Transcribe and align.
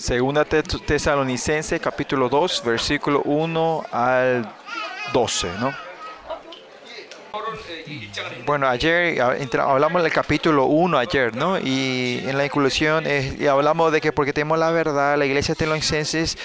Segunda 0.00 0.46
Tesalonicense 0.46 1.78
capítulo 1.78 2.30
2, 2.30 2.62
versículo 2.64 3.20
1 3.22 3.84
al 3.92 4.50
12, 5.12 5.48
¿no? 5.60 5.89
Bueno, 8.46 8.68
ayer 8.68 9.20
hablamos 9.20 10.02
del 10.02 10.12
capítulo 10.12 10.66
1 10.66 10.98
ayer, 10.98 11.34
¿no? 11.34 11.58
Y 11.58 12.22
en 12.26 12.36
la 12.36 12.44
inclusión 12.44 13.04
y 13.06 13.46
hablamos 13.46 13.92
de 13.92 14.00
que 14.00 14.12
porque 14.12 14.32
tenemos 14.32 14.58
la 14.58 14.70
verdad, 14.70 15.16
la 15.16 15.26
iglesia 15.26 15.54
tesalonicenses 15.54 16.36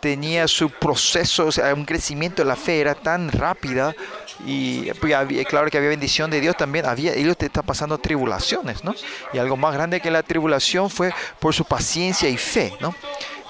tenía 0.00 0.48
su 0.48 0.70
proceso, 0.70 1.46
o 1.46 1.52
sea, 1.52 1.74
un 1.74 1.84
crecimiento 1.84 2.42
de 2.42 2.48
la 2.48 2.56
fe 2.56 2.80
era 2.80 2.94
tan 2.94 3.30
rápida 3.30 3.94
y 4.44 4.90
pues, 4.94 5.14
claro 5.46 5.70
que 5.70 5.78
había 5.78 5.90
bendición 5.90 6.30
de 6.30 6.40
Dios 6.40 6.56
también, 6.56 6.86
había, 6.86 7.14
ellos 7.14 7.36
están 7.38 7.64
pasando 7.64 7.98
tribulaciones, 7.98 8.84
¿no? 8.84 8.94
Y 9.32 9.38
algo 9.38 9.56
más 9.56 9.74
grande 9.74 10.00
que 10.00 10.10
la 10.10 10.22
tribulación 10.22 10.90
fue 10.90 11.12
por 11.40 11.54
su 11.54 11.64
paciencia 11.64 12.28
y 12.28 12.36
fe, 12.36 12.72
¿no? 12.80 12.94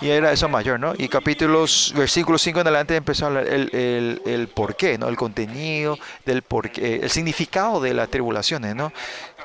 Y 0.00 0.10
era 0.10 0.32
eso 0.32 0.48
mayor, 0.48 0.78
¿no? 0.78 0.92
Y 0.96 1.08
capítulos, 1.08 1.92
versículos 1.96 2.42
5 2.42 2.60
en 2.60 2.66
adelante 2.66 2.96
empezó 2.96 3.28
el, 3.28 3.74
el, 3.74 4.22
el 4.26 4.48
porqué, 4.48 4.98
¿no? 4.98 5.08
El 5.08 5.16
contenido 5.16 5.98
del 6.24 6.42
porqué, 6.42 6.96
el 7.02 7.10
significado 7.10 7.80
de 7.80 7.94
las 7.94 8.08
tribulaciones, 8.10 8.74
¿no? 8.74 8.92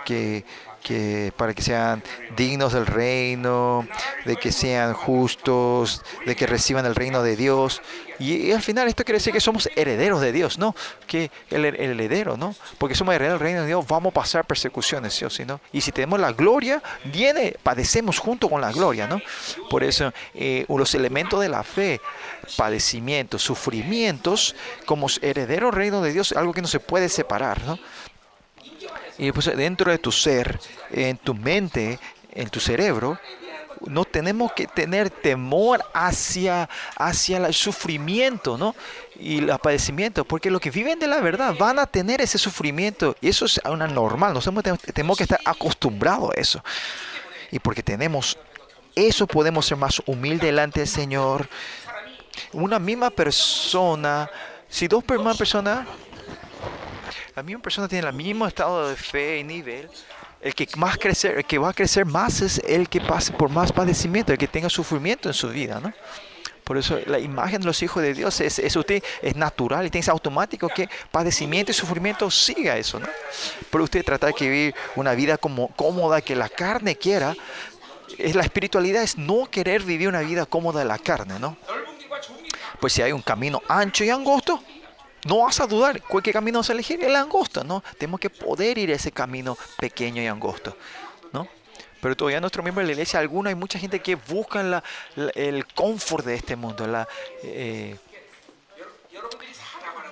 Que 0.04 0.44
que 0.84 1.32
para 1.38 1.54
que 1.54 1.62
sean 1.62 2.04
dignos 2.36 2.74
del 2.74 2.86
reino, 2.86 3.88
de 4.26 4.36
que 4.36 4.52
sean 4.52 4.94
justos, 4.94 6.04
de 6.26 6.36
que 6.36 6.48
reciban 6.48 6.86
el 6.86 6.96
reino 6.96 7.24
de 7.24 7.36
Dios. 7.36 7.82
Y, 8.20 8.52
al 8.52 8.62
final 8.62 8.88
esto 8.88 9.04
quiere 9.04 9.18
decir 9.18 9.34
que 9.34 9.40
somos 9.40 9.70
herederos 9.76 10.22
de 10.22 10.32
Dios, 10.32 10.60
¿no? 10.60 10.76
Que 11.08 11.32
el, 11.50 11.66
heredero, 11.66 12.38
¿no? 12.38 12.56
Porque 12.78 12.94
somos 12.94 13.16
herederos 13.16 13.40
del 13.40 13.48
reino 13.48 13.62
de 13.62 13.68
Dios, 13.68 13.86
vamos 13.88 14.12
a 14.12 14.14
pasar 14.14 14.46
persecuciones, 14.46 15.14
¿sí 15.14 15.26
o 15.26 15.30
sí, 15.30 15.44
no? 15.46 15.60
Y 15.72 15.82
si 15.82 15.92
tenemos 15.92 16.20
la 16.20 16.32
gloria, 16.32 16.82
viene, 17.06 17.56
padecemos 17.64 18.20
junto 18.20 18.50
con 18.50 18.62
la 18.62 18.72
gloria, 18.72 19.08
¿no? 19.08 19.20
Por 19.70 19.84
eso 19.84 20.14
eh, 20.36 20.66
los 20.70 20.94
elementos 20.96 21.40
de 21.42 21.50
la 21.50 21.64
fe, 21.64 22.00
padecimientos, 22.58 23.42
sufrimientos, 23.42 24.56
como 24.86 25.08
herederos 25.22 25.72
del 25.72 25.78
reino 25.78 26.02
de 26.02 26.14
Dios, 26.14 26.32
algo 26.34 26.54
que 26.54 26.62
no 26.62 26.68
se 26.68 26.80
puede 26.80 27.10
separar, 27.10 27.64
¿no? 27.64 27.80
Y 29.18 29.32
pues 29.32 29.56
dentro 29.56 29.92
de 29.92 29.98
tu 29.98 30.12
ser, 30.12 30.60
en 30.92 31.18
tu 31.18 31.34
mente, 31.34 32.00
en 32.32 32.50
tu 32.50 32.60
cerebro, 32.60 33.20
no 33.88 34.06
tenemos 34.06 34.54
que 34.54 34.68
tener 34.68 35.10
temor 35.10 35.84
hacia, 35.94 36.70
hacia 36.96 37.38
el 37.38 37.54
sufrimiento, 37.54 38.58
¿no? 38.58 38.76
Y 39.20 39.40
el 39.40 39.58
padecimiento, 39.60 40.26
porque 40.26 40.52
los 40.52 40.62
que 40.62 40.72
viven 40.72 41.00
de 41.00 41.08
la 41.08 41.20
verdad 41.20 41.56
van 41.58 41.80
a 41.80 41.88
tener 41.88 42.22
ese 42.22 42.38
sufrimiento. 42.38 43.16
Y 43.22 43.30
eso 43.30 43.46
es 43.46 43.60
una 43.66 43.88
normal, 43.88 44.34
no 44.34 44.64
tenemos 44.94 45.18
que 45.18 45.24
estar 45.24 45.40
acostumbrados 45.46 46.32
a 46.36 46.40
eso. 46.40 46.64
Y 47.52 47.60
porque 47.60 47.84
tenemos 47.84 48.38
eso, 48.96 49.28
podemos 49.28 49.66
ser 49.66 49.78
más 49.78 50.02
humildes 50.06 50.48
delante 50.48 50.82
del 50.82 50.90
Señor. 50.90 51.48
Una 52.54 52.80
misma 52.80 53.10
persona, 53.10 54.30
si 54.70 54.88
dos 54.88 55.04
personas 55.04 55.86
la 57.36 57.44
misma 57.44 57.62
persona 57.62 57.88
tiene 57.88 58.08
el 58.08 58.14
mismo 58.14 58.48
estado 58.48 58.90
de 58.90 58.96
fe 58.96 59.40
y 59.40 59.44
nivel. 59.44 59.90
El 60.42 60.56
que, 60.56 60.68
más 60.76 60.98
crecer, 60.98 61.38
el 61.38 61.46
que 61.46 61.58
va 61.58 61.70
a 61.70 61.74
crecer 61.74 62.06
más 62.06 62.42
es 62.42 62.60
el 62.66 62.90
que 62.90 63.00
pase 63.00 63.32
por 63.32 63.50
más 63.50 63.72
padecimiento, 63.72 64.32
el 64.32 64.40
que 64.40 64.48
tenga 64.48 64.70
sufrimiento 64.70 65.30
en 65.30 65.34
su 65.34 65.50
vida, 65.50 65.80
¿no? 65.80 65.94
Por 66.64 66.78
eso 66.78 67.00
la 67.06 67.20
imagen 67.20 67.62
de 67.62 67.68
los 67.68 67.82
hijos 67.84 68.02
de 68.02 68.14
Dios 68.14 68.40
es, 68.40 68.58
es 68.58 68.76
usted 68.76 69.04
es 69.22 69.36
natural 69.36 69.86
y 69.86 69.90
tiene 69.90 70.08
automático 70.10 70.68
que 70.70 70.90
padecimiento 71.12 71.72
y 71.72 71.76
sufrimiento 71.76 72.32
siga 72.32 72.78
eso, 72.78 73.00
¿no? 73.00 73.08
Pero 73.70 73.84
usted 73.84 74.04
trata 74.04 74.28
de 74.28 74.34
vivir 74.40 74.76
una 74.96 75.14
vida 75.14 75.38
como 75.38 75.68
cómoda 75.76 76.22
que 76.22 76.36
la 76.36 76.50
carne 76.50 76.96
quiera. 76.96 77.36
Es 78.18 78.36
la 78.36 78.44
espiritualidad 78.44 79.04
es 79.04 79.18
no 79.18 79.48
querer 79.50 79.84
vivir 79.84 80.08
una 80.08 80.22
vida 80.22 80.46
cómoda 80.46 80.80
de 80.80 80.86
la 80.86 80.98
carne, 80.98 81.40
¿no? 81.40 81.58
Pues 82.80 82.94
si 82.94 83.02
hay 83.02 83.12
un 83.12 83.22
camino 83.22 83.62
ancho 83.68 84.04
y 84.04 84.10
angosto, 84.10 84.64
no 85.26 85.40
vas 85.40 85.60
a 85.60 85.68
dudar 85.68 86.02
cualquier 86.02 86.34
camino 86.34 86.60
vas 86.60 86.70
a 86.70 86.74
elegir, 86.74 87.04
el 87.04 87.16
angosto, 87.16 87.64
¿no? 87.64 87.84
Tenemos 87.98 88.20
que 88.20 88.30
poder 88.30 88.78
ir 88.78 88.92
ese 88.92 89.12
camino 89.12 89.58
pequeño 89.78 90.22
y 90.22 90.28
angosto, 90.28 90.76
¿no? 91.32 91.48
Pero 92.02 92.16
todavía 92.16 92.42
nuestro 92.42 92.64
miembro 92.64 92.82
de 92.82 92.88
la 92.88 92.94
iglesia, 92.94 93.20
algunos, 93.20 93.50
hay 93.50 93.56
mucha 93.56 93.78
gente 93.78 94.00
que 94.00 94.16
busca 94.16 94.64
la, 94.64 94.84
el 95.36 95.66
confort 95.68 96.26
de 96.26 96.36
este 96.36 96.56
mundo, 96.56 96.88
la, 96.88 97.08
eh, 97.44 97.98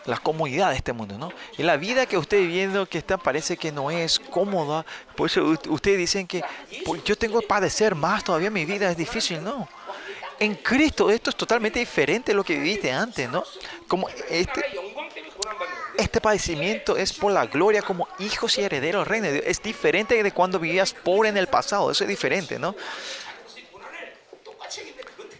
la 0.06 0.18
comodidad 0.18 0.70
de 0.70 0.75
este 0.75 0.94
mundo, 0.94 1.18
¿no? 1.18 1.31
Y 1.58 1.64
la 1.64 1.78
vida 1.78 2.06
que 2.06 2.18
usted 2.18 2.40
viviendo 2.40 2.86
que 2.86 3.00
está 3.00 3.18
parece 3.18 3.58
que 3.58 3.72
no 3.72 3.90
es 3.91 4.20
cómoda, 4.20 4.86
por 5.16 5.28
eso 5.28 5.44
ustedes 5.70 5.97
dicen 5.97 6.28
que 6.28 6.44
pues, 6.86 7.03
yo 7.03 7.16
tengo 7.16 7.40
que 7.40 7.47
padecer 7.47 7.96
más, 7.96 8.24
todavía 8.24 8.52
mi 8.52 8.66
vida 8.66 8.90
es 8.90 8.97
difícil, 8.97 9.44
¿no? 9.44 9.68
En 10.40 10.56
Cristo 10.56 11.10
esto 11.12 11.30
es 11.30 11.36
totalmente 11.36 11.80
diferente 11.80 12.32
de 12.32 12.36
lo 12.36 12.44
que 12.44 12.58
viviste 12.58 12.92
antes, 12.92 13.30
¿no? 13.30 13.44
Como 13.88 14.08
este, 14.30 14.64
este 15.98 16.22
padecimiento 16.22 16.96
es 16.96 17.12
por 17.12 17.32
la 17.34 17.46
gloria 17.46 17.82
como 17.82 18.08
hijos 18.20 18.58
y 18.58 18.62
herederos 18.62 19.02
del 19.02 19.10
reino 19.10 19.28
de 19.28 19.34
Dios. 19.34 19.46
Es 19.48 19.62
diferente 19.62 20.22
de 20.24 20.32
cuando 20.32 20.60
vivías 20.60 20.94
pobre 20.94 21.30
en 21.30 21.38
el 21.38 21.48
pasado. 21.48 21.92
Eso 21.92 22.04
es 22.06 22.08
diferente, 22.08 22.58
¿no? 22.58 22.76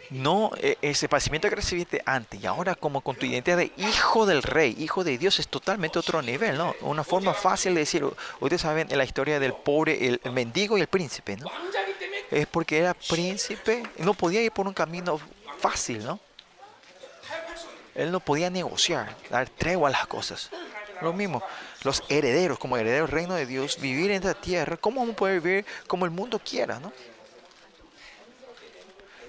No, 0.10 0.52
e, 0.58 0.78
ese 0.82 1.08
padecimiento 1.08 1.50
que 1.50 1.56
recibiste 1.56 2.02
antes 2.04 2.42
y 2.42 2.48
ahora 2.48 2.74
como 2.74 3.02
con 3.02 3.16
tu 3.16 3.28
identidad 3.28 3.58
de 3.58 3.72
hijo 3.78 4.26
del 4.26 4.42
rey, 4.42 4.76
hijo 4.80 5.04
de 5.04 5.18
Dios, 5.20 5.38
es 5.40 5.48
totalmente 5.48 6.00
otro 6.00 6.22
nivel, 6.22 6.58
¿no? 6.58 6.76
Una 6.82 7.04
forma 7.04 7.34
fácil 7.34 7.76
de 7.76 7.82
decir, 7.82 8.04
ustedes 8.40 8.62
saben 8.62 8.88
en 8.90 8.98
la 8.98 9.04
historia 9.04 9.40
del 9.40 9.54
pobre, 9.54 10.08
el, 10.08 10.20
mendigo 10.32 10.78
y 10.78 10.82
el 10.82 10.88
príncipe, 10.88 11.38
¿no? 11.38 11.48
Es 12.32 12.48
porque 12.48 12.80
era 12.80 12.94
príncipe, 12.94 13.84
no 13.98 14.14
podía 14.14 14.42
ir 14.42 14.52
por 14.52 14.68
un 14.68 14.74
camino 14.74 15.20
fácil, 15.60 16.04
¿no? 16.04 16.20
Él 17.96 18.12
no 18.12 18.20
podía 18.20 18.50
negociar, 18.50 19.16
dar 19.30 19.50
tregua 19.50 19.90
a 19.90 19.92
las 19.92 20.08
cosas. 20.08 20.50
Lo 21.02 21.14
mismo, 21.14 21.42
los 21.84 22.04
herederos, 22.10 22.60
como 22.60 22.78
herederos 22.78 23.10
del 23.10 23.16
reino 23.16 23.36
de 23.36 23.46
Dios, 23.46 23.80
vivir 23.80 24.12
en 24.12 24.18
esta 24.18 24.34
tierra, 24.34 24.78
¿cómo 24.78 25.04
a 25.04 25.14
poder 25.14 25.42
vivir 25.42 25.66
como 25.88 26.06
el 26.06 26.12
mundo 26.12 26.40
quiera, 26.40 26.80
no? 26.80 26.92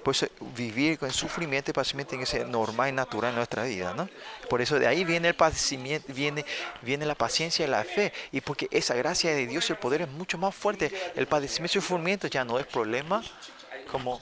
Pues 0.02 0.28
vivir 0.56 0.98
con 0.98 1.10
sufrimiento 1.10 1.70
y 1.70 1.74
padecimiento 1.74 2.10
tiene 2.10 2.24
que 2.24 2.30
ser 2.30 2.46
normal 2.46 2.88
y 2.88 2.92
natural 2.92 3.30
en 3.30 3.36
nuestra 3.36 3.64
vida, 3.64 3.94
¿no? 3.94 4.08
Por 4.48 4.60
eso 4.60 4.78
de 4.78 4.86
ahí 4.86 5.04
viene 5.04 5.28
el 5.28 5.34
padecimiento, 5.34 6.12
viene, 6.12 6.44
viene 6.82 7.06
la 7.06 7.14
paciencia 7.14 7.66
y 7.66 7.68
la 7.68 7.84
fe. 7.84 8.12
Y 8.32 8.40
porque 8.40 8.68
esa 8.70 8.94
gracia 8.94 9.34
de 9.34 9.46
Dios 9.46 9.68
y 9.68 9.72
el 9.72 9.78
poder 9.78 10.02
es 10.02 10.08
mucho 10.08 10.38
más 10.38 10.54
fuerte. 10.54 10.90
El 11.16 11.26
padecimiento 11.26 11.78
y 11.78 11.80
sufrimiento 11.80 12.28
ya 12.28 12.44
no 12.44 12.58
es 12.58 12.66
problema 12.66 13.22
como 13.90 14.18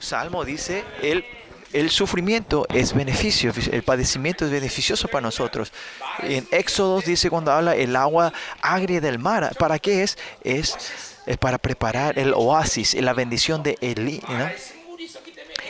Salmo 0.00 0.44
dice, 0.44 0.84
el, 1.02 1.24
el 1.72 1.90
sufrimiento 1.90 2.66
es 2.72 2.94
beneficio, 2.94 3.52
el 3.70 3.82
padecimiento 3.82 4.44
es 4.44 4.50
beneficioso 4.50 5.08
para 5.08 5.22
nosotros. 5.22 5.72
En 6.22 6.46
Éxodo 6.50 7.00
dice 7.00 7.30
cuando 7.30 7.52
habla 7.52 7.74
el 7.76 7.94
agua 7.96 8.32
agria 8.60 9.00
del 9.00 9.18
mar, 9.18 9.54
¿para 9.58 9.78
qué 9.78 10.02
es? 10.02 10.18
Es, 10.42 11.09
es 11.30 11.38
para 11.38 11.58
preparar 11.58 12.18
el 12.18 12.34
oasis, 12.34 12.94
la 12.94 13.12
bendición 13.12 13.62
de 13.62 13.78
Elí. 13.80 14.20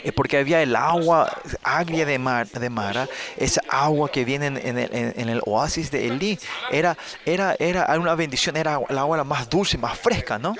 Es 0.03 0.11
porque 0.13 0.37
había 0.39 0.63
el 0.63 0.75
agua 0.75 1.31
agria 1.61 2.03
de, 2.07 2.17
mar, 2.17 2.47
de 2.47 2.69
Mara, 2.71 3.07
esa 3.37 3.61
agua 3.69 4.09
que 4.09 4.25
viene 4.25 4.47
en, 4.47 4.57
el, 4.57 4.89
en, 4.91 5.29
el, 5.29 5.39
oasis 5.45 5.91
de 5.91 6.07
Elí, 6.07 6.39
era, 6.71 6.97
era, 7.27 7.55
era 7.59 7.85
una 7.99 8.15
bendición, 8.15 8.57
era 8.57 8.79
el 8.89 8.97
agua 8.97 9.23
más 9.23 9.47
dulce, 9.47 9.77
más 9.77 9.99
fresca, 9.99 10.39
¿no? 10.39 10.55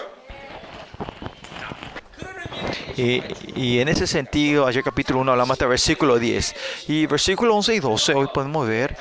Y, 2.96 3.80
en 3.80 3.88
ese 3.88 4.06
sentido, 4.06 4.68
ayer 4.68 4.84
capítulo 4.84 5.22
1 5.22 5.32
hablamos 5.32 5.56
hasta 5.56 5.66
versículo 5.66 6.20
10. 6.20 6.56
Y 6.90 7.08
versículo 7.08 7.56
11 7.56 7.74
y 7.74 7.80
12, 7.80 8.14
hoy 8.14 8.28
podemos 8.32 8.68
ver 8.68 8.96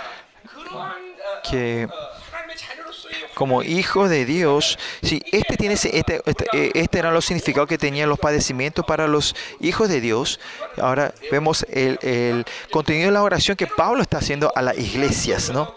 que 1.51 1.87
como 3.41 3.63
hijo 3.63 4.07
de 4.07 4.27
Dios, 4.27 4.79
si 5.03 5.23
este 5.33 5.57
tiene 5.57 5.73
este, 5.73 5.97
este, 5.97 6.21
eh, 6.53 6.73
este, 6.75 6.99
era 6.99 7.11
los 7.11 7.25
significados 7.25 7.71
que 7.71 7.79
tenían 7.79 8.11
los 8.11 8.19
padecimientos 8.19 8.85
para 8.85 9.09
los 9.09 9.35
hijos 9.61 9.89
de 9.89 10.03
Dios. 10.03 10.39
Ahora 10.77 11.15
vemos 11.33 11.65
el, 11.71 11.99
el 12.03 12.45
contenido 12.71 13.07
de 13.07 13.13
la 13.13 13.23
oración 13.23 13.57
que 13.57 13.67
Pablo 13.67 14.03
está 14.03 14.19
haciendo 14.19 14.53
a 14.55 14.61
las 14.61 14.77
iglesias, 14.77 15.49
¿no? 15.49 15.73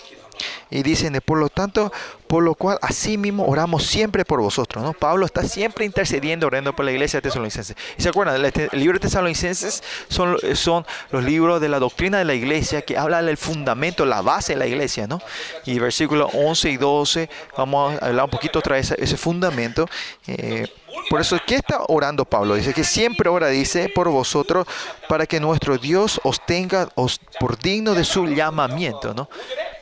Y 0.69 0.83
dicen, 0.83 1.19
por 1.25 1.37
lo 1.37 1.49
tanto, 1.49 1.91
por 2.27 2.43
lo 2.43 2.55
cual 2.55 2.79
así 2.81 3.17
mismo 3.17 3.45
oramos 3.45 3.83
siempre 3.85 4.25
por 4.25 4.41
vosotros. 4.41 4.83
¿no? 4.83 4.93
Pablo 4.93 5.25
está 5.25 5.43
siempre 5.43 5.85
intercediendo, 5.85 6.47
orando 6.47 6.75
por 6.75 6.83
la 6.83 6.91
iglesia 6.91 7.17
de 7.17 7.29
Tesalonicenses. 7.29 7.75
¿Y 7.97 8.01
se 8.01 8.09
acuerdan? 8.09 8.43
El 8.43 8.79
libro 8.79 8.97
de 8.97 9.01
Tesalonicenses 9.01 9.83
son, 10.07 10.37
son 10.55 10.85
los 11.11 11.23
libros 11.23 11.61
de 11.61 11.69
la 11.69 11.79
doctrina 11.79 12.17
de 12.17 12.25
la 12.25 12.33
iglesia 12.33 12.81
que 12.81 12.97
habla 12.97 13.21
del 13.21 13.37
fundamento, 13.37 14.05
la 14.05 14.21
base 14.21 14.53
de 14.53 14.59
la 14.59 14.65
iglesia. 14.65 15.05
¿no? 15.05 15.21
Y 15.65 15.77
versículos 15.77 16.31
11 16.33 16.71
y 16.71 16.77
12, 16.77 17.29
vamos 17.55 18.01
a 18.01 18.07
hablar 18.07 18.25
un 18.25 18.31
poquito 18.31 18.59
otra 18.59 18.77
vez 18.77 18.91
ese 18.91 19.17
fundamento. 19.17 19.87
Eh, 20.25 20.67
por 21.09 21.21
eso, 21.21 21.37
¿qué 21.45 21.55
está 21.55 21.81
orando 21.87 22.25
Pablo? 22.25 22.55
Dice 22.55 22.73
que 22.73 22.83
siempre 22.83 23.29
ora, 23.29 23.47
dice, 23.47 23.89
por 23.89 24.09
vosotros, 24.09 24.67
para 25.07 25.25
que 25.25 25.39
nuestro 25.39 25.77
Dios 25.77 26.19
os 26.23 26.45
tenga 26.45 26.89
os, 26.95 27.19
por 27.39 27.57
digno 27.57 27.93
de 27.93 28.03
su 28.03 28.27
llamamiento, 28.27 29.13
¿no? 29.13 29.29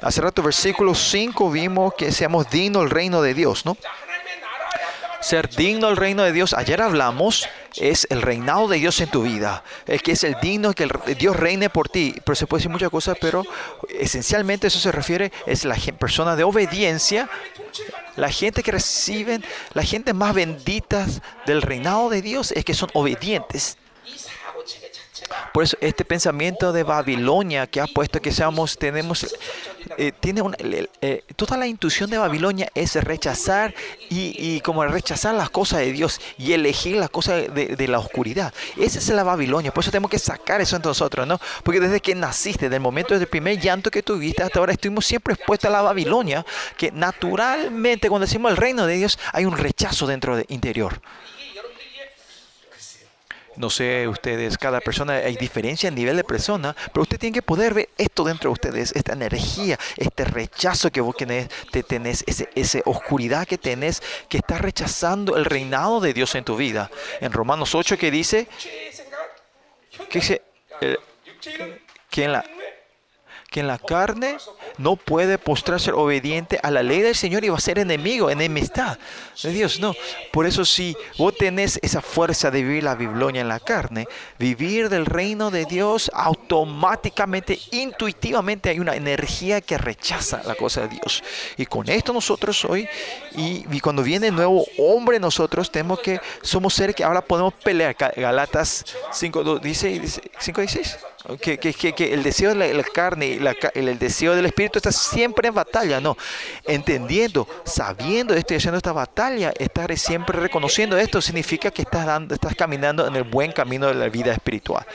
Hace 0.01 0.21
rato, 0.21 0.41
versículo 0.41 0.95
5, 0.95 1.51
vimos 1.51 1.93
que 1.95 2.11
seamos 2.11 2.49
dignos 2.49 2.83
del 2.83 2.91
reino 2.91 3.21
de 3.21 3.33
Dios, 3.33 3.65
¿no? 3.65 3.77
Ser 5.21 5.49
digno 5.49 5.87
del 5.87 5.97
reino 5.97 6.23
de 6.23 6.31
Dios, 6.31 6.53
ayer 6.53 6.81
hablamos, 6.81 7.47
es 7.75 8.07
el 8.09 8.21
reinado 8.21 8.67
de 8.67 8.77
Dios 8.77 8.99
en 9.01 9.09
tu 9.09 9.21
vida. 9.23 9.63
Es 9.85 10.01
que 10.01 10.13
es 10.13 10.23
el 10.23 10.35
digno 10.41 10.73
que 10.73 10.89
Dios 11.17 11.35
reine 11.35 11.69
por 11.69 11.89
ti. 11.89 12.15
Pero 12.25 12.35
se 12.35 12.47
puede 12.47 12.61
decir 12.61 12.71
muchas 12.71 12.89
cosas, 12.89 13.17
pero 13.21 13.43
esencialmente 13.99 14.67
eso 14.67 14.79
se 14.79 14.91
refiere, 14.91 15.31
es 15.45 15.63
la 15.63 15.75
persona 15.99 16.35
de 16.35 16.43
obediencia, 16.43 17.29
la 18.15 18.29
gente 18.29 18.63
que 18.63 18.71
reciben, 18.71 19.43
la 19.73 19.83
gente 19.83 20.13
más 20.13 20.33
bendita 20.33 21.05
del 21.45 21.61
reinado 21.61 22.09
de 22.09 22.21
Dios 22.21 22.51
es 22.51 22.65
que 22.65 22.73
son 22.73 22.89
obedientes. 22.93 23.77
Por 25.53 25.63
eso 25.63 25.77
este 25.81 26.05
pensamiento 26.05 26.71
de 26.73 26.83
Babilonia 26.83 27.67
que 27.67 27.81
ha 27.81 27.87
puesto 27.87 28.21
que 28.21 28.31
seamos, 28.31 28.77
tenemos, 28.77 29.35
eh, 29.97 30.11
tiene 30.19 30.41
una, 30.41 30.57
eh, 30.59 31.23
toda 31.35 31.57
la 31.57 31.67
intuición 31.67 32.09
de 32.09 32.17
Babilonia 32.17 32.69
es 32.75 32.95
rechazar 32.95 33.73
y, 34.09 34.59
como 34.61 34.85
rechazar 34.85 35.35
las 35.35 35.49
cosas 35.49 35.79
de 35.79 35.91
Dios 35.91 36.19
y 36.37 36.53
elegir 36.53 36.97
las 36.97 37.09
cosas 37.09 37.53
de, 37.53 37.87
la 37.87 37.99
oscuridad. 37.99 38.53
Esa 38.77 38.99
es 38.99 39.09
la 39.09 39.23
Babilonia. 39.23 39.73
Por 39.73 39.83
eso 39.83 39.91
tenemos 39.91 40.11
que 40.11 40.19
sacar 40.19 40.61
eso 40.61 40.75
entre 40.75 40.89
nosotros, 40.89 41.27
¿no? 41.27 41.39
Porque 41.63 41.79
desde 41.79 41.99
que 41.99 42.15
naciste, 42.15 42.65
desde 42.65 42.75
el 42.75 42.81
momento 42.81 43.17
del 43.17 43.27
primer 43.27 43.59
llanto 43.59 43.91
que 43.91 44.03
tuviste 44.03 44.43
hasta 44.43 44.59
ahora, 44.59 44.73
estuvimos 44.73 45.05
siempre 45.05 45.33
expuestos 45.33 45.69
a 45.69 45.73
la 45.73 45.81
Babilonia, 45.81 46.45
que 46.77 46.91
naturalmente 46.91 48.07
cuando 48.07 48.25
decimos 48.27 48.51
el 48.51 48.57
reino 48.57 48.85
de 48.85 48.95
Dios 48.95 49.19
hay 49.33 49.45
un 49.45 49.57
rechazo 49.57 50.07
dentro 50.07 50.35
del 50.35 50.45
interior. 50.49 51.01
No 53.61 53.69
sé, 53.69 54.07
ustedes, 54.07 54.57
cada 54.57 54.81
persona, 54.81 55.13
hay 55.13 55.35
diferencia 55.35 55.87
en 55.87 55.93
nivel 55.93 56.17
de 56.17 56.23
persona, 56.23 56.75
pero 56.91 57.03
usted 57.03 57.19
tiene 57.19 57.35
que 57.35 57.43
poder 57.43 57.75
ver 57.75 57.89
esto 57.95 58.23
dentro 58.23 58.49
de 58.49 58.53
ustedes, 58.53 58.91
esta 58.95 59.13
energía, 59.13 59.77
este 59.97 60.25
rechazo 60.25 60.91
que 60.91 60.99
vos 60.99 61.15
tenés, 61.15 61.47
te 61.69 61.83
tenés 61.83 62.23
ese, 62.25 62.49
esa 62.55 62.79
oscuridad 62.85 63.47
que 63.47 63.59
tenés, 63.59 64.01
que 64.29 64.37
está 64.37 64.57
rechazando 64.57 65.37
el 65.37 65.45
reinado 65.45 65.99
de 65.99 66.11
Dios 66.11 66.33
en 66.33 66.43
tu 66.43 66.55
vida. 66.57 66.89
En 67.19 67.31
Romanos 67.31 67.75
8 67.75 67.99
que 67.99 68.09
dice, 68.09 68.47
que 70.09 70.19
dice, 70.19 70.41
que 72.09 72.23
en 72.23 72.31
la, 72.31 72.43
que 73.51 73.59
en 73.59 73.67
la 73.67 73.77
carne 73.77 74.37
no 74.77 74.95
puede 74.95 75.37
postrarse 75.37 75.91
obediente 75.91 76.57
a 76.63 76.71
la 76.71 76.81
ley 76.81 77.01
del 77.01 77.15
Señor 77.15 77.43
y 77.43 77.49
va 77.49 77.57
a 77.57 77.59
ser 77.59 77.79
enemigo, 77.79 78.29
enemistad 78.29 78.97
de 79.43 79.51
Dios. 79.51 79.81
No, 79.81 79.93
por 80.31 80.45
eso 80.45 80.63
si 80.63 80.95
vos 81.17 81.35
tenés 81.35 81.77
esa 81.81 82.01
fuerza 82.01 82.49
de 82.49 82.63
vivir 82.63 82.83
la 82.83 82.95
Babilonia 82.95 83.41
en 83.41 83.49
la 83.49 83.59
carne, 83.59 84.07
vivir 84.39 84.87
del 84.87 85.05
reino 85.05 85.51
de 85.51 85.65
Dios, 85.65 86.09
automáticamente, 86.13 87.59
intuitivamente 87.71 88.69
hay 88.69 88.79
una 88.79 88.95
energía 88.95 89.59
que 89.59 89.77
rechaza 89.77 90.41
la 90.45 90.55
cosa 90.55 90.87
de 90.87 90.95
Dios. 90.95 91.21
Y 91.57 91.65
con 91.65 91.89
esto 91.89 92.13
nosotros 92.13 92.63
hoy, 92.63 92.87
y, 93.35 93.81
cuando 93.81 94.01
viene 94.01 94.27
el 94.27 94.35
nuevo 94.35 94.65
hombre, 94.77 95.19
nosotros 95.19 95.69
tenemos 95.69 95.99
que, 95.99 96.21
somos 96.41 96.73
seres 96.73 96.95
que 96.95 97.03
ahora 97.03 97.21
podemos 97.21 97.53
pelear. 97.55 97.97
Galatas 98.15 98.85
5, 99.11 99.59
16, 99.59 100.21
5, 100.39 100.61
16 100.61 100.97
que, 101.39 101.57
que, 101.57 102.13
el 102.13 102.23
deseo 102.23 102.53
de 102.55 102.73
la, 102.73 102.83
carne 102.83 103.27
y 103.27 103.79
el, 103.79 103.99
deseo 103.99 104.35
del 104.35 104.45
espíritu 104.45 104.79
está 104.79 104.91
siempre 104.91 105.47
en 105.47 105.53
batalla, 105.53 105.99
no. 105.99 106.17
Entendiendo, 106.65 107.47
sabiendo, 107.63 108.33
estoy 108.33 108.57
haciendo 108.57 108.77
esta 108.77 108.91
batalla, 108.91 109.53
estar 109.57 109.95
siempre 109.97 110.39
reconociendo 110.39 110.97
esto, 110.97 111.21
significa 111.21 111.71
que 111.71 111.83
estás, 111.83 112.05
dando, 112.05 112.33
estás 112.33 112.55
caminando 112.55 113.07
en 113.07 113.15
el 113.15 113.23
buen 113.23 113.51
camino 113.51 113.87
de 113.87 113.95
la 113.95 114.09
vida 114.09 114.31
espiritual. 114.31 114.85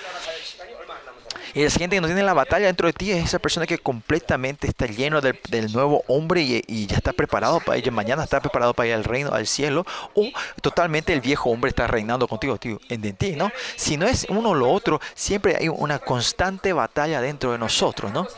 Y 1.56 1.64
la 1.64 1.70
gente 1.70 1.97
que 1.97 2.03
no 2.03 2.06
tiene 2.06 2.23
la 2.23 2.35
batalla 2.35 2.67
dentro 2.67 2.87
de 2.87 2.93
ti 2.93 3.12
es 3.12 3.25
esa 3.25 3.38
persona 3.38 3.67
que 3.67 3.79
completamente 3.79 4.67
está 4.67 4.85
lleno 4.85 5.23
del, 5.23 5.73
nuevo 5.73 6.05
hombre 6.06 6.43
y, 6.43 6.87
ya 6.87 6.97
está 6.97 7.14
preparado 7.14 7.61
para 7.61 7.79
ello. 7.79 7.91
Mañana 7.93 8.25
está 8.25 8.41
preparado 8.41 8.75
para 8.75 8.88
ir 8.88 8.94
al 8.94 9.05
reino, 9.05 9.32
al 9.32 9.47
cielo. 9.47 9.87
O 10.12 10.29
totalmente 10.61 11.14
el 11.14 11.23
viejo 11.23 11.49
hombre 11.49 11.70
está 11.70 11.87
reinando 11.87 12.29
contigo, 12.29 12.58
tío, 12.58 12.79
en 12.91 13.17
ti, 13.17 13.37
¿no? 13.37 13.50
Si 13.75 13.97
no 13.97 14.06
es 14.06 14.26
uno 14.29 14.50
o 14.50 14.55
lo 14.55 14.70
otro, 14.70 15.00
siempre 15.14 15.56
hay 15.58 15.70
una 15.70 15.99
constante 15.99 16.75
batalla 16.75 17.23
dentro 17.23 17.53
de 17.53 17.59
nosotros, 17.59 18.12
¿no? 18.12 18.29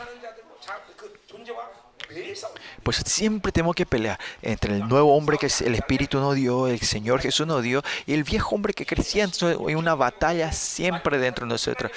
Pues 2.79 2.97
siempre 3.05 3.51
tenemos 3.51 3.75
que 3.75 3.85
pelear 3.85 4.19
entre 4.41 4.75
el 4.75 4.87
nuevo 4.87 5.15
hombre 5.15 5.37
que 5.37 5.47
el 5.65 5.75
Espíritu 5.75 6.19
nos 6.19 6.35
dio, 6.35 6.67
el 6.67 6.79
Señor 6.79 7.21
Jesús 7.21 7.47
nos 7.47 7.63
dio, 7.63 7.83
y 8.05 8.13
el 8.13 8.23
viejo 8.23 8.55
hombre 8.55 8.73
que 8.73 8.85
crecía. 8.85 9.27
Hay 9.67 9.75
una 9.75 9.95
batalla 9.95 10.51
siempre 10.51 11.17
dentro 11.17 11.45
de 11.45 11.49
nosotros. 11.49 11.91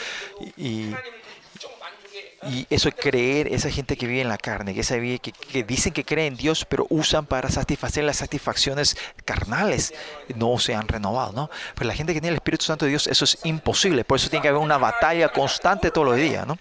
Y, 0.57 0.95
y 2.45 2.67
eso 2.71 2.91
creer, 2.91 3.53
esa 3.53 3.71
gente 3.71 3.97
que 3.97 4.07
vive 4.07 4.21
en 4.21 4.29
la 4.29 4.39
carne, 4.39 4.75
que, 4.75 4.83
que, 5.21 5.33
que, 5.33 5.63
dicen 5.63 5.93
que 5.93 6.05
creen 6.05 6.33
en 6.33 6.37
Dios, 6.37 6.65
pero 6.65 6.87
usan 6.91 7.25
para 7.25 7.49
satisfacer 7.49 8.03
las 8.03 8.17
satisfacciones 8.17 8.97
carnales, 9.25 9.95
no 10.35 10.59
se 10.59 10.75
han 10.75 10.89
renovado, 10.89 11.33
¿no? 11.33 11.51
Pero 11.75 11.87
la 11.87 11.95
gente 11.95 12.13
que 12.13 12.21
tiene 12.21 12.31
el 12.31 12.37
Espíritu 12.37 12.65
Santo 12.65 12.85
de 12.85 12.91
Dios, 12.91 13.07
eso 13.07 13.25
es 13.25 13.39
imposible. 13.45 14.03
Por 14.05 14.19
eso 14.19 14.29
tiene 14.29 14.43
que 14.43 14.49
haber 14.49 14.61
una 14.61 14.79
batalla 14.79 15.29
constante 15.29 15.93
todos 15.93 16.09
los 16.09 16.17
días, 16.17 16.47
¿no? 16.47 16.59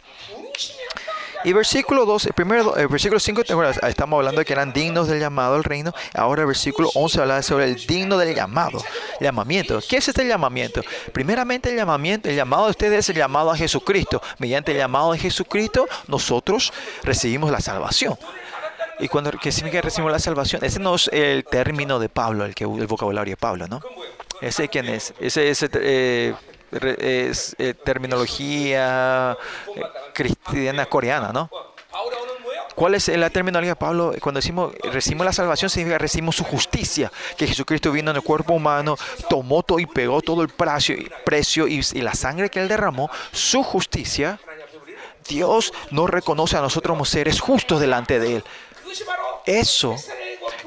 Y 1.44 1.54
versículo 1.54 2.06
2, 2.06 2.28
el 2.28 2.34
primero, 2.34 2.76
el 2.76 2.88
versículo 2.88 3.20
5, 3.20 3.42
estamos 3.88 4.18
hablando 4.18 4.40
de 4.40 4.46
que 4.46 4.54
eran 4.54 4.72
dignos 4.74 5.08
del 5.08 5.20
llamado 5.20 5.56
al 5.56 5.64
reino. 5.64 5.94
Ahora 6.14 6.42
el 6.42 6.48
versículo 6.48 6.90
11 6.94 7.22
habla 7.22 7.42
sobre 7.42 7.66
el 7.66 7.76
digno 7.88 8.18
del 8.18 8.36
llamado, 8.36 8.84
llamamiento. 9.20 9.80
¿Qué 9.88 9.98
es 9.98 10.08
este 10.08 10.28
llamamiento? 10.28 10.82
Primeramente 11.14 11.70
el 11.70 11.78
llamamiento, 11.78 12.30
el 12.30 12.36
llamado 12.36 12.66
de 12.66 12.72
ustedes 12.72 13.00
es 13.00 13.10
el 13.10 13.16
llamado 13.16 13.50
a 13.52 13.58
Jesucristo. 13.58 14.22
Mediante 14.38 14.72
el 14.72 14.78
llamado 14.78 15.14
de 15.14 15.20
Jesucristo, 15.20 15.88
nosotros 16.08 16.72
recibimos 17.04 17.52
la 17.52 17.60
salvación. 17.60 18.18
¿Y 19.00 19.08
cuando 19.08 19.32
¿qué 19.32 19.52
significa 19.52 19.82
recibimos 19.82 20.12
la 20.12 20.20
salvación? 20.20 20.64
Ese 20.64 20.80
no 20.80 20.94
es 20.94 21.10
el 21.12 21.44
término 21.44 21.98
de 21.98 22.08
Pablo, 22.08 22.46
el, 22.46 22.54
que, 22.54 22.66
el 22.66 22.86
vocabulario 22.86 23.32
de 23.32 23.38
Pablo, 23.38 23.68
¿no? 23.68 23.82
¿Ese 24.42 24.70
quién 24.70 24.88
es? 24.88 25.14
Ese 25.20 25.50
es... 25.50 25.66
Eh, 25.74 26.36
es 26.72 27.56
eh, 27.60 27.74
terminología 27.74 29.38
eh, 29.76 29.82
cristiana 30.14 30.86
coreana, 30.86 31.32
¿no? 31.34 31.50
¿Cuál 32.76 32.96
es 32.96 33.10
la 33.10 33.30
terminología 33.30 33.72
de 33.72 33.76
Pablo? 33.76 34.14
Cuando 34.22 34.40
decimos 34.40 34.74
recibimos 34.92 35.26
la 35.26 35.34
salvación, 35.34 35.70
significa 35.70 35.98
recibimos 35.98 36.36
su 36.36 36.44
justicia, 36.44 37.12
que 37.38 37.46
Jesucristo 37.46 37.92
vino 37.92 38.12
en 38.12 38.18
el 38.18 38.24
cuerpo 38.24 38.54
humano, 38.54 38.98
tomó 39.30 39.62
todo 39.62 39.80
y 39.80 39.86
pegó 39.86 40.22
todo 40.22 40.42
el 40.42 40.50
precio, 40.50 40.96
precio 41.26 41.68
y, 41.68 41.82
la 42.02 42.14
sangre 42.14 42.50
que 42.50 42.60
él 42.60 42.68
derramó, 42.68 43.10
su 43.32 43.62
justicia. 43.64 44.40
Dios 45.28 45.74
nos 45.92 46.10
reconoce 46.10 46.58
a 46.58 46.62
nosotros 46.62 46.94
como 46.94 47.06
seres 47.06 47.40
justos 47.40 47.80
delante 47.80 48.20
de 48.20 48.38
él. 48.38 48.44
Eso, 49.46 49.96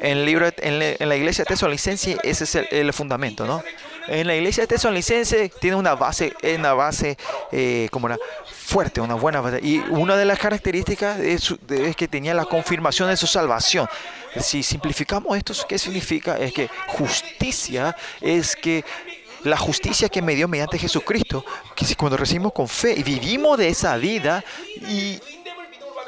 en, 0.00 0.18
el 0.18 0.26
libro, 0.26 0.48
en, 0.58 1.08
la, 1.08 1.16
iglesia 1.16 1.44
tesalonicense, 1.44 2.18
ese 2.22 2.44
es 2.44 2.54
el, 2.54 2.92
fundamento, 2.92 3.46
¿no? 3.46 3.62
En 4.06 4.26
la 4.26 4.34
iglesia 4.34 4.66
tesalonicense 4.66 5.50
tiene 5.60 5.76
una 5.76 5.94
base, 5.94 6.34
una 6.58 6.74
base 6.74 7.16
eh, 7.52 7.88
como 7.90 8.06
una 8.06 8.18
fuerte, 8.44 9.00
una 9.00 9.14
buena 9.14 9.40
base. 9.40 9.60
Y 9.62 9.78
una 9.78 10.16
de 10.16 10.24
las 10.24 10.38
características 10.38 11.20
es, 11.20 11.54
que 11.96 12.08
tenía 12.08 12.34
la 12.34 12.44
confirmación 12.44 13.08
de 13.08 13.16
su 13.16 13.26
salvación. 13.26 13.88
Si 14.40 14.62
simplificamos 14.62 15.36
esto, 15.36 15.54
¿qué 15.68 15.78
significa? 15.78 16.36
Es 16.38 16.52
que 16.52 16.68
justicia 16.88 17.96
es 18.20 18.56
que 18.56 18.84
la 19.44 19.56
justicia 19.56 20.08
que 20.08 20.22
me 20.22 20.34
dio 20.34 20.48
mediante 20.48 20.78
Jesucristo, 20.78 21.44
que 21.76 21.94
cuando 21.96 22.16
recibimos 22.16 22.52
con 22.52 22.66
fe 22.66 22.94
y 22.96 23.02
vivimos 23.02 23.58
de 23.58 23.68
esa 23.68 23.96
vida 23.96 24.42
y 24.88 25.20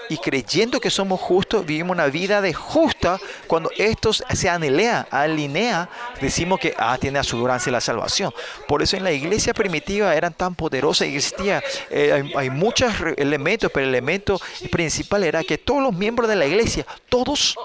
y 0.08 0.18
creyendo 0.18 0.80
que 0.80 0.90
somos 0.90 1.20
justos, 1.20 1.64
vivimos 1.66 1.94
una 1.94 2.06
vida 2.06 2.40
de 2.40 2.54
justa. 2.54 3.18
Cuando 3.46 3.70
esto 3.76 4.12
se 4.12 4.48
anelea, 4.48 5.06
alinea, 5.10 5.88
decimos 6.20 6.60
que 6.60 6.74
ah, 6.78 6.96
tiene 6.98 7.18
asegurancia 7.18 7.72
la 7.72 7.80
salvación. 7.80 8.32
Por 8.68 8.82
eso 8.82 8.96
en 8.96 9.04
la 9.04 9.12
iglesia 9.12 9.54
primitiva 9.54 10.14
eran 10.14 10.32
tan 10.34 10.54
poderosas 10.54 11.08
y 11.08 11.16
existía, 11.16 11.62
eh, 11.90 12.32
hay, 12.34 12.50
muchos 12.50 12.92
elementos, 13.16 13.70
pero 13.72 13.84
el 13.84 13.90
elemento 13.90 14.40
principal 14.70 15.24
era 15.24 15.42
que 15.42 15.58
todos 15.58 15.82
los 15.82 15.94
miembros 15.94 16.28
de 16.28 16.36
la 16.36 16.46
iglesia, 16.46 16.86
todos 17.08 17.56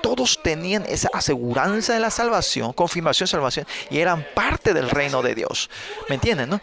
todos 0.00 0.40
tenían 0.42 0.84
esa 0.88 1.08
aseguranza 1.12 1.92
de 1.92 2.00
la 2.00 2.10
salvación, 2.10 2.72
confirmación 2.72 3.26
salvación, 3.26 3.66
y 3.90 3.98
eran 3.98 4.24
parte 4.34 4.72
del 4.72 4.90
reino 4.90 5.22
de 5.22 5.34
Dios. 5.34 5.68
¿Me 6.08 6.14
entienden? 6.14 6.50
No? 6.50 6.60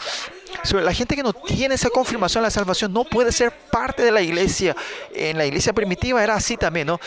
La 0.74 0.94
gente 0.94 1.16
que 1.16 1.24
no 1.24 1.34
tiene 1.34 1.76
esa 1.76 1.90
confirmación 1.90 2.42
de 2.42 2.48
la 2.48 2.52
salvación 2.52 2.94
no 2.94 3.04
puede 3.04 3.32
ser 3.32 3.52
parte 3.52 4.04
de 4.04 4.12
la 4.12 4.22
iglesia. 4.22 4.76
En 5.14 5.38
la 5.38 5.46
iglesia 5.46 5.74
primitiva 5.74 6.24
era 6.24 6.36
así 6.36 6.58
también, 6.58 6.88
¿no? 6.88 7.00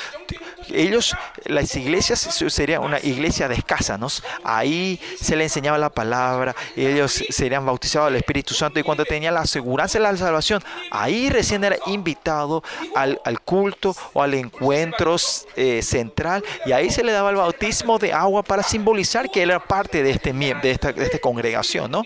Ellos, 0.70 1.16
las 1.44 1.74
iglesias 1.76 2.20
serían 2.48 2.82
una 2.82 2.98
iglesia 3.00 3.48
de 3.48 3.54
escasa, 3.54 3.96
¿no? 3.96 4.08
Ahí 4.44 5.00
se 5.20 5.36
le 5.36 5.44
enseñaba 5.44 5.78
la 5.78 5.88
palabra, 5.88 6.54
ellos 6.76 7.24
serían 7.30 7.64
bautizados 7.64 8.08
al 8.08 8.16
Espíritu 8.16 8.54
Santo 8.54 8.78
y 8.78 8.82
cuando 8.82 9.04
tenía 9.04 9.30
la 9.30 9.40
aseguranza 9.40 9.98
de 9.98 10.04
la 10.04 10.16
salvación, 10.16 10.62
ahí 10.90 11.30
recién 11.30 11.64
era 11.64 11.76
invitado 11.86 12.62
al, 12.94 13.18
culto 13.44 13.96
o 14.12 14.22
al 14.22 14.34
encuentro 14.34 15.16
eh, 15.56 15.80
central 15.82 16.44
y 16.66 16.72
ahí 16.72 16.90
se 16.90 17.02
le 17.02 17.12
daba 17.12 17.30
el 17.30 17.36
bautismo 17.36 17.98
de 17.98 18.12
agua 18.12 18.42
para 18.42 18.62
simbolizar 18.62 19.30
que 19.30 19.42
él 19.42 19.50
era 19.50 19.60
parte 19.60 20.02
de, 20.02 20.10
este, 20.10 20.32
de, 20.32 20.70
esta, 20.70 20.92
de 20.92 21.04
esta 21.04 21.18
congregación, 21.18 21.90
¿no? 21.90 22.02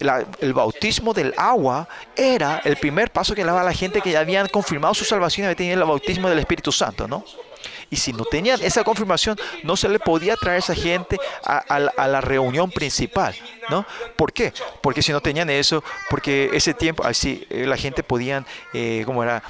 El 0.00 0.52
bautismo 0.52 1.12
del 1.12 1.34
agua 1.36 1.88
era 2.16 2.60
el 2.64 2.76
primer 2.76 3.10
paso 3.10 3.34
que 3.34 3.44
daba 3.44 3.62
la 3.62 3.72
gente 3.72 4.00
que 4.00 4.10
ya 4.10 4.20
habían 4.20 4.48
confirmado 4.48 4.94
su 4.94 5.04
salvación 5.04 5.44
y 5.44 5.46
habían 5.46 5.56
tenido 5.56 5.80
el 5.80 5.88
bautismo 5.88 6.28
del 6.28 6.38
Espíritu 6.38 6.72
Santo, 6.72 7.06
¿no? 7.06 7.24
Y 7.90 7.96
si 7.96 8.12
no 8.12 8.24
tenían 8.24 8.62
esa 8.62 8.84
confirmación, 8.84 9.36
no 9.64 9.76
se 9.76 9.88
le 9.88 9.98
podía 9.98 10.36
traer 10.36 10.56
a 10.56 10.58
esa 10.60 10.74
gente 10.74 11.18
a, 11.44 11.78
la, 11.78 12.20
reunión 12.20 12.70
principal, 12.70 13.34
¿no? 13.68 13.84
¿Por 14.16 14.32
qué? 14.32 14.52
Porque 14.80 15.02
si 15.02 15.10
no 15.10 15.20
tenían 15.20 15.50
eso, 15.50 15.82
porque 16.08 16.50
ese 16.52 16.72
tiempo, 16.72 17.04
así 17.04 17.46
eh, 17.50 17.66
la 17.66 17.76
gente 17.76 18.04
podían, 18.04 18.46
eh, 18.72 19.02
¿cómo 19.04 19.24
era? 19.24 19.42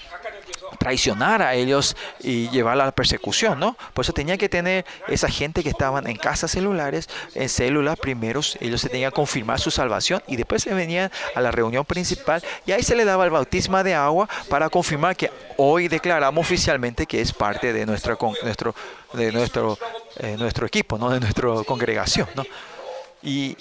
Traicionar 0.78 1.42
a 1.42 1.54
ellos 1.54 1.96
y 2.20 2.48
llevar 2.50 2.74
a 2.74 2.86
la 2.86 2.92
persecución, 2.92 3.58
¿no? 3.58 3.76
Por 3.92 4.04
eso 4.04 4.12
tenía 4.12 4.38
que 4.38 4.48
tener 4.48 4.84
esa 5.08 5.28
gente 5.28 5.62
que 5.62 5.68
estaban 5.68 6.06
en 6.06 6.16
casas 6.16 6.50
celulares, 6.50 7.08
en 7.34 7.48
células 7.48 7.98
primeros, 7.98 8.56
ellos 8.60 8.80
se 8.80 8.88
tenían 8.88 9.10
que 9.10 9.16
confirmar 9.16 9.60
su 9.60 9.70
salvación 9.70 10.22
y 10.26 10.36
después 10.36 10.62
se 10.62 10.74
venían 10.74 11.10
a 11.34 11.40
la 11.40 11.50
reunión 11.50 11.84
principal 11.84 12.42
y 12.66 12.72
ahí 12.72 12.82
se 12.82 12.96
le 12.96 13.04
daba 13.04 13.24
el 13.24 13.30
bautismo 13.30 13.82
de 13.82 13.94
agua 13.94 14.28
para 14.48 14.68
confirmar 14.68 15.16
que 15.16 15.30
hoy 15.56 15.88
declaramos 15.88 16.40
oficialmente 16.44 17.06
que 17.06 17.20
es 17.20 17.32
parte 17.32 17.72
de 17.72 17.86
nuestra 17.86 18.16
nuestro 18.42 18.74
de 19.12 19.32
nuestro 19.32 19.78
eh, 20.16 20.36
nuestro 20.38 20.66
equipo, 20.66 20.98
¿no? 20.98 21.10
De 21.10 21.20
nuestra 21.20 21.48
congregación, 21.66 22.28
¿no? 22.34 22.44
Y 23.22 23.56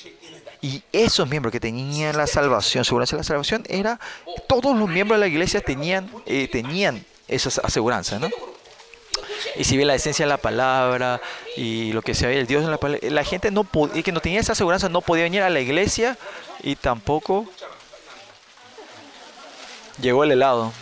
y 0.62 0.84
esos 0.92 1.28
miembros 1.30 1.52
que 1.52 1.60
tenían 1.60 2.18
la 2.18 2.28
salvación, 2.28 2.84
seguridad 2.84 3.10
de 3.10 3.18
la 3.18 3.24
salvación, 3.24 3.64
era 3.70 4.00
todos 4.48 4.78
los 4.78 4.90
miembros 4.90 5.18
de 5.18 5.26
la 5.26 5.28
iglesia 5.28 5.62
tenían, 5.62 6.10
eh, 6.26 6.50
tenían 6.52 7.06
esas 7.28 7.60
aseguranzas, 7.60 8.20
¿no? 8.20 8.30
Y 9.56 9.64
si 9.64 9.78
ve 9.78 9.86
la 9.86 9.96
esencia 9.96 10.26
de 10.26 10.30
la 10.30 10.38
palabra 10.38 11.22
y 11.56 11.94
lo 11.94 12.02
que 12.02 12.14
sea, 12.14 12.30
el 12.32 12.46
Dios 12.46 12.64
en 12.64 12.72
la 12.72 12.78
palabra, 12.78 13.10
la 13.10 13.24
gente 13.24 13.52
no 13.52 13.66
y 13.94 14.04
que 14.04 14.12
no 14.12 14.20
tenía 14.20 14.42
esa 14.42 14.52
aseguranza 14.52 14.90
no 14.90 15.02
podía 15.02 15.24
venir 15.24 15.44
a 15.44 15.50
la 15.50 15.62
iglesia 15.62 16.18
y 16.62 16.76
tampoco 16.76 17.46
llegó 20.02 20.24
el 20.26 20.32
helado. 20.32 20.74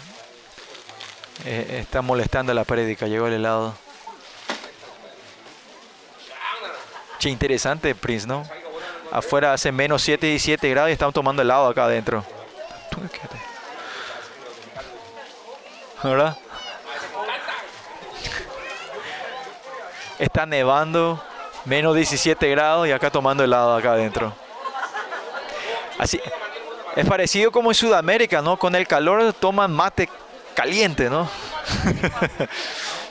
Eh, 1.45 1.77
está 1.81 2.01
molestando 2.01 2.53
la 2.53 2.63
prédica, 2.63 3.07
llegó 3.07 3.27
el 3.27 3.33
helado. 3.33 3.75
Che, 7.19 7.29
interesante, 7.29 7.93
Prince, 7.93 8.27
¿no? 8.27 8.43
Afuera 9.11 9.53
hace 9.53 9.71
menos 9.71 10.01
7 10.01 10.27
y 10.27 10.39
7 10.39 10.69
grados 10.69 10.89
y 10.89 10.93
estamos 10.93 11.13
tomando 11.13 11.41
helado 11.41 11.67
acá 11.67 11.85
adentro. 11.85 12.23
¿Verdad? 16.03 16.37
Está 20.19 20.45
nevando, 20.45 21.23
menos 21.65 21.95
17 21.95 22.49
grados 22.49 22.87
y 22.87 22.91
acá 22.91 23.09
tomando 23.09 23.43
helado 23.43 23.75
acá 23.75 23.93
adentro. 23.93 24.33
Así, 25.97 26.19
es 26.95 27.05
parecido 27.05 27.51
como 27.51 27.71
en 27.71 27.75
Sudamérica, 27.75 28.41
¿no? 28.41 28.57
Con 28.57 28.75
el 28.75 28.87
calor 28.87 29.33
toman 29.33 29.71
mate 29.71 30.09
caliente, 30.53 31.09
¿no? 31.09 31.29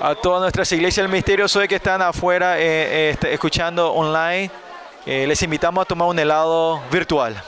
a 0.00 0.14
todas 0.14 0.40
nuestras 0.40 0.72
iglesias 0.72 1.04
del 1.04 1.12
misterio 1.12 1.46
hoy 1.54 1.68
que 1.68 1.76
están 1.76 2.00
afuera 2.00 2.58
eh, 2.58 2.62
eh, 2.62 3.10
este, 3.10 3.32
escuchando 3.32 3.92
online, 3.92 4.50
eh, 5.04 5.26
les 5.26 5.42
invitamos 5.42 5.82
a 5.82 5.84
tomar 5.84 6.08
un 6.08 6.18
helado 6.18 6.80
virtual. 6.90 7.42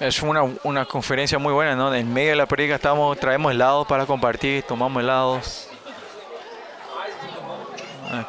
Es 0.00 0.20
una, 0.20 0.42
una, 0.64 0.84
conferencia 0.84 1.38
muy 1.38 1.52
buena, 1.52 1.76
¿no? 1.76 1.94
En 1.94 2.12
medio 2.12 2.30
de 2.30 2.36
la 2.36 2.46
predica 2.46 2.74
estamos, 2.74 3.16
traemos 3.18 3.52
helados 3.52 3.86
para 3.86 4.04
compartir, 4.04 4.64
tomamos 4.64 5.00
helados. 5.00 5.68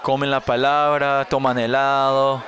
Comen 0.04 0.30
la 0.30 0.40
palabra, 0.40 1.26
toman 1.26 1.58
helado. 1.58 2.42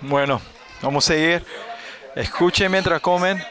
Bueno, 0.00 0.40
vamos 0.80 1.04
a 1.04 1.14
seguir. 1.14 1.44
Escuchen 2.14 2.70
mientras 2.70 3.00
comen. 3.00 3.42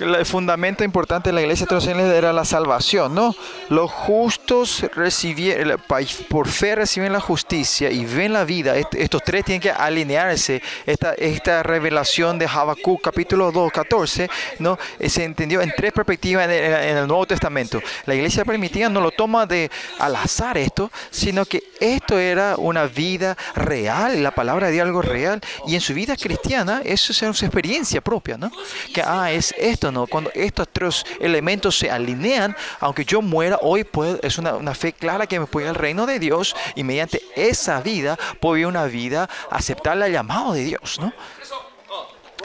El 0.00 0.26
fundamento 0.26 0.82
importante 0.82 1.28
de 1.28 1.34
la 1.34 1.42
iglesia 1.42 1.66
era 2.14 2.32
la 2.32 2.44
salvación, 2.44 3.14
¿no? 3.14 3.34
Los 3.68 3.90
justos 3.90 4.84
recibieron, 4.94 5.80
por 6.28 6.48
fe 6.48 6.74
reciben 6.74 7.12
la 7.12 7.20
justicia 7.20 7.90
y 7.90 8.04
ven 8.04 8.32
la 8.32 8.44
vida. 8.44 8.74
Estos 8.76 9.22
tres 9.22 9.44
tienen 9.44 9.60
que 9.60 9.70
alinearse. 9.70 10.60
Esta, 10.84 11.14
esta 11.14 11.62
revelación 11.62 12.38
de 12.38 12.46
Habacuc, 12.46 13.02
capítulo 13.02 13.52
2, 13.52 13.70
14, 13.72 14.28
¿no? 14.58 14.78
Se 15.06 15.22
entendió 15.22 15.60
en 15.60 15.72
tres 15.76 15.92
perspectivas 15.92 16.48
en 16.48 16.96
el, 16.96 17.06
Nuevo 17.06 17.26
Testamento. 17.26 17.80
La 18.06 18.14
iglesia 18.14 18.44
primitiva 18.44 18.88
no 18.88 19.00
lo 19.00 19.12
toma 19.12 19.46
de 19.46 19.70
al 20.00 20.16
azar 20.16 20.58
esto, 20.58 20.90
sino 21.10 21.44
que 21.44 21.62
esto 21.78 22.18
era 22.18 22.56
una 22.56 22.86
vida 22.86 23.36
real, 23.54 24.22
la 24.22 24.32
palabra 24.32 24.70
de 24.70 24.80
algo 24.80 25.02
real. 25.02 25.40
Y 25.68 25.76
en 25.76 25.80
su 25.80 25.94
vida 25.94 26.16
cristiana, 26.16 26.82
eso 26.84 27.12
es 27.12 27.36
su 27.36 27.44
experiencia 27.44 28.00
propia, 28.00 28.36
¿no? 28.36 28.50
Que, 28.92 29.00
ah, 29.00 29.30
es 29.30 29.54
esto 29.56 29.83
cuando 30.10 30.30
estos 30.34 30.68
tres 30.72 31.04
elementos 31.20 31.78
se 31.78 31.90
alinean, 31.90 32.56
aunque 32.80 33.04
yo 33.04 33.22
muera, 33.22 33.58
hoy 33.60 33.84
puedo, 33.84 34.18
es 34.22 34.38
una, 34.38 34.54
una 34.54 34.74
fe 34.74 34.92
clara 34.92 35.26
que 35.26 35.38
me 35.38 35.46
puede 35.46 35.68
al 35.68 35.74
reino 35.74 36.06
de 36.06 36.18
Dios 36.18 36.54
y 36.74 36.84
mediante 36.84 37.22
esa 37.36 37.80
vida 37.80 38.18
puedo 38.40 38.54
vivir 38.54 38.66
una 38.66 38.84
vida, 38.84 39.28
aceptar 39.50 40.00
el 40.00 40.12
llamado 40.12 40.54
de 40.54 40.64
Dios, 40.64 40.98
¿no? 41.00 41.12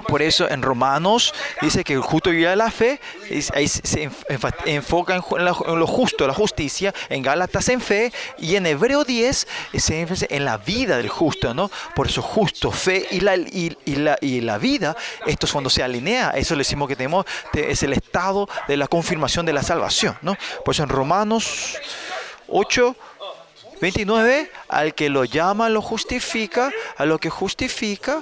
Por 0.08 0.22
eso 0.22 0.50
en 0.50 0.62
Romanos 0.62 1.34
dice 1.62 1.84
que 1.84 1.94
el 1.94 2.02
justo 2.02 2.30
vive 2.30 2.56
la 2.56 2.72
fe, 2.72 3.00
ahí 3.54 3.68
se 3.68 4.10
enfoca 4.66 5.16
en 5.16 5.46
lo 5.46 5.88
justo, 5.88 6.28
la 6.28 6.34
justicia, 6.34 6.94
en 7.10 7.22
Gálatas 7.22 7.70
en 7.70 7.82
fe 7.82 8.12
y 8.38 8.56
en 8.56 8.66
Hebreo 8.66 9.04
10 9.04 9.48
se 9.78 10.02
enfoca 10.02 10.28
en 10.30 10.46
la 10.46 10.58
vida 10.58 10.98
del 10.98 11.10
justo, 11.10 11.54
¿no? 11.54 11.70
Por 11.96 12.08
eso 12.08 12.22
justo, 12.22 12.72
fe 12.72 13.08
y 13.12 13.20
la, 13.20 13.36
y, 13.36 13.76
la, 13.86 14.18
y 14.22 14.42
la 14.42 14.58
vida, 14.58 14.96
esto 15.26 15.46
es 15.46 15.52
cuando 15.52 15.70
se 15.70 15.84
alinea, 15.84 16.32
eso 16.32 16.56
le 16.56 16.60
decimos 16.60 16.88
que 16.88 16.96
tenemos, 16.96 17.26
es 17.54 17.84
el 17.84 17.94
estado 17.94 18.50
de 18.68 18.78
la 18.78 18.88
confirmación 18.88 19.46
de 19.46 19.54
la 19.54 19.64
salvación, 19.64 20.18
¿no? 20.22 20.36
Por 20.66 20.74
eso 20.74 20.84
en 20.84 20.90
Romanos 20.90 21.78
8, 22.48 22.96
29, 23.82 24.52
al 24.68 24.94
que 24.94 25.10
lo 25.10 25.24
llama 25.26 25.70
lo 25.70 25.82
justifica, 25.82 26.72
a 26.98 27.06
lo 27.06 27.18
que 27.18 27.30
justifica 27.30 28.22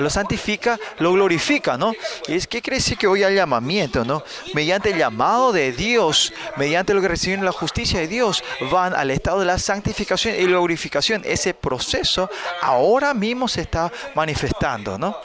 lo 0.00 0.10
santifica, 0.10 0.78
lo 0.98 1.12
glorifica, 1.12 1.76
¿no? 1.76 1.92
Y 2.26 2.34
es 2.34 2.46
que 2.46 2.62
quiere 2.62 2.80
que 2.98 3.06
hoy 3.06 3.22
hay 3.22 3.34
llamamiento, 3.34 4.04
¿no? 4.04 4.22
Mediante 4.54 4.90
el 4.90 4.98
llamado 4.98 5.52
de 5.52 5.72
Dios, 5.72 6.32
mediante 6.56 6.94
lo 6.94 7.00
que 7.00 7.08
reciben 7.08 7.44
la 7.44 7.52
justicia 7.52 8.00
de 8.00 8.08
Dios, 8.08 8.42
van 8.70 8.94
al 8.94 9.10
estado 9.10 9.40
de 9.40 9.46
la 9.46 9.58
santificación 9.58 10.34
y 10.34 10.44
glorificación. 10.44 11.22
Ese 11.24 11.54
proceso 11.54 12.30
ahora 12.62 13.14
mismo 13.14 13.48
se 13.48 13.62
está 13.62 13.90
manifestando, 14.14 14.98
¿no? 14.98 15.16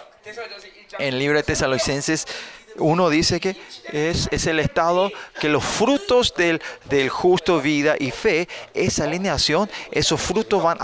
En 0.98 1.14
el 1.14 1.20
libro 1.20 1.38
de 1.38 1.44
Tesalonicenses 1.44 2.26
uno 2.80 3.10
dice 3.10 3.40
que 3.40 3.56
es, 3.92 4.28
es, 4.32 4.48
el 4.48 4.60
estado 4.60 5.12
que 5.40 5.50
los 5.50 5.64
frutos 5.64 6.34
del, 6.36 6.62
del, 6.86 7.10
justo 7.10 7.62
vida 7.62 7.96
y 8.00 8.12
fe, 8.12 8.48
esa 8.74 9.04
alineación, 9.04 9.70
esos 9.92 10.20
frutos 10.22 10.62
van, 10.64 10.78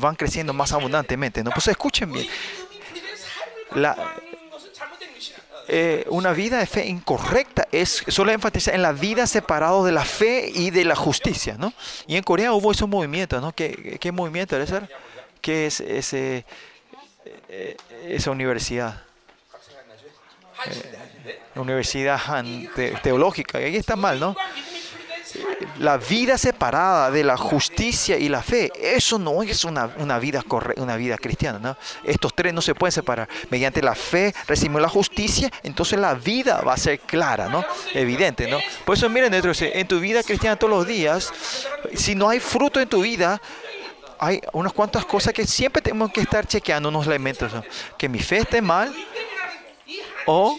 van 0.00 0.14
creciendo 0.14 0.52
más 0.52 0.72
abundantemente. 0.72 1.42
¿no? 1.42 1.50
Pues 1.50 1.68
escuchen 1.68 2.12
bien, 2.12 2.26
la, 3.74 3.96
eh, 5.68 6.04
una 6.08 6.32
vida 6.32 6.58
de 6.58 6.66
fe 6.66 6.86
incorrecta 6.86 7.66
es 7.70 8.04
solo 8.08 8.32
enfatizar 8.32 8.74
en 8.74 8.82
la 8.82 8.92
vida 8.92 9.26
separada 9.26 9.82
de 9.84 9.92
la 9.92 10.04
fe 10.04 10.50
y 10.52 10.70
de 10.70 10.84
la 10.84 10.96
justicia, 10.96 11.56
¿no? 11.58 11.72
Y 12.06 12.16
en 12.16 12.22
Corea 12.22 12.52
hubo 12.52 12.72
esos 12.72 12.88
movimientos, 12.88 13.40
¿no? 13.40 13.52
¿Qué, 13.52 13.98
qué 14.00 14.12
movimiento 14.12 14.56
es 14.56 14.70
ese? 14.70 14.88
¿Qué 15.40 15.66
es 15.66 15.80
ese, 15.80 16.44
eh, 17.48 17.76
esa 18.06 18.30
universidad? 18.30 19.02
Eh, 20.66 21.38
universidad 21.54 22.20
teológica, 23.02 23.60
y 23.60 23.64
ahí 23.64 23.76
está 23.76 23.96
mal, 23.96 24.18
¿no? 24.18 24.36
La 25.78 25.96
vida 25.98 26.38
separada 26.38 27.10
de 27.10 27.24
la 27.24 27.36
justicia 27.36 28.16
y 28.18 28.28
la 28.28 28.42
fe, 28.42 28.70
eso 28.80 29.18
no 29.18 29.42
es 29.42 29.64
una, 29.64 29.86
vida 30.18 30.42
una 30.76 30.96
vida 30.96 31.16
cristiana. 31.16 31.58
¿no? 31.58 31.76
Estos 32.04 32.34
tres 32.34 32.52
no 32.52 32.60
se 32.60 32.74
pueden 32.74 32.92
separar. 32.92 33.28
Mediante 33.50 33.82
la 33.82 33.94
fe 33.94 34.34
recibimos 34.46 34.82
la 34.82 34.88
justicia, 34.88 35.50
entonces 35.62 35.98
la 35.98 36.14
vida 36.14 36.60
va 36.60 36.74
a 36.74 36.76
ser 36.76 37.00
clara, 37.00 37.48
¿no? 37.48 37.64
evidente. 37.94 38.48
¿no? 38.48 38.58
Por 38.84 38.96
eso 38.96 39.08
miren, 39.08 39.32
en 39.34 39.88
tu 39.88 40.00
vida 40.00 40.22
cristiana 40.22 40.56
todos 40.56 40.72
los 40.72 40.86
días, 40.86 41.32
si 41.94 42.14
no 42.14 42.28
hay 42.28 42.40
fruto 42.40 42.80
en 42.80 42.88
tu 42.88 43.02
vida, 43.02 43.40
hay 44.18 44.40
unas 44.52 44.72
cuantas 44.72 45.04
cosas 45.04 45.32
que 45.34 45.44
siempre 45.46 45.82
tenemos 45.82 46.12
que 46.12 46.20
estar 46.20 46.46
chequeando 46.46 46.90
unos 46.90 47.06
elementos. 47.06 47.52
Que 47.98 48.08
mi 48.08 48.20
fe 48.20 48.38
esté 48.38 48.62
mal 48.62 48.94
o, 50.26 50.56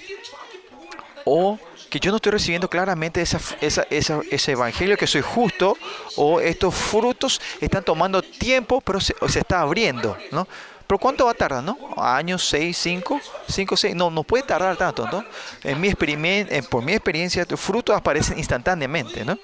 o 1.24 1.58
que 1.94 2.00
yo 2.00 2.10
no 2.10 2.16
estoy 2.16 2.32
recibiendo 2.32 2.68
claramente 2.68 3.22
esa, 3.22 3.40
ese 3.62 4.52
evangelio, 4.52 4.98
que 4.98 5.06
soy 5.06 5.22
justo, 5.22 5.78
o 6.16 6.40
estos 6.40 6.74
frutos 6.74 7.40
están 7.62 7.84
tomando 7.84 8.24
tiempo, 8.24 8.82
pero 8.82 9.00
se, 9.00 9.14
está 9.36 9.60
abriendo, 9.60 10.18
¿no? 10.32 10.48
Pero 10.88 10.98
¿cuánto 10.98 11.26
va 11.26 11.32
a 11.32 11.36
tardar, 11.36 11.64
no? 11.64 11.78
¿Años, 11.96 12.48
seis, 12.48 12.80
cinco? 12.80 13.22
¿Cinco, 13.48 13.78
seis? 13.78 13.94
No, 13.96 14.10
no 14.10 14.24
puede 14.24 14.42
tardar 14.42 14.76
tanto, 14.76 15.06
¿no? 15.06 15.24
En 15.64 15.80
mi 15.80 15.94
por 15.94 16.84
mi 16.84 16.94
experiencia, 16.94 17.46
frutos 17.58 17.96
aparecen 17.96 18.40
instantáneamente, 18.40 19.24
¿no? 19.24 19.38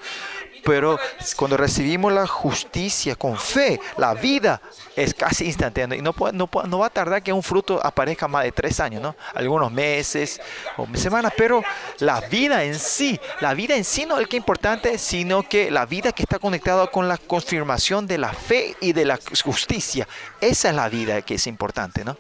Pero 0.64 1.00
cuando 1.36 1.58
recibimos 1.58 2.12
la 2.12 2.28
justicia 2.28 3.16
con 3.16 3.38
fe, 3.38 3.80
la 3.98 4.14
vida 4.14 4.62
es 4.96 5.14
casi 5.14 5.46
instantánea. 5.46 5.98
Y 5.98 6.02
no, 6.02 6.14
no, 6.34 6.50
no 6.68 6.80
va 6.80 6.88
a 6.88 6.90
tardar 6.90 7.24
que 7.24 7.34
un 7.34 7.44
fruto 7.44 7.80
aparezca 7.86 8.28
más 8.28 8.44
de 8.44 8.52
tres 8.52 8.80
años, 8.80 9.02
¿no? 9.02 9.16
Algunos 9.34 9.72
meses 9.72 10.42
o 10.78 10.88
semanas. 10.96 11.34
Pero 11.38 11.64
la 12.00 12.22
vida 12.22 12.64
en 12.64 12.78
sí, 12.78 13.20
la 13.40 13.54
vida 13.54 13.76
en 13.76 13.84
sí 13.84 14.06
no 14.06 14.16
es 14.16 14.22
el 14.22 14.28
que 14.28 14.38
es 14.38 14.42
importante, 14.42 14.98
sino 14.98 15.44
que 15.44 15.72
la 15.72 15.86
vida 15.86 16.12
que 16.12 16.24
está 16.24 16.40
conectada 16.40 16.88
con 16.88 17.08
la 17.08 17.18
confirmación 17.18 18.08
de 18.08 18.18
la 18.18 18.34
fe 18.34 18.76
y 18.82 18.94
de 18.94 19.06
la 19.06 19.20
justicia. 19.44 20.08
Esa 20.42 20.70
es 20.70 20.76
la 20.76 20.90
vida 20.90 21.22
que 21.22 21.36
es 21.36 21.48
importante, 21.48 22.04
¿no? 22.04 22.18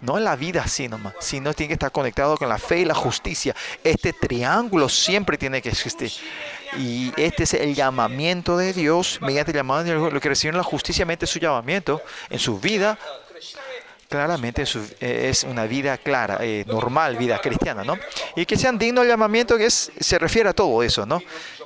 No 0.00 0.18
la 0.18 0.36
vida 0.36 0.62
así 0.62 0.86
nomás, 0.86 1.14
sino 1.20 1.54
tiene 1.54 1.68
que 1.68 1.74
estar 1.74 1.90
conectado 1.90 2.36
con 2.36 2.48
la 2.48 2.58
fe 2.58 2.80
y 2.80 2.84
la 2.84 2.94
justicia. 2.94 3.54
Este 3.82 4.12
triángulo 4.12 4.90
siempre 4.90 5.38
tiene 5.38 5.62
que 5.62 5.70
existir. 5.70 6.12
Y 6.78 7.12
este 7.16 7.44
es 7.44 7.54
el 7.54 7.74
llamamiento 7.74 8.56
de 8.56 8.72
Dios, 8.72 9.18
mediante 9.20 9.52
el 9.52 9.56
llamado 9.56 9.84
de 9.84 9.94
Dios, 9.94 10.12
lo 10.12 10.20
que 10.20 10.28
reciben 10.28 10.56
la 10.56 10.62
justicia, 10.62 11.04
mediante 11.04 11.26
su 11.26 11.38
llamamiento 11.38 12.02
en 12.30 12.38
su 12.38 12.58
vida. 12.58 12.98
Claramente 14.08 14.64
eh, 15.00 15.28
es 15.30 15.44
una 15.44 15.66
vida 15.66 15.96
clara, 15.98 16.38
eh, 16.40 16.64
normal, 16.66 17.16
vida 17.16 17.40
cristiana, 17.40 17.82
¿no? 17.82 17.98
Y 18.36 18.46
que 18.46 18.56
sean 18.56 18.78
dignos 18.78 19.02
del 19.02 19.12
llamamiento, 19.12 19.56
que 19.56 19.66
es, 19.66 19.90
se 19.98 20.18
refiere 20.18 20.50
a 20.50 20.52
todo 20.52 20.82
eso, 20.82 21.06
¿no? 21.06 21.20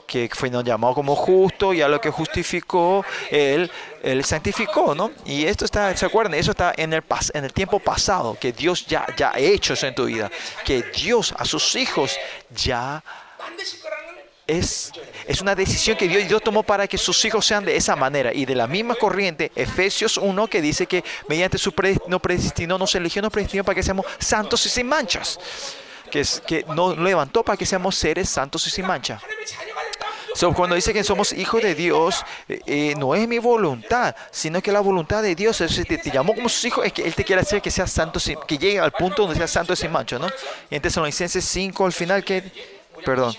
que 0.08 0.30
fue 0.32 0.50
llamado 0.50 0.94
como 0.94 1.14
justo 1.14 1.74
y 1.74 1.82
a 1.82 1.88
lo 1.88 2.00
que 2.00 2.10
justificó, 2.10 3.04
él, 3.30 3.70
él 4.02 4.24
santificó, 4.24 4.94
¿no? 4.94 5.10
Y 5.26 5.44
esto 5.44 5.66
está, 5.66 5.94
¿se 5.94 6.06
acuerdan? 6.06 6.32
Eso 6.32 6.52
está 6.52 6.72
en 6.74 6.94
el, 6.94 7.04
en 7.34 7.44
el 7.44 7.52
tiempo 7.52 7.78
pasado, 7.78 8.34
que 8.40 8.52
Dios 8.52 8.86
ya, 8.86 9.06
ya 9.18 9.32
ha 9.32 9.38
hecho 9.38 9.74
eso 9.74 9.86
en 9.86 9.94
tu 9.94 10.06
vida, 10.06 10.30
que 10.64 10.82
Dios 10.94 11.34
a 11.36 11.44
sus 11.44 11.76
hijos 11.76 12.16
ya 12.48 13.04
es, 14.48 14.90
es 15.26 15.40
una 15.40 15.54
decisión 15.54 15.96
que 15.96 16.08
Dios, 16.08 16.26
Dios 16.26 16.42
tomó 16.42 16.64
para 16.64 16.88
que 16.88 16.98
sus 16.98 17.24
hijos 17.24 17.46
sean 17.46 17.64
de 17.64 17.76
esa 17.76 17.94
manera. 17.94 18.34
Y 18.34 18.44
de 18.44 18.56
la 18.56 18.66
misma 18.66 18.96
corriente, 18.96 19.52
Efesios 19.54 20.16
1, 20.16 20.48
que 20.48 20.60
dice 20.60 20.86
que 20.86 21.04
mediante 21.28 21.58
su 21.58 21.72
no 22.08 22.18
predestinó, 22.18 22.78
nos 22.78 22.94
eligió, 22.96 23.22
nos 23.22 23.30
predestinó 23.30 23.62
para 23.62 23.76
que 23.76 23.82
seamos 23.84 24.06
santos 24.18 24.66
y 24.66 24.68
sin 24.68 24.88
manchas. 24.88 25.38
Que, 26.10 26.20
es, 26.20 26.42
que 26.44 26.64
nos 26.74 26.98
levantó 26.98 27.44
para 27.44 27.56
que 27.56 27.66
seamos 27.66 27.94
seres 27.94 28.28
santos 28.28 28.66
y 28.66 28.70
sin 28.70 28.86
mancha 28.86 29.20
cuando 30.54 30.76
dice 30.76 30.92
que 30.92 31.02
somos 31.02 31.32
hijos 31.32 31.62
de 31.62 31.74
Dios, 31.74 32.24
eh, 32.48 32.60
eh, 32.66 32.94
no 32.96 33.14
es 33.14 33.26
mi 33.26 33.38
voluntad, 33.38 34.14
sino 34.30 34.62
que 34.62 34.70
la 34.70 34.80
voluntad 34.80 35.22
de 35.22 35.34
Dios, 35.34 35.60
es, 35.60 35.74
te, 35.86 35.98
te, 35.98 36.10
llamó 36.10 36.34
como 36.34 36.48
sus 36.48 36.64
hijos, 36.64 36.86
es 36.86 36.92
que 36.92 37.02
Él 37.02 37.14
te 37.14 37.24
quiere 37.24 37.42
hacer 37.42 37.60
que 37.60 37.70
seas 37.70 37.90
santo, 37.90 38.20
que 38.46 38.58
llegue 38.58 38.78
al 38.78 38.92
punto 38.92 39.22
donde 39.22 39.36
seas 39.36 39.50
santo 39.50 39.74
sin 39.74 39.90
mancho, 39.90 40.18
¿no? 40.18 40.28
Y 40.70 40.76
en 40.76 40.82
Tesalonicenses 40.82 41.44
5, 41.44 41.86
al 41.86 41.92
final, 41.92 42.24
que, 42.24 42.44
perdón, 43.04 43.34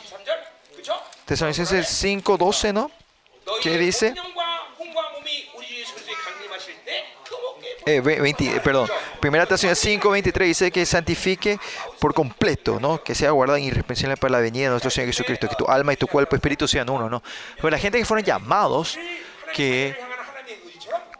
Tesalonicenses 1.29 1.87
5, 1.87 2.37
12, 2.37 2.73
¿no? 2.73 2.89
¿Qué 3.61 3.77
dice? 3.77 4.15
Eh, 7.85 8.01
20, 8.01 8.45
eh, 8.45 8.59
perdón, 8.61 8.89
Primera 9.19 9.45
Tesalonicenses 9.45 9.91
5, 9.91 10.09
23 10.09 10.47
dice 10.47 10.71
que 10.71 10.83
santifique 10.87 11.59
por 11.99 12.15
completo, 12.15 12.79
¿no? 12.79 13.03
Que 13.03 13.13
sea 13.13 13.29
guardado 13.29 13.59
irreprensible 13.59 14.17
para 14.17 14.31
la 14.31 14.39
venida 14.39 14.63
de 14.63 14.69
nuestro 14.71 14.89
Señor 14.89 15.09
Jesucristo, 15.09 15.47
que 15.47 15.55
tu 15.55 15.67
alma 15.67 15.93
y 15.93 15.97
tu 15.97 16.07
cuerpo 16.07 16.35
y 16.35 16.37
espíritu 16.37 16.67
sean 16.67 16.89
uno, 16.89 17.07
¿no? 17.07 17.21
Pero 17.57 17.69
la 17.69 17.77
gente 17.77 17.99
que 17.99 18.05
fueron 18.05 18.25
llamados, 18.25 18.97
que 19.53 19.95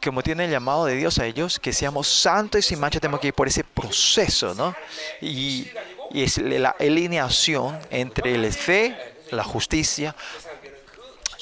como 0.03 0.23
tiene 0.23 0.45
el 0.45 0.51
llamado 0.51 0.87
de 0.87 0.95
Dios 0.95 1.19
a 1.19 1.27
ellos, 1.27 1.59
que 1.59 1.71
seamos 1.71 2.07
santos 2.07 2.61
y 2.61 2.63
sin 2.63 2.79
mancha, 2.79 2.99
tenemos 2.99 3.19
que 3.19 3.27
ir 3.27 3.33
por 3.35 3.47
ese 3.47 3.63
proceso, 3.63 4.55
¿no? 4.55 4.75
Y, 5.21 5.69
y 6.09 6.23
es 6.23 6.39
la 6.39 6.71
alineación 6.79 7.79
entre 7.91 8.35
la 8.39 8.51
fe, 8.51 8.97
la 9.31 9.43
justicia, 9.43 10.15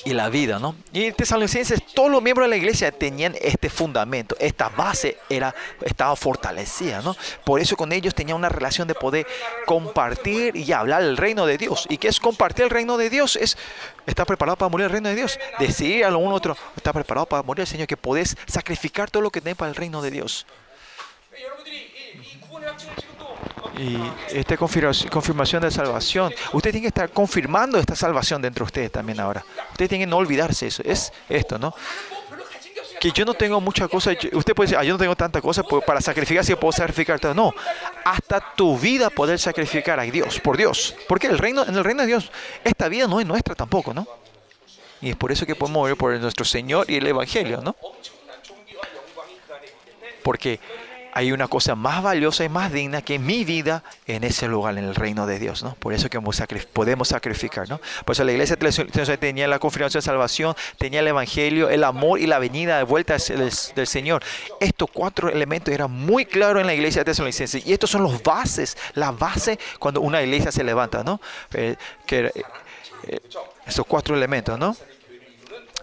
y 0.05 0.13
la 0.13 0.29
vida, 0.29 0.59
¿no? 0.59 0.75
Y 0.93 1.05
en 1.05 1.13
Tesalonicenses, 1.13 1.85
todos 1.93 2.09
los 2.09 2.21
miembros 2.21 2.45
de 2.45 2.49
la 2.49 2.55
iglesia 2.55 2.91
tenían 2.91 3.35
este 3.41 3.69
fundamento, 3.69 4.35
esta 4.39 4.69
base 4.69 5.17
era, 5.29 5.53
estaba 5.81 6.15
fortalecida, 6.15 7.01
¿no? 7.01 7.15
Por 7.43 7.59
eso 7.59 7.75
con 7.75 7.91
ellos 7.91 8.15
tenía 8.15 8.35
una 8.35 8.49
relación 8.49 8.87
de 8.87 8.95
poder 8.95 9.27
compartir 9.65 10.55
y 10.55 10.71
hablar 10.71 11.01
el 11.01 11.17
reino 11.17 11.45
de 11.45 11.57
Dios. 11.57 11.85
¿Y 11.89 11.97
qué 11.97 12.07
es 12.07 12.19
compartir 12.19 12.65
el 12.65 12.69
reino 12.69 12.97
de 12.97 13.09
Dios? 13.09 13.35
Es 13.35 13.57
estar 14.05 14.25
preparado 14.25 14.55
para 14.57 14.69
morir 14.69 14.85
el 14.85 14.91
reino 14.91 15.09
de 15.09 15.15
Dios. 15.15 15.39
Decir 15.59 16.05
a 16.05 16.09
lo 16.09 16.19
uno 16.19 16.35
otro, 16.35 16.55
está 16.75 16.93
preparado 16.93 17.25
para 17.25 17.43
morir 17.43 17.61
el 17.61 17.67
Señor, 17.67 17.87
que 17.87 17.97
podés 17.97 18.37
sacrificar 18.45 19.11
todo 19.11 19.23
lo 19.23 19.31
que 19.31 19.41
tenés 19.41 19.57
para 19.57 19.69
el 19.69 19.75
reino 19.75 20.01
de 20.01 20.11
Dios. 20.11 20.45
Y 23.77 23.97
esta 24.29 24.57
confirmación 24.57 25.61
de 25.61 25.71
salvación, 25.71 26.33
usted 26.53 26.71
tiene 26.71 26.83
que 26.83 26.87
estar 26.87 27.09
confirmando 27.09 27.77
esta 27.77 27.95
salvación 27.95 28.41
dentro 28.41 28.63
de 28.63 28.67
ustedes 28.67 28.91
también 28.91 29.19
ahora. 29.19 29.45
Usted 29.71 29.87
tiene 29.87 30.05
que 30.05 30.09
no 30.09 30.17
olvidarse 30.17 30.67
eso. 30.67 30.81
Es 30.83 31.11
esto, 31.29 31.59
¿no? 31.59 31.73
Que 32.99 33.11
yo 33.11 33.25
no 33.25 33.35
tengo 33.35 33.61
muchas 33.61 33.87
cosas. 33.89 34.17
Usted 34.31 34.55
puede 34.55 34.67
decir, 34.67 34.77
ah, 34.79 34.83
yo 34.83 34.93
no 34.93 34.99
tengo 34.99 35.15
tantas 35.15 35.41
cosas 35.41 35.65
para 35.85 36.01
sacrificar 36.01 36.43
si 36.43 36.55
puedo 36.55 36.71
sacrificar 36.71 37.19
todo. 37.19 37.35
No, 37.35 37.53
hasta 38.03 38.55
tu 38.55 38.77
vida 38.77 39.09
poder 39.11 39.37
sacrificar 39.37 39.99
a 39.99 40.03
Dios, 40.03 40.39
por 40.39 40.57
Dios. 40.57 40.95
Porque 41.07 41.27
el 41.27 41.37
reino, 41.37 41.63
en 41.63 41.75
el 41.75 41.83
reino 41.83 42.01
de 42.01 42.07
Dios, 42.07 42.31
esta 42.63 42.89
vida 42.89 43.07
no 43.07 43.19
es 43.19 43.27
nuestra 43.27 43.53
tampoco, 43.53 43.93
¿no? 43.93 44.07
Y 45.01 45.11
es 45.11 45.15
por 45.15 45.31
eso 45.31 45.45
que 45.45 45.55
podemos 45.55 45.85
vivir 45.85 45.97
por 45.97 46.17
nuestro 46.19 46.43
Señor 46.43 46.89
y 46.89 46.95
el 46.95 47.05
Evangelio, 47.05 47.61
¿no? 47.61 47.75
Porque 50.23 50.59
hay 51.17 51.31
una 51.31 51.47
cosa 51.47 51.73
más 51.73 52.03
valiosa 52.03 52.45
y 52.45 52.49
más 52.49 52.71
digna 52.71 53.01
que 53.01 53.17
mi 53.17 53.43
vida 53.43 53.83
en 54.05 54.23
ese 54.23 54.47
lugar, 54.47 54.77
en 54.77 54.83
el 54.83 54.93
reino 54.93 55.25
de 55.25 55.39
Dios, 55.39 55.63
¿no? 55.63 55.73
Por 55.73 55.91
eso 55.93 56.11
que 56.11 56.21
podemos 56.21 57.07
sacrificar, 57.07 57.67
¿no? 57.67 57.81
Por 58.05 58.13
eso 58.13 58.23
la 58.23 58.33
iglesia 58.33 58.55
tenía 58.55 59.47
la 59.47 59.57
confirmación 59.57 59.99
de 59.99 60.05
salvación, 60.05 60.55
tenía 60.77 60.99
el 60.99 61.07
evangelio, 61.07 61.71
el 61.71 61.83
amor 61.85 62.19
y 62.19 62.27
la 62.27 62.37
venida 62.37 62.77
de 62.77 62.83
vuelta 62.83 63.17
del, 63.17 63.87
Señor. 63.87 64.23
Estos 64.59 64.91
cuatro 64.93 65.29
elementos 65.29 65.73
eran 65.73 65.89
muy 65.89 66.23
claros 66.23 66.61
en 66.61 66.67
la 66.67 66.75
iglesia 66.75 67.01
de 67.01 67.05
Tesalonicenses 67.05 67.65
y 67.65 67.73
estos 67.73 67.89
son 67.89 68.03
los 68.03 68.21
bases, 68.21 68.77
la 68.93 69.11
base 69.11 69.57
cuando 69.79 70.01
una 70.01 70.21
iglesia 70.21 70.51
se 70.51 70.63
levanta, 70.63 71.03
¿no? 71.03 71.19
Eh, 71.51 71.77
que, 72.05 72.31
eh, 73.07 73.19
estos 73.65 73.87
cuatro 73.87 74.15
elementos, 74.15 74.59
¿no? 74.59 74.77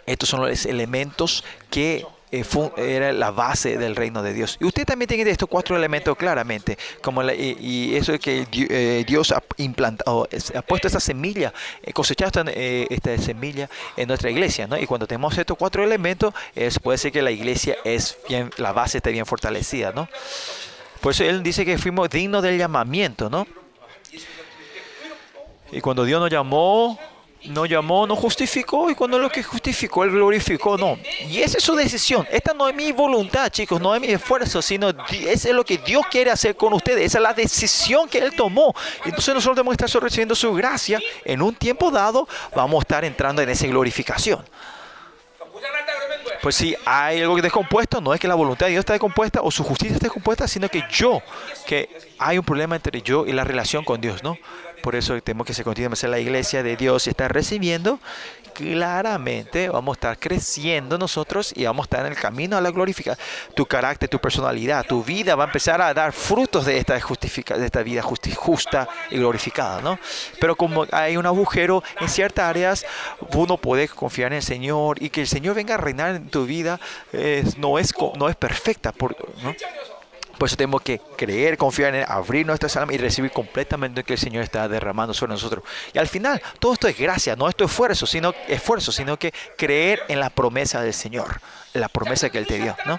Estos 0.06 0.28
son 0.28 0.42
los 0.42 0.64
elementos 0.64 1.42
que 1.70 2.06
eh, 2.40 2.96
era 2.96 3.12
la 3.12 3.30
base 3.30 3.76
del 3.76 3.96
reino 3.96 4.22
de 4.22 4.32
Dios. 4.32 4.56
Y 4.60 4.64
usted 4.64 4.84
también 4.84 5.08
tiene 5.08 5.30
estos 5.30 5.48
cuatro 5.48 5.76
elementos 5.76 6.16
claramente, 6.16 6.78
como 7.02 7.22
y, 7.22 7.94
eso 7.94 8.14
es 8.14 8.20
que 8.20 8.46
eh, 8.52 9.04
Dios 9.06 9.32
ha 9.32 9.42
implantado, 9.56 10.28
ha 10.54 10.62
puesto 10.62 10.88
esa 10.88 11.00
semilla, 11.00 11.52
eh, 11.82 11.92
cosechado 11.92 12.44
esta, 12.50 13.18
semilla 13.18 13.68
en 13.96 14.08
nuestra 14.08 14.30
iglesia, 14.30 14.66
¿no? 14.66 14.76
Y 14.78 14.86
cuando 14.86 15.06
tenemos 15.06 15.36
estos 15.36 15.56
cuatro 15.56 15.84
elementos, 15.84 16.34
puede 16.82 16.98
ser 16.98 17.12
que 17.12 17.22
la 17.22 17.30
iglesia 17.30 17.76
es 17.84 18.18
bien, 18.28 18.50
la 18.56 18.72
base 18.72 18.98
está 18.98 19.10
bien 19.10 19.26
fortalecida, 19.26 19.92
¿no? 19.92 20.08
Por 21.00 21.12
eso 21.12 21.24
él 21.24 21.42
dice 21.42 21.64
que 21.64 21.78
fuimos 21.78 22.08
dignos 22.10 22.42
del 22.42 22.58
llamamiento, 22.58 23.30
¿no? 23.30 23.46
Y 25.70 25.80
cuando 25.80 26.04
Dios 26.04 26.20
nos 26.20 26.30
llamó, 26.30 26.98
no 27.44 27.66
llamó, 27.66 28.06
no 28.06 28.16
justificó, 28.16 28.90
y 28.90 28.94
cuando 28.94 29.18
lo 29.18 29.30
que 29.30 29.42
justificó, 29.42 30.04
él 30.04 30.10
glorificó, 30.10 30.76
no. 30.76 30.98
Y 31.28 31.40
esa 31.40 31.58
es 31.58 31.64
su 31.64 31.74
decisión. 31.74 32.26
Esta 32.30 32.54
no 32.54 32.68
es 32.68 32.74
mi 32.74 32.92
voluntad, 32.92 33.48
chicos, 33.50 33.80
no 33.80 33.94
es 33.94 34.00
mi 34.00 34.08
esfuerzo, 34.08 34.62
sino 34.62 34.90
es 35.10 35.44
lo 35.46 35.64
que 35.64 35.78
Dios 35.78 36.04
quiere 36.10 36.30
hacer 36.30 36.56
con 36.56 36.72
ustedes. 36.72 37.06
Esa 37.06 37.18
es 37.18 37.22
la 37.22 37.34
decisión 37.34 38.08
que 38.08 38.18
Él 38.18 38.34
tomó. 38.34 38.74
Entonces 39.04 39.34
nosotros 39.34 39.56
debemos 39.56 39.76
estar 39.78 40.02
recibiendo 40.02 40.34
su 40.34 40.52
gracia. 40.54 41.00
En 41.24 41.42
un 41.42 41.54
tiempo 41.54 41.90
dado, 41.90 42.28
vamos 42.54 42.80
a 42.80 42.82
estar 42.82 43.04
entrando 43.04 43.42
en 43.42 43.50
esa 43.50 43.66
glorificación. 43.66 44.44
Pues 46.44 46.56
si 46.56 46.76
hay 46.84 47.22
algo 47.22 47.40
descompuesto, 47.40 48.02
no 48.02 48.12
es 48.12 48.20
que 48.20 48.28
la 48.28 48.34
voluntad 48.34 48.66
de 48.66 48.72
Dios 48.72 48.80
está 48.80 48.92
descompuesta 48.92 49.40
o 49.40 49.50
su 49.50 49.64
justicia 49.64 49.94
está 49.94 50.08
descompuesta, 50.08 50.46
sino 50.46 50.68
que 50.68 50.84
yo, 50.90 51.22
que 51.66 51.88
hay 52.18 52.36
un 52.36 52.44
problema 52.44 52.76
entre 52.76 53.00
yo 53.00 53.24
y 53.26 53.32
la 53.32 53.44
relación 53.44 53.82
con 53.82 53.98
Dios, 53.98 54.22
¿no? 54.22 54.36
Por 54.82 54.94
eso 54.94 55.18
tenemos 55.22 55.46
que 55.46 55.54
se 55.54 55.64
continúe 55.64 55.94
a 56.02 56.06
la 56.06 56.18
iglesia 56.18 56.62
de 56.62 56.76
Dios 56.76 57.06
y 57.06 57.10
estar 57.10 57.32
recibiendo. 57.32 57.98
Claramente 58.54 59.68
vamos 59.68 59.94
a 59.94 59.96
estar 59.96 60.18
creciendo 60.18 60.96
nosotros 60.96 61.52
y 61.54 61.64
vamos 61.64 61.84
a 61.84 61.86
estar 61.86 62.06
en 62.06 62.12
el 62.12 62.18
camino 62.18 62.56
a 62.56 62.60
la 62.60 62.70
glorificación. 62.70 63.24
Tu 63.54 63.66
carácter, 63.66 64.08
tu 64.08 64.18
personalidad, 64.18 64.86
tu 64.86 65.02
vida 65.02 65.34
va 65.34 65.44
a 65.44 65.46
empezar 65.46 65.82
a 65.82 65.92
dar 65.92 66.12
frutos 66.12 66.64
de 66.64 66.78
esta, 66.78 66.98
justifica, 67.00 67.58
de 67.58 67.66
esta 67.66 67.82
vida 67.82 68.02
justa 68.02 68.88
y 69.10 69.16
glorificada, 69.16 69.80
¿no? 69.80 69.98
Pero 70.40 70.56
como 70.56 70.86
hay 70.92 71.16
un 71.16 71.26
agujero 71.26 71.82
en 72.00 72.08
ciertas 72.08 72.44
áreas, 72.44 72.86
uno 73.34 73.56
puede 73.56 73.88
confiar 73.88 74.32
en 74.32 74.36
el 74.36 74.42
Señor 74.42 75.02
y 75.02 75.10
que 75.10 75.22
el 75.22 75.28
Señor 75.28 75.56
venga 75.56 75.74
a 75.74 75.78
reinar 75.78 76.14
en 76.14 76.28
tu 76.28 76.46
vida 76.46 76.78
no, 77.58 77.78
es, 77.78 77.92
no 78.16 78.28
es 78.28 78.36
perfecta. 78.36 78.92
Por, 78.92 79.16
¿no? 79.42 79.54
Por 80.44 80.48
eso 80.48 80.56
tenemos 80.58 80.82
que 80.82 81.00
creer, 81.16 81.56
confiar 81.56 81.94
en 81.94 82.02
Él, 82.02 82.06
abrir 82.06 82.44
nuestras 82.44 82.76
almas 82.76 82.94
y 82.94 82.98
recibir 82.98 83.30
completamente 83.30 84.02
lo 84.02 84.04
que 84.04 84.12
el 84.12 84.18
Señor 84.18 84.44
está 84.44 84.68
derramando 84.68 85.14
sobre 85.14 85.32
nosotros. 85.32 85.64
Y 85.94 85.98
al 85.98 86.06
final, 86.06 86.42
todo 86.58 86.74
esto 86.74 86.86
es 86.86 86.98
gracia, 86.98 87.34
no 87.34 87.48
esto 87.48 87.64
esfuerzo, 87.64 88.04
sino 88.04 88.34
esfuerzo, 88.46 88.92
sino 88.92 89.18
que 89.18 89.32
creer 89.56 90.02
en 90.06 90.20
la 90.20 90.28
promesa 90.28 90.82
del 90.82 90.92
Señor, 90.92 91.40
la 91.72 91.88
promesa 91.88 92.28
que 92.28 92.36
Él 92.36 92.46
te 92.46 92.58
dio, 92.58 92.76
¿no? 92.84 92.98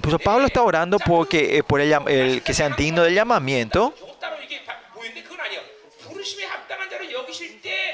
Pues 0.00 0.14
Pablo 0.22 0.46
está 0.46 0.62
orando 0.62 0.96
eh, 1.32 1.62
por 1.64 1.80
el, 1.80 1.92
el, 2.06 2.42
que 2.44 2.54
sean 2.54 2.76
dignos 2.76 3.04
del 3.04 3.14
llamamiento. 3.14 3.92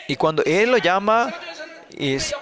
Y 0.07 0.16
cuando 0.16 0.42
Él 0.44 0.70
lo 0.70 0.77
llama, 0.77 1.33
es, 1.96 2.35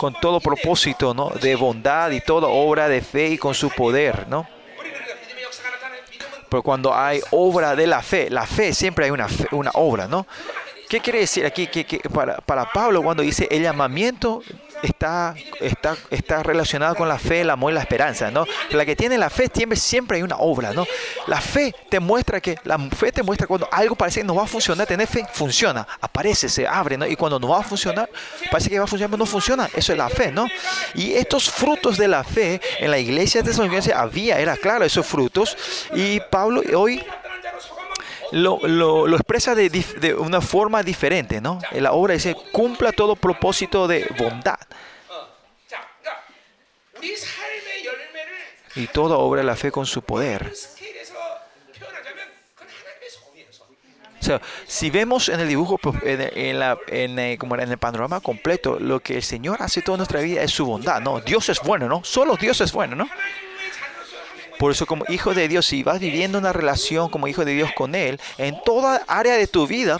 con 0.00 0.14
todo 0.14 0.40
propósito, 0.40 1.12
¿no? 1.12 1.28
De 1.28 1.54
bondad 1.56 2.10
y 2.10 2.22
toda 2.22 2.48
obra 2.48 2.88
de 2.88 3.02
fe 3.02 3.28
y 3.28 3.36
con 3.36 3.52
su 3.52 3.68
poder, 3.68 4.28
¿no? 4.28 4.48
Pero 6.48 6.62
cuando 6.62 6.94
hay 6.94 7.20
obra 7.32 7.76
de 7.76 7.86
la 7.86 8.00
fe, 8.00 8.30
la 8.30 8.46
fe 8.46 8.72
siempre 8.72 9.04
hay 9.04 9.10
una, 9.10 9.28
fe, 9.28 9.46
una 9.50 9.70
obra, 9.74 10.08
¿no? 10.08 10.26
¿Qué 10.88 11.00
quiere 11.00 11.18
decir 11.18 11.44
aquí 11.44 11.66
que, 11.66 11.84
que 11.84 11.98
para, 12.08 12.38
para 12.38 12.72
Pablo 12.72 13.02
cuando 13.02 13.22
dice 13.22 13.46
el 13.50 13.62
llamamiento 13.62 14.42
está, 14.82 15.34
está, 15.60 15.96
está 16.10 16.42
relacionada 16.42 16.94
con 16.94 17.08
la 17.08 17.18
fe, 17.18 17.42
el 17.42 17.50
amor 17.50 17.72
y 17.72 17.74
la 17.74 17.80
esperanza, 17.80 18.30
¿no? 18.30 18.46
La 18.70 18.84
que 18.84 18.96
tiene 18.96 19.18
la 19.18 19.30
fe 19.30 19.50
siempre, 19.52 19.76
siempre 19.76 20.16
hay 20.18 20.22
una 20.22 20.36
obra, 20.36 20.72
¿no? 20.72 20.86
La 21.26 21.40
fe 21.40 21.74
te 21.88 22.00
muestra 22.00 22.40
que, 22.40 22.56
la 22.64 22.78
fe 22.78 23.12
te 23.12 23.22
muestra 23.22 23.46
cuando 23.46 23.68
algo 23.70 23.94
parece 23.94 24.20
que 24.20 24.26
no 24.26 24.34
va 24.34 24.44
a 24.44 24.46
funcionar, 24.46 24.86
tener 24.86 25.06
fe 25.06 25.26
funciona, 25.32 25.86
aparece, 26.00 26.48
se 26.48 26.66
abre, 26.66 26.96
¿no? 26.96 27.06
Y 27.06 27.16
cuando 27.16 27.38
no 27.38 27.48
va 27.48 27.60
a 27.60 27.62
funcionar, 27.62 28.08
parece 28.50 28.70
que 28.70 28.78
va 28.78 28.84
a 28.84 28.88
funcionar, 28.88 29.10
pero 29.10 29.18
no 29.18 29.26
funciona. 29.26 29.68
Eso 29.74 29.92
es 29.92 29.98
la 29.98 30.08
fe, 30.08 30.32
¿no? 30.32 30.46
Y 30.94 31.12
estos 31.14 31.50
frutos 31.50 31.96
de 31.96 32.08
la 32.08 32.24
fe 32.24 32.60
en 32.78 32.90
la 32.90 32.98
iglesia 32.98 33.42
de 33.42 33.52
San 33.52 33.70
había, 33.94 34.38
era 34.38 34.56
claro, 34.56 34.84
esos 34.84 35.06
frutos. 35.06 35.56
Y 35.94 36.20
Pablo 36.30 36.62
hoy 36.76 37.02
lo, 38.32 38.58
lo, 38.66 39.16
expresa 39.16 39.54
de, 39.54 39.68
de, 39.68 40.14
una 40.14 40.40
forma 40.40 40.82
diferente, 40.82 41.40
¿no? 41.40 41.58
En 41.70 41.82
la 41.82 41.92
obra 41.92 42.14
dice, 42.14 42.36
cumpla 42.52 42.92
todo 42.92 43.16
propósito 43.16 43.88
de 43.88 44.06
bondad. 44.18 44.58
Y 48.76 48.86
toda 48.86 49.16
obra 49.16 49.42
la 49.42 49.56
fe 49.56 49.72
con 49.72 49.86
su 49.86 50.02
poder. 50.02 50.52
O 54.20 54.22
sea, 54.22 54.40
si 54.66 54.90
vemos 54.90 55.30
en 55.30 55.40
el 55.40 55.48
dibujo, 55.48 55.78
pues, 55.78 55.96
en, 56.04 56.58
la, 56.58 56.78
en, 56.88 57.18
eh, 57.18 57.38
como 57.38 57.56
en 57.56 57.70
el 57.70 57.78
panorama 57.78 58.20
completo, 58.20 58.78
lo 58.78 59.00
que 59.00 59.16
el 59.16 59.22
Señor 59.22 59.62
hace 59.62 59.80
toda 59.80 59.96
nuestra 59.96 60.20
vida 60.20 60.42
es 60.42 60.50
su 60.50 60.66
bondad, 60.66 61.00
¿no? 61.00 61.20
Dios 61.20 61.48
es 61.48 61.60
bueno, 61.62 61.88
¿no? 61.88 62.04
Solo 62.04 62.36
Dios 62.36 62.60
es 62.60 62.70
bueno, 62.70 62.94
¿no? 62.94 63.08
Por 64.60 64.72
eso 64.72 64.84
como 64.84 65.06
hijo 65.08 65.32
de 65.32 65.48
Dios, 65.48 65.64
si 65.64 65.82
vas 65.82 65.98
viviendo 65.98 66.36
una 66.36 66.52
relación 66.52 67.08
como 67.08 67.26
hijo 67.26 67.46
de 67.46 67.54
Dios 67.54 67.70
con 67.74 67.94
Él, 67.94 68.20
en 68.36 68.62
toda 68.62 69.02
área 69.06 69.38
de 69.38 69.46
tu 69.46 69.66
vida, 69.66 69.98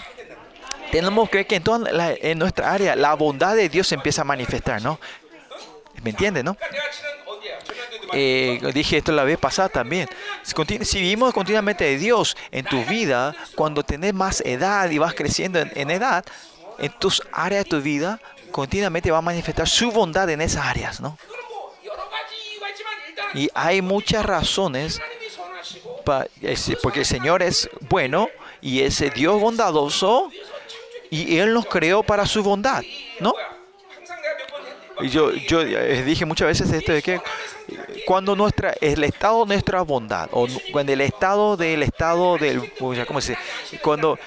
tenemos 0.92 1.31
que 1.31 1.31
creer 1.31 1.46
que 1.46 1.57
en, 1.57 1.62
toda 1.62 1.90
en 2.20 2.38
nuestra 2.38 2.70
área 2.70 2.94
la 2.94 3.14
bondad 3.14 3.57
de 3.57 3.70
Dios 3.70 3.88
se 3.88 3.94
empieza 3.94 4.20
a 4.20 4.25
manifestar, 4.27 4.83
¿no? 4.83 5.01
¿Me 6.03 6.11
entiendes, 6.11 6.44
no? 6.44 6.59
Eh, 8.12 8.61
dije 8.75 8.99
esto 8.99 9.12
la 9.12 9.25
vez 9.25 9.38
pasada 9.38 9.70
también. 9.70 10.11
Si 10.42 11.01
vivimos 11.01 11.33
continuamente 11.33 11.85
de 11.85 11.96
Dios 11.96 12.37
en 12.51 12.66
tu 12.66 12.85
vida, 12.85 13.35
cuando 13.55 13.83
tenés 13.83 14.12
más 14.12 14.42
edad 14.42 14.90
y 14.90 14.99
vas 14.99 15.14
creciendo 15.14 15.59
en, 15.59 15.73
en 15.75 15.90
edad, 15.90 16.23
en 16.79 16.92
tus 16.99 17.23
áreas 17.33 17.64
de 17.64 17.70
tu 17.70 17.81
vida, 17.81 18.20
continuamente 18.53 19.11
va 19.11 19.18
a 19.18 19.23
manifestar 19.23 19.66
su 19.66 19.90
bondad 19.90 20.29
en 20.29 20.42
esas 20.42 20.66
áreas, 20.66 21.01
¿no? 21.01 21.16
Y 23.35 23.49
hay 23.55 23.83
muchas 23.83 24.25
razones 24.25 25.01
porque 26.83 27.01
el 27.01 27.07
Señor 27.07 27.43
es 27.43 27.69
bueno 27.88 28.29
y 28.61 28.81
es 28.81 29.03
Dios 29.14 29.40
bondadoso 29.40 30.31
y 31.11 31.38
Él 31.38 31.53
nos 31.55 31.66
creó 31.66 32.03
para 32.03 32.27
su 32.27 32.43
bondad, 32.43 32.83
¿no? 33.21 33.35
Y 35.03 35.09
yo, 35.09 35.33
yo 35.33 35.62
eh, 35.62 36.03
dije 36.05 36.25
muchas 36.27 36.49
veces 36.49 36.71
esto 36.73 36.93
de 36.93 37.03
que 37.03 37.21
cuando 38.07 38.37
nuestra, 38.37 38.75
el 38.81 39.03
estado 39.05 39.45
de 39.45 39.55
nuestra 39.55 39.83
bondad, 39.83 40.29
o 40.33 40.47
cuando 40.73 40.93
el 40.93 41.01
estado 41.01 41.57
del 41.57 41.83
estado 41.83 42.37
del, 42.37 42.73
¿cómo 43.07 43.21
se? 43.21 43.37
Cuando 43.83 44.19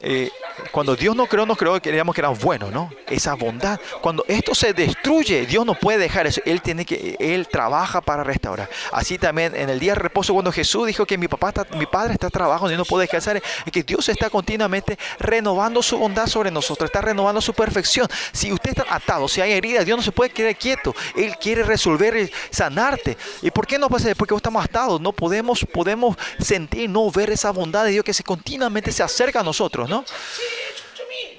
eh, 0.00 0.30
cuando 0.70 0.94
Dios 0.94 1.16
nos 1.16 1.28
creó, 1.28 1.46
nos 1.46 1.56
creó 1.56 1.74
que 1.74 1.80
queríamos 1.80 2.14
que 2.14 2.20
eran 2.20 2.38
buenos, 2.38 2.70
¿no? 2.72 2.90
Esa 3.08 3.34
bondad. 3.34 3.80
Cuando 4.00 4.24
esto 4.28 4.54
se 4.54 4.72
destruye, 4.72 5.46
Dios 5.46 5.64
no 5.66 5.74
puede 5.74 5.98
dejar 5.98 6.26
eso. 6.26 6.40
Él 6.44 6.62
tiene 6.62 6.84
que, 6.84 7.16
Él 7.18 7.48
trabaja 7.48 8.00
para 8.00 8.22
restaurar. 8.22 8.68
Así 8.92 9.18
también 9.18 9.56
en 9.56 9.70
el 9.70 9.78
día 9.80 9.94
de 9.94 10.00
reposo, 10.00 10.32
cuando 10.32 10.52
Jesús 10.52 10.86
dijo 10.86 11.06
que 11.06 11.18
mi 11.18 11.26
papá 11.28 11.48
está, 11.48 11.66
mi 11.76 11.86
padre 11.86 12.12
está 12.14 12.30
trabajando 12.30 12.72
y 12.72 12.76
no 12.76 12.84
puede 12.84 13.04
descansar, 13.04 13.36
es 13.36 13.72
que 13.72 13.82
Dios 13.82 14.08
está 14.08 14.30
continuamente 14.30 14.98
renovando 15.18 15.82
su 15.82 15.98
bondad 15.98 16.26
sobre 16.26 16.50
nosotros, 16.50 16.88
está 16.88 17.00
renovando 17.00 17.40
su 17.40 17.54
perfección. 17.54 18.08
Si 18.32 18.52
usted 18.52 18.70
está 18.70 18.84
atado, 18.88 19.26
si 19.28 19.40
hay 19.40 19.52
heridas, 19.52 19.84
Dios 19.84 19.96
no 19.96 20.02
se 20.02 20.12
puede 20.12 20.30
quedar 20.30 20.56
quieto. 20.56 20.94
Él 21.16 21.36
quiere 21.40 21.62
resolver 21.62 22.30
sanarte. 22.50 23.16
¿Y 23.42 23.50
por 23.50 23.66
qué 23.66 23.78
no 23.78 23.88
pasa? 23.88 24.14
Porque 24.14 24.34
estamos 24.34 24.64
atados. 24.64 25.00
No 25.00 25.12
podemos, 25.12 25.66
podemos 25.72 26.16
sentir, 26.38 26.88
no 26.88 27.10
ver 27.10 27.30
esa 27.30 27.50
bondad 27.50 27.84
de 27.84 27.90
Dios 27.90 28.04
que 28.04 28.14
se 28.14 28.22
continuamente 28.22 28.92
se 28.92 29.02
acerca 29.02 29.40
a 29.40 29.42
nosotros, 29.42 29.87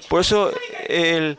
por 0.08 0.20
eso 0.20 0.52
el, 0.88 1.38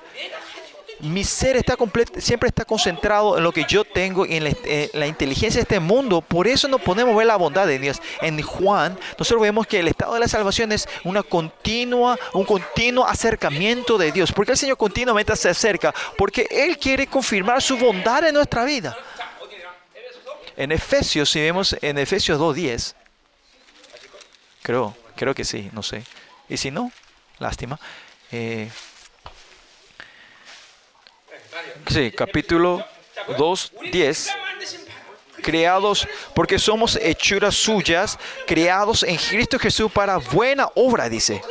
mi 1.02 1.24
ser 1.24 1.58
está 1.58 1.76
siempre 2.18 2.48
está 2.48 2.64
concentrado 2.64 3.38
en 3.38 3.44
lo 3.44 3.52
que 3.52 3.66
yo 3.68 3.84
tengo 3.84 4.26
y 4.26 4.36
en 4.36 4.48
eh, 4.48 4.90
la, 4.94 5.08
inteligencia 5.08 5.60
de 5.60 5.64
este 5.64 5.80
mundo. 5.80 6.22
Por 6.22 6.48
eso 6.48 6.68
no 6.68 6.78
podemos 6.78 7.16
ver 7.16 7.26
la 7.26 7.36
bondad 7.36 7.66
de 7.66 7.80
Dios. 7.80 8.02
En 8.22 8.42
Juan, 8.42 8.98
nosotros 9.18 9.42
vemos 9.42 9.66
que 9.68 9.80
el 9.80 9.88
estado 9.88 10.14
de 10.14 10.20
la 10.20 10.28
salvación 10.28 10.72
es 10.72 10.88
una 11.04 11.24
continua, 11.24 12.18
un 12.34 12.46
continuo 12.46 13.06
acercamiento 13.06 13.98
de 13.98 14.12
Dios. 14.12 14.32
Porque 14.32 14.52
el 14.52 14.58
Señor 14.58 14.78
continuamente 14.78 15.36
se 15.36 15.50
acerca, 15.50 15.94
porque 16.18 16.48
Él 16.50 16.78
quiere 16.78 17.08
confirmar 17.08 17.62
su 17.62 17.78
bondad 17.78 18.28
en 18.28 18.36
nuestra 18.36 18.64
vida. 18.64 18.96
En 20.56 20.72
Efesios, 20.72 21.32
si 21.32 21.40
vemos 21.40 21.76
en 21.82 21.98
Efesios 21.98 22.40
2.10, 22.40 22.94
creo, 24.62 24.96
creo 25.16 25.34
que 25.34 25.44
sí, 25.44 25.70
no 25.74 25.82
sé. 25.82 26.04
Y 26.48 26.58
si 26.58 26.70
no, 26.70 26.92
lástima. 27.42 27.80
Eh, 28.32 28.70
sí, 31.90 32.12
capítulo 32.12 32.86
2, 33.38 33.74
10. 33.92 34.30
Creados, 35.42 36.08
porque 36.36 36.60
somos 36.60 36.98
hechuras 37.02 37.56
suyas, 37.56 38.20
creados 38.46 39.02
en 39.02 39.18
Cristo 39.18 39.58
Jesús 39.58 39.92
para 39.92 40.18
buena 40.18 40.70
obra, 40.76 41.10
dice 41.10 41.42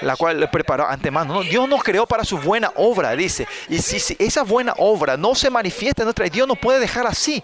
la 0.00 0.14
cual 0.14 0.38
le 0.38 0.46
preparó 0.46 0.86
antemano. 0.86 1.42
Dios 1.42 1.68
nos 1.68 1.82
creó 1.82 2.06
para 2.06 2.24
su 2.24 2.38
buena 2.38 2.72
obra, 2.76 3.16
dice. 3.16 3.48
Y 3.68 3.78
si, 3.78 4.16
esa 4.20 4.44
buena 4.44 4.72
obra 4.78 5.16
no 5.16 5.34
se 5.34 5.50
manifiesta 5.50 6.02
en 6.02 6.06
nuestra 6.06 6.28
Dios 6.28 6.46
no 6.46 6.54
puede 6.54 6.78
dejar 6.78 7.04
así. 7.08 7.42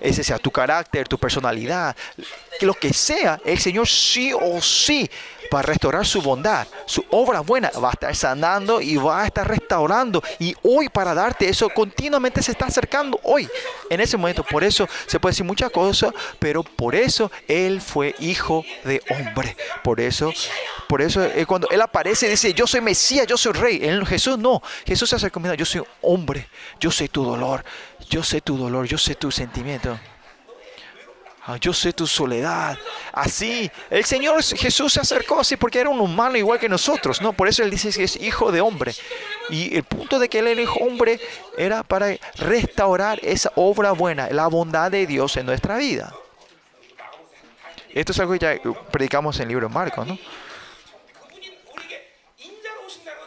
Ese 0.00 0.24
sea 0.24 0.38
tu 0.38 0.50
carácter, 0.50 1.06
tu 1.06 1.18
personalidad, 1.18 1.94
que 2.58 2.64
lo 2.64 2.72
que 2.72 2.94
sea, 2.94 3.38
el 3.44 3.58
Señor 3.58 3.86
sí 3.86 4.32
o 4.32 4.60
sí 4.62 5.08
va 5.52 5.60
a 5.60 5.62
restaurar 5.62 6.06
su 6.06 6.22
bondad, 6.22 6.66
su 6.86 7.04
obra 7.10 7.40
buena, 7.40 7.70
va 7.82 7.90
a 7.90 7.92
estar 7.92 8.14
sanando 8.14 8.80
y 8.80 8.96
va 8.96 9.22
a 9.22 9.26
estar 9.26 9.46
restaurando. 9.46 10.22
Y 10.38 10.54
hoy 10.62 10.88
para 10.88 11.14
darte 11.14 11.48
eso 11.48 11.68
continuamente 11.68 12.42
se 12.42 12.52
está 12.52 12.66
acercando 12.66 13.20
hoy, 13.22 13.48
en 13.90 14.00
ese 14.00 14.16
momento. 14.16 14.44
Por 14.44 14.64
eso 14.64 14.88
se 15.06 15.20
puede 15.20 15.32
decir 15.32 15.46
muchas 15.46 15.70
cosas, 15.70 16.12
pero 16.38 16.62
por 16.62 16.94
eso 16.94 17.30
Él 17.48 17.80
fue 17.80 18.14
hijo 18.18 18.64
de 18.84 19.02
hombre. 19.10 19.56
Por 19.82 20.00
eso, 20.00 20.32
por 20.88 21.02
eso 21.02 21.22
cuando 21.46 21.68
Él 21.70 21.80
aparece 21.80 22.28
dice, 22.28 22.54
yo 22.54 22.66
soy 22.66 22.80
Mesías, 22.80 23.26
yo 23.26 23.36
soy 23.36 23.52
rey. 23.52 23.80
Él, 23.82 24.06
Jesús 24.06 24.38
no, 24.38 24.62
Jesús 24.86 25.10
se 25.10 25.16
acercó, 25.16 25.40
yo 25.54 25.64
soy 25.64 25.82
hombre, 26.00 26.48
yo 26.80 26.90
sé 26.90 27.08
tu 27.08 27.24
dolor, 27.24 27.64
yo 28.08 28.22
sé 28.22 28.40
tu 28.40 28.56
dolor, 28.56 28.86
yo 28.86 28.98
sé 28.98 29.14
tu 29.14 29.30
sentimiento. 29.30 29.98
Ah, 31.44 31.56
yo 31.56 31.72
sé 31.72 31.92
tu 31.92 32.06
soledad. 32.06 32.78
Así, 33.12 33.68
el 33.90 34.04
Señor 34.04 34.42
Jesús 34.44 34.92
se 34.92 35.00
acercó 35.00 35.40
así 35.40 35.56
porque 35.56 35.80
era 35.80 35.90
un 35.90 36.00
humano 36.00 36.36
igual 36.36 36.60
que 36.60 36.68
nosotros, 36.68 37.20
¿no? 37.20 37.32
Por 37.32 37.48
eso 37.48 37.64
Él 37.64 37.70
dice 37.70 37.90
que 37.90 38.04
es 38.04 38.16
hijo 38.16 38.52
de 38.52 38.60
hombre. 38.60 38.94
Y 39.50 39.76
el 39.76 39.82
punto 39.82 40.20
de 40.20 40.28
que 40.28 40.38
Él 40.38 40.60
hijo 40.60 40.78
hombre 40.78 41.18
era 41.58 41.82
para 41.82 42.16
restaurar 42.36 43.18
esa 43.22 43.50
obra 43.56 43.90
buena, 43.90 44.30
la 44.30 44.46
bondad 44.46 44.90
de 44.92 45.04
Dios 45.06 45.36
en 45.36 45.46
nuestra 45.46 45.76
vida. 45.78 46.14
Esto 47.92 48.12
es 48.12 48.20
algo 48.20 48.34
que 48.34 48.38
ya 48.38 48.56
predicamos 48.92 49.36
en 49.36 49.42
el 49.42 49.48
libro 49.48 49.68
de 49.68 49.74
Marcos, 49.74 50.06
¿no? 50.06 50.18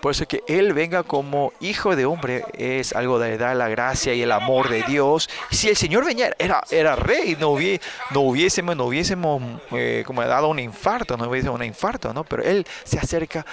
Por 0.06 0.12
eso 0.12 0.28
que 0.28 0.44
Él 0.46 0.74
venga 0.74 1.02
como 1.02 1.52
hijo 1.60 1.96
de 1.96 2.06
hombre 2.06 2.46
es 2.54 2.94
algo 2.94 3.18
de 3.18 3.40
dar 3.40 3.56
la 3.56 3.70
gracia 3.70 4.14
y 4.14 4.22
el 4.22 4.32
amor 4.32 4.70
de 4.70 4.84
Dios. 4.84 5.28
Si 5.50 5.68
el 5.68 5.76
Señor 5.76 6.06
venía, 6.06 6.32
era, 6.38 6.62
era 6.70 6.96
rey, 6.96 7.36
no, 7.40 7.52
hubie- 7.52 7.82
no 8.12 8.20
hubiésemos, 8.20 8.76
no 8.78 8.86
hubiésemos 8.86 9.42
eh, 9.72 10.04
como 10.06 10.24
dado 10.24 10.50
un 10.50 10.60
infarto, 10.60 11.18
no 11.18 11.28
hubiésemos 11.28 11.60
un 11.60 11.66
infarto, 11.66 12.14
¿no? 12.14 12.24
Pero 12.24 12.44
Él 12.44 12.68
se 12.84 13.00
acerca 13.00 13.48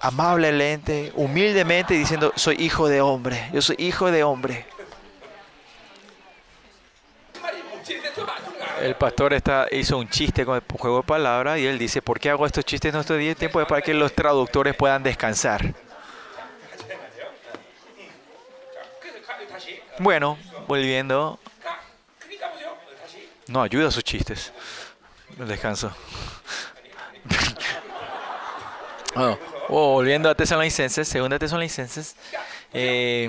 amablemente, 0.00 1.12
humildemente, 1.14 1.92
diciendo, 1.92 2.32
soy 2.36 2.56
hijo 2.58 2.88
de 2.88 3.02
hombre, 3.02 3.50
yo 3.52 3.60
soy 3.60 3.76
hijo 3.78 4.10
de 4.10 4.24
hombre 4.24 4.64
el 8.82 8.96
pastor 8.96 9.32
está, 9.32 9.68
hizo 9.70 9.96
un 9.96 10.08
chiste 10.08 10.44
con 10.44 10.56
el 10.56 10.62
juego 10.78 10.98
de 10.98 11.02
palabras 11.04 11.58
y 11.58 11.66
él 11.66 11.78
dice, 11.78 12.02
¿por 12.02 12.18
qué 12.18 12.30
hago 12.30 12.44
estos 12.46 12.64
chistes 12.64 12.92
en 12.92 13.00
estos 13.00 13.16
10 13.16 13.36
tiempo 13.36 13.60
Es 13.60 13.66
para 13.66 13.80
que 13.80 13.94
los 13.94 14.12
traductores 14.12 14.74
puedan 14.74 15.02
descansar. 15.02 15.74
Bueno, 19.98 20.36
volviendo. 20.66 21.38
No 23.46 23.62
ayuda 23.62 23.88
a 23.88 23.90
sus 23.90 24.04
chistes. 24.04 24.52
Descanso. 25.38 25.94
Oh, 29.14 29.38
oh, 29.68 29.92
volviendo 29.92 30.30
a 30.30 30.34
Tesalonicenses, 30.34 31.06
segunda 31.06 31.38
Tesalonicenses. 31.38 32.16
Eh, 32.72 33.28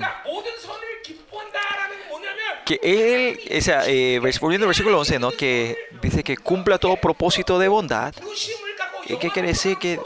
que 2.64 2.80
él, 2.82 3.58
o 3.58 3.60
sea, 3.60 3.84
eh, 3.86 4.18
volviendo 4.40 4.64
al 4.64 4.68
versículo 4.68 4.98
11, 5.00 5.18
¿no? 5.18 5.30
que 5.30 5.76
dice 6.02 6.22
que 6.22 6.36
cumpla 6.36 6.78
todo 6.78 6.96
propósito 6.96 7.58
de 7.58 7.68
bondad. 7.68 8.14
y 9.06 9.16
¿Qué 9.16 9.30
quiere 9.30 9.48
decir? 9.48 9.76
Que 9.78 10.00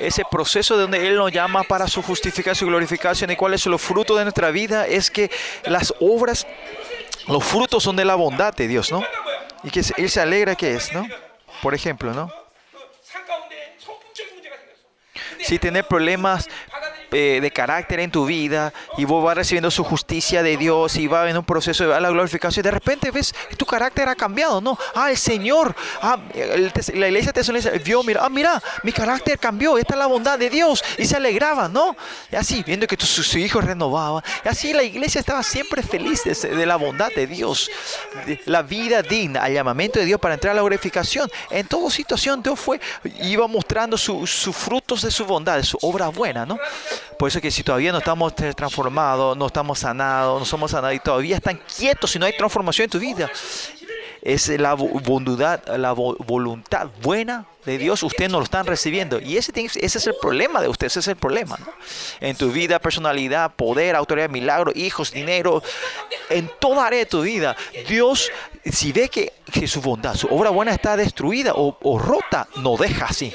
ese 0.00 0.22
proceso 0.30 0.76
de 0.76 0.82
donde 0.82 1.06
Él 1.06 1.16
nos 1.16 1.30
llama 1.30 1.62
para 1.62 1.86
su 1.86 2.02
justificación 2.02 2.68
y 2.68 2.72
glorificación 2.72 3.30
y 3.30 3.36
cuáles 3.36 3.60
son 3.60 3.72
los 3.72 3.82
frutos 3.82 4.16
de 4.16 4.24
nuestra 4.24 4.50
vida 4.50 4.86
es 4.86 5.10
que 5.10 5.30
las 5.64 5.94
obras, 6.00 6.46
los 7.28 7.44
frutos 7.44 7.82
son 7.82 7.96
de 7.96 8.04
la 8.04 8.14
bondad 8.14 8.54
de 8.54 8.66
Dios, 8.66 8.90
¿no? 8.90 9.02
Y 9.62 9.70
que 9.70 9.82
Él 9.98 10.10
se 10.10 10.20
alegra 10.20 10.54
que 10.56 10.74
es, 10.74 10.92
¿no? 10.92 11.06
Por 11.62 11.74
ejemplo, 11.74 12.12
¿no? 12.14 12.32
Si 15.42 15.58
tener 15.58 15.86
problemas 15.86 16.48
eh, 17.12 17.38
de 17.40 17.50
carácter 17.50 18.00
en 18.00 18.10
tu 18.10 18.24
vida 18.26 18.72
y 18.96 19.04
vos 19.04 19.22
vas 19.24 19.36
recibiendo 19.36 19.70
su 19.70 19.84
justicia 19.84 20.42
de 20.42 20.56
Dios 20.56 20.96
y 20.96 21.06
va 21.06 21.28
en 21.28 21.36
un 21.36 21.44
proceso 21.44 21.88
de 21.88 22.00
la 22.00 22.10
glorificación, 22.10 22.62
de 22.62 22.70
repente 22.70 23.10
ves 23.10 23.34
tu 23.56 23.66
carácter 23.66 24.08
ha 24.08 24.14
cambiado, 24.14 24.60
¿no? 24.60 24.78
Ah, 24.94 25.10
el 25.10 25.16
Señor, 25.16 25.74
ah, 26.02 26.18
la 26.94 27.08
iglesia 27.08 27.32
tesalonicense 27.32 27.78
vio, 27.78 28.02
mira, 28.02 28.20
ah, 28.24 28.28
mira, 28.28 28.62
mi 28.82 28.92
carácter 28.92 29.38
cambió, 29.38 29.76
esta 29.78 29.94
es 29.94 29.98
la 29.98 30.06
bondad 30.06 30.38
de 30.38 30.50
Dios 30.50 30.82
y 30.98 31.04
se 31.04 31.16
alegraba, 31.16 31.68
¿no? 31.68 31.96
Y 32.32 32.36
así, 32.36 32.62
viendo 32.64 32.86
que 32.86 32.96
tu- 32.96 33.06
su, 33.06 33.22
su 33.22 33.38
hijo 33.38 33.60
renovaba, 33.60 34.22
y 34.44 34.48
así 34.48 34.72
la 34.72 34.82
iglesia 34.82 35.18
estaba 35.20 35.42
siempre 35.42 35.82
feliz 35.82 36.22
de, 36.24 36.34
de 36.34 36.66
la 36.66 36.76
bondad 36.76 37.10
de 37.14 37.26
Dios, 37.26 37.70
la 38.46 38.62
vida 38.62 39.02
digna, 39.02 39.42
al 39.44 39.52
llamamiento 39.52 39.98
de 39.98 40.04
Dios 40.04 40.20
para 40.20 40.34
entrar 40.34 40.52
a 40.52 40.54
la 40.54 40.62
glorificación. 40.62 41.30
En 41.50 41.66
toda 41.66 41.90
situación 41.90 42.42
Dios 42.42 42.58
fue, 42.58 42.80
iba 43.22 43.46
mostrando 43.46 43.96
su- 43.98 44.26
sus 44.26 44.56
frutos 44.56 45.02
de 45.02 45.10
su 45.10 45.24
bondad, 45.24 45.56
de 45.56 45.64
su 45.64 45.78
obra 45.82 46.08
buena, 46.08 46.46
¿no? 46.46 46.58
Por 47.18 47.28
eso 47.28 47.40
que 47.40 47.50
si 47.50 47.62
todavía 47.62 47.92
no 47.92 47.98
estamos 47.98 48.34
transformados, 48.34 49.36
no 49.36 49.46
estamos 49.46 49.78
sanados, 49.80 50.38
no 50.40 50.44
somos 50.46 50.70
sanados 50.70 50.96
y 50.96 51.00
todavía 51.00 51.36
están 51.36 51.60
quietos 51.76 52.10
si 52.10 52.18
no 52.18 52.26
hay 52.26 52.36
transformación 52.36 52.84
en 52.84 52.90
tu 52.90 52.98
vida, 52.98 53.30
es 54.22 54.48
la 54.48 54.74
bondad, 54.74 55.60
la 55.78 55.94
vo- 55.94 56.16
voluntad 56.26 56.88
buena 57.00 57.46
de 57.64 57.78
Dios, 57.78 58.02
ustedes 58.02 58.30
no 58.30 58.38
lo 58.38 58.44
están 58.44 58.66
recibiendo. 58.66 59.18
Y 59.20 59.36
ese, 59.38 59.52
ese 59.56 59.98
es 59.98 60.06
el 60.06 60.14
problema 60.20 60.60
de 60.60 60.68
ustedes, 60.68 60.92
ese 60.92 61.00
es 61.00 61.08
el 61.08 61.16
problema. 61.16 61.56
¿no? 61.58 61.66
En 62.20 62.36
tu 62.36 62.50
vida, 62.50 62.78
personalidad, 62.78 63.54
poder, 63.54 63.96
autoridad, 63.96 64.28
milagro, 64.28 64.72
hijos, 64.74 65.10
dinero, 65.12 65.62
en 66.28 66.50
toda 66.58 66.86
área 66.86 66.98
de 67.00 67.06
tu 67.06 67.22
vida, 67.22 67.56
Dios, 67.88 68.30
si 68.64 68.92
ve 68.92 69.08
que, 69.08 69.32
su 69.66 69.80
bondad, 69.80 70.14
su 70.14 70.26
obra 70.28 70.50
buena 70.50 70.72
está 70.72 70.96
destruida 70.96 71.52
o 71.54 71.98
rota, 71.98 72.46
no 72.56 72.76
deja 72.76 73.06
así. 73.06 73.32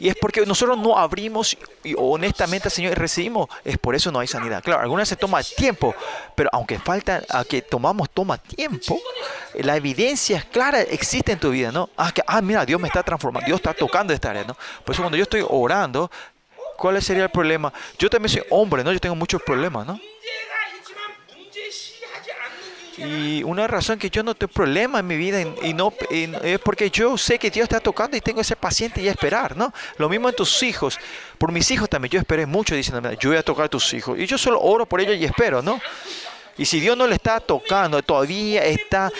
Y 0.00 0.08
es 0.08 0.16
porque 0.16 0.44
nosotros 0.46 0.78
no 0.78 0.98
abrimos 0.98 1.56
y 1.84 1.94
honestamente 1.96 2.70
Señor 2.70 2.92
y 2.92 2.94
recibimos, 2.94 3.48
es 3.64 3.78
por 3.78 3.94
eso 3.94 4.10
no 4.10 4.18
hay 4.18 4.26
sanidad. 4.26 4.62
Claro, 4.62 4.80
algunas 4.80 5.08
se 5.08 5.16
toma 5.16 5.42
tiempo, 5.42 5.94
pero 6.34 6.48
aunque 6.52 6.78
falta 6.78 7.22
a 7.28 7.44
que 7.44 7.60
tomamos 7.60 8.08
toma 8.10 8.38
tiempo, 8.38 8.98
la 9.54 9.76
evidencia 9.76 10.38
es 10.38 10.44
clara 10.46 10.80
existe 10.80 11.32
en 11.32 11.38
tu 11.38 11.50
vida, 11.50 11.70
¿no? 11.70 11.90
Ah, 11.96 12.10
que, 12.12 12.22
ah, 12.26 12.40
mira, 12.40 12.64
Dios 12.64 12.80
me 12.80 12.88
está 12.88 13.02
transformando, 13.02 13.46
Dios 13.46 13.60
está 13.60 13.74
tocando 13.74 14.12
esta 14.14 14.30
área, 14.30 14.44
¿no? 14.44 14.56
Por 14.84 14.94
eso 14.94 15.02
cuando 15.02 15.18
yo 15.18 15.24
estoy 15.24 15.44
orando, 15.46 16.10
¿cuál 16.78 17.00
sería 17.02 17.24
el 17.24 17.30
problema? 17.30 17.72
Yo 17.98 18.08
también 18.08 18.30
soy 18.30 18.42
hombre, 18.48 18.82
¿no? 18.82 18.92
Yo 18.92 19.00
tengo 19.00 19.14
muchos 19.14 19.42
problemas, 19.42 19.86
¿no? 19.86 20.00
Y 23.00 23.42
una 23.42 23.66
razón 23.66 23.98
que 23.98 24.10
yo 24.10 24.22
no 24.22 24.34
tengo 24.34 24.52
problema 24.52 24.98
en 25.00 25.06
mi 25.06 25.16
vida 25.16 25.40
y, 25.62 25.72
no 25.72 25.92
es 26.42 26.58
porque 26.60 26.90
yo 26.90 27.16
sé 27.16 27.38
que 27.38 27.50
Dios 27.50 27.64
está 27.64 27.80
tocando 27.80 28.16
y 28.16 28.20
tengo 28.20 28.38
que 28.38 28.44
ser 28.44 28.58
paciente 28.58 29.00
y 29.00 29.08
esperar, 29.08 29.56
¿no? 29.56 29.72
Lo 29.96 30.08
mismo 30.08 30.28
en 30.28 30.34
tus 30.34 30.62
hijos. 30.62 30.98
Por 31.38 31.52
mis 31.52 31.70
hijos 31.70 31.88
también. 31.88 32.10
Yo 32.10 32.18
esperé 32.20 32.46
mucho 32.46 32.74
diciendo, 32.74 33.10
yo 33.14 33.30
voy 33.30 33.38
a 33.38 33.42
tocar 33.42 33.66
a 33.66 33.68
tus 33.68 33.94
hijos. 33.94 34.18
Y 34.18 34.26
yo 34.26 34.36
solo 34.36 34.60
oro 34.60 34.86
por 34.86 35.00
ellos 35.00 35.16
y 35.16 35.24
espero, 35.24 35.62
¿no? 35.62 35.80
Y 36.60 36.66
si 36.66 36.78
Dios 36.78 36.94
no 36.94 37.06
le 37.06 37.14
está 37.14 37.40
tocando, 37.40 38.02
todavía 38.02 38.62
está 38.66 39.10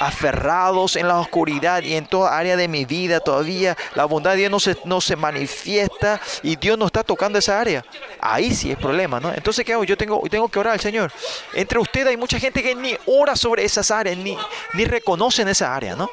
aferrados 0.00 0.96
en 0.96 1.06
la 1.06 1.20
oscuridad 1.20 1.82
y 1.82 1.92
en 1.92 2.06
toda 2.06 2.34
área 2.34 2.56
de 2.56 2.66
mi 2.66 2.86
vida, 2.86 3.20
todavía 3.20 3.76
la 3.94 4.06
bondad 4.06 4.30
de 4.30 4.38
Dios 4.38 4.50
no 4.50 4.58
se, 4.58 4.74
no 4.86 5.02
se 5.02 5.14
manifiesta 5.14 6.18
y 6.42 6.56
Dios 6.56 6.78
no 6.78 6.86
está 6.86 7.04
tocando 7.04 7.38
esa 7.38 7.60
área. 7.60 7.84
Ahí 8.22 8.54
sí 8.54 8.70
es 8.70 8.78
problema, 8.78 9.20
¿no? 9.20 9.30
Entonces, 9.34 9.66
¿qué 9.66 9.74
hago? 9.74 9.84
Yo 9.84 9.98
tengo, 9.98 10.22
tengo 10.30 10.48
que 10.48 10.58
orar 10.58 10.72
al 10.72 10.80
Señor. 10.80 11.12
Entre 11.52 11.78
ustedes 11.78 12.06
hay 12.06 12.16
mucha 12.16 12.40
gente 12.40 12.62
que 12.62 12.74
ni 12.74 12.96
ora 13.04 13.36
sobre 13.36 13.66
esas 13.66 13.90
áreas, 13.90 14.16
ni, 14.16 14.34
ni 14.72 14.86
reconocen 14.86 15.46
esa 15.48 15.76
área, 15.76 15.94
¿no? 15.94 16.08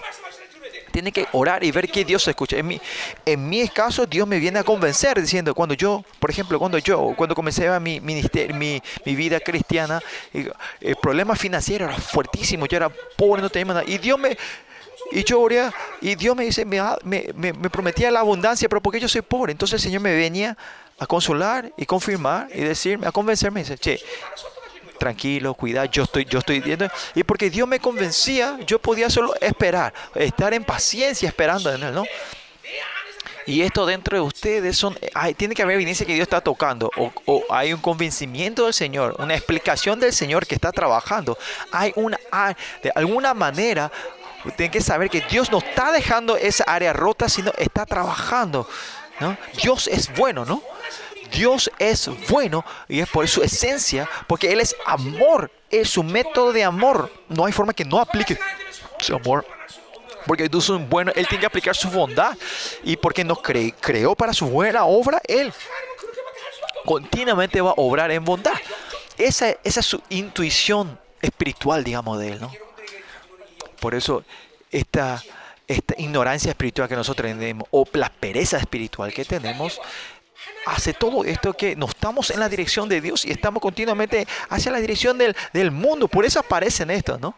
Tiene 0.96 1.12
que 1.12 1.28
orar 1.34 1.62
y 1.62 1.72
ver 1.72 1.90
que 1.90 2.06
Dios 2.06 2.26
escucha. 2.26 2.56
En 2.56 2.68
mi, 2.68 2.80
en 3.26 3.68
caso, 3.68 4.06
Dios 4.06 4.26
me 4.26 4.40
viene 4.40 4.60
a 4.60 4.64
convencer 4.64 5.20
diciendo, 5.20 5.54
cuando 5.54 5.76
yo, 5.76 6.06
por 6.22 6.30
ejemplo, 6.30 6.58
cuando 6.58 6.78
yo, 6.78 7.14
cuando 7.18 7.36
comencé 7.36 7.68
mi, 7.82 8.00
ministerio, 8.00 8.56
mi, 8.56 8.82
vida 9.04 9.42
cristiana, 9.42 10.00
el 10.32 10.96
problema 10.96 11.36
financiero 11.36 11.84
era 11.84 11.98
fuertísimo, 11.98 12.66
yo 12.66 12.78
era 12.78 12.88
pobre, 13.18 13.42
no 13.42 13.50
tenía 13.50 13.74
nada. 13.74 13.84
Y 13.86 13.98
Dios 13.98 14.18
me, 14.18 14.38
y 15.12 15.26
yo 15.26 15.42
oré, 15.42 15.70
y 16.00 16.16
Dios 16.16 16.34
me 16.34 16.46
dice, 16.46 16.64
me- 16.64 16.96
me 17.04 17.70
prometía 17.70 18.10
la 18.10 18.22
abundancia, 18.22 18.70
pero 18.70 18.80
porque 18.82 19.02
yo 19.02 19.10
soy 19.10 19.22
pobre. 19.22 19.52
Entonces 19.52 19.74
el 19.74 19.82
Señor 19.82 20.02
me 20.02 20.16
venía 20.16 20.56
a 20.98 21.06
consolar 21.08 21.74
y 21.76 21.86
confirmar 21.86 22.48
y 22.56 22.62
decirme, 22.62 23.06
a 23.06 23.12
convencerme, 23.12 23.60
dice, 23.60 23.78
che, 23.78 24.00
tranquilo, 24.98 25.54
cuidado, 25.54 25.88
yo 25.88 26.04
estoy, 26.04 26.26
yo 26.26 26.40
estoy 26.40 26.60
viendo. 26.60 26.88
Y 27.14 27.24
porque 27.24 27.50
Dios 27.50 27.68
me 27.68 27.80
convencía, 27.80 28.58
yo 28.66 28.80
podía 28.80 29.10
solo 29.10 29.34
esperar, 29.42 29.94
estar 30.16 30.54
en 30.54 30.64
paciencia 30.64 31.28
esperando 31.28 31.74
en 31.74 31.84
Él, 31.84 31.94
¿no? 31.94 32.04
Y 33.48 33.62
esto 33.62 33.86
dentro 33.86 34.18
de 34.18 34.22
ustedes 34.22 34.76
son, 34.76 34.98
hay, 35.14 35.36
tiene 35.36 35.54
que 35.54 35.62
haber 35.62 35.76
evidencia 35.76 36.06
que 36.06 36.16
Dios 36.16 36.26
está 36.26 36.42
tocando, 36.42 36.90
o, 36.96 37.44
hay 37.52 37.74
un 37.74 37.82
convencimiento 37.82 38.66
del 38.66 38.74
Señor, 38.74 39.16
una 39.20 39.36
explicación 39.36 40.00
del 40.00 40.14
Señor 40.14 40.48
que 40.48 40.56
está 40.56 40.72
trabajando. 40.72 41.38
Hay 41.72 41.94
una, 41.96 42.18
de 42.82 42.92
alguna 42.96 43.36
manera, 43.36 43.92
tienen 44.56 44.72
que 44.72 44.82
saber 44.82 45.12
que 45.12 45.22
Dios 45.22 45.52
no 45.52 45.60
está 45.60 45.92
dejando 45.92 46.38
esa 46.38 46.64
área 46.64 46.92
rota, 46.92 47.30
sino 47.30 47.52
está 47.58 47.86
trabajando, 47.86 48.68
¿no? 49.20 49.38
Dios 49.62 49.88
es 49.88 50.12
bueno, 50.16 50.44
¿no? 50.44 50.64
Dios 51.32 51.72
es 51.80 52.10
bueno 52.30 52.66
y 52.88 53.00
es 53.00 53.10
por 53.10 53.28
su 53.28 53.44
esencia, 53.44 54.10
porque 54.28 54.52
Él 54.52 54.60
es 54.62 54.76
amor, 54.86 55.52
es 55.70 55.90
su 55.90 56.04
método 56.04 56.54
de 56.54 56.64
amor. 56.64 57.12
No 57.30 57.46
hay 57.46 57.52
forma 57.52 57.74
que 57.74 57.86
no 57.86 58.00
aplique 58.00 58.38
su 59.00 59.16
amor. 59.16 59.46
Porque 60.26 60.50
Dios 60.50 60.70
es 60.70 60.90
bueno, 60.90 61.12
Él 61.16 61.28
tiene 61.28 61.42
que 61.42 61.46
aplicar 61.46 61.76
su 61.76 61.90
bondad. 61.90 62.36
Y 62.84 62.98
porque 62.98 63.24
nos 63.24 63.42
cre 63.42 63.74
creó 63.80 64.16
para 64.16 64.34
su 64.34 64.48
buena 64.48 64.86
obra, 64.86 65.22
Él 65.28 65.54
continuamente 66.86 67.62
va 67.62 67.72
a 67.72 67.76
obrar 67.78 68.12
en 68.12 68.24
bondad. 68.24 68.54
Esa, 69.18 69.56
es 69.64 69.76
su 69.86 70.02
intuición 70.10 71.00
espiritual, 71.22 71.84
digamos, 71.84 72.20
de 72.20 72.34
Él. 72.34 72.42
¿no? 72.42 72.52
Por 73.80 73.96
eso 73.96 74.24
esta, 74.72 75.22
esta 75.68 75.96
ignorancia 75.98 76.50
espiritual 76.50 76.90
que 76.90 76.96
nosotros 76.96 77.32
tenemos, 77.32 77.68
o 77.72 77.86
la 77.94 78.10
pereza 78.10 78.58
espiritual 78.58 79.14
que 79.14 79.26
tenemos, 79.26 79.80
hace 80.66 80.94
todo 80.94 81.24
esto 81.24 81.54
que 81.54 81.76
no 81.76 81.86
estamos 81.86 82.30
en 82.32 82.40
la 82.40 82.50
dirección 82.50 82.90
de 82.90 83.02
Dios 83.02 83.26
y 83.26 83.32
estamos 83.32 83.62
continuamente 83.62 84.28
hacia 84.50 84.72
la 84.72 84.80
dirección 84.80 85.18
del, 85.18 85.36
del 85.54 85.72
mundo. 85.72 86.08
Por 86.08 86.26
eso 86.26 86.40
aparecen 86.40 86.90
estos, 86.92 87.20
¿no? 87.20 87.36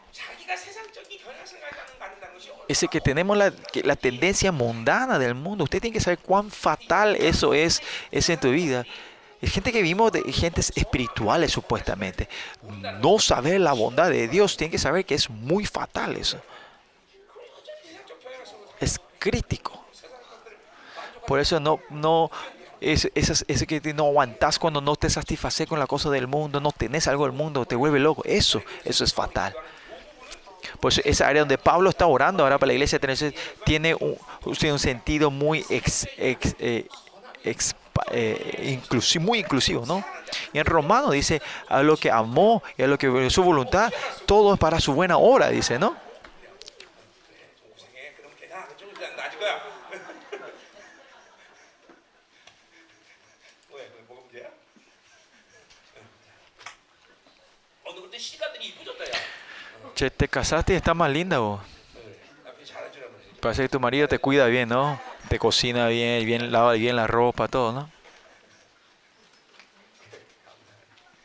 Ese 2.68 2.88
que 2.90 3.00
tenemos 3.00 3.38
la, 3.38 3.54
la 3.84 3.96
tendencia 3.96 4.52
mundana 4.52 5.18
del 5.18 5.36
mundo. 5.36 5.64
Usted 5.64 5.80
tiene 5.80 5.94
que 5.94 6.02
saber 6.02 6.20
cuán 6.20 6.52
fatal 6.52 7.16
eso 7.16 7.54
es, 7.54 7.82
es 8.12 8.30
en 8.30 8.40
tu 8.40 8.52
vida. 8.52 8.86
Es 9.42 9.52
gente 9.52 9.72
que 9.72 9.82
vimos 9.82 10.12
de 10.12 10.24
gentes 10.34 10.74
espirituales 10.76 11.52
supuestamente. 11.52 12.28
No 13.02 13.20
saber 13.20 13.62
la 13.62 13.74
bondad 13.74 14.10
de 14.10 14.28
Dios, 14.28 14.58
tiene 14.58 14.72
que 14.72 14.80
saber 14.80 15.06
que 15.06 15.16
es 15.16 15.30
muy 15.30 15.66
fatal 15.66 16.18
eso. 16.18 16.42
Es 18.80 19.00
crítico. 19.20 19.86
Por 21.26 21.40
eso 21.40 21.60
no, 21.60 21.80
no, 21.90 22.32
es, 22.82 23.10
esas- 23.16 23.46
ese 23.48 23.66
que 23.68 23.82
no 23.94 24.06
aguantas 24.06 24.60
cuando 24.60 24.82
no 24.82 24.96
te 24.96 25.10
satisfaces 25.10 25.68
con 25.68 25.80
la 25.80 25.88
cosa 25.88 26.10
del 26.10 26.28
mundo, 26.28 26.60
no 26.60 26.72
tenés 26.72 27.08
algo 27.08 27.24
del 27.26 27.34
mundo, 27.34 27.66
te 27.66 27.76
vuelve 27.76 28.00
loco. 28.00 28.24
Eso, 28.26 28.62
eso 28.86 29.04
es 29.04 29.14
fatal. 29.14 29.56
Pues 30.80 31.00
esa 31.06 31.28
área 31.28 31.42
donde 31.42 31.58
Pablo 31.58 31.90
está 31.90 32.06
orando 32.08 32.44
ahora 32.44 32.58
para 32.58 32.68
la 32.68 32.74
iglesia 32.74 33.00
tiene- 33.64 33.96
un, 33.96 34.16
tiene 34.58 34.74
un 34.74 34.80
sentido 34.80 35.32
muy 35.32 35.66
ex- 35.70 36.08
ex- 36.18 36.56
eh, 36.60 36.88
expa- 37.44 38.06
eh, 38.12 38.80
inclusi- 38.84 39.20
muy 39.20 39.40
inclusivo, 39.40 39.86
¿no? 39.86 40.04
Y 40.54 40.60
en 40.60 40.66
Romano 40.66 41.12
dice, 41.12 41.42
a 41.70 41.82
lo 41.84 41.96
que 41.98 42.12
amó 42.12 42.62
y 42.78 42.84
a 42.84 42.88
lo 42.88 42.98
que 42.98 43.30
su 43.30 43.44
voluntad, 43.44 43.92
todo 44.26 44.54
es 44.54 44.60
para 44.60 44.80
su 44.80 44.94
buena 44.94 45.18
obra, 45.18 45.50
dice, 45.50 45.80
¿no? 45.80 45.96
Te 59.98 60.28
casaste 60.28 60.74
y 60.74 60.76
estás 60.76 60.96
más 60.96 61.10
linda 61.10 61.40
vos. 61.40 61.60
Parece 63.42 63.64
que 63.64 63.70
tu 63.70 63.80
marido 63.80 64.08
te 64.08 64.20
cuida 64.20 64.46
bien, 64.46 64.70
¿no? 64.70 65.00
Te 65.28 65.40
cocina 65.40 65.88
bien, 65.88 66.24
bien 66.24 66.52
lava 66.52 66.74
bien 66.74 66.96
la 66.96 67.08
ropa, 67.08 67.48
todo, 67.48 67.72
¿no? 67.72 67.90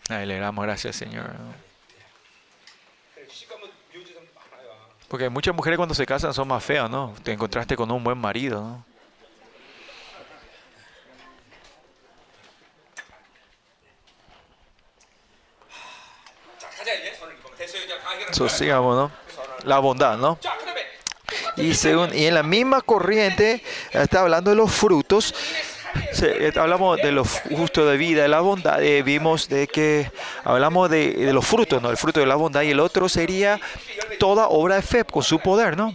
Ay, 0.09 0.25
le 0.25 0.39
damos 0.39 0.65
gracias, 0.65 0.97
Señor. 0.97 1.31
Porque 5.09 5.29
muchas 5.29 5.55
mujeres 5.55 5.77
cuando 5.77 5.95
se 5.95 6.07
casan 6.07 6.33
son 6.33 6.49
más 6.49 6.65
feas, 6.65 6.89
¿no? 6.89 7.15
Te 7.23 7.33
encontraste 7.33 7.77
con 7.77 7.91
un 7.91 8.03
buen 8.03 8.17
marido, 8.17 8.63
¿no? 8.63 8.92
sosigamos, 18.33 18.97
¿no? 18.97 19.11
La 19.65 19.79
bondad, 19.79 20.17
¿no? 20.17 20.39
Y, 21.57 21.75
según, 21.75 22.15
y 22.15 22.27
en 22.27 22.35
la 22.35 22.43
misma 22.43 22.81
corriente 22.81 23.63
está 23.93 24.21
hablando 24.21 24.51
de 24.51 24.57
los 24.57 24.73
frutos. 24.73 25.35
Se, 26.13 26.49
eh, 26.49 26.53
hablamos 26.57 26.97
de 26.97 27.13
los 27.13 27.29
justo 27.55 27.87
de 27.87 27.97
vida, 27.97 28.23
de 28.23 28.29
la 28.29 28.41
bondad. 28.41 28.83
Eh, 28.83 29.03
vimos 29.03 29.49
de 29.49 29.67
que 29.67 30.11
hablamos 30.45 30.91
de, 30.91 31.13
de, 31.13 31.33
los 31.33 31.47
frutos, 31.47 31.83
¿no? 31.83 31.91
El 31.91 31.97
fruto 31.97 32.21
de 32.21 32.27
la 32.27 32.37
bondad 32.37 32.63
y 32.63 32.71
el 32.71 32.81
otro 32.81 33.09
sería 33.09 33.61
toda 34.19 34.49
obra 34.49 34.77
de 34.77 34.83
fe 34.83 35.05
con 35.05 35.23
su 35.23 35.39
poder, 35.39 35.77
¿no? 35.77 35.95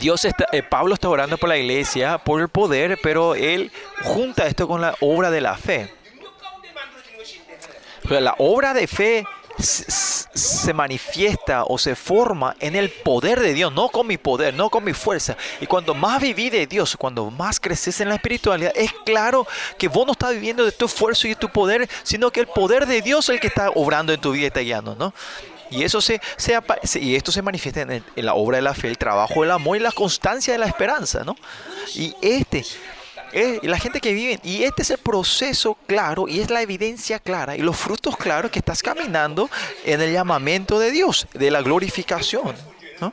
Dios 0.00 0.24
está, 0.24 0.46
eh, 0.52 0.62
Pablo 0.62 0.94
está 0.94 1.08
orando 1.08 1.38
por 1.38 1.48
la 1.48 1.56
iglesia, 1.56 2.18
por 2.18 2.40
el 2.40 2.48
poder, 2.48 2.98
pero 3.02 3.34
él 3.34 3.70
junta 4.02 4.46
esto 4.46 4.68
con 4.68 4.80
la 4.80 4.94
obra 5.00 5.30
de 5.30 5.40
la 5.40 5.56
fe. 5.56 5.92
La 8.08 8.34
obra 8.38 8.72
de 8.72 8.86
fe 8.86 9.24
se 9.58 10.72
manifiesta 10.74 11.64
o 11.64 11.78
se 11.78 11.96
forma 11.96 12.54
en 12.60 12.76
el 12.76 12.90
poder 12.90 13.40
de 13.40 13.54
Dios, 13.54 13.72
no 13.72 13.88
con 13.88 14.06
mi 14.06 14.18
poder, 14.18 14.54
no 14.54 14.70
con 14.70 14.84
mi 14.84 14.92
fuerza. 14.92 15.36
Y 15.60 15.66
cuando 15.66 15.94
más 15.94 16.20
viví 16.20 16.50
de 16.50 16.66
Dios, 16.66 16.96
cuando 16.96 17.30
más 17.30 17.58
creces 17.58 18.00
en 18.00 18.08
la 18.08 18.16
espiritualidad, 18.16 18.72
es 18.74 18.92
claro 19.04 19.46
que 19.78 19.88
vos 19.88 20.06
no 20.06 20.12
estás 20.12 20.32
viviendo 20.32 20.64
de 20.64 20.72
tu 20.72 20.86
esfuerzo 20.86 21.26
y 21.26 21.30
de 21.30 21.36
tu 21.36 21.48
poder, 21.48 21.88
sino 22.02 22.30
que 22.30 22.40
el 22.40 22.46
poder 22.46 22.86
de 22.86 23.02
Dios 23.02 23.28
es 23.28 23.34
el 23.34 23.40
que 23.40 23.48
está 23.48 23.70
obrando 23.70 24.12
en 24.12 24.20
tu 24.20 24.32
vida 24.32 24.44
y 24.62 24.72
está 24.72 24.82
¿no? 24.82 25.14
Y, 25.68 25.82
eso 25.82 26.00
se, 26.00 26.20
se, 26.36 26.60
y 27.00 27.16
esto 27.16 27.32
se 27.32 27.42
manifiesta 27.42 27.80
en, 27.80 28.04
en, 28.14 28.26
la 28.26 28.34
obra 28.34 28.58
de 28.58 28.62
la 28.62 28.72
fe, 28.72 28.88
el 28.88 28.98
trabajo 28.98 29.42
del 29.42 29.50
amor 29.50 29.76
y 29.76 29.80
la 29.80 29.90
constancia 29.90 30.52
de 30.52 30.60
la 30.60 30.66
esperanza, 30.66 31.24
¿no? 31.24 31.34
Y 31.94 32.14
este 32.22 32.64
¿Eh? 33.36 33.60
Y 33.60 33.66
la 33.68 33.78
gente 33.78 34.00
que 34.00 34.14
vive. 34.14 34.40
Y 34.42 34.64
este 34.64 34.80
es 34.80 34.90
el 34.90 34.96
proceso 34.96 35.76
claro 35.86 36.26
y 36.26 36.40
es 36.40 36.48
la 36.48 36.62
evidencia 36.62 37.18
clara 37.18 37.54
y 37.54 37.60
los 37.60 37.76
frutos 37.76 38.16
claros 38.16 38.50
que 38.50 38.60
estás 38.60 38.82
caminando 38.82 39.50
en 39.84 40.00
el 40.00 40.10
llamamiento 40.10 40.78
de 40.78 40.90
Dios, 40.90 41.28
de 41.34 41.50
la 41.50 41.60
glorificación. 41.60 42.56
¿no? 42.98 43.12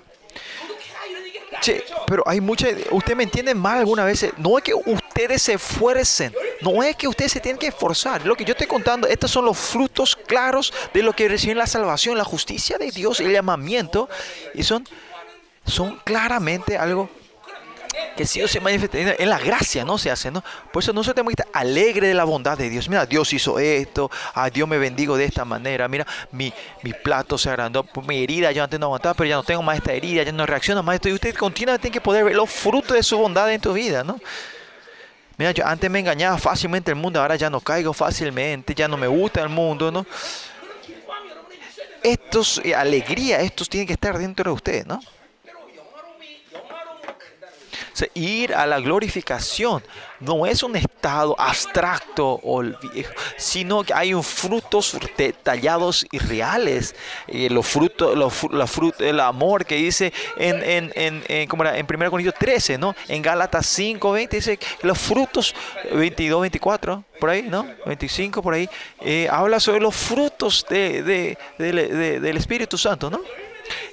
Pero 2.07 2.23
hay 2.25 2.39
muchas. 2.39 2.73
Usted 2.91 3.17
me 3.17 3.23
entiende 3.23 3.53
mal 3.53 3.79
algunas 3.79 4.05
veces. 4.05 4.31
No 4.38 4.57
es 4.57 4.63
que 4.63 4.73
ustedes 4.73 5.41
se 5.41 5.55
esfuercen. 5.55 6.33
No 6.62 6.81
es 6.81 6.95
que 6.95 7.09
ustedes 7.09 7.33
se 7.33 7.41
tienen 7.41 7.59
que 7.59 7.67
esforzar. 7.67 8.25
Lo 8.25 8.38
que 8.38 8.45
yo 8.45 8.53
estoy 8.53 8.67
contando, 8.67 9.07
estos 9.07 9.29
son 9.29 9.43
los 9.43 9.57
frutos 9.57 10.15
claros 10.15 10.73
de 10.93 11.03
lo 11.03 11.12
que 11.12 11.27
reciben 11.27 11.57
la 11.57 11.67
salvación, 11.67 12.17
la 12.17 12.23
justicia 12.23 12.77
de 12.77 12.91
Dios, 12.91 13.19
el 13.19 13.33
llamamiento. 13.33 14.07
Y 14.53 14.63
son, 14.63 14.88
son 15.65 15.99
claramente 16.05 16.77
algo 16.77 17.09
que 18.15 18.25
sí 18.25 18.41
o 18.41 18.47
se 18.47 18.60
manifieste 18.60 19.21
en 19.21 19.29
la 19.29 19.39
gracia, 19.39 19.84
no 19.84 19.97
se 19.97 20.12
hace, 20.12 20.32
¿no? 20.32 20.43
Por 20.71 20.84
eso 20.84 20.93
nosotros 20.93 21.15
tenemos 21.15 21.34
que 21.36 21.41
estar 21.41 21.62
alegre 21.62 22.08
de 22.08 22.13
la 22.13 22.23
bondad 22.23 22.58
de 22.58 22.69
Dios. 22.69 22.89
Mira, 22.89 23.06
Dios 23.06 23.32
hizo 23.34 23.60
esto, 23.60 24.10
a 24.34 24.49
Dios 24.49 24.67
me 24.67 24.77
bendigo 24.77 25.17
de 25.17 25.25
esta 25.25 25.45
manera, 25.45 25.88
mira, 25.88 26.06
mi, 26.32 26.53
plato 27.03 27.38
se 27.38 27.49
agrandó, 27.49 27.86
mi 28.08 28.23
herida 28.23 28.51
yo 28.51 28.63
antes 28.63 28.79
no 28.79 28.88
aguantaba, 28.88 29.13
pero 29.13 29.29
ya 29.29 29.36
no 29.36 29.43
tengo 29.43 29.63
más 29.63 29.77
esta 29.77 29.93
herida, 29.93 30.23
ya 30.23 30.32
no 30.32 30.45
reacciono 30.45 30.84
más 30.84 30.95
esto. 30.95 31.10
Y 31.10 31.13
usted 31.13 31.36
continuamente 31.36 31.84
tiene 31.84 31.93
que 31.93 32.01
poder 32.01 32.25
ver 32.25 32.36
los 32.36 32.49
frutos 32.49 32.95
de 32.95 33.03
su 33.03 33.17
bondad 33.17 33.51
en 33.51 33.62
tu 33.62 33.73
vida, 33.73 34.03
¿no? 34.03 34.19
Mira, 35.38 35.51
yo 35.51 35.65
antes 35.65 35.89
me 35.89 35.99
engañaba 35.99 36.38
fácilmente 36.38 36.91
el 36.91 36.95
mundo, 36.95 37.19
ahora 37.19 37.36
ya 37.36 37.49
no 37.49 37.60
caigo 37.60 37.91
fácilmente, 37.93 38.75
ya 38.75 38.88
no 38.88 38.97
me 38.97 39.08
gusta 39.08 39.41
el 39.41 39.49
mundo, 39.49 39.91
¿no? 39.91 40.06
Estos, 42.03 42.62
eh, 42.63 42.75
alegría, 42.75 43.39
estos 43.39 43.67
tienen 43.69 43.88
que 43.88 43.93
estar 43.93 44.17
dentro 44.17 44.51
de 44.51 44.56
usted, 44.56 44.86
¿no? 44.86 44.99
Sea, 47.95 48.08
ir 48.13 48.53
a 48.53 48.65
la 48.65 48.79
glorificación 48.79 49.84
no 50.19 50.45
es 50.45 50.63
un 50.63 50.75
estado 50.77 51.36
abstracto, 51.38 52.39
olvi- 52.43 53.06
sino 53.38 53.84
que 53.84 53.93
hay 53.93 54.13
un 54.13 54.23
frutos 54.23 54.97
detallados 55.17 56.06
y 56.12 56.17
reales. 56.19 56.95
Eh, 57.27 57.49
los 57.49 57.67
frutos, 57.67 58.17
los, 58.17 58.43
la 58.53 58.65
frut- 58.65 58.99
el 59.01 59.19
amor 59.19 59.65
que 59.65 59.75
dice 59.75 60.13
en, 60.38 60.63
en, 60.63 60.91
en, 60.95 61.23
en, 61.27 61.47
¿cómo 61.47 61.63
era? 61.63 61.77
en 61.77 61.86
1 61.89 62.10
Corintios 62.10 62.36
13, 62.39 62.77
¿no? 62.77 62.95
En 63.10 63.21
Gálatas 63.21 63.65
5, 63.65 64.12
20, 64.12 64.36
dice 64.38 64.58
que 64.58 64.65
los 64.84 64.97
frutos, 64.97 65.53
22, 65.93 66.39
24, 66.41 67.03
por 67.19 67.29
ahí, 67.29 67.41
¿no? 67.43 67.67
25, 67.86 68.41
por 68.41 68.53
ahí, 68.53 68.69
eh, 69.01 69.27
habla 69.29 69.60
sobre 69.60 69.82
los 69.82 69.93
frutos 69.95 70.65
de, 70.69 71.03
de- 71.03 71.38
de- 71.58 72.19
del 72.21 72.38
Espíritu 72.38 72.77
Santo, 72.77 73.10
¿no? 73.10 73.19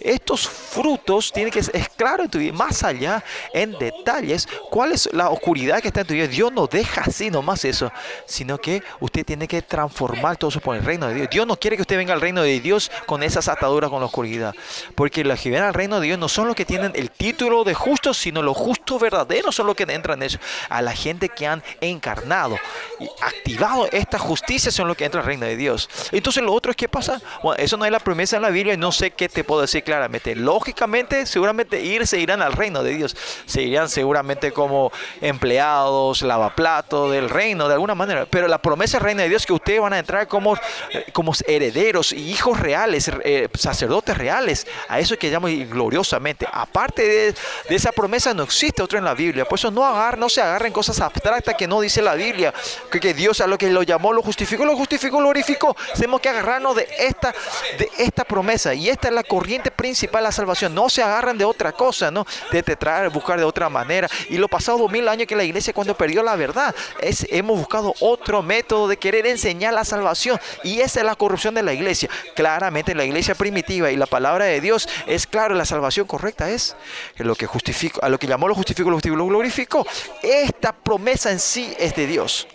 Estos 0.01 0.49
frutos 0.49 1.33
tienen 1.33 1.53
que 1.53 1.63
ser 1.63 1.91
claro 1.97 2.25
en 2.25 2.31
tu 2.31 2.39
vida, 2.39 2.53
más 2.53 2.83
allá 2.83 3.23
en 3.53 3.73
detalles, 3.79 4.49
cuál 4.71 4.93
es 4.93 5.09
la 5.13 5.31
oscuridad 5.31 5.81
que 5.81 5.89
está 5.89 6.01
en 6.01 6.07
tu 6.07 6.15
vida. 6.15 6.27
Dios 6.27 6.53
no 6.53 6.67
deja 6.67 7.03
así 7.03 7.31
nomás 7.31 7.65
eso, 7.65 7.93
sino 8.27 8.59
que 8.59 8.83
usted 9.01 9.25
tiene 9.25 9.47
que 9.47 9.63
transformar 9.63 10.37
todo 10.37 10.51
eso 10.51 10.61
por 10.61 10.77
el 10.77 10.85
reino 10.85 11.09
de 11.09 11.15
Dios. 11.15 11.29
Dios 11.31 11.47
no 11.47 11.57
quiere 11.57 11.77
que 11.77 11.83
usted 11.83 11.97
venga 11.97 12.13
al 12.15 12.21
reino 12.21 12.43
de 12.43 12.61
Dios 12.61 12.91
con 13.07 13.23
esas 13.23 13.49
ataduras 13.49 13.91
con 13.91 14.01
la 14.01 14.07
oscuridad, 14.07 14.55
porque 14.95 15.25
los 15.25 15.41
que 15.41 15.51
vienen 15.51 15.69
al 15.69 15.75
reino 15.75 16.01
de 16.01 16.07
Dios 16.07 16.19
no 16.19 16.29
son 16.29 16.47
los 16.47 16.57
que 16.57 16.65
tienen 16.65 16.93
el 16.95 17.11
título 17.11 17.65
de 17.65 17.75
justos, 17.75 18.17
sino 18.17 18.43
los 18.43 18.57
justos 18.57 19.01
verdaderos 19.01 19.55
son 19.55 19.67
los 19.67 19.77
que 19.77 19.83
entran 19.83 20.19
en 20.19 20.27
eso. 20.27 20.39
A 20.69 20.83
la 20.83 20.93
gente 20.93 21.29
que 21.29 21.47
han 21.47 21.63
encarnado 21.81 22.59
y 22.99 23.09
activado 23.21 23.89
esta 23.93 24.19
justicia 24.19 24.71
son 24.71 24.89
los 24.89 24.97
que 24.97 25.05
entran 25.05 25.23
al 25.23 25.27
reino 25.27 25.47
de 25.47 25.57
Dios. 25.57 25.89
Entonces 26.13 26.43
lo 26.43 26.53
otro 26.53 26.71
es 26.71 26.77
qué 26.77 26.89
pasa. 26.89 27.21
Bueno, 27.43 27.63
eso 27.63 27.77
no 27.77 27.85
es 27.85 27.93
la 27.93 27.99
promesa 27.99 28.37
en 28.37 28.43
la 28.43 28.51
Biblia 28.51 28.75
y 28.75 28.77
no 28.77 28.93
sé 28.93 29.11
qué 29.11 29.29
te 29.29 29.45
puedo 29.45 29.61
decir 29.61 29.83
claramente. 29.91 30.37
Lógicamente, 30.37 31.27
seguramente 31.27 31.81
ir 31.81 32.07
se 32.07 32.21
irán 32.21 32.43
al 32.43 32.53
reino 32.53 32.85
de 32.85 32.95
Dios. 32.95 33.17
Se 33.45 33.63
irán 33.63 33.89
seguramente 33.89 34.53
como 34.53 34.93
empleados, 35.21 36.23
lavaplatos 36.23 37.11
del 37.11 37.29
reino, 37.29 37.67
de 37.67 37.75
alguna 37.75 37.97
manera. 37.97 38.25
Pero 38.31 38.47
la 38.47 38.59
promesa 38.59 38.99
del 38.99 39.05
reino 39.05 39.23
de 39.23 39.29
Dios 39.29 39.43
es 39.43 39.47
que 39.47 39.53
ustedes 39.53 39.81
van 39.81 39.95
a 39.95 39.99
entrar 39.99 40.29
como, 40.29 40.55
eh, 40.55 41.07
como 41.13 41.33
herederos 41.45 42.13
y 42.13 42.31
hijos 42.31 42.61
reales, 42.61 43.11
eh, 43.25 43.49
sacerdotes 43.55 44.17
reales. 44.17 44.65
A 44.89 45.01
eso 45.01 45.19
que 45.19 45.29
llamo 45.29 45.49
gloriosamente. 45.49 46.47
Aparte 46.53 47.03
de, 47.03 47.35
de 47.69 47.75
esa 47.75 47.91
promesa 47.91 48.33
no 48.33 48.45
existe 48.45 48.83
otra 48.83 49.01
en 49.01 49.05
la 49.05 49.15
Biblia. 49.15 49.45
Por 49.45 49.59
eso 49.59 49.73
no, 49.73 49.85
agar, 49.85 50.19
no 50.19 50.29
se 50.29 50.41
agarren 50.41 50.73
cosas 50.73 51.01
abstractas 51.01 51.57
que 51.57 51.67
no 51.67 51.81
dice 51.81 52.01
la 52.01 52.15
Biblia. 52.15 52.55
Que, 52.93 53.01
que 53.01 53.13
Dios 53.13 53.41
a 53.41 53.49
lo 53.49 53.59
que 53.59 53.69
lo 53.71 53.83
llamó, 53.83 54.13
lo 54.13 54.23
justificó, 54.23 54.65
lo 54.65 54.77
justificó, 54.77 55.21
lo 55.21 55.31
glorificó. 55.31 55.77
Tenemos 55.95 56.21
que 56.21 56.29
agarrarnos 56.29 56.77
de 56.77 56.87
esta, 56.99 57.35
de 57.77 57.91
esta 57.99 58.25
promesa. 58.25 58.73
Y 58.73 58.89
esta 58.89 59.09
es 59.09 59.15
la 59.15 59.25
corriente 59.25 59.73
principal 59.81 60.23
de 60.23 60.29
la 60.29 60.33
salvación. 60.33 60.75
No 60.75 60.91
se 60.91 61.03
agarran 61.03 61.39
de 61.39 61.45
otra 61.47 61.73
cosa, 61.73 62.11
¿no? 62.11 62.27
De 62.53 62.63
tratar, 62.63 63.09
buscar 63.09 63.39
de 63.39 63.45
otra 63.45 63.71
manera. 63.71 64.09
Y 64.29 64.37
lo 64.37 64.47
pasado 64.47 64.77
dos 64.77 64.93
mil 64.93 65.09
años 65.09 65.27
que 65.27 65.35
la 65.35 65.43
iglesia 65.43 65.73
cuando 65.73 65.97
perdió 65.97 66.23
la 66.23 66.37
verdad, 66.37 66.75
es, 67.01 67.27
hemos 67.31 67.59
buscado 67.59 67.95
otro 68.01 68.43
método 68.43 68.89
de 68.89 68.99
querer 68.99 69.27
enseñar 69.27 69.73
la 69.73 69.87
salvación. 69.87 70.39
Y 70.63 70.81
esa 70.83 71.01
es 71.01 71.07
la 71.07 71.15
corrupción 71.15 71.55
de 71.55 71.63
la 71.63 71.73
iglesia. 71.73 72.11
Claramente 72.37 72.95
la 72.95 73.07
iglesia 73.07 73.35
primitiva 73.35 73.91
y 73.91 73.97
la 73.97 74.05
palabra 74.05 74.45
de 74.45 74.61
Dios 74.61 74.87
es 75.07 75.27
claro, 75.27 75.55
la 75.55 75.65
salvación 75.65 76.07
correcta 76.07 76.51
es 76.51 76.77
lo 77.17 77.35
que 77.35 77.47
justificó, 77.47 78.05
a 78.05 78.11
lo 78.11 78.19
que 78.19 78.27
llamó 78.27 78.49
lo 78.49 78.55
justificó, 78.55 78.91
lo 78.91 78.97
justificó, 78.97 79.17
lo 79.17 79.27
glorificó. 79.27 79.87
Esta 80.23 80.73
promesa 80.73 81.31
en 81.31 81.41
sí 81.41 81.75
es 81.79 81.97
de 81.97 82.07
Dios. 82.07 82.47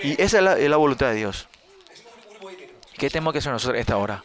Y 0.00 0.12
esa 0.22 0.38
es 0.38 0.44
la, 0.44 0.58
es 0.58 0.70
la 0.70 0.76
voluntad 0.76 1.08
de 1.08 1.14
Dios. 1.14 1.48
¿Qué 2.96 3.10
tenemos 3.10 3.32
que 3.32 3.40
hacer 3.40 3.50
nosotros 3.50 3.76
a 3.76 3.80
esta 3.80 3.96
hora? 3.96 4.22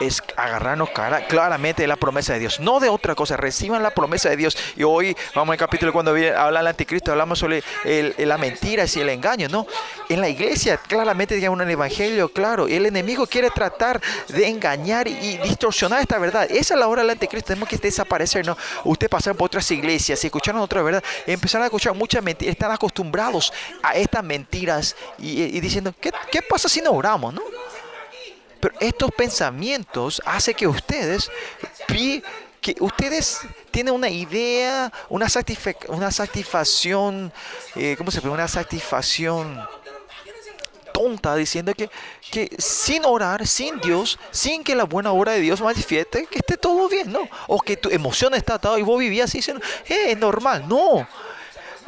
Es 0.00 0.22
agarrarnos 0.36 0.90
cara, 0.90 1.26
claramente 1.26 1.82
de 1.82 1.88
la 1.88 1.96
promesa 1.96 2.32
de 2.32 2.38
Dios, 2.38 2.60
no 2.60 2.78
de 2.78 2.88
otra 2.88 3.14
cosa. 3.16 3.36
Reciban 3.36 3.82
la 3.82 3.90
promesa 3.90 4.28
de 4.28 4.36
Dios. 4.36 4.56
Y 4.76 4.84
hoy, 4.84 5.16
vamos 5.34 5.52
al 5.52 5.58
capítulo 5.58 5.92
cuando 5.92 6.12
viene, 6.14 6.36
habla 6.36 6.60
el 6.60 6.68
anticristo, 6.68 7.10
hablamos 7.10 7.40
sobre 7.40 7.64
el, 7.84 8.14
el- 8.16 8.28
la 8.28 8.38
mentira 8.38 8.84
y 8.94 9.00
el 9.00 9.08
engaño, 9.08 9.48
¿no? 9.48 9.66
En 10.08 10.20
la 10.20 10.28
iglesia, 10.28 10.76
claramente, 10.76 11.34
digamos, 11.34 11.60
el 11.60 11.70
evangelio, 11.70 12.28
claro, 12.32 12.68
el 12.68 12.86
enemigo 12.86 13.26
quiere 13.26 13.50
tratar 13.50 14.00
de 14.28 14.46
engañar 14.46 15.08
y, 15.08 15.38
distorsionar 15.38 16.00
esta 16.00 16.18
verdad. 16.18 16.46
Esa 16.48 16.74
es 16.74 16.80
la 16.80 16.86
hora 16.88 17.02
del 17.02 17.10
anticristo, 17.10 17.48
tenemos 17.48 17.68
que 17.68 17.76
desaparecer, 17.76 18.46
¿no? 18.46 18.56
Usted 18.84 19.08
pasar 19.08 19.34
por 19.34 19.46
otras 19.46 19.68
iglesias 19.72 20.22
y 20.22 20.26
escucharon 20.28 20.60
otra 20.62 20.80
verdad, 20.82 21.02
empezaron 21.26 21.64
a 21.64 21.66
escuchar 21.66 21.94
muchas 21.94 22.22
mentiras, 22.22 22.52
están 22.52 22.70
acostumbrados 22.70 23.52
a 23.82 23.94
estas 23.96 24.22
mentiras 24.22 24.94
y, 25.18 25.42
y 25.42 25.60
diciendo, 25.60 25.92
¿qué, 26.00 26.12
¿qué 26.30 26.40
pasa 26.42 26.68
si 26.68 26.80
no 26.80 26.92
oramos, 26.92 27.34
no? 27.34 27.42
Pero 28.60 28.74
estos 28.80 29.10
pensamientos 29.12 30.20
hacen 30.24 30.54
que 30.54 30.66
ustedes 30.66 31.30
que 32.60 32.76
ustedes 32.80 33.40
tienen 33.70 33.94
una 33.94 34.10
idea, 34.10 34.92
una, 35.08 35.26
una 35.88 36.10
satisfacción, 36.10 37.32
eh, 37.76 37.94
¿cómo 37.96 38.10
se 38.10 38.20
llama? 38.20 38.34
Una 38.34 38.48
satisfacción 38.48 39.64
tonta 40.92 41.36
diciendo 41.36 41.72
que, 41.74 41.88
que 42.30 42.50
sin 42.58 43.04
orar, 43.04 43.46
sin 43.46 43.78
Dios, 43.80 44.18
sin 44.32 44.64
que 44.64 44.74
la 44.74 44.84
buena 44.84 45.12
obra 45.12 45.32
de 45.32 45.40
Dios 45.40 45.60
manifieste, 45.60 46.26
que 46.26 46.38
esté 46.38 46.56
todo 46.56 46.88
bien, 46.88 47.12
¿no? 47.12 47.28
O 47.46 47.60
que 47.60 47.76
tu 47.76 47.88
emoción 47.90 48.34
está 48.34 48.54
atada 48.54 48.78
y 48.78 48.82
vos 48.82 48.98
vivías 48.98 49.30
así 49.30 49.38
diciendo, 49.38 49.64
eh, 49.86 50.10
es 50.10 50.18
normal. 50.18 50.66
No. 50.66 51.06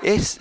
Es 0.03 0.41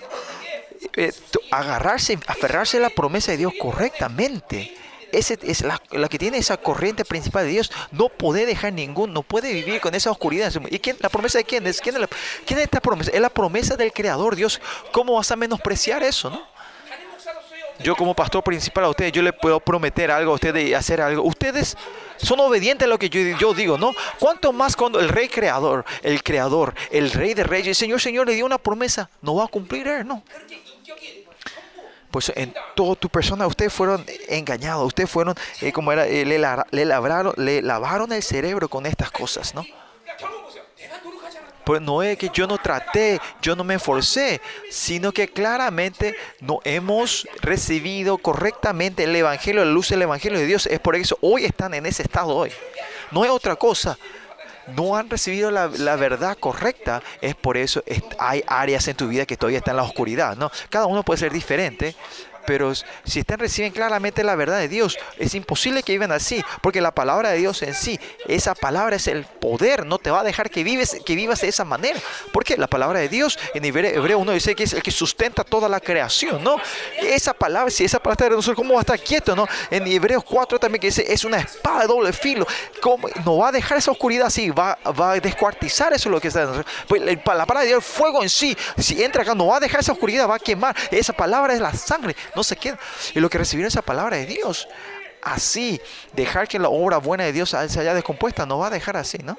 eh, 0.96 1.12
agarrarse, 1.52 2.20
aferrarse 2.28 2.78
a 2.78 2.82
la 2.82 2.90
promesa 2.90 3.32
de 3.32 3.40
Dios 3.40 3.54
correctamente. 3.60 4.78
Esa 5.12 5.36
es 5.42 5.62
la, 5.62 5.80
que 6.10 6.18
tiene 6.18 6.38
esa 6.38 6.58
corriente 6.58 7.06
principal 7.06 7.46
de 7.46 7.52
Dios. 7.52 7.72
No 7.92 8.10
puede 8.10 8.46
dejar 8.46 8.74
ningún, 8.74 9.14
no 9.14 9.24
puede 9.24 9.54
vivir 9.54 9.82
con 9.82 9.96
esa 9.96 10.12
oscuridad. 10.12 10.52
¿Y 10.70 10.80
quién, 10.80 10.98
la 11.00 11.10
promesa 11.10 11.38
de 11.38 11.44
quién 11.44 11.66
es? 11.68 11.82
¿Quién 11.82 11.96
es, 11.96 12.02
la, 12.02 12.10
¿Quién 12.46 12.60
esta 12.60 12.80
promesa? 12.80 13.12
Es 13.12 13.22
la 13.22 13.30
promesa 13.30 13.76
del 13.76 13.92
Creador, 13.92 14.36
Dios. 14.36 14.62
¿Cómo 14.92 15.16
vas 15.16 15.32
a 15.32 15.36
menospreciar 15.36 16.04
eso, 16.04 16.30
no? 16.30 16.60
Yo 17.82 17.96
como 17.96 18.14
pastor 18.14 18.44
principal 18.44 18.84
a 18.84 18.90
ustedes, 18.90 19.14
yo 19.14 19.22
les 19.22 19.34
puedo 19.34 19.58
prometer 19.62 20.12
algo 20.12 20.34
a 20.34 20.36
ustedes 20.36 20.68
y 20.68 20.74
hacer 20.74 21.00
algo. 21.00 21.24
Ustedes 21.24 21.78
son 22.18 22.40
obedientes 22.42 22.86
a 22.86 22.90
lo 22.90 23.00
que 23.00 23.10
yo, 23.10 23.22
yo, 23.38 23.54
digo, 23.54 23.78
¿no? 23.78 23.94
Cuanto 24.20 24.52
más 24.52 24.76
cuando 24.76 25.00
el 25.00 25.08
rey 25.08 25.30
creador, 25.30 25.86
el 26.04 26.22
creador, 26.22 26.76
el 26.92 27.10
rey 27.12 27.34
de 27.34 27.46
reyes, 27.46 27.68
el 27.68 27.76
Señor, 27.76 28.02
Señor 28.02 28.28
le 28.28 28.36
dio 28.36 28.46
una 28.46 28.58
promesa, 28.58 29.10
no 29.22 29.36
va 29.36 29.46
a 29.46 29.48
cumplir, 29.48 29.88
él 29.88 30.06
¿no? 30.06 30.24
pues 32.12 32.32
en 32.36 32.54
toda 32.76 32.96
tu 32.96 33.10
persona 33.10 33.46
ustedes 33.48 33.72
fueron 33.72 34.06
engañados, 34.28 34.88
ustedes 34.88 35.10
fueron, 35.10 35.36
eh, 35.62 35.72
como 35.72 35.92
era, 35.92 36.08
eh, 36.08 36.26
le, 36.26 36.40
la, 36.40 36.66
le, 36.72 36.86
labraron, 36.86 37.34
le 37.38 37.62
lavaron 37.62 38.12
el 38.12 38.24
cerebro 38.24 38.68
con 38.70 38.86
estas 38.86 39.12
cosas, 39.12 39.54
¿no? 39.54 39.66
Pues 41.64 41.82
no 41.84 42.02
es 42.02 42.18
que 42.18 42.32
yo 42.34 42.48
no 42.48 42.58
traté, 42.58 43.22
yo 43.44 43.56
no 43.56 43.64
me 43.64 43.76
esforcé, 43.76 44.42
sino 44.72 45.12
que 45.12 45.28
claramente 45.28 46.16
no 46.40 46.62
hemos 46.64 47.28
recibido 47.42 48.18
correctamente 48.18 49.04
el 49.04 49.16
Evangelio, 49.16 49.64
la 49.64 49.70
luz 49.72 49.90
del 49.90 50.02
Evangelio 50.02 50.40
de 50.40 50.48
Dios. 50.48 50.66
Es 50.66 50.80
por 50.80 50.96
eso 50.96 51.20
hoy 51.22 51.46
están 51.46 51.76
en 51.76 51.86
ese 51.86 52.02
estado 52.02 52.36
hoy. 52.36 52.52
No 53.12 53.24
es 53.24 53.30
otra 53.30 53.56
cosa. 53.56 54.00
No 54.76 54.96
han 54.96 55.10
recibido 55.10 55.52
la, 55.52 55.68
la 55.68 55.96
verdad 55.96 56.38
correcta. 56.40 57.02
Es 57.22 57.36
por 57.36 57.58
eso 57.58 57.84
hay 58.18 58.44
áreas 58.48 58.88
en 58.88 58.96
tu 58.96 59.08
vida 59.08 59.26
que 59.26 59.38
todavía 59.38 59.60
están 59.60 59.74
en 59.74 59.78
la 59.78 59.84
oscuridad. 59.84 60.36
¿no? 60.38 60.52
Cada 60.70 60.86
uno 60.86 61.04
puede 61.04 61.20
ser 61.20 61.32
diferente. 61.32 61.96
Pero 62.50 62.74
si 62.74 63.20
están 63.20 63.38
reciben 63.38 63.72
claramente 63.72 64.24
la 64.24 64.34
verdad 64.36 64.58
de 64.58 64.68
Dios, 64.68 64.98
es 65.20 65.36
imposible 65.36 65.84
que 65.84 65.92
vivan 65.92 66.12
así, 66.12 66.44
porque 66.64 66.82
la 66.82 66.90
palabra 66.90 67.30
de 67.30 67.38
Dios 67.38 67.62
en 67.62 67.76
sí, 67.76 68.00
esa 68.28 68.56
palabra 68.56 68.96
es 68.96 69.06
el 69.06 69.24
poder, 69.24 69.86
no 69.86 70.00
te 70.00 70.10
va 70.10 70.22
a 70.22 70.24
dejar 70.24 70.50
que 70.50 70.64
vives 70.64 70.98
que 71.06 71.14
vivas 71.14 71.42
de 71.42 71.48
esa 71.50 71.64
manera. 71.64 72.00
Porque 72.34 72.58
la 72.58 72.66
palabra 72.66 73.02
de 73.02 73.08
Dios 73.08 73.38
en 73.54 73.66
Hebre- 73.66 73.94
Hebreo 73.96 74.18
1 74.18 74.32
dice 74.32 74.56
que 74.56 74.64
es 74.64 74.74
el 74.74 74.82
que 74.82 74.90
sustenta 74.90 75.44
toda 75.44 75.70
la 75.70 75.80
creación, 75.80 76.44
¿no? 76.44 76.56
Esa 77.00 77.36
palabra, 77.36 77.70
si 77.70 77.84
esa 77.86 78.00
palabra 78.00 78.30
de 78.30 78.36
nosotros, 78.38 78.56
¿cómo 78.56 78.74
va 78.74 78.80
a 78.80 78.82
estar 78.82 79.00
quieto, 79.00 79.36
no? 79.36 79.48
En 79.70 79.86
Hebreos 79.86 80.24
4 80.24 80.58
también 80.60 80.82
que 80.82 80.88
dice, 80.88 81.06
es 81.08 81.24
una 81.26 81.38
espada 81.38 81.82
de 81.82 81.88
doble 81.88 82.12
filo. 82.14 82.48
¿Cómo? 82.82 83.08
No 83.26 83.38
va 83.38 83.50
a 83.50 83.52
dejar 83.52 83.78
esa 83.78 83.92
oscuridad 83.92 84.26
así, 84.26 84.50
va, 84.50 84.76
va 85.00 85.12
a 85.12 85.20
descuartizar 85.20 85.94
eso 85.94 86.10
lo 86.10 86.20
que 86.20 86.30
está. 86.30 86.64
Pues 86.88 87.00
la 87.04 87.16
palabra 87.24 87.60
de 87.60 87.68
Dios, 87.68 87.78
el 87.78 87.84
fuego 87.84 88.24
en 88.24 88.30
sí, 88.32 88.58
si 88.80 89.04
entra 89.04 89.22
acá, 89.22 89.36
no 89.36 89.46
va 89.46 89.58
a 89.58 89.60
dejar 89.60 89.82
esa 89.82 89.92
oscuridad, 89.92 90.28
va 90.28 90.36
a 90.36 90.40
quemar. 90.40 90.76
Esa 90.90 91.14
palabra 91.14 91.54
es 91.54 91.60
la 91.60 91.72
sangre, 91.74 92.16
no 92.40 92.44
se 92.44 92.56
queda. 92.56 92.80
Y 93.14 93.20
lo 93.20 93.30
que 93.30 93.38
recibieron 93.38 93.68
esa 93.68 93.82
palabra 93.82 94.18
de 94.18 94.26
Dios, 94.26 94.68
así, 95.22 95.80
dejar 96.14 96.48
que 96.48 96.58
la 96.58 96.70
obra 96.70 96.98
buena 96.98 97.26
de 97.26 97.34
Dios 97.34 97.50
se 97.50 97.58
haya 97.58 97.94
descompuesta, 97.94 98.46
no 98.46 98.60
va 98.60 98.68
a 98.68 98.70
dejar 98.70 98.96
así, 98.96 99.18
¿no? 99.20 99.38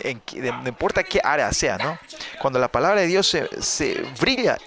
En 0.00 0.20
no 0.62 0.68
importa 0.68 1.02
qué 1.02 1.20
área 1.22 1.52
sea, 1.52 1.78
¿no? 1.78 1.98
Cuando 2.40 2.58
la 2.58 2.68
palabra 2.68 3.00
de 3.00 3.06
Dios 3.06 3.28
se, 3.28 3.48
se 3.62 3.94
brilla, 4.20 4.58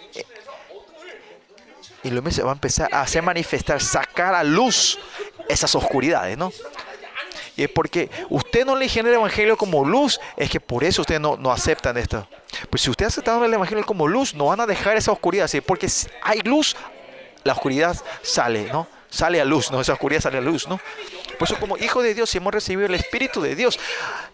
y 2.04 2.10
lo 2.10 2.22
mismo 2.22 2.32
se 2.32 2.44
va 2.44 2.52
a 2.52 2.54
empezar 2.54 2.90
a 2.92 3.02
hacer 3.02 3.22
manifestar, 3.22 3.82
sacar 3.82 4.34
a 4.34 4.44
luz 4.44 4.98
esas 5.48 5.76
oscuridades, 5.76 6.38
¿no? 6.38 6.52
Y 7.58 7.64
es 7.64 7.70
porque 7.70 8.10
usted 8.30 8.66
no 8.66 8.76
le 8.76 8.88
genera 8.88 9.16
el 9.16 9.20
evangelio 9.20 9.58
como 9.58 9.86
luz, 9.86 10.20
es 10.38 10.50
que 10.50 10.60
por 10.60 10.84
eso 10.84 11.02
ustedes 11.02 11.22
no, 11.22 11.38
no 11.38 11.54
esto. 11.56 12.28
Pues 12.70 12.82
si 12.82 12.90
ustedes 12.90 13.14
aceptan 13.14 13.44
el 13.44 13.54
evangelio 13.54 13.86
como 13.86 14.08
luz, 14.08 14.34
no 14.34 14.46
van 14.46 14.62
a 14.62 14.66
dejar 14.66 14.98
esa 14.98 15.12
oscuridad, 15.12 15.50
porque 15.66 15.90
si 15.90 16.08
hay 16.22 16.40
luz, 16.42 16.76
la 17.44 17.54
oscuridad 17.54 17.96
sale, 18.22 18.70
¿no? 18.72 18.88
Sale 19.10 19.42
a 19.42 19.46
luz, 19.46 19.72
¿no? 19.72 19.82
Esa 19.82 19.94
oscuridad 19.94 20.22
sale 20.22 20.38
a 20.38 20.42
luz, 20.42 20.68
¿no? 20.68 20.80
Por 21.42 21.48
eso 21.50 21.60
como 21.60 21.76
hijos 21.76 22.04
de 22.04 22.14
Dios, 22.14 22.30
si 22.30 22.38
hemos 22.38 22.54
recibido 22.54 22.86
el 22.86 22.94
Espíritu 22.94 23.42
de 23.42 23.56
Dios, 23.56 23.80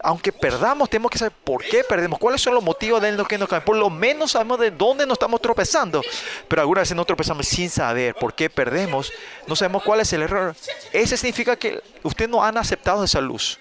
aunque 0.01 0.33
perdamos, 0.33 0.89
tenemos 0.89 1.09
que 1.09 1.17
saber 1.17 1.31
por 1.41 1.63
qué 1.63 1.85
perdemos, 1.85 2.19
cuáles 2.19 2.41
son 2.41 2.53
los 2.53 2.61
motivos 2.61 3.01
de 3.01 3.13
los 3.13 3.25
que 3.25 3.37
nos 3.37 3.47
caen. 3.47 3.63
Por 3.63 3.77
lo 3.77 3.89
menos 3.89 4.31
sabemos 4.31 4.59
de 4.59 4.71
dónde 4.71 5.05
nos 5.05 5.13
estamos 5.13 5.41
tropezando. 5.41 6.01
Pero 6.49 6.61
algunas 6.61 6.81
veces 6.81 6.97
no 6.97 7.05
tropezamos 7.05 7.47
sin 7.47 7.69
saber 7.69 8.13
por 8.13 8.33
qué 8.33 8.49
perdemos. 8.49 9.13
No 9.47 9.55
sabemos 9.55 9.83
cuál 9.83 10.01
es 10.01 10.11
el 10.11 10.23
error. 10.23 10.53
Ese 10.91 11.15
significa 11.15 11.55
que 11.55 11.81
ustedes 12.03 12.29
no 12.29 12.43
han 12.43 12.57
aceptado 12.57 13.05
esa 13.05 13.21
luz 13.21 13.57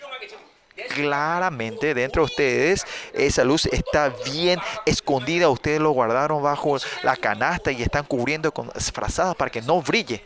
claramente 0.89 1.95
dentro 1.95 2.23
de 2.23 2.27
ustedes. 2.27 2.85
Esa 3.13 3.45
luz 3.45 3.67
está 3.67 4.13
bien 4.25 4.59
escondida. 4.87 5.49
Ustedes 5.51 5.79
lo 5.79 5.93
guardaron 5.93 6.43
bajo 6.43 6.79
la 7.05 7.15
canasta 7.15 7.71
y 7.71 7.81
están 7.81 8.07
cubriendo 8.07 8.51
con 8.51 8.73
frazadas 8.73 9.37
para 9.37 9.53
que 9.53 9.63
no 9.63 9.81
brille. 9.83 10.25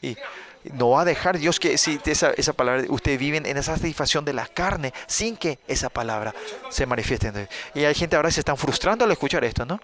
Y 0.00 0.16
no 0.64 0.90
va 0.90 1.02
a 1.02 1.04
dejar 1.04 1.38
Dios 1.38 1.58
que 1.58 1.76
si 1.76 2.00
esa, 2.04 2.52
palabra, 2.52 2.84
ustedes 2.88 3.18
viven 3.18 3.46
en 3.46 3.56
esa 3.56 3.76
satisfacción 3.76 4.24
de 4.24 4.32
la 4.32 4.46
carne 4.46 4.92
sin 5.06 5.36
que 5.36 5.58
esa 5.66 5.88
palabra 5.88 6.34
se 6.70 6.86
manifieste. 6.86 7.48
Y 7.74 7.84
hay 7.84 7.94
gente 7.94 8.16
ahora 8.16 8.28
que 8.28 8.34
se 8.34 8.40
están 8.40 8.56
frustrando 8.56 9.04
al 9.04 9.10
escuchar 9.10 9.44
esto, 9.44 9.64
¿no? 9.64 9.80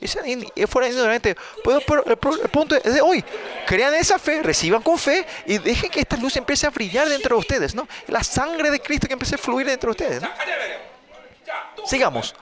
Y 0.00 0.66
fuera 0.66 0.88
ignorante. 0.88 1.36
Pero, 1.62 1.80
pero, 1.86 2.04
pero, 2.04 2.42
el 2.42 2.48
punto 2.48 2.74
es 2.74 2.94
de 2.94 3.02
hoy. 3.02 3.22
Crean 3.66 3.92
esa 3.94 4.18
fe, 4.18 4.42
reciban 4.42 4.82
con 4.82 4.98
fe 4.98 5.26
y 5.46 5.58
dejen 5.58 5.90
que 5.90 6.00
esta 6.00 6.16
luz 6.16 6.36
empiece 6.36 6.66
a 6.66 6.70
brillar 6.70 7.08
dentro 7.08 7.36
de 7.36 7.40
ustedes, 7.40 7.74
¿no? 7.74 7.86
La 8.06 8.24
sangre 8.24 8.70
de 8.70 8.80
Cristo 8.80 9.06
que 9.06 9.12
empiece 9.12 9.34
a 9.34 9.38
fluir 9.38 9.66
dentro 9.66 9.92
de 9.92 10.04
ustedes, 10.04 10.22
¿no? 10.22 10.30
Sigamos. 11.84 12.34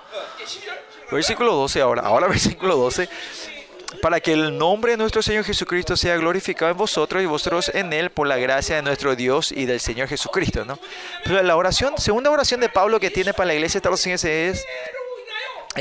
Versículo 1.11 1.55
12 1.55 1.80
ahora. 1.80 2.03
Ahora 2.03 2.28
versículo 2.28 2.76
12 2.76 3.09
para 4.03 4.20
que 4.20 4.32
el 4.32 4.57
nombre 4.57 4.93
de 4.93 4.99
nuestro 4.99 5.22
Señor 5.22 5.45
Jesucristo 5.45 5.97
sea 5.97 6.16
glorificado 6.16 6.70
en 6.70 6.76
vosotros 6.76 7.22
y 7.22 7.26
vosotros 7.26 7.70
en 7.74 7.93
Él 7.93 8.11
por 8.11 8.26
la 8.26 8.36
gracia 8.36 8.76
de 8.76 8.82
nuestro 8.82 9.16
Dios 9.16 9.53
y 9.53 9.64
del 9.66 9.80
Señor 9.80 10.09
Jesucristo. 10.09 10.64
¿no? 10.64 10.78
Pero 11.24 11.43
la 11.43 11.57
oración, 11.57 11.95
segunda 11.99 12.30
oración 12.30 12.61
de 12.61 12.68
Pablo 12.68 13.01
que 13.01 13.11
tiene 13.11 13.32
para 13.32 13.47
la 13.47 13.55
iglesia 13.55 13.80
de 13.80 13.89
Estados 13.95 14.07
es 14.07 14.64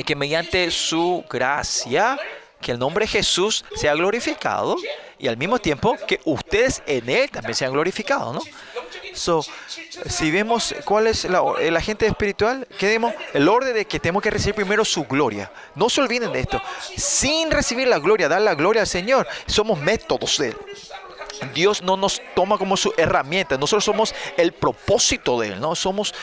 que 0.06 0.16
mediante 0.16 0.70
su 0.72 1.24
gracia, 1.30 2.20
que 2.62 2.72
el 2.72 2.80
nombre 2.80 3.06
de 3.06 3.10
Jesús 3.10 3.66
sea 3.76 3.94
glorificado 3.94 4.76
y 5.20 5.28
al 5.28 5.38
mismo 5.38 5.60
tiempo 5.60 5.98
que 6.08 6.20
ustedes 6.26 6.84
en 6.86 7.10
Él 7.10 7.30
también 7.30 7.56
sean 7.56 7.72
glorificados. 7.72 8.34
¿no? 8.34 8.42
So, 9.18 9.44
si 10.08 10.30
vemos 10.30 10.76
cuál 10.86 11.08
es 11.08 11.26
la, 11.26 11.42
el 11.60 11.76
agente 11.76 12.06
espiritual, 12.06 12.68
¿qué 12.78 12.88
vemos? 12.88 13.14
El 13.34 13.50
orden 13.50 13.74
de 13.74 13.86
que 13.86 14.00
tenemos 14.00 14.22
que 14.22 14.30
recibir 14.30 14.56
primero 14.56 14.86
su 14.86 15.06
gloria. 15.06 15.52
No 15.76 15.90
se 15.90 16.02
olviden 16.02 16.32
de 16.32 16.42
esto. 16.42 16.62
Sin 16.96 17.50
recibir 17.50 17.88
la 17.88 17.98
gloria, 17.98 18.30
dar 18.30 18.42
la 18.42 18.54
gloria 18.54 18.84
al 18.84 18.88
Señor, 18.88 19.28
somos 19.48 19.80
métodos 19.80 20.38
de 20.38 20.50
Él. 20.50 20.58
Dios 21.54 21.82
no 21.82 21.98
nos 21.98 22.22
toma 22.36 22.58
como 22.58 22.78
su 22.78 22.94
herramienta. 22.96 23.58
Nosotros 23.58 23.84
somos 23.84 24.14
el 24.38 24.54
propósito 24.54 25.40
de 25.40 25.50
Él, 25.50 25.60
¿no? 25.60 25.76
Somos 25.76 26.14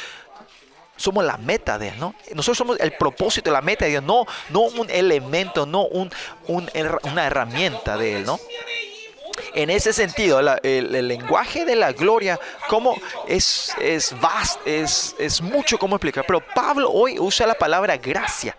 somos 0.96 1.24
la 1.24 1.36
meta 1.36 1.76
de 1.76 1.88
Él, 1.88 1.94
¿no? 1.98 2.14
Nosotros 2.34 2.56
somos 2.56 2.78
el 2.78 2.92
propósito, 2.92 3.50
la 3.50 3.60
meta 3.60 3.84
de 3.84 3.92
Dios, 3.92 4.04
no, 4.04 4.26
no 4.50 4.60
un 4.60 4.88
elemento, 4.90 5.66
no 5.66 5.86
un, 5.86 6.08
un, 6.46 6.70
una 7.02 7.26
herramienta 7.26 7.96
de 7.96 8.18
Él, 8.18 8.24
¿no? 8.24 8.38
En 9.52 9.70
ese 9.70 9.92
sentido, 9.92 10.40
la- 10.40 10.58
el, 10.62 11.06
lenguaje 11.08 11.64
de 11.64 11.76
la 11.76 11.92
gloria, 11.92 12.38
como 12.68 12.96
es, 13.28 13.74
es 13.80 14.18
vasto, 14.20 14.60
es, 14.64 15.14
es 15.18 15.40
mucho 15.42 15.78
como 15.78 15.96
explicar. 15.96 16.24
Pero 16.26 16.40
Pablo 16.54 16.90
hoy 16.90 17.18
usa 17.18 17.46
la 17.46 17.54
palabra 17.54 17.96
gracia. 17.96 18.56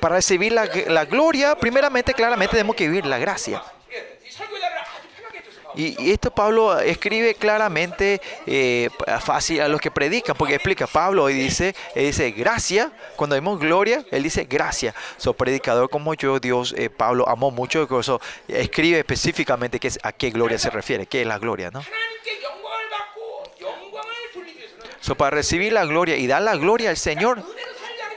Para 0.00 0.14
recibir 0.16 0.52
la, 0.52 0.68
la 0.86 1.04
gloria, 1.04 1.56
primeramente, 1.56 2.14
claramente, 2.14 2.52
tenemos 2.56 2.76
que 2.76 2.86
vivir 2.86 3.06
la 3.06 3.18
gracia. 3.18 3.62
Y, 5.74 6.10
esto 6.10 6.30
Pablo 6.30 6.78
escribe 6.78 7.34
claramente 7.34 8.20
eh, 8.46 8.90
fácil 9.20 9.60
a 9.60 9.68
los 9.68 9.80
que 9.80 9.90
predican, 9.90 10.36
porque 10.36 10.54
explica, 10.54 10.86
Pablo 10.86 11.24
hoy 11.24 11.34
dice, 11.34 11.74
él 11.94 12.06
dice 12.06 12.30
gracia, 12.32 12.92
cuando 13.16 13.34
vemos 13.34 13.58
gloria, 13.58 14.04
él 14.10 14.22
dice 14.22 14.44
gracia. 14.44 14.94
So, 15.16 15.32
predicador 15.34 15.88
como 15.88 16.14
yo, 16.14 16.38
Dios, 16.38 16.74
eh, 16.76 16.90
Pablo 16.90 17.28
amó 17.28 17.50
mucho, 17.50 17.88
eso 18.00 18.20
escribe 18.48 18.98
específicamente 18.98 19.78
qué 19.78 19.88
es, 19.88 19.98
a 20.02 20.12
qué 20.12 20.30
gloria 20.30 20.58
se 20.58 20.70
refiere, 20.70 21.06
qué 21.06 21.22
es 21.22 21.26
la 21.26 21.38
gloria, 21.38 21.70
¿no? 21.70 21.82
So, 25.00 25.16
para 25.16 25.30
recibir 25.30 25.72
la 25.72 25.84
gloria 25.84 26.16
y 26.16 26.26
dar 26.28 26.42
la 26.42 26.54
gloria 26.54 26.90
al 26.90 26.96
Señor, 26.96 27.42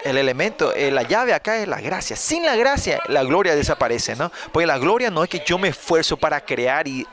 el 0.05 0.17
elemento, 0.17 0.71
eh, 0.73 0.91
la 0.91 1.01
llave 1.01 1.33
acá 1.33 1.57
es 1.57 1.67
la 1.67 1.81
gracia. 1.81 2.15
Sin 2.15 2.45
la 2.45 2.55
gracia, 2.55 3.01
la 3.07 3.23
gloria 3.23 3.55
desaparece, 3.55 4.15
¿no? 4.15 4.31
Porque 4.51 4.67
la 4.67 4.77
gloria 4.77 5.09
no 5.09 5.23
es 5.23 5.29
que 5.29 5.41
yo 5.45 5.57
me 5.57 5.69
esfuerzo 5.69 6.15
para 6.15 6.39
crear 6.39 6.87
y, 6.87 7.05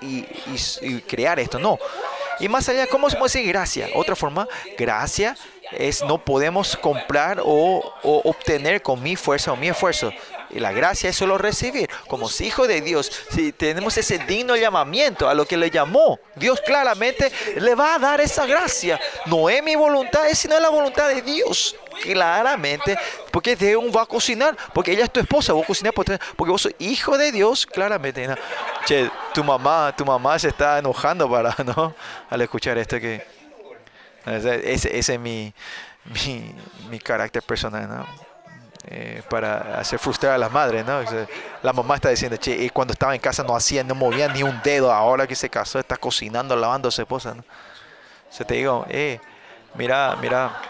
crear 1.08 1.40
esto, 1.40 1.58
no. 1.58 1.78
Y 2.38 2.48
más 2.48 2.68
allá, 2.68 2.86
¿cómo 2.86 3.08
se 3.08 3.16
puede 3.16 3.32
decir 3.32 3.48
gracia? 3.48 3.88
Otra 3.94 4.14
forma, 4.14 4.46
gracia 4.76 5.36
es 5.70 6.04
no 6.04 6.22
podemos 6.22 6.76
comprar 6.76 7.40
o 7.42 7.94
obtener 8.02 8.82
con 8.82 9.02
mi 9.02 9.16
fuerza 9.16 9.52
o 9.52 9.56
mi 9.56 9.68
esfuerzo. 9.68 10.12
Y 10.52 10.60
la 10.60 10.72
gracia 10.72 11.08
es 11.10 11.16
solo 11.16 11.38
recibir. 11.38 11.88
Como 12.08 12.28
hijos 12.40 12.68
de 12.68 12.80
Dios, 12.82 13.10
si 13.30 13.52
tenemos 13.52 13.96
ese 13.96 14.18
digno 14.18 14.54
llamamiento 14.54 15.28
a 15.28 15.34
lo 15.34 15.46
que 15.46 15.56
le 15.56 15.70
llamó, 15.70 16.18
Dios 16.36 16.60
claramente 16.60 17.32
le 17.56 17.74
va 17.74 17.94
a 17.94 17.98
dar 17.98 18.20
esa 18.20 18.44
gracia. 18.46 19.00
No 19.26 19.48
es 19.48 19.62
mi 19.62 19.74
voluntad, 19.76 20.28
es 20.28 20.38
sino 20.38 20.58
la 20.60 20.68
voluntad 20.68 21.08
de 21.08 21.22
Dios. 21.22 21.76
Claramente, 22.02 22.98
porque 23.30 23.76
un 23.76 23.92
va 23.94 24.02
a 24.02 24.06
cocinar, 24.06 24.56
porque 24.74 24.92
ella 24.92 25.04
es 25.04 25.10
tu 25.10 25.20
esposa, 25.20 25.52
vos 25.52 25.66
cocinar 25.66 25.92
porque 25.92 26.18
vos 26.36 26.62
sos 26.62 26.72
hijo 26.78 27.16
de 27.16 27.30
Dios, 27.32 27.64
claramente. 27.64 28.26
¿no? 28.26 28.34
Che, 28.84 29.10
tu 29.32 29.44
mamá, 29.44 29.94
tu 29.96 30.04
mamá 30.04 30.38
se 30.38 30.48
está 30.48 30.78
enojando 30.78 31.30
para, 31.30 31.54
¿no? 31.64 31.94
Al 32.28 32.40
escuchar 32.40 32.76
esto 32.78 32.98
que 32.98 33.24
ese, 34.26 34.72
ese 34.72 34.98
es 34.98 35.20
mi, 35.20 35.52
mi, 36.04 36.54
mi 36.90 36.98
carácter 36.98 37.42
personal, 37.42 37.88
¿no? 37.88 38.31
Eh, 38.84 39.22
para 39.30 39.78
hacer 39.78 40.00
frustrar 40.00 40.32
a 40.32 40.38
las 40.38 40.50
madres, 40.50 40.84
¿no? 40.84 41.00
La 41.62 41.72
mamá 41.72 41.94
está 41.94 42.08
diciendo, 42.08 42.36
che, 42.36 42.68
cuando 42.70 42.92
estaba 42.92 43.14
en 43.14 43.20
casa 43.20 43.44
no 43.44 43.54
hacía, 43.54 43.84
no 43.84 43.94
movía 43.94 44.26
ni 44.26 44.42
un 44.42 44.60
dedo, 44.62 44.92
ahora 44.92 45.28
que 45.28 45.36
se 45.36 45.48
casó 45.48 45.78
está 45.78 45.96
cocinando, 45.96 46.56
lavando 46.56 46.90
su 46.90 47.00
esposa. 47.00 47.36
Se 48.28 48.44
te 48.44 48.54
digo, 48.54 48.84
eh, 48.88 49.20
mira, 49.74 50.16
mira, 50.20 50.60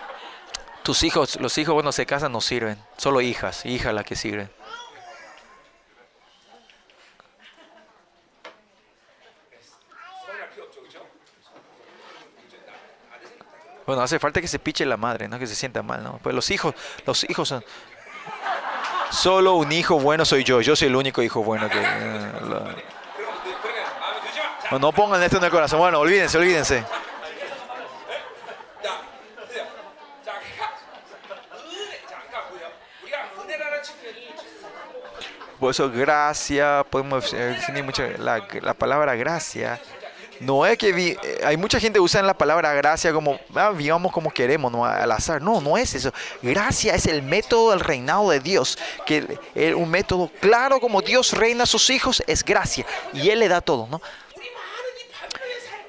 tus 0.82 1.02
hijos, 1.04 1.40
los 1.40 1.56
hijos 1.56 1.72
cuando 1.72 1.90
se 1.90 2.04
casan 2.04 2.32
no 2.32 2.42
sirven, 2.42 2.78
solo 2.98 3.22
hijas, 3.22 3.64
hijas 3.64 3.94
las 3.94 4.04
que 4.04 4.14
sirven. 4.14 4.50
Bueno, 13.86 14.02
hace 14.02 14.18
falta 14.18 14.40
que 14.40 14.48
se 14.48 14.58
piche 14.58 14.84
la 14.86 14.96
madre, 14.96 15.28
no 15.28 15.38
que 15.38 15.46
se 15.46 15.54
sienta 15.54 15.82
mal, 15.82 16.02
¿no? 16.02 16.18
Pues 16.22 16.34
los 16.34 16.50
hijos, 16.50 16.74
los 17.04 17.28
hijos 17.28 17.48
son 17.48 17.64
solo 19.12 19.54
un 19.54 19.70
hijo 19.70 20.00
bueno 20.00 20.24
soy 20.24 20.42
yo, 20.42 20.60
yo 20.60 20.74
soy 20.74 20.88
el 20.88 20.96
único 20.96 21.22
hijo 21.22 21.42
bueno 21.42 21.68
que 21.68 21.78
eh, 21.78 22.32
no, 24.80 24.90
pongan 24.90 25.22
esto 25.22 25.36
en 25.36 25.44
el 25.44 25.50
corazón. 25.50 25.78
Bueno, 25.78 25.98
olvídense, 25.98 26.38
olvídense. 26.38 26.82
Por 35.60 35.70
eso 35.70 35.90
gracia, 35.90 36.84
podemos 36.88 37.30
definir 37.32 37.84
mucho 37.84 38.02
la, 38.18 38.42
la 38.62 38.74
palabra 38.74 39.14
gracia 39.14 39.78
no 40.41 40.66
es 40.66 40.78
que 40.78 40.91
eh, 40.91 41.18
hay 41.45 41.57
mucha 41.57 41.78
gente 41.78 41.99
que 41.99 42.01
usa 42.01 42.22
la 42.22 42.37
palabra 42.37 42.72
gracia 42.74 43.12
como 43.12 43.39
ah, 43.55 43.70
vivamos 43.70 44.12
como 44.12 44.30
queremos, 44.30 44.72
no 44.72 44.85
al 44.85 45.11
azar. 45.12 45.41
No, 45.41 45.61
no 45.61 45.76
es 45.76 45.95
eso. 45.95 46.12
Gracia 46.43 46.95
es 46.95 47.07
el 47.07 47.22
método 47.22 47.70
del 47.70 47.80
reinado 47.80 48.30
de 48.30 48.41
Dios, 48.41 48.78
que 49.07 49.39
es 49.55 49.74
un 49.74 49.91
método 49.91 50.30
claro 50.41 50.80
como 50.80 51.03
Dios 51.03 51.33
reina 51.33 51.64
a 51.64 51.66
sus 51.66 51.91
hijos 51.91 52.22
es 52.26 52.45
gracia 52.45 52.87
y 53.12 53.30
él 53.30 53.41
le 53.41 53.49
da 53.49 53.61
todo, 53.61 53.87
¿no? 53.91 54.01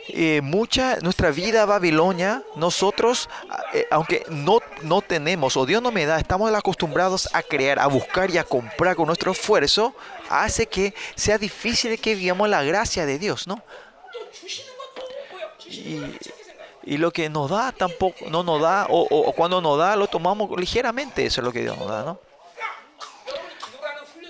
Eh, 0.10 0.42
mucha 0.44 0.98
nuestra 0.98 1.32
vida 1.32 1.66
Babilonia, 1.66 2.44
nosotros, 2.58 3.30
eh, 3.74 3.88
aunque 3.90 4.26
no, 4.30 4.60
no 4.82 5.02
tenemos 5.02 5.56
o 5.56 5.66
Dios 5.66 5.82
no 5.82 5.92
me 5.92 6.06
da, 6.06 6.20
estamos 6.20 6.54
acostumbrados 6.54 7.30
a 7.34 7.42
crear, 7.42 7.80
a 7.80 7.88
buscar 7.88 8.30
y 8.30 8.38
a 8.38 8.44
comprar 8.44 8.98
con 8.98 9.08
nuestro 9.08 9.32
esfuerzo, 9.32 9.96
hace 10.30 10.68
que 10.68 10.94
sea 11.16 11.38
difícil 11.38 11.98
que 12.00 12.16
vivamos 12.16 12.50
la 12.50 12.64
gracia 12.64 13.06
de 13.06 13.18
Dios, 13.18 13.48
¿no? 13.48 13.64
Y, 16.86 16.98
lo 16.98 17.12
que 17.12 17.30
nos 17.30 17.50
da 17.50 17.72
tampoco, 17.72 18.30
no 18.30 18.44
nos 18.44 18.62
da, 18.62 18.88
o, 18.90 19.34
cuando 19.34 19.62
nos 19.62 19.78
da 19.78 19.96
lo 19.96 20.08
tomamos 20.08 20.52
ligeramente, 20.60 21.26
eso 21.26 21.42
es 21.42 21.46
lo 21.46 21.54
que 21.54 21.62
Dios 21.62 21.78
nos 21.78 21.88
da, 21.88 22.04
¿no? 22.04 22.20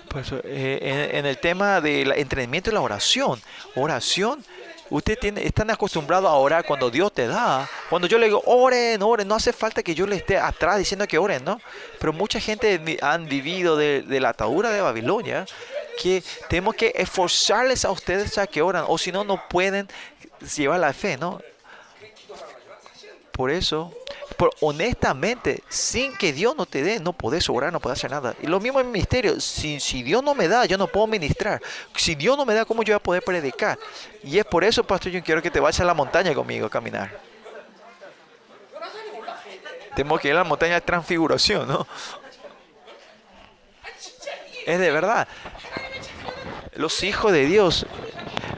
Pues, 0.08 0.30
eh, 0.44 1.10
en, 1.12 1.26
el 1.26 1.38
tema 1.38 1.80
del 1.80 2.12
entrenamiento 2.12 2.70
y 2.70 2.74
la 2.74 2.80
oración, 2.80 3.42
oración, 3.74 4.44
usted 4.96 5.18
tiene, 5.18 5.44
están 5.44 5.70
acostumbrados 5.70 6.30
a 6.30 6.34
orar 6.34 6.64
cuando 6.64 6.90
Dios 6.90 7.12
te 7.12 7.26
da. 7.26 7.68
Cuando 7.90 8.06
yo 8.06 8.16
le 8.18 8.26
digo, 8.26 8.42
oren, 8.46 9.02
oren, 9.02 9.26
no 9.26 9.34
hace 9.34 9.52
falta 9.52 9.82
que 9.82 9.94
yo 9.94 10.06
le 10.06 10.16
esté 10.16 10.38
atrás 10.38 10.78
diciendo 10.78 11.06
que 11.08 11.18
oren, 11.18 11.44
¿no? 11.44 11.60
Pero 11.98 12.12
mucha 12.12 12.38
gente 12.38 12.80
han 13.02 13.28
vivido 13.28 13.76
de, 13.76 14.02
de 14.02 14.20
la 14.20 14.30
atadura 14.30 14.70
de 14.70 14.80
Babilonia 14.80 15.46
que 16.00 16.22
tenemos 16.48 16.74
que 16.74 16.92
esforzarles 16.94 17.84
a 17.84 17.90
ustedes 17.90 18.38
a 18.38 18.46
que 18.46 18.62
oran, 18.62 18.84
o 18.86 18.98
si 18.98 19.10
no, 19.12 19.24
no 19.24 19.48
pueden 19.48 19.88
lleva 20.56 20.78
la 20.78 20.92
fe, 20.92 21.16
¿no? 21.16 21.40
Por 23.34 23.50
eso, 23.50 23.92
por, 24.36 24.52
honestamente, 24.60 25.64
sin 25.68 26.16
que 26.16 26.32
Dios 26.32 26.54
no 26.54 26.66
te 26.66 26.84
dé, 26.84 27.00
no 27.00 27.12
podés 27.12 27.50
orar, 27.50 27.72
no 27.72 27.80
podés 27.80 27.98
hacer 27.98 28.12
nada. 28.12 28.36
Y 28.40 28.46
lo 28.46 28.60
mismo 28.60 28.78
en 28.78 28.86
el 28.86 28.92
ministerio, 28.92 29.40
si, 29.40 29.80
si 29.80 30.04
Dios 30.04 30.22
no 30.22 30.36
me 30.36 30.46
da, 30.46 30.66
yo 30.66 30.78
no 30.78 30.86
puedo 30.86 31.08
ministrar. 31.08 31.60
Si 31.96 32.14
Dios 32.14 32.38
no 32.38 32.46
me 32.46 32.54
da, 32.54 32.64
¿cómo 32.64 32.84
yo 32.84 32.94
voy 32.94 32.98
a 32.98 33.02
poder 33.02 33.24
predicar? 33.24 33.76
Y 34.22 34.38
es 34.38 34.44
por 34.44 34.62
eso, 34.62 34.84
pastor, 34.84 35.10
yo 35.10 35.20
quiero 35.24 35.42
que 35.42 35.50
te 35.50 35.58
vayas 35.58 35.80
a 35.80 35.84
la 35.84 35.94
montaña 35.94 36.32
conmigo 36.32 36.66
a 36.66 36.70
caminar. 36.70 37.18
Tenemos 39.96 40.20
que 40.20 40.28
ir 40.28 40.34
a 40.34 40.38
la 40.38 40.44
montaña 40.44 40.74
de 40.74 40.80
transfiguración, 40.82 41.66
¿no? 41.66 41.84
Es 44.64 44.78
de 44.78 44.90
verdad. 44.92 45.26
Los 46.74 47.02
hijos 47.02 47.32
de 47.32 47.46
Dios 47.46 47.84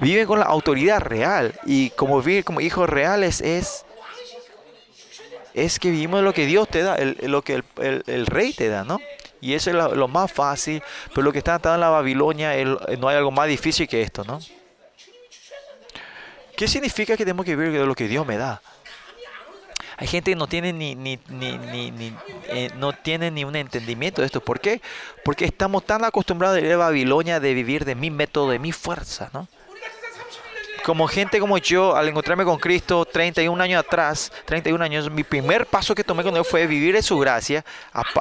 viven 0.03 0.27
con 0.27 0.39
la 0.39 0.45
autoridad 0.45 1.01
real. 1.01 1.59
Y 1.64 1.89
como 1.91 2.20
vivir 2.20 2.45
como 2.45 2.61
hijos 2.61 2.91
reales 2.91 3.41
es, 3.41 3.86
es 5.57 5.79
que 5.79 5.91
vivimos 5.91 6.23
lo 6.23 6.35
que 6.35 6.45
Dios 6.45 6.69
te 6.69 6.83
da, 6.83 6.99
lo 7.23 7.43
que 7.43 7.63
el, 7.79 8.27
rey 8.27 8.53
te 8.53 8.69
da, 8.69 8.85
¿no? 8.85 9.01
Y 9.41 9.55
eso 9.55 9.71
es 9.71 9.77
lo, 9.77 10.07
más 10.07 10.31
fácil, 10.31 10.83
pero 11.11 11.23
lo 11.23 11.33
que 11.33 11.39
está 11.39 11.55
atado 11.55 11.75
en 11.75 11.81
la 11.81 11.89
Babilonia, 11.89 12.53
no 12.99 13.09
hay 13.09 13.17
algo 13.17 13.31
más 13.31 13.49
difícil 13.49 13.89
que 13.89 14.03
esto, 14.03 14.23
¿no? 14.23 14.39
¿Qué 16.57 16.69
significa 16.69 17.17
que 17.17 17.25
tenemos 17.25 17.47
que 17.47 17.57
vivir 17.57 17.81
de 17.81 17.87
lo 17.87 17.95
que 17.95 18.07
Dios 18.07 18.27
me 18.27 18.37
da? 18.37 18.61
Hay 19.97 20.07
gente 20.07 20.33
que 20.33 20.37
no 20.37 20.47
tiene 20.47 20.75
ni, 20.75 20.95
ni, 20.95 21.19
ni, 21.31 21.91
ni 21.91 22.15
eh, 22.49 22.71
no 22.77 22.93
tiene 22.93 23.31
ni 23.31 23.45
un 23.45 23.57
entendimiento 23.57 24.21
de 24.21 24.27
esto. 24.27 24.43
¿Por 24.43 24.61
qué? 24.61 24.83
Porque 25.25 25.47
estamos 25.47 25.87
tan 25.87 26.05
acostumbrados 26.05 26.59
a 26.59 26.61
ir 26.61 26.73
a 26.73 26.77
Babilonia 26.77 27.41
de 27.41 27.55
vivir 27.55 27.87
de 27.87 27.95
mi 27.95 28.11
método, 28.11 28.51
de 28.51 28.59
mi 28.59 28.73
fuerza, 28.73 29.31
¿no? 29.33 29.49
Como 30.87 31.09
gente 31.09 31.41
como 31.41 31.59
yo, 31.59 31.97
al 31.97 32.07
encontrarme 32.07 32.45
con 32.45 32.61
Cristo 32.61 33.05
31 33.05 33.61
años 33.61 33.84
atrás, 33.84 34.30
31 34.45 34.84
años, 34.84 35.11
mi 35.11 35.24
primer 35.24 35.66
paso 35.66 35.97
que 35.97 36.05
tomé 36.05 36.22
con 36.22 36.37
Él 36.37 36.45
fue 36.45 36.64
vivir 36.68 36.95
en 36.95 37.03
su 37.03 37.18
gracia. 37.18 37.64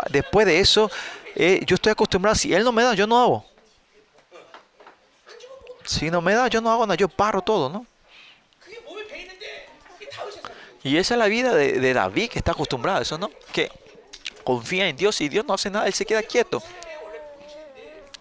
Después 0.09 0.47
de 0.47 0.59
eso, 0.59 0.89
eh, 1.36 1.61
yo 1.68 1.76
estoy 1.76 1.91
acostumbrado, 1.91 2.34
si 2.34 2.55
Él 2.55 2.63
no 2.63 2.72
me 2.72 2.82
da, 2.82 2.95
yo 2.95 3.05
no 3.05 3.22
hago. 3.22 3.45
Si 5.86 6.09
no 6.09 6.24
me 6.24 6.34
da, 6.34 6.47
yo 6.47 6.59
no 6.59 6.72
hago 6.72 6.88
nada, 6.88 6.95
yo 6.95 7.07
paro 7.07 7.39
todo, 7.39 7.70
¿no? 7.70 7.86
Y 10.82 10.97
esa 10.97 11.13
es 11.13 11.20
la 11.20 11.28
vida 11.28 11.53
de, 11.53 11.74
de 11.74 11.93
David 11.93 12.32
que 12.32 12.39
está 12.39 12.53
acostumbrado 12.53 12.97
a 12.97 13.01
eso, 13.03 13.20
¿no? 13.20 13.30
Que 13.51 13.70
confía 14.43 14.89
en 14.89 14.97
Dios 14.97 15.22
y 15.22 15.30
Dios 15.30 15.45
no 15.45 15.53
hace 15.53 15.70
nada, 15.70 15.86
Él 15.86 15.93
se 15.93 16.03
queda 16.03 16.24
quieto. 16.24 16.63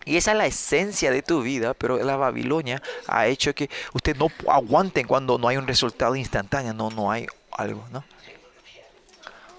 Y 0.04 0.16
esa 0.16 0.32
es 0.32 0.38
la 0.38 0.46
esencia 0.46 1.10
de 1.10 1.22
tu 1.22 1.42
vida, 1.42 1.74
pero 1.74 1.96
la 2.02 2.16
Babilonia 2.16 2.82
ha 3.06 3.26
hecho 3.26 3.54
que 3.54 3.70
usted 3.92 4.16
no 4.16 4.28
aguanten 4.48 5.06
cuando 5.06 5.38
no 5.38 5.48
hay 5.48 5.56
un 5.56 5.66
resultado 5.66 6.14
instantáneo, 6.16 6.74
no, 6.74 6.90
no 6.90 7.10
hay 7.10 7.26
algo, 7.52 7.84
¿no? 7.90 8.04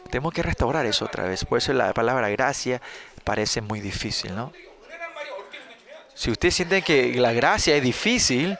Tenemos 0.09 0.33
que 0.33 0.43
restaurar 0.43 0.85
eso 0.85 1.05
otra 1.05 1.25
vez. 1.25 1.43
Por 1.45 1.57
eso 1.57 1.73
la 1.73 1.93
palabra 1.93 2.29
gracia 2.29 2.81
parece 3.23 3.61
muy 3.61 3.79
difícil, 3.79 4.35
¿no? 4.35 4.53
Si 6.13 6.31
usted 6.31 6.51
siente 6.51 6.81
que 6.81 7.13
la 7.15 7.33
gracia 7.33 7.75
es 7.75 7.83
difícil, 7.83 8.57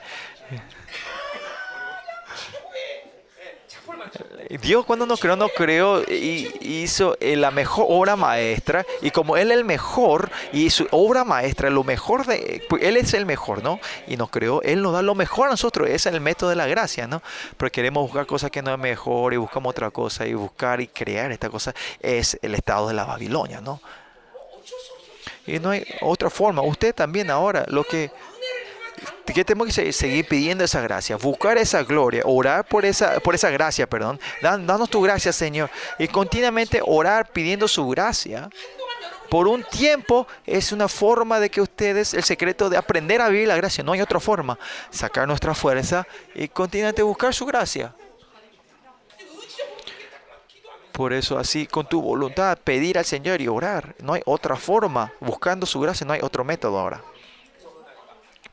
Dios 4.61 4.86
cuando 4.86 5.05
nos 5.05 5.20
creó, 5.20 5.36
nos 5.36 5.51
creó 5.51 6.01
y 6.03 6.49
hizo 6.61 7.18
eh, 7.20 7.36
la 7.36 7.51
mejor 7.51 7.86
obra 7.89 8.16
maestra. 8.16 8.86
Y 9.01 9.11
como 9.11 9.38
Él 9.38 9.51
es 9.51 9.57
el 9.57 9.66
mejor, 9.66 10.32
y 10.53 10.70
su 10.70 10.88
obra 10.91 11.24
maestra, 11.24 11.70
lo 11.70 11.84
mejor 11.84 12.26
de 12.26 12.63
pues, 12.70 12.84
Él 12.84 12.97
es 12.97 13.13
el 13.13 13.26
mejor, 13.26 13.63
¿no? 13.63 13.80
Y 14.07 14.18
nos 14.18 14.30
creó, 14.30 14.61
Él 14.61 14.82
nos 14.82 14.93
da 14.93 15.01
lo 15.01 15.16
mejor 15.16 15.47
a 15.47 15.51
nosotros. 15.51 15.88
Ese 15.88 16.09
es 16.09 16.16
el 16.16 16.22
método 16.22 16.49
de 16.49 16.55
la 16.55 16.68
gracia, 16.68 17.07
¿no? 17.07 17.22
Pero 17.57 17.72
queremos 17.72 18.03
buscar 18.03 18.26
cosas 18.26 18.51
que 18.51 18.61
no 18.61 18.72
es 18.72 18.80
mejor 18.80 19.34
y 19.34 19.38
buscamos 19.38 19.72
otra 19.72 19.91
cosa 19.91 20.26
y 20.26 20.34
buscar 20.34 20.82
y 20.82 20.88
crear 20.88 21.32
esta 21.32 21.49
cosa. 21.49 21.74
Es 21.99 22.38
el 22.41 22.55
estado 22.55 22.88
de 22.88 22.93
la 22.93 23.05
Babilonia, 23.05 23.61
¿no? 23.61 23.82
Y 25.47 25.59
no 25.59 25.70
hay 25.70 25.86
otra 26.01 26.30
forma. 26.30 26.61
Usted 26.61 26.93
también 26.93 27.30
ahora, 27.30 27.66
lo 27.68 27.84
que 27.84 28.11
¿Qué 29.26 29.43
tenemos 29.43 29.76
que 29.76 29.91
seguir 29.91 30.28
pidiendo 30.28 30.64
esa 30.64 30.80
gracia? 30.82 31.18
Buscar 31.18 31.58
esa 31.58 31.84
gloria, 31.84 32.22
orar 32.24 32.66
por 32.66 32.86
esa, 32.86 33.20
por 33.20 33.36
esa 33.36 33.50
gracia, 33.50 33.86
perdón. 33.86 34.20
danos 34.41 34.89
tu 34.89 35.02
gracia, 35.02 35.34
Señor. 35.34 35.70
Y 36.00 36.08
continuamente 36.08 36.80
orar 36.82 37.30
pidiendo 37.32 37.68
su 37.68 37.88
gracia. 37.89 38.50
Por 39.30 39.48
un 39.48 39.64
tiempo 39.64 40.28
es 40.46 40.72
una 40.72 40.88
forma 40.88 41.39
de 41.39 41.50
que 41.50 41.60
ustedes, 41.60 42.14
el 42.14 42.24
secreto 42.24 42.70
de 42.70 42.78
aprender 42.78 43.22
a 43.22 43.28
vivir 43.28 43.48
la 43.48 43.58
gracia, 43.58 43.84
no 43.84 43.91
hay 43.91 44.02
otra 44.02 44.20
forma. 44.20 44.58
Sacar 44.89 45.28
nuestra 45.28 45.54
fuerza 45.54 46.08
y 46.34 46.48
continuamente 46.48 47.02
buscar 47.02 47.34
su 47.34 47.46
gracia. 47.46 47.93
Por 50.93 51.12
eso 51.12 51.38
así, 51.38 51.68
con 51.68 51.86
tu 51.89 52.02
voluntad, 52.02 52.58
pedir 52.64 52.98
al 52.98 53.04
Señor 53.04 53.41
y 53.41 53.50
orar. 53.50 53.96
No 54.00 54.14
hay 54.14 54.22
otra 54.26 54.56
forma. 54.56 55.12
Buscando 55.20 55.66
su 55.66 55.82
gracia, 55.82 56.08
no 56.08 56.14
hay 56.14 56.22
otro 56.24 56.46
método 56.46 56.80
ahora. 56.80 57.04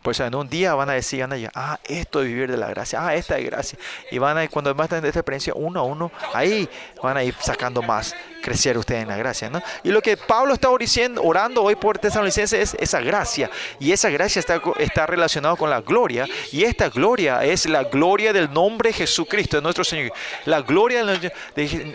Pues 0.03 0.19
en 0.19 0.35
un 0.35 0.49
día 0.49 0.75
van 0.75 0.91
a 0.91 0.95
decir, 0.95 1.21
van 1.21 1.33
a 1.33 1.35
decir, 1.37 1.51
ah, 1.55 1.79
esto 1.85 2.23
es 2.23 2.27
vivir 2.27 2.51
de 2.51 2.57
la 2.57 2.69
gracia, 2.69 3.07
ah, 3.07 3.15
esta 3.15 3.39
es 3.39 3.47
gracia. 3.47 3.79
Y 4.11 4.19
van 4.19 4.37
a, 4.37 4.49
cuando 4.49 4.75
más 4.75 4.91
de 4.91 4.97
esta 4.97 5.21
experiencia, 5.21 5.53
uno 5.55 5.81
a 5.81 5.83
uno, 5.85 6.11
ahí 6.35 6.69
van 7.01 7.17
a 7.17 7.23
ir 7.23 7.35
sacando 7.41 7.83
más, 7.83 8.15
crecer 8.43 8.77
ustedes 8.77 9.03
en 9.03 9.09
la 9.09 9.17
gracia, 9.17 9.49
¿no? 9.49 9.63
Y 9.85 9.91
lo 9.91 10.03
que 10.03 10.17
Pablo 10.17 10.55
está 10.55 10.69
diciendo, 10.77 11.23
orando 11.23 11.63
hoy 11.63 11.77
por 11.77 11.99
Tesalonicenses 11.99 12.75
es 12.75 12.77
esa 12.81 13.01
gracia. 13.01 13.49
Y 13.79 13.93
esa 13.93 14.11
gracia 14.11 14.41
está, 14.41 14.61
está 14.79 15.07
relacionada 15.07 15.55
con 15.55 15.71
la 15.71 15.81
gloria. 15.81 16.27
Y 16.51 16.65
esta 16.65 16.89
gloria 16.89 17.45
es 17.45 17.67
la 17.67 17.85
gloria 17.85 18.33
del 18.33 18.53
nombre 18.53 18.93
Jesucristo, 18.93 19.59
de 19.59 19.63
nuestro 19.63 19.85
Señor. 19.85 20.13
La 20.47 20.63
gloria 20.63 21.05
del, 21.05 21.33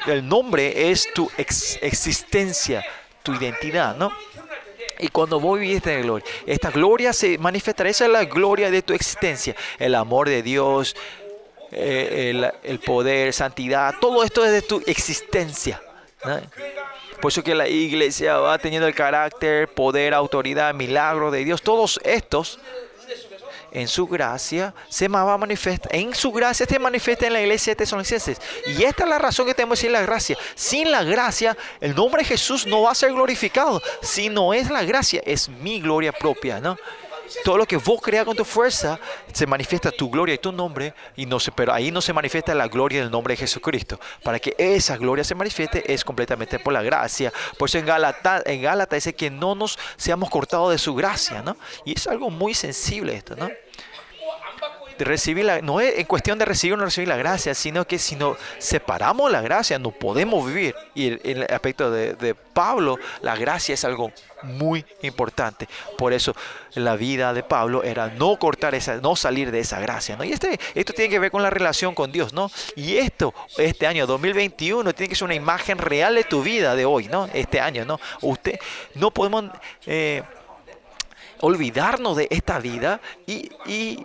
del 0.05 0.27
nombre 0.27 0.89
es 0.89 1.11
tu 1.13 1.29
ex, 1.37 1.77
existencia, 1.81 2.85
tu 3.21 3.33
identidad, 3.33 3.97
¿no? 3.97 4.11
Y 4.99 5.09
cuando 5.09 5.39
vos 5.39 5.59
vivís 5.59 5.77
esta 5.77 5.95
gloria, 5.95 6.25
esta 6.45 6.71
gloria 6.71 7.13
se 7.13 7.37
manifestará, 7.37 7.89
esa 7.89 8.05
es 8.05 8.11
la 8.11 8.25
gloria 8.25 8.71
de 8.71 8.81
tu 8.81 8.93
existencia, 8.93 9.55
el 9.79 9.95
amor 9.95 10.27
de 10.29 10.41
Dios, 10.41 10.95
eh, 11.71 12.51
el, 12.63 12.79
poder, 12.79 13.33
santidad, 13.33 13.95
todo 13.99 14.23
esto 14.23 14.45
es 14.45 14.51
de 14.51 14.61
tu 14.61 14.81
existencia. 14.85 15.81
Por 17.21 17.31
eso 17.31 17.43
que 17.43 17.55
la 17.55 17.67
iglesia 17.67 18.37
va 18.37 18.57
teniendo 18.57 18.87
el 18.87 18.95
carácter, 18.95 19.67
poder, 19.67 20.13
autoridad, 20.13 20.73
milagro 20.73 21.31
de 21.31 21.43
Dios, 21.43 21.61
todos 21.61 21.99
estos 22.03 22.59
en 23.71 23.87
su 23.87 24.07
gracia 24.07 24.73
se 24.89 25.07
va 25.07 25.33
a 25.33 25.39
en 25.91 26.15
su 26.15 26.31
gracia 26.31 26.65
se 26.65 26.79
manifiesta 26.79 27.27
en 27.27 27.33
la 27.33 27.41
iglesia 27.41 27.71
de 27.71 27.77
Tesalonicenses. 27.77 28.39
Y 28.65 28.83
esta 28.83 29.03
es 29.03 29.09
la 29.09 29.19
razón 29.19 29.45
que 29.45 29.53
tenemos 29.53 29.79
decir 29.79 29.91
la 29.91 30.01
gracia. 30.01 30.37
Sin 30.55 30.91
la 30.91 31.03
gracia, 31.03 31.57
el 31.79 31.95
nombre 31.95 32.21
de 32.21 32.29
Jesús 32.29 32.65
no 32.65 32.83
va 32.83 32.91
a 32.91 32.95
ser 32.95 33.11
glorificado. 33.11 33.81
Si 34.01 34.29
no 34.29 34.53
es 34.53 34.69
la 34.69 34.83
gracia, 34.83 35.21
es 35.25 35.49
mi 35.49 35.79
gloria 35.81 36.11
propia, 36.11 36.59
¿no? 36.59 36.77
Todo 37.43 37.57
lo 37.57 37.65
que 37.65 37.77
vos 37.77 38.01
creas 38.01 38.25
con 38.25 38.35
tu 38.35 38.45
fuerza, 38.45 38.99
se 39.33 39.45
manifiesta 39.45 39.91
tu 39.91 40.09
gloria 40.09 40.35
y 40.35 40.37
tu 40.37 40.51
nombre, 40.51 40.93
y 41.15 41.25
no 41.25 41.39
se, 41.39 41.51
pero 41.51 41.73
ahí 41.73 41.91
no 41.91 42.01
se 42.01 42.13
manifiesta 42.13 42.53
la 42.55 42.67
gloria 42.67 43.01
del 43.01 43.11
nombre 43.11 43.33
de 43.33 43.37
Jesucristo. 43.37 43.99
Para 44.23 44.39
que 44.39 44.55
esa 44.57 44.97
gloria 44.97 45.23
se 45.23 45.35
manifieste 45.35 45.91
es 45.91 46.03
completamente 46.03 46.59
por 46.59 46.73
la 46.73 46.81
gracia. 46.81 47.31
Por 47.57 47.69
eso 47.69 47.77
en 47.77 47.85
Gálatas 47.85 48.43
en 48.45 48.61
Gálata 48.61 48.95
dice 48.95 49.13
que 49.13 49.29
no 49.29 49.55
nos 49.55 49.77
seamos 49.97 50.29
cortados 50.29 50.71
de 50.71 50.77
su 50.77 50.95
gracia, 50.95 51.41
¿no? 51.41 51.57
Y 51.85 51.95
es 51.95 52.07
algo 52.07 52.29
muy 52.29 52.53
sensible 52.53 53.15
esto, 53.15 53.35
¿no? 53.35 53.49
Recibir 54.99 55.45
la, 55.45 55.61
no 55.61 55.79
es 55.79 55.97
en 55.97 56.05
cuestión 56.05 56.37
de 56.39 56.45
recibir 56.45 56.73
o 56.73 56.77
no 56.77 56.85
recibir 56.85 57.07
la 57.07 57.17
gracia, 57.17 57.53
sino 57.53 57.85
que 57.85 57.99
si 57.99 58.15
no 58.15 58.37
separamos 58.57 59.31
la 59.31 59.41
gracia, 59.41 59.79
no 59.79 59.91
podemos 59.91 60.45
vivir. 60.45 60.75
Y 60.95 61.07
en 61.07 61.19
el, 61.23 61.43
aspecto 61.43 61.91
de, 61.91 62.13
de, 62.13 62.35
Pablo, 62.35 62.97
la 63.21 63.35
gracia 63.35 63.73
es 63.73 63.85
algo 63.85 64.11
muy 64.43 64.85
importante. 65.01 65.67
Por 65.97 66.13
eso 66.13 66.35
la 66.73 66.95
vida 66.95 67.33
de 67.33 67.43
Pablo 67.43 67.83
era 67.83 68.07
no 68.07 68.37
cortar 68.37 68.75
esa, 68.75 68.97
no 68.97 69.15
salir 69.15 69.51
de 69.51 69.59
esa 69.59 69.79
gracia. 69.79 70.15
¿no? 70.15 70.23
Y 70.23 70.31
este, 70.31 70.59
esto 70.75 70.93
tiene 70.93 71.09
que 71.09 71.19
ver 71.19 71.31
con 71.31 71.43
la 71.43 71.49
relación 71.49 71.95
con 71.95 72.11
Dios, 72.11 72.33
¿no? 72.33 72.51
Y 72.75 72.97
esto, 72.97 73.33
este 73.57 73.87
año 73.87 74.07
2021, 74.07 74.93
tiene 74.93 75.09
que 75.09 75.15
ser 75.15 75.25
una 75.25 75.35
imagen 75.35 75.77
real 75.77 76.15
de 76.15 76.23
tu 76.23 76.43
vida 76.43 76.75
de 76.75 76.85
hoy, 76.85 77.07
¿no? 77.07 77.29
Este 77.33 77.59
año, 77.59 77.85
¿no? 77.85 77.99
Usted, 78.21 78.59
no 78.95 79.11
podemos... 79.11 79.45
Eh, 79.85 80.23
olvidarnos 81.41 82.17
de 82.17 82.27
esta 82.29 82.59
vida 82.59 82.99
y, 83.25 83.49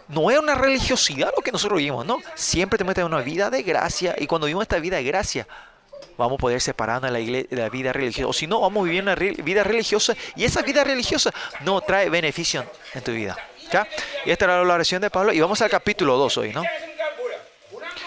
no 0.08 0.30
es 0.30 0.38
una 0.38 0.54
religiosidad 0.54 1.32
lo 1.36 1.42
que 1.42 1.52
nosotros 1.52 1.78
vivimos, 1.78 2.04
¿no? 2.04 2.20
Siempre 2.34 2.78
tenemos 2.78 2.92
que 2.92 3.00
tener 3.00 3.12
una 3.12 3.22
vida 3.22 3.50
de 3.50 3.62
gracia 3.62 4.14
y 4.18 4.26
cuando 4.26 4.46
vivimos 4.46 4.62
esta 4.62 4.78
vida 4.78 4.96
de 4.96 5.04
gracia 5.04 5.46
vamos 6.18 6.34
a 6.34 6.38
poder 6.38 6.60
separarnos 6.60 7.12
de 7.12 7.46
la, 7.50 7.68
vida 7.68 7.92
religiosa. 7.92 8.28
O 8.28 8.32
si 8.32 8.46
no, 8.46 8.60
vamos 8.60 8.82
a 8.82 8.84
vivir 8.84 9.02
una 9.02 9.14
vida 9.14 9.64
religiosa 9.64 10.14
y 10.36 10.44
esa 10.44 10.62
vida 10.62 10.84
religiosa 10.84 11.32
no 11.60 11.80
trae 11.80 12.10
beneficio 12.10 12.64
en 12.94 13.02
tu 13.02 13.12
vida. 13.12 13.36
¿ya? 13.72 13.86
Y 14.24 14.30
esta 14.30 14.44
era 14.44 14.62
la 14.62 14.74
oración 14.74 15.00
de 15.00 15.10
Pablo 15.10 15.32
y 15.32 15.40
vamos 15.40 15.60
al 15.62 15.70
capítulo 15.70 16.16
2 16.16 16.38
hoy, 16.38 16.52
¿no? 16.52 16.62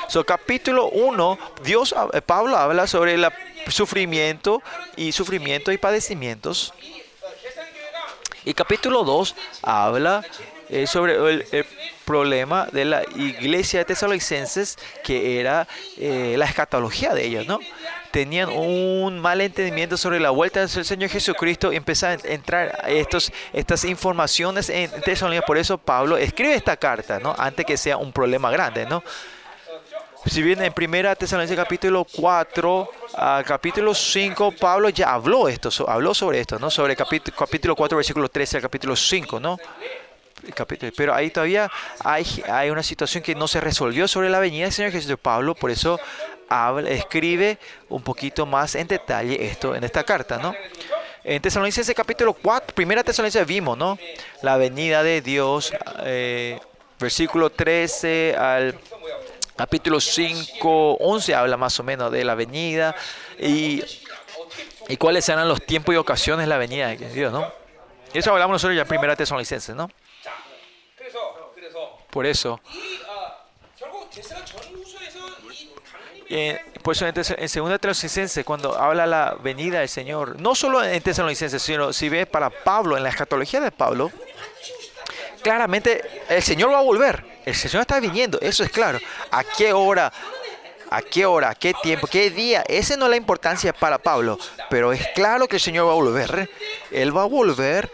So, 0.07 0.23
capítulo 0.23 0.89
1, 0.89 1.37
Dios, 1.63 1.95
Pablo 2.27 2.57
habla 2.57 2.85
sobre 2.85 3.15
el 3.15 3.27
sufrimiento 3.69 4.61
y 4.95 5.11
sufrimiento 5.11 5.71
y 5.71 5.79
padecimientos. 5.79 6.73
Y 8.45 8.53
capítulo 8.53 9.03
2 9.03 9.35
habla 9.63 10.23
eh, 10.69 10.85
sobre 10.85 11.15
el, 11.15 11.65
problema 12.05 12.67
de 12.71 12.85
la 12.85 13.01
iglesia 13.15 13.79
de 13.79 13.85
tesalonicenses, 13.85 14.77
que 15.03 15.39
era 15.39 15.67
eh, 15.97 16.35
la 16.37 16.45
escatología 16.45 17.15
de 17.15 17.25
ellos, 17.25 17.47
¿no? 17.47 17.59
Tenían 18.11 18.49
un 18.49 19.19
mal 19.19 19.41
entendimiento 19.41 19.97
sobre 19.97 20.19
la 20.19 20.29
vuelta 20.29 20.59
del 20.59 20.69
Señor 20.69 21.09
Jesucristo 21.09 21.73
y 21.73 21.77
empezaron 21.77 22.19
a 22.23 22.31
entrar 22.31 22.85
estos, 22.87 23.33
estas 23.51 23.83
informaciones 23.85 24.69
en 24.69 24.91
Tesalónica. 25.01 25.43
Por 25.47 25.57
eso 25.57 25.79
Pablo 25.79 26.15
escribe 26.15 26.53
esta 26.53 26.77
carta, 26.77 27.19
¿no? 27.19 27.33
Antes 27.39 27.65
que 27.65 27.77
sea 27.77 27.97
un 27.97 28.11
problema 28.11 28.51
grande, 28.51 28.85
¿no? 28.85 29.03
Si 30.27 30.41
bien 30.41 30.61
en 30.63 30.73
primera 30.73 31.15
Tesalonicenses 31.15 31.63
capítulo 31.63 32.03
4 32.03 32.89
al 33.13 33.45
capítulo 33.45 33.93
5 33.93 34.53
Pablo 34.59 34.89
ya 34.89 35.13
habló 35.13 35.47
esto, 35.47 35.69
habló 35.87 36.15
sobre 36.15 36.39
esto, 36.39 36.57
¿no? 36.57 36.71
Sobre 36.71 36.95
capítulo, 36.95 37.37
capítulo 37.37 37.75
4 37.75 37.95
versículo 37.95 38.27
13 38.27 38.57
al 38.57 38.63
capítulo 38.63 38.95
5, 38.95 39.39
¿no? 39.39 39.57
Capítulo, 40.55 40.91
pero 40.97 41.13
ahí 41.13 41.29
todavía 41.29 41.71
hay, 42.03 42.25
hay 42.49 42.71
una 42.71 42.81
situación 42.81 43.23
que 43.23 43.35
no 43.35 43.47
se 43.47 43.61
resolvió 43.61 44.07
sobre 44.07 44.29
la 44.29 44.39
venida 44.39 44.63
del 44.63 44.73
Señor 44.73 44.91
Jesús. 44.91 45.15
Pablo 45.21 45.53
por 45.53 45.69
eso 45.69 45.99
escribe 46.87 47.59
un 47.89 48.01
poquito 48.01 48.47
más 48.47 48.73
en 48.75 48.87
detalle 48.87 49.45
esto 49.45 49.75
en 49.75 49.83
esta 49.83 50.03
carta, 50.03 50.39
¿no? 50.39 50.55
En 51.23 51.41
Tesalonicenses 51.41 51.95
capítulo 51.95 52.33
4, 52.33 52.73
primera 52.73 53.03
Tesalonicenses 53.03 53.47
vimos, 53.47 53.77
¿no? 53.77 53.97
La 54.41 54.57
venida 54.57 55.03
de 55.03 55.21
Dios, 55.21 55.71
eh, 56.03 56.59
versículo 56.99 57.51
13 57.51 58.35
al 58.37 58.75
capítulo 59.55 59.99
5, 59.99 60.97
11 60.99 61.35
habla 61.35 61.57
más 61.57 61.79
o 61.79 61.83
menos 61.83 62.11
de 62.11 62.23
la 62.23 62.35
venida 62.35 62.95
y, 63.39 63.81
y 64.87 64.97
cuáles 64.97 65.25
serán 65.25 65.47
los 65.47 65.65
tiempos 65.65 65.93
y 65.95 65.97
ocasiones 65.97 66.45
de 66.45 66.49
la 66.49 66.57
venida 66.57 66.89
de 66.89 67.09
Dios, 67.09 67.31
¿no? 67.31 67.51
Y 68.13 68.19
eso 68.19 68.31
hablamos 68.31 68.55
nosotros 68.55 68.75
ya 68.75 68.83
en 68.83 68.87
primera 68.87 69.15
Tesalonicenses, 69.15 69.75
¿no? 69.75 69.89
Por 72.09 72.25
eso. 72.25 72.59
Eh, 76.29 76.59
por 76.81 76.95
eso 76.95 77.05
en, 77.05 77.13
en 77.15 77.49
segunda 77.49 77.77
Tesalonicenses, 77.77 78.45
cuando 78.45 78.77
habla 78.77 79.05
la 79.05 79.35
venida 79.41 79.79
del 79.79 79.89
Señor, 79.89 80.39
no 80.39 80.55
solo 80.55 80.83
en 80.83 81.01
Tesalonicenses, 81.01 81.61
sino 81.61 81.93
si 81.93 82.09
ve 82.09 82.25
para 82.25 82.49
Pablo, 82.49 82.97
en 82.97 83.03
la 83.03 83.09
escatología 83.09 83.59
de 83.59 83.71
Pablo, 83.71 84.11
claramente 85.41 86.23
el 86.29 86.41
Señor 86.41 86.71
va 86.71 86.79
a 86.79 86.83
volver. 86.83 87.34
El 87.45 87.55
Señor 87.55 87.81
está 87.81 87.99
viniendo, 87.99 88.39
eso 88.41 88.63
es 88.63 88.71
claro. 88.71 88.99
¿A 89.31 89.43
qué 89.43 89.71
hora? 89.71 90.11
¿A 90.89 91.01
qué 91.01 91.25
hora? 91.25 91.49
¿A 91.49 91.55
qué 91.55 91.73
tiempo? 91.81 92.07
¿Qué 92.07 92.29
día? 92.29 92.63
Esa 92.67 92.97
no 92.97 93.05
es 93.05 93.11
la 93.11 93.17
importancia 93.17 93.73
para 93.73 93.97
Pablo. 93.97 94.39
Pero 94.69 94.93
es 94.93 95.05
claro 95.13 95.47
que 95.47 95.57
el 95.57 95.61
Señor 95.61 95.87
va 95.87 95.91
a 95.91 95.95
volver. 95.95 96.49
Él 96.91 97.15
va 97.15 97.23
a 97.23 97.25
volver. 97.25 97.91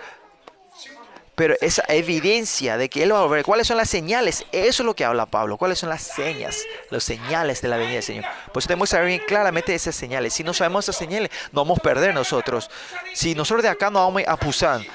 Pero 1.35 1.55
esa 1.61 1.83
evidencia 1.87 2.77
de 2.77 2.89
que 2.89 3.03
Él 3.03 3.13
va 3.13 3.19
a 3.19 3.23
volver, 3.23 3.43
¿cuáles 3.43 3.65
son 3.65 3.77
las 3.77 3.89
señales? 3.89 4.45
Eso 4.51 4.83
es 4.83 4.85
lo 4.85 4.95
que 4.95 5.05
habla 5.05 5.25
Pablo. 5.25 5.57
¿Cuáles 5.57 5.79
son 5.79 5.89
las 5.89 6.03
señas? 6.03 6.63
Las 6.89 7.03
señales 7.03 7.61
de 7.61 7.67
la 7.67 7.77
venida 7.77 7.95
del 7.95 8.03
Señor. 8.03 8.25
Pues 8.53 8.67
tenemos 8.67 8.89
que 8.89 8.91
saber 8.91 9.07
bien 9.07 9.23
claramente 9.25 9.73
esas 9.73 9.95
señales. 9.95 10.33
Si 10.33 10.43
no 10.43 10.53
sabemos 10.53 10.85
esas 10.85 10.97
señales, 10.97 11.31
no 11.51 11.61
vamos 11.61 11.79
a 11.79 11.81
perder 11.81 12.13
nosotros. 12.13 12.69
Si 13.13 13.33
nosotros 13.33 13.63
de 13.63 13.69
acá 13.69 13.89
no 13.89 13.99
vamos 13.99 14.23
a 14.27 14.37
Pusan, 14.37 14.85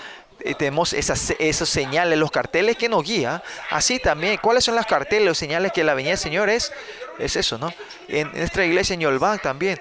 tenemos 0.55 0.93
esas, 0.93 1.35
esos 1.39 1.69
señales, 1.69 2.19
los 2.19 2.31
carteles 2.31 2.77
que 2.77 2.89
nos 2.89 3.05
guían. 3.05 3.43
Así 3.71 3.99
también, 3.99 4.39
¿cuáles 4.43 4.65
son 4.65 4.75
las 4.75 4.87
carteles, 4.87 5.27
los 5.27 5.39
señales 5.39 5.73
que 5.73 5.85
la 5.85 5.95
venida 5.95 6.13
del 6.13 6.19
Señor 6.19 6.49
es? 6.49 6.73
Es 7.19 7.37
eso, 7.37 7.59
¿no? 7.59 7.73
En 8.09 8.31
nuestra 8.33 8.65
iglesia 8.65 8.95
en 8.95 9.01
Yolban 9.01 9.39
también. 9.39 9.79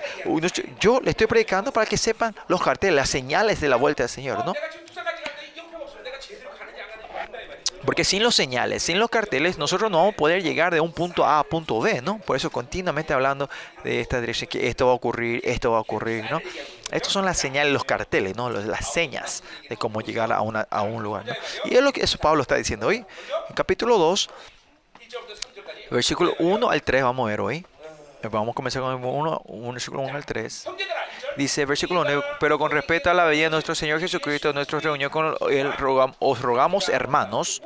Yo 0.79 1.01
le 1.01 1.11
estoy 1.11 1.27
predicando 1.27 1.71
para 1.71 1.85
que 1.85 1.97
sepan 1.97 2.35
los 2.47 2.61
carteles, 2.61 2.95
las 2.95 3.09
señales 3.09 3.59
de 3.59 3.69
la 3.69 3.75
vuelta 3.75 4.03
del 4.03 4.09
Señor, 4.09 4.45
¿no? 4.45 4.53
Porque 7.85 8.03
sin 8.03 8.23
los 8.23 8.35
señales, 8.35 8.83
sin 8.83 8.99
los 8.99 9.09
carteles, 9.09 9.57
nosotros 9.57 9.91
no 9.91 9.97
vamos 9.97 10.13
a 10.15 10.17
poder 10.17 10.41
llegar 10.41 10.73
de 10.73 10.81
un 10.81 10.91
punto 10.91 11.23
A 11.23 11.39
a 11.39 11.43
punto 11.43 11.79
B, 11.79 12.01
¿no? 12.01 12.17
Por 12.19 12.35
eso 12.35 12.49
continuamente 12.49 13.13
hablando 13.13 13.49
de 13.83 14.01
esta 14.01 14.19
dirección, 14.19 14.49
que 14.49 14.67
esto 14.67 14.87
va 14.87 14.93
a 14.93 14.95
ocurrir, 14.95 15.41
esto 15.43 15.71
va 15.71 15.77
a 15.77 15.81
ocurrir, 15.81 16.25
¿no? 16.31 16.41
Estos 16.91 17.13
son 17.13 17.25
las 17.25 17.37
señales, 17.37 17.71
los 17.71 17.83
carteles, 17.83 18.35
¿no? 18.35 18.49
Las 18.49 18.91
señas 18.91 19.43
de 19.69 19.77
cómo 19.77 20.01
llegar 20.01 20.31
a, 20.33 20.41
una, 20.41 20.67
a 20.69 20.81
un 20.81 21.03
lugar, 21.03 21.25
¿no? 21.25 21.33
Y 21.65 21.75
es 21.75 21.83
lo 21.83 21.93
que 21.93 22.01
eso 22.01 22.17
Pablo 22.17 22.41
está 22.41 22.55
diciendo 22.55 22.87
hoy. 22.87 23.05
En 23.49 23.55
capítulo 23.55 23.97
2, 23.97 24.29
versículo 25.91 26.33
1 26.39 26.69
al 26.69 26.81
3 26.81 27.03
vamos 27.03 27.27
a 27.27 27.29
ver 27.29 27.41
hoy. 27.41 27.65
Vamos 28.31 28.53
a 28.53 28.55
comenzar 28.55 28.81
con 28.81 28.97
el 28.97 29.03
1, 29.03 29.43
versículo 29.71 30.01
1 30.01 30.15
al 30.15 30.25
3. 30.25 30.65
Dice, 31.37 31.65
versículo 31.65 32.01
1, 32.01 32.23
pero 32.39 32.57
con 32.57 32.71
respecto 32.71 33.09
a 33.09 33.13
la 33.13 33.25
venida 33.25 33.45
de 33.45 33.49
nuestro 33.51 33.75
Señor 33.75 33.99
Jesucristo, 33.99 34.53
nuestra 34.53 34.79
reunión 34.79 35.09
con 35.09 35.35
Él, 35.49 35.67
os 36.19 36.41
rogamos, 36.41 36.87
hermanos, 36.87 37.61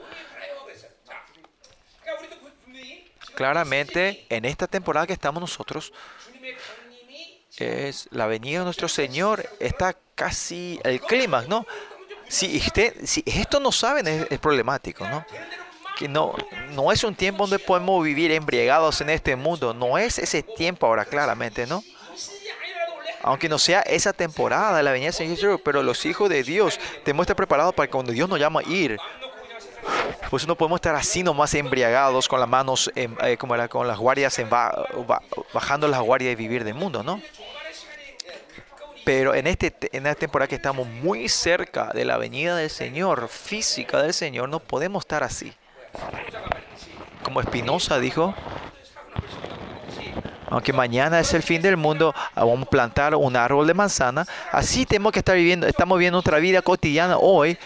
claramente 3.36 4.26
en 4.30 4.46
esta 4.46 4.66
temporada 4.66 5.06
que 5.06 5.14
estamos 5.14 5.40
nosotros, 5.40 5.94
es 7.58 8.08
la 8.12 8.26
venida 8.26 8.60
de 8.60 8.66
nuestro 8.66 8.88
Señor 8.88 9.48
está 9.60 9.96
casi 10.16 10.80
el 10.84 11.02
clímax, 11.02 11.48
¿no? 11.48 11.66
Si, 12.28 12.58
usted, 12.58 12.96
si 13.06 13.24
esto 13.26 13.60
no 13.60 13.72
saben 13.72 14.08
es, 14.08 14.28
es 14.30 14.40
problemático, 14.40 15.08
¿no? 15.08 15.26
Que 15.98 16.08
no, 16.08 16.36
no 16.72 16.92
es 16.92 17.04
un 17.04 17.16
tiempo 17.16 17.44
donde 17.44 17.60
podemos 17.60 18.04
vivir 18.04 18.32
embriagados 18.32 19.02
en 19.02 19.10
este 19.10 19.36
mundo. 19.36 19.74
No 19.74 19.98
es 19.98 20.20
ese 20.20 20.42
tiempo 20.44 20.88
ahora, 20.88 21.06
claramente, 21.06 21.68
¿no? 21.68 21.84
aunque 23.22 23.50
no 23.50 23.60
sea 23.60 23.82
esa 23.82 24.14
temporada, 24.14 24.82
la 24.82 24.92
venida 24.92 25.12
del 25.12 25.14
Señor 25.14 25.62
pero 25.64 25.84
los 25.84 26.06
hijos 26.06 26.30
de 26.30 26.44
Dios 26.44 26.80
tenemos 27.04 27.26
que 27.26 27.32
estar 27.32 27.36
preparados 27.36 27.74
para 27.74 27.90
cuando 27.90 28.12
Dios 28.12 28.30
nos 28.30 28.40
llama 28.40 28.62
a 28.62 28.70
ir, 28.70 28.98
pues 30.30 30.48
no 30.48 30.56
podemos 30.56 30.78
estar 30.78 30.96
así 30.96 31.24
nomás 31.24 31.54
embriagados 31.54 32.28
con 32.28 32.40
las 32.40 32.50
manos, 32.50 32.92
en, 32.96 33.18
eh, 33.24 33.38
como 33.38 33.56
era, 33.56 33.68
con 33.68 33.88
las 33.88 33.98
guardias, 33.98 34.38
en 34.40 34.50
ba, 34.50 34.86
bajando 35.54 35.88
las 35.88 36.02
guardias 36.02 36.34
y 36.34 36.36
vivir 36.36 36.64
del 36.64 36.76
mundo, 36.76 37.04
¿no? 37.04 37.22
Pero 39.06 39.34
en, 39.34 39.48
este, 39.48 39.74
en 39.92 40.06
esta 40.06 40.20
temporada 40.20 40.48
que 40.48 40.56
estamos 40.56 40.88
muy 40.88 41.30
cerca 41.30 41.92
de 41.94 42.06
la 42.06 42.18
venida 42.18 42.56
del 42.56 42.70
Señor, 42.70 43.28
física 43.28 44.02
del 44.04 44.14
Señor, 44.14 44.50
no 44.50 44.60
podemos 44.60 45.04
estar 45.04 45.24
así. 45.24 45.52
Como 47.24 47.42
Espinosa 47.42 48.00
dijo, 48.00 48.36
aunque 50.50 50.74
mañana 50.74 51.20
es 51.20 51.34
el 51.34 51.44
fin 51.44 51.62
del 51.62 51.78
mundo, 51.78 52.14
vamos 52.36 52.64
a 52.64 52.70
plantar 52.70 53.16
un 53.16 53.36
árbol 53.36 53.68
de 53.68 53.74
manzana, 53.74 54.26
así 54.52 54.86
tenemos 54.86 55.12
que 55.12 55.20
estar 55.20 55.36
viviendo, 55.36 55.68
estamos 55.68 55.98
viviendo 55.98 56.18
nuestra 56.18 56.40
vida 56.40 56.62
cotidiana 56.62 57.18
hoy, 57.18 57.58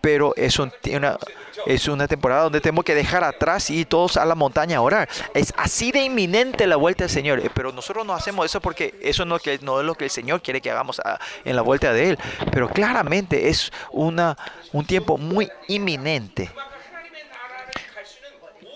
pero 0.00 0.32
es, 0.36 0.58
un- 0.60 0.72
una, 0.94 1.18
es 1.66 1.88
una 1.88 2.06
temporada 2.06 2.44
donde 2.44 2.60
tenemos 2.60 2.84
que 2.84 2.94
dejar 2.94 3.24
atrás 3.24 3.68
y 3.68 3.84
todos 3.84 4.16
a 4.16 4.24
la 4.24 4.36
montaña 4.36 4.78
a 4.78 4.80
orar. 4.80 5.08
Es 5.34 5.52
así 5.56 5.90
de 5.90 6.02
inminente 6.04 6.68
la 6.68 6.76
vuelta 6.76 7.02
del 7.04 7.10
Señor, 7.10 7.40
eh, 7.40 7.50
pero 7.52 7.72
nosotros 7.72 8.06
no 8.06 8.14
hacemos 8.14 8.46
eso 8.46 8.60
porque 8.60 8.94
eso 9.02 9.24
no, 9.24 9.40
que, 9.40 9.58
no 9.60 9.80
es 9.80 9.86
lo 9.86 9.96
que 9.96 10.04
el 10.04 10.10
Señor 10.10 10.40
quiere 10.40 10.60
que 10.60 10.70
hagamos 10.70 11.00
ah, 11.04 11.18
en 11.44 11.56
la 11.56 11.62
vuelta 11.62 11.92
de 11.92 12.10
Él, 12.10 12.18
pero 12.52 12.68
claramente 12.68 13.48
es 13.48 13.72
una, 13.90 14.36
un 14.72 14.84
tiempo 14.86 15.18
muy 15.18 15.50
inminente. 15.66 16.48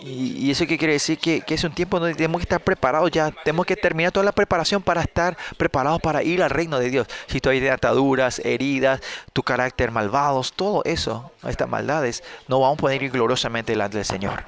Y, 0.04 0.46
y, 0.46 0.50
eso 0.50 0.66
que 0.66 0.76
quiere 0.76 0.94
decir 0.94 1.16
que, 1.16 1.42
que, 1.42 1.54
es 1.54 1.62
un 1.62 1.72
tiempo 1.72 2.00
donde 2.00 2.16
tenemos 2.16 2.40
que 2.40 2.44
estar 2.44 2.60
preparados 2.60 3.08
ya, 3.12 3.30
tenemos 3.44 3.64
que 3.64 3.76
terminar 3.76 4.10
toda 4.10 4.24
la 4.24 4.32
preparación 4.32 4.82
para 4.82 5.00
estar 5.00 5.36
preparados 5.56 6.00
para 6.00 6.24
ir 6.24 6.42
al 6.42 6.50
reino 6.50 6.80
de 6.80 6.90
Dios. 6.90 7.06
Si 7.28 7.40
tú 7.40 7.50
hay 7.50 7.66
ataduras, 7.68 8.40
heridas, 8.40 9.00
tu 9.32 9.44
carácter 9.44 9.92
malvados, 9.92 10.52
todo 10.54 10.82
eso, 10.84 11.30
estas 11.46 11.68
maldades, 11.68 12.24
no 12.48 12.58
vamos 12.58 12.78
a 12.78 12.80
poder 12.80 13.02
ir 13.02 13.12
gloriosamente 13.12 13.72
delante 13.72 13.98
del 13.98 14.04
Señor. 14.04 14.44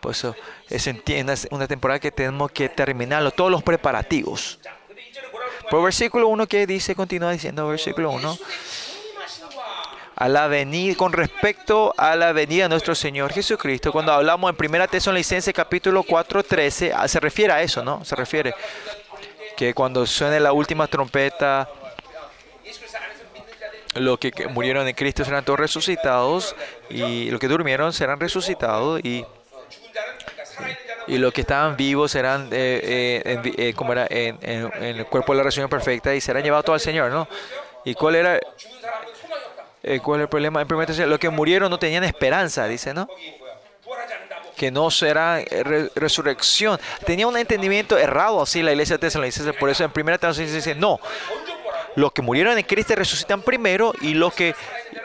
Por 0.00 0.12
eso 0.12 0.34
es 0.68 0.88
una 1.50 1.68
temporada 1.68 2.00
que 2.00 2.10
tenemos 2.10 2.50
que 2.50 2.68
terminarlo, 2.68 3.30
todos 3.30 3.50
los 3.50 3.62
preparativos. 3.62 4.58
Por 5.70 5.84
versículo 5.84 6.26
1 6.28 6.46
que 6.48 6.66
dice, 6.66 6.96
continúa 6.96 7.30
diciendo 7.30 7.68
versículo 7.68 8.10
1, 8.10 8.38
a 10.20 10.28
la 10.28 10.48
venida, 10.48 10.94
con 10.96 11.14
respecto 11.14 11.94
a 11.96 12.14
la 12.14 12.32
venida 12.32 12.64
de 12.64 12.68
nuestro 12.68 12.94
Señor 12.94 13.32
Jesucristo. 13.32 13.90
Cuando 13.90 14.12
hablamos 14.12 14.52
en 14.52 14.74
1 14.74 14.88
Tesalonicenses 14.88 15.54
capítulo 15.54 16.02
4, 16.02 16.42
13, 16.42 16.92
ah, 16.94 17.08
se 17.08 17.20
refiere 17.20 17.54
a 17.54 17.62
eso, 17.62 17.82
¿no? 17.82 18.04
Se 18.04 18.14
refiere 18.14 18.54
que 19.56 19.72
cuando 19.72 20.04
suene 20.04 20.38
la 20.38 20.52
última 20.52 20.86
trompeta, 20.88 21.70
los 23.94 24.18
que 24.18 24.30
murieron 24.50 24.86
en 24.86 24.94
Cristo 24.94 25.24
serán 25.24 25.42
todos 25.42 25.58
resucitados 25.58 26.54
y 26.90 27.30
los 27.30 27.40
que 27.40 27.48
durmieron 27.48 27.90
serán 27.94 28.20
resucitados 28.20 29.00
y, 29.02 29.24
y 31.06 31.16
los 31.16 31.32
que 31.32 31.40
estaban 31.40 31.78
vivos 31.78 32.10
serán 32.10 32.50
eh, 32.52 33.22
eh, 33.24 33.52
eh, 33.56 33.72
como 33.74 33.92
era 33.92 34.06
en, 34.10 34.38
el 34.82 35.06
cuerpo 35.06 35.32
de 35.32 35.38
la 35.38 35.44
resurrección 35.44 35.70
perfecta 35.70 36.14
y 36.14 36.20
serán 36.20 36.42
llevados 36.42 36.66
todo 36.66 36.74
al 36.74 36.80
Señor, 36.80 37.10
¿no? 37.10 37.26
¿Y 37.86 37.94
cuál 37.94 38.16
era 38.16 38.38
eh, 39.82 40.00
¿Cuál 40.00 40.20
es 40.20 40.24
el 40.24 40.28
problema? 40.28 40.60
En 40.60 40.68
primera 40.68 40.86
tercera, 40.86 41.06
los 41.06 41.18
que 41.18 41.30
murieron 41.30 41.70
no 41.70 41.78
tenían 41.78 42.04
esperanza, 42.04 42.66
dice, 42.66 42.92
¿no? 42.92 43.08
Que 44.56 44.70
no 44.70 44.90
será 44.90 45.40
eh, 45.40 45.90
resurrección. 45.94 46.78
Tenía 47.06 47.26
un 47.26 47.36
entendimiento 47.36 47.96
errado 47.96 48.42
así 48.42 48.62
la 48.62 48.72
iglesia 48.72 48.96
de 48.96 49.00
Tesalonicenses. 49.00 49.56
Por 49.56 49.70
eso 49.70 49.84
en 49.84 49.90
primera 49.90 50.18
tercera 50.18 50.50
dice, 50.50 50.74
no. 50.74 51.00
Los 51.96 52.12
que 52.12 52.22
murieron 52.22 52.56
en 52.56 52.64
Cristo 52.64 52.94
resucitan 52.94 53.42
primero 53.42 53.92
y 54.00 54.14
los 54.14 54.32
que, 54.32 54.54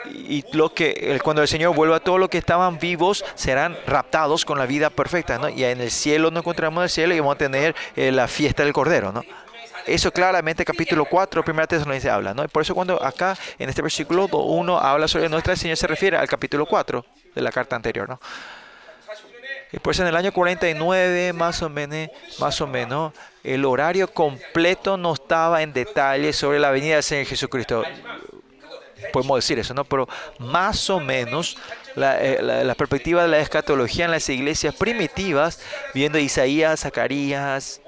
y 0.08 0.44
los 0.52 0.70
que 0.72 1.18
cuando 1.22 1.42
el 1.42 1.48
Señor 1.48 1.74
vuelva, 1.74 1.98
todos 1.98 2.20
los 2.20 2.28
que 2.28 2.38
estaban 2.38 2.78
vivos 2.78 3.24
serán 3.34 3.76
raptados 3.86 4.44
con 4.44 4.58
la 4.58 4.66
vida 4.66 4.90
perfecta, 4.90 5.38
¿no? 5.38 5.48
Y 5.48 5.64
en 5.64 5.80
el 5.80 5.90
cielo 5.90 6.30
nos 6.30 6.42
encontramos 6.42 6.84
el 6.84 6.90
cielo 6.90 7.14
y 7.14 7.18
vamos 7.18 7.34
a 7.34 7.38
tener 7.38 7.74
eh, 7.96 8.12
la 8.12 8.28
fiesta 8.28 8.62
del 8.62 8.72
Cordero, 8.72 9.10
¿no? 9.10 9.24
Eso 9.86 10.10
claramente 10.12 10.64
capítulo 10.64 11.04
4, 11.04 11.44
primera 11.44 11.66
Tesalonicenses 11.66 12.10
habla, 12.10 12.34
¿no? 12.34 12.42
Y 12.44 12.48
por 12.48 12.62
eso 12.62 12.74
cuando 12.74 13.00
acá 13.02 13.36
en 13.58 13.68
este 13.68 13.82
versículo 13.82 14.26
1 14.26 14.78
habla 14.78 15.06
sobre 15.06 15.28
nuestra 15.28 15.54
Señor 15.54 15.76
se 15.76 15.86
refiere 15.86 16.16
al 16.16 16.26
capítulo 16.28 16.66
4 16.66 17.04
de 17.34 17.40
la 17.42 17.52
carta 17.52 17.76
anterior, 17.76 18.08
¿no? 18.08 18.18
40년에 18.18 19.68
Y 19.72 19.78
pues 19.78 19.98
en 20.00 20.06
el 20.08 20.16
año 20.16 20.32
49 20.32 21.32
más 21.32 21.62
o 21.62 21.68
menos, 21.68 22.08
más 22.40 22.60
o 22.60 22.66
menos, 22.66 23.12
el 23.44 23.64
horario 23.64 24.08
completo 24.12 24.96
no 24.96 25.12
estaba 25.14 25.62
en 25.62 25.72
detalle 25.72 26.32
sobre 26.32 26.58
la 26.58 26.70
venida 26.70 26.94
del 26.94 27.02
Señor 27.04 27.26
Jesucristo. 27.26 27.84
Podemos 29.12 29.36
decir 29.38 29.58
eso, 29.58 29.72
¿no? 29.74 29.84
Pero 29.84 30.08
más 30.38 30.90
o 30.90 30.98
menos 30.98 31.56
la, 31.94 32.20
eh, 32.20 32.42
la- 32.42 32.64
la 32.64 32.74
perspectiva 32.74 33.22
de 33.22 33.28
la 33.28 33.38
escatología 33.38 34.06
en 34.06 34.10
las 34.10 34.28
iglesias 34.28 34.74
primitivas, 34.74 35.60
viendo 35.94 36.18
Isaías, 36.18 36.80
Zacarías, 36.80 37.80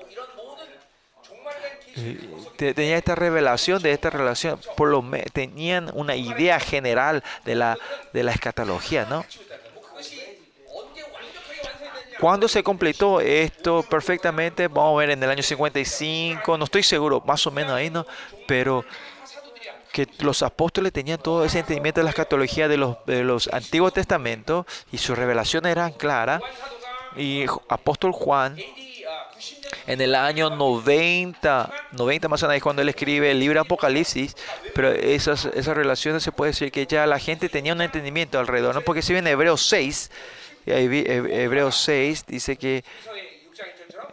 tenía 2.57 2.97
esta 2.97 3.15
revelación 3.15 3.83
de 3.83 3.93
esta 3.93 4.11
relación, 4.11 4.61
por 4.77 4.89
lo 4.89 5.05
tenían 5.33 5.91
una 5.95 6.17
idea 6.17 6.61
general 6.61 7.23
de 7.45 7.55
la, 7.55 7.79
de 8.13 8.23
la 8.23 8.33
escatología, 8.33 9.07
¿no? 9.09 9.25
Cuando 12.21 12.49
se 12.49 12.65
completó 12.65 13.21
esto 13.21 13.85
perfectamente, 13.85 14.67
vamos 14.67 14.97
a 14.97 14.99
ver 14.99 15.11
en 15.11 15.23
el 15.23 15.31
año 15.31 15.43
55, 15.43 16.59
no 16.59 16.65
estoy 16.65 16.83
seguro, 16.83 17.23
más 17.25 17.47
o 17.47 17.53
menos 17.53 17.73
ahí, 17.73 17.91
¿no? 17.91 18.07
Pero 18.49 18.85
que 19.93 20.09
los 20.19 20.43
apóstoles 20.43 20.93
tenían 20.93 21.19
todo 21.19 21.45
ese 21.45 21.61
entendimiento 21.61 22.01
de 22.01 22.05
la 22.05 22.11
escatología 22.11 22.69
de 22.69 22.77
los, 22.77 22.97
de 23.07 23.23
los 23.23 23.49
Antiguos 23.53 23.93
Testamentos 23.93 24.67
y 24.91 24.99
sus 24.99 25.17
revelaciones 25.17 25.71
eran 25.71 25.93
claras. 25.93 26.43
Y 27.17 27.47
apóstol 27.69 28.13
Juan 28.13 28.57
en 29.87 30.01
el 30.01 30.15
año 30.15 30.51
90, 30.51 31.71
90 31.93 32.29
más 32.29 32.43
o 32.43 32.49
menos, 32.49 32.63
cuando 32.63 32.83
él 32.83 32.89
escribe 32.89 33.31
el 33.31 33.41
libro 33.41 33.61
Apocalipsis, 33.61 34.37
pero 34.75 34.91
esas, 34.91 35.47
esas 35.47 35.77
relaciones 35.77 36.23
se 36.23 36.33
puede 36.33 36.51
decir 36.51 36.71
que 36.71 36.87
ya 36.87 37.07
la 37.07 37.19
gente 37.19 37.49
tenía 37.49 37.73
un 37.73 37.81
entendimiento 37.81 38.39
alrededor, 38.39 38.75
¿no? 38.75 38.81
porque 38.83 39.03
si 39.03 39.13
bien 39.13 39.27
Hebreos 39.27 39.67
6, 39.67 40.11
Hebreos 40.67 41.77
6 41.77 42.25
dice 42.27 42.57
que 42.57 42.85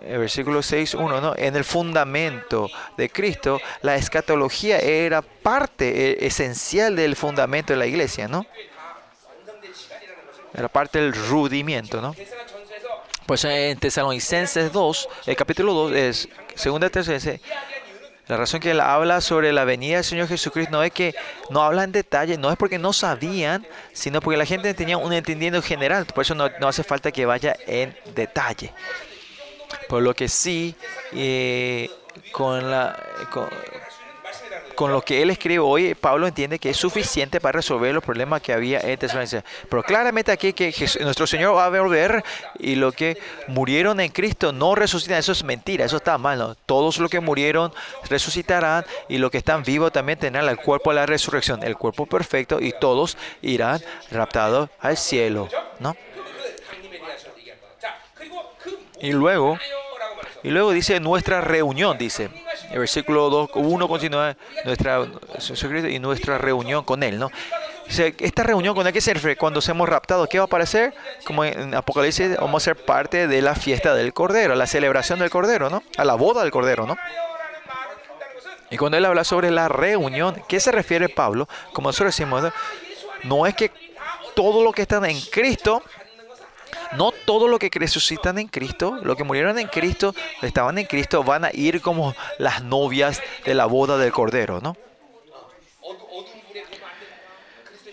el 0.05 0.19
versículo 0.19 0.61
6, 0.61 0.93
1, 0.93 1.21
¿no? 1.21 1.33
En 1.35 1.55
el 1.55 1.63
fundamento 1.63 2.69
de 2.97 3.09
Cristo, 3.09 3.59
la 3.81 3.95
escatología 3.95 4.77
era 4.77 5.21
parte 5.21 6.11
eh, 6.11 6.17
esencial 6.27 6.95
del 6.95 7.15
fundamento 7.15 7.73
de 7.73 7.79
la 7.79 7.87
iglesia, 7.87 8.27
¿no? 8.27 8.45
Era 10.53 10.69
parte 10.69 10.99
del 10.99 11.13
rudimiento, 11.13 12.01
¿no? 12.01 12.15
Pues 13.25 13.43
eh, 13.45 13.71
en 13.71 13.79
Tesalonicenses 13.79 14.71
2, 14.71 15.09
el 15.25 15.35
capítulo 15.35 15.73
2 15.73 15.91
es, 15.93 16.29
segunda 16.53 16.89
Tesalonicenses, 16.89 17.41
la 18.27 18.37
razón 18.37 18.59
que 18.59 18.71
él 18.71 18.79
habla 18.79 19.19
sobre 19.21 19.51
la 19.51 19.65
venida 19.65 19.95
del 19.95 20.03
Señor 20.03 20.27
Jesucristo 20.27 20.71
no 20.71 20.83
es 20.83 20.91
que 20.91 21.15
no 21.49 21.63
habla 21.63 21.83
en 21.83 21.91
detalle, 21.91 22.37
no 22.37 22.51
es 22.51 22.57
porque 22.57 22.77
no 22.77 22.93
sabían, 22.93 23.65
sino 23.93 24.21
porque 24.21 24.37
la 24.37 24.45
gente 24.45 24.73
tenía 24.73 24.97
un 24.97 25.13
entendiendo 25.13 25.61
general, 25.61 26.05
por 26.05 26.23
eso 26.23 26.35
no, 26.35 26.49
hace 26.67 26.83
falta 26.83 27.11
que 27.11 27.25
vaya 27.25 27.55
en 27.65 27.95
detalle. 28.13 28.73
Por 29.89 30.03
lo 30.03 30.13
que 30.13 30.27
sí, 30.27 30.75
eh, 31.13 31.89
con 32.31 32.69
la, 32.69 32.99
con, 33.31 33.49
con 34.75 34.91
lo 34.91 35.01
que 35.01 35.21
él 35.21 35.29
escribe 35.29 35.59
hoy, 35.59 35.95
Pablo 35.95 36.27
entiende 36.27 36.59
que 36.59 36.69
es 36.69 36.77
suficiente 36.77 37.39
para 37.39 37.57
resolver 37.57 37.93
los 37.93 38.03
problemas 38.03 38.41
que 38.41 38.53
había 38.53 38.79
en 38.79 38.97
Tesalónica. 38.97 39.43
Pero 39.69 39.83
claramente 39.83 40.31
aquí 40.31 40.53
que 40.53 40.73
nuestro 41.01 41.25
Señor 41.25 41.55
va 41.55 41.65
a 41.65 41.69
volver 41.69 42.23
y 42.59 42.75
lo 42.75 42.91
que 42.91 43.17
murieron 43.47 43.99
en 43.99 44.11
Cristo 44.11 44.51
no 44.51 44.75
resucitan. 44.75 45.17
Eso 45.17 45.31
es 45.31 45.43
mentira, 45.43 45.85
eso 45.85 45.97
está 45.97 46.17
mal. 46.17 46.37
¿no? 46.37 46.55
Todos 46.55 46.99
los 46.99 47.09
que 47.09 47.19
murieron 47.19 47.73
resucitarán 48.09 48.85
y 49.09 49.17
los 49.17 49.31
que 49.31 49.37
están 49.37 49.63
vivos 49.63 49.91
también 49.91 50.19
tendrán 50.19 50.47
el 50.47 50.57
cuerpo 50.57 50.91
de 50.91 50.97
la 50.97 51.05
resurrección, 51.05 51.63
el 51.63 51.77
cuerpo 51.77 52.05
perfecto 52.05 52.59
y 52.59 52.73
todos 52.79 53.17
irán 53.41 53.81
raptados 54.11 54.69
al 54.79 54.97
cielo. 54.97 55.49
¿no? 55.79 55.95
Y 58.99 59.11
luego 59.11 59.57
y 60.45 60.51
luego 60.51 60.71
dice 60.73 60.99
nuestra 60.99 61.41
reunión, 61.41 61.97
dice. 61.97 62.29
El 62.69 62.77
versículo 62.77 63.31
2, 63.31 63.49
1 63.55 63.87
continúa 63.87 64.37
nuestra, 64.63 65.03
y 65.89 65.97
nuestra 65.97 66.37
reunión 66.37 66.83
con 66.83 67.01
Él, 67.01 67.17
¿no? 67.17 67.31
Dice, 67.87 68.13
esta 68.19 68.43
reunión 68.43 68.75
con 68.75 68.85
Él, 68.85 68.93
¿qué 68.93 69.01
se 69.01 69.35
Cuando 69.37 69.59
seamos 69.59 69.89
raptados, 69.89 70.27
¿qué 70.29 70.37
va 70.37 70.43
a 70.43 70.45
aparecer? 70.45 70.93
Como 71.25 71.43
en 71.43 71.73
Apocalipsis, 71.73 72.37
vamos 72.37 72.61
a 72.61 72.65
ser 72.65 72.75
parte 72.75 73.27
de 73.27 73.41
la 73.41 73.55
fiesta 73.55 73.95
del 73.95 74.13
Cordero, 74.13 74.53
la 74.53 74.67
celebración 74.67 75.17
del 75.17 75.31
Cordero, 75.31 75.71
¿no? 75.71 75.81
A 75.97 76.05
la 76.05 76.13
boda 76.13 76.43
del 76.43 76.51
Cordero, 76.51 76.85
¿no? 76.85 76.95
Y 78.69 78.77
cuando 78.77 78.99
él 78.99 79.05
habla 79.05 79.23
sobre 79.23 79.49
la 79.49 79.67
reunión, 79.67 80.39
¿qué 80.47 80.59
se 80.59 80.71
refiere 80.71 81.09
Pablo? 81.09 81.49
Como 81.73 81.89
nosotros 81.89 82.15
decimos, 82.15 82.43
no 83.23 83.47
es 83.47 83.55
que 83.55 83.71
todo 84.35 84.63
lo 84.63 84.71
que 84.73 84.83
están 84.83 85.05
en 85.05 85.19
Cristo 85.21 85.81
no 86.93 87.11
todo 87.11 87.47
lo 87.47 87.59
que 87.59 87.69
resucitan 87.73 88.37
en 88.37 88.47
Cristo, 88.47 88.99
lo 89.03 89.15
que 89.15 89.23
murieron 89.23 89.57
en 89.59 89.67
Cristo, 89.67 90.15
estaban 90.41 90.77
en 90.77 90.85
Cristo, 90.85 91.23
van 91.23 91.45
a 91.45 91.49
ir 91.53 91.81
como 91.81 92.15
las 92.37 92.63
novias 92.63 93.21
de 93.45 93.53
la 93.53 93.65
boda 93.65 93.97
del 93.97 94.11
Cordero, 94.11 94.61
¿no? 94.61 94.75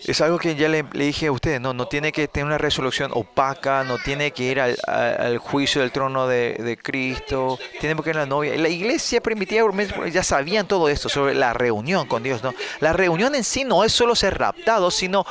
Es 0.05 0.19
algo 0.19 0.37
que 0.37 0.55
ya 0.55 0.67
le, 0.67 0.83
dije 0.83 1.27
a 1.27 1.31
ustedes, 1.31 1.61
no, 1.61 1.73
no 1.73 1.87
tiene 1.87 2.11
que 2.11 2.27
tener 2.27 2.45
una 2.45 2.57
resolución 2.57 3.11
opaca, 3.13 3.85
no 3.85 3.97
tiene 3.99 4.31
que 4.31 4.43
ir 4.43 4.59
al, 4.59 5.37
juicio 5.37 5.79
del 5.79 5.93
trono 5.93 6.27
de, 6.27 6.77
Cristo, 6.81 7.57
tiene 7.79 7.95
que 8.01 8.09
ir 8.09 8.17
la 8.17 8.25
novia. 8.25 8.53
La 8.57 8.67
iglesia 8.67 9.21
primitiva 9.21 9.65
ya 10.11 10.23
sabían 10.23 10.67
todo 10.67 10.89
esto 10.89 11.07
sobre 11.07 11.35
la 11.35 11.53
reunión 11.53 12.05
con 12.05 12.21
Dios, 12.21 12.43
¿no? 12.43 12.53
La 12.81 12.91
reunión 12.91 13.33
en 13.33 13.45
sí 13.45 13.63
no 13.63 13.85
es 13.85 13.93
solo 13.93 14.13
ser 14.13 14.37
raptado, 14.37 14.91
sino 14.91 15.25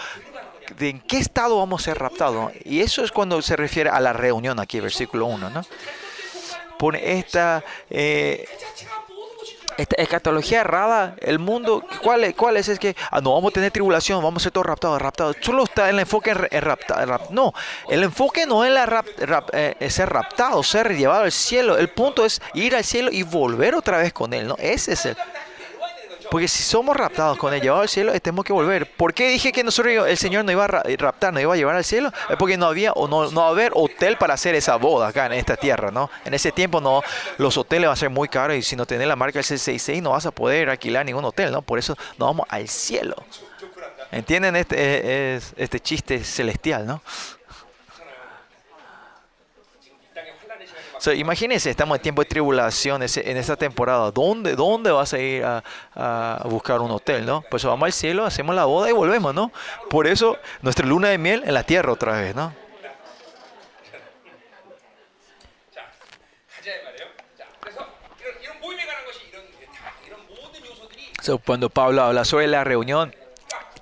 de 0.78 0.90
en 0.90 1.00
qué 1.00 1.18
estado 1.18 1.58
vamos 1.58 1.82
a 1.82 1.84
ser 1.84 1.98
raptados. 1.98 2.52
Y 2.64 2.80
eso 2.80 3.04
es 3.04 3.12
cuando 3.12 3.40
se 3.42 3.56
refiere 3.56 3.90
a 3.90 4.00
la 4.00 4.12
reunión 4.12 4.60
aquí, 4.60 4.80
versículo 4.80 5.26
1. 5.26 5.50
¿no? 5.50 5.62
Por 6.78 6.96
esta, 6.96 7.62
eh, 7.90 8.46
esta 9.76 9.96
escatología 9.96 10.60
errada, 10.60 11.14
el 11.20 11.38
mundo, 11.38 11.84
¿cuál, 12.02 12.34
¿cuál 12.34 12.56
es? 12.56 12.68
Es 12.68 12.78
que 12.78 12.96
ah, 13.10 13.20
no 13.20 13.34
vamos 13.34 13.50
a 13.50 13.54
tener 13.54 13.70
tribulación, 13.70 14.22
vamos 14.22 14.42
a 14.42 14.44
ser 14.44 14.52
todos 14.52 14.66
raptados, 14.66 15.00
raptados. 15.00 15.36
Solo 15.40 15.64
está 15.64 15.88
el 15.88 15.98
enfoque 15.98 16.30
en, 16.30 16.48
en 16.50 17.16
no, 17.30 17.52
el 17.88 18.02
enfoque 18.02 18.46
no 18.46 18.64
es 18.64 18.72
la 18.72 18.86
rap, 18.86 19.06
rap, 19.18 19.50
eh, 19.52 19.76
ser 19.90 20.10
raptado, 20.10 20.62
ser 20.62 20.96
llevado 20.96 21.24
al 21.24 21.32
cielo. 21.32 21.78
El 21.78 21.88
punto 21.88 22.24
es 22.24 22.40
ir 22.54 22.74
al 22.74 22.84
cielo 22.84 23.10
y 23.12 23.22
volver 23.22 23.74
otra 23.74 23.98
vez 23.98 24.12
con 24.12 24.32
él. 24.32 24.46
¿no? 24.46 24.56
Ese 24.58 24.92
es 24.92 25.06
el. 25.06 25.16
Porque 26.32 26.48
si 26.48 26.62
somos 26.62 26.96
raptados 26.96 27.36
con 27.36 27.52
el 27.52 27.60
llevado 27.60 27.82
al 27.82 27.90
cielo, 27.90 28.14
eh, 28.14 28.18
tenemos 28.18 28.46
que 28.46 28.54
volver. 28.54 28.90
¿Por 28.90 29.12
qué 29.12 29.28
dije 29.28 29.52
que 29.52 29.62
nosotros 29.62 30.08
el 30.08 30.16
Señor 30.16 30.46
no 30.46 30.50
iba 30.50 30.64
a 30.64 30.82
eh, 30.86 30.96
raptar, 30.96 31.30
no 31.30 31.38
iba 31.38 31.52
a 31.52 31.56
llevar 31.58 31.76
al 31.76 31.84
cielo? 31.84 32.10
Es 32.30 32.36
porque 32.38 32.56
no 32.56 32.64
había 32.64 32.92
o 32.92 33.06
no, 33.06 33.30
no 33.30 33.42
haber 33.42 33.70
hotel 33.74 34.16
para 34.16 34.32
hacer 34.32 34.54
esa 34.54 34.76
boda 34.76 35.08
acá 35.08 35.26
en 35.26 35.34
esta 35.34 35.58
tierra, 35.58 35.90
¿no? 35.90 36.08
En 36.24 36.32
ese 36.32 36.50
tiempo 36.50 36.80
no, 36.80 37.02
los 37.36 37.58
hoteles 37.58 37.86
van 37.86 37.92
a 37.92 37.96
ser 37.96 38.08
muy 38.08 38.28
caros 38.28 38.56
y 38.56 38.62
si 38.62 38.76
no 38.76 38.86
tenés 38.86 39.08
la 39.08 39.14
marca 39.14 39.40
del 39.40 39.44
666 39.44 40.02
no 40.02 40.12
vas 40.12 40.24
a 40.24 40.30
poder 40.30 40.70
alquilar 40.70 41.04
ningún 41.04 41.26
hotel, 41.26 41.52
¿no? 41.52 41.60
Por 41.60 41.78
eso 41.78 41.98
nos 42.16 42.28
vamos 42.30 42.46
al 42.48 42.66
cielo. 42.66 43.14
¿Entienden 44.10 44.56
este, 44.56 44.76
eh, 44.78 45.40
este 45.56 45.80
chiste 45.80 46.24
celestial, 46.24 46.86
no? 46.86 47.02
sea, 51.02 51.14
imagínense, 51.14 51.68
estamos 51.68 51.96
en 51.96 52.02
tiempo 52.02 52.22
de 52.22 52.28
tribulación 52.28 53.02
en 53.02 53.36
esta 53.36 53.56
temporada. 53.56 54.12
¿Dónde, 54.12 54.54
dónde 54.54 54.92
vas 54.92 55.12
a 55.12 55.18
ir 55.18 55.44
a, 55.44 56.42
buscar 56.44 56.80
un 56.80 56.92
hotel, 56.92 57.26
no? 57.26 57.42
Pues 57.50 57.64
vamos 57.64 57.86
al 57.86 57.92
cielo, 57.92 58.24
hacemos 58.24 58.54
la 58.54 58.66
boda 58.66 58.88
y 58.88 58.92
volvemos, 58.92 59.34
¿no? 59.34 59.50
Por 59.90 60.06
eso, 60.06 60.38
nuestra 60.60 60.86
luna 60.86 61.08
de 61.08 61.18
miel 61.18 61.42
en 61.44 61.54
la 61.54 61.64
tierra 61.64 61.92
otra 61.92 62.20
vez, 62.20 62.36
¿no? 62.36 62.54
So, 71.20 71.38
cuando 71.38 71.70
Pablo 71.70 72.02
habla 72.02 72.24
sobre 72.24 72.48
la 72.48 72.64
reunión, 72.64 73.14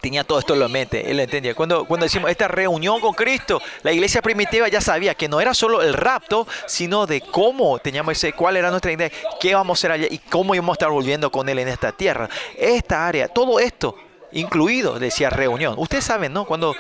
tenía 0.01 0.25
todo 0.25 0.39
esto 0.39 0.55
en 0.55 0.61
la 0.61 0.69
mente, 0.69 1.11
él 1.11 1.17
lo 1.17 1.23
entendía. 1.23 1.55
Cuando, 1.55 1.85
cuando 1.85 2.05
decimos 2.05 2.31
esta 2.31 2.49
reunión 2.49 3.01
con 3.01 3.13
Cristo, 3.13 3.61
la 3.83 3.93
iglesia 3.93 4.23
primitiva 4.23 4.69
ya 4.69 4.81
sabía 4.81 5.15
que 5.15 5.29
no 5.29 5.41
era 5.41 5.55
solo 5.55 5.83
el 5.83 5.95
rapto, 5.95 6.47
sino 6.67 7.07
de 7.07 7.21
cómo 7.21 7.79
teníamos 7.79 8.13
ese, 8.13 8.33
cuál 8.33 8.57
era 8.57 8.71
nuestra 8.71 8.93
idea, 8.93 9.11
qué 9.41 9.55
vamos 9.55 9.79
a 9.79 9.81
hacer 9.81 9.93
allá 9.93 10.07
y 10.11 10.19
cómo 10.19 10.55
íbamos 10.55 10.75
a 10.75 10.77
estar 10.77 10.91
volviendo 10.91 11.31
con 11.31 11.49
él 11.49 11.59
en 11.59 11.69
esta 11.69 11.93
tierra. 11.93 12.29
Esta 12.57 13.07
área, 13.07 13.29
todo 13.29 13.61
esto 13.61 13.95
incluido, 14.33 14.99
decía 14.99 15.31
reunión. 15.31 15.75
Ustedes 15.77 16.05
saben, 16.05 16.33
¿no? 16.33 16.45
Cuando 16.45 16.75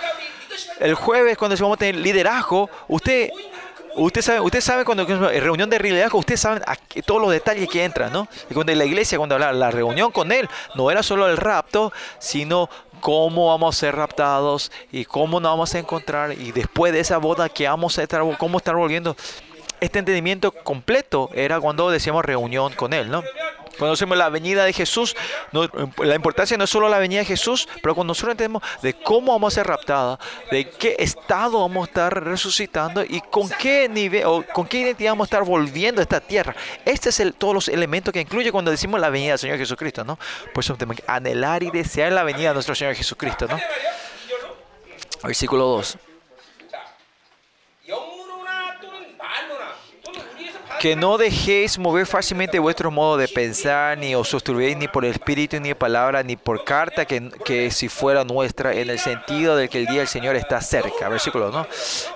el 0.80 0.94
jueves, 0.94 1.36
cuando 1.36 1.56
vamos 1.56 1.76
a 1.76 1.78
tener 1.78 1.96
liderazgo, 1.96 2.70
usted... 2.88 3.30
Usted 3.96 4.22
sabe, 4.22 4.38
usted 4.38 4.60
sabe 4.60 4.84
cuando 4.84 5.04
reunión 5.04 5.68
de 5.68 5.76
liderazgo, 5.80 6.16
ustedes 6.20 6.38
saben 6.38 6.62
aquí 6.64 7.02
todos 7.02 7.20
los 7.20 7.32
detalles 7.32 7.68
que 7.68 7.82
entran, 7.82 8.12
¿no? 8.12 8.28
Y 8.48 8.54
cuando 8.54 8.72
la 8.72 8.84
iglesia, 8.84 9.18
cuando 9.18 9.34
habla 9.34 9.52
la 9.52 9.72
reunión 9.72 10.12
con 10.12 10.30
él, 10.30 10.48
no 10.76 10.92
era 10.92 11.02
solo 11.02 11.28
el 11.28 11.36
rapto, 11.36 11.92
sino 12.20 12.70
cómo 13.00 13.48
vamos 13.48 13.76
a 13.76 13.80
ser 13.80 13.96
raptados 13.96 14.70
y 14.92 15.04
cómo 15.04 15.40
nos 15.40 15.52
vamos 15.52 15.74
a 15.74 15.78
encontrar 15.78 16.32
y 16.32 16.52
después 16.52 16.92
de 16.92 17.00
esa 17.00 17.18
boda 17.18 17.48
que 17.48 17.68
vamos 17.68 17.98
a 17.98 18.02
estar, 18.02 18.22
cómo 18.38 18.58
estar 18.58 18.74
volviendo. 18.74 19.16
Este 19.80 19.98
entendimiento 19.98 20.52
completo 20.52 21.30
era 21.32 21.58
cuando 21.58 21.90
decíamos 21.90 22.24
reunión 22.24 22.72
con 22.74 22.92
él, 22.92 23.10
¿no? 23.10 23.22
Cuando 23.80 23.90
Conocemos 23.90 24.18
la 24.18 24.28
venida 24.28 24.64
de 24.64 24.72
Jesús. 24.72 25.16
La 26.04 26.14
importancia 26.14 26.56
no 26.56 26.64
es 26.64 26.70
solo 26.70 26.88
la 26.88 26.98
venida 26.98 27.20
de 27.20 27.24
Jesús, 27.24 27.66
pero 27.82 27.94
cuando 27.96 28.10
nosotros 28.12 28.34
entendemos 28.34 28.62
de 28.82 28.94
cómo 28.94 29.32
vamos 29.32 29.52
a 29.52 29.56
ser 29.56 29.66
raptados, 29.66 30.18
de 30.50 30.68
qué 30.68 30.96
estado 30.98 31.60
vamos 31.60 31.88
a 31.88 31.90
estar 31.90 32.24
resucitando 32.24 33.02
y 33.02 33.20
con 33.20 33.48
qué 33.48 33.88
nivel 33.88 34.26
o 34.26 34.44
con 34.52 34.68
qué 34.68 34.80
identidad 34.80 35.12
vamos 35.12 35.24
a 35.24 35.28
estar 35.28 35.44
volviendo 35.44 36.00
a 36.00 36.02
esta 36.02 36.20
tierra. 36.20 36.54
Este 36.84 37.08
es 37.08 37.18
el, 37.18 37.34
todos 37.34 37.52
los 37.52 37.68
elementos 37.68 38.12
que 38.12 38.20
incluye 38.20 38.52
cuando 38.52 38.70
decimos 38.70 39.00
la 39.00 39.10
venida 39.10 39.30
del 39.30 39.38
Señor 39.40 39.58
Jesucristo, 39.58 40.04
¿no? 40.04 40.16
Pues 40.16 40.52
Por 40.52 40.64
eso 40.64 40.76
tenemos 40.76 40.96
que 40.98 41.04
anhelar 41.08 41.62
y 41.62 41.70
desear 41.70 42.12
la 42.12 42.22
venida 42.22 42.48
de 42.48 42.54
nuestro 42.54 42.74
Señor 42.76 42.94
Jesucristo, 42.94 43.48
¿no? 43.48 43.58
Versículo 45.24 45.64
2. 45.64 46.09
que 50.80 50.96
no 50.96 51.18
dejéis 51.18 51.78
mover 51.78 52.06
fácilmente 52.06 52.58
vuestro 52.58 52.90
modo 52.90 53.18
de 53.18 53.28
pensar, 53.28 53.98
ni 53.98 54.14
os 54.14 54.30
sostuvéis 54.30 54.78
ni 54.78 54.88
por 54.88 55.04
espíritu, 55.04 55.60
ni 55.60 55.74
palabra, 55.74 56.22
ni 56.22 56.36
por 56.36 56.64
carta, 56.64 57.04
que, 57.04 57.28
que, 57.44 57.70
si 57.70 57.90
fuera 57.90 58.24
nuestra, 58.24 58.72
en 58.72 58.88
el 58.88 58.98
sentido 58.98 59.56
de 59.56 59.68
que 59.68 59.80
el 59.80 59.86
día 59.86 59.98
del 59.98 60.08
Señor 60.08 60.36
está 60.36 60.58
cerca. 60.62 61.10
Versículo, 61.10 61.50
¿no? 61.50 61.66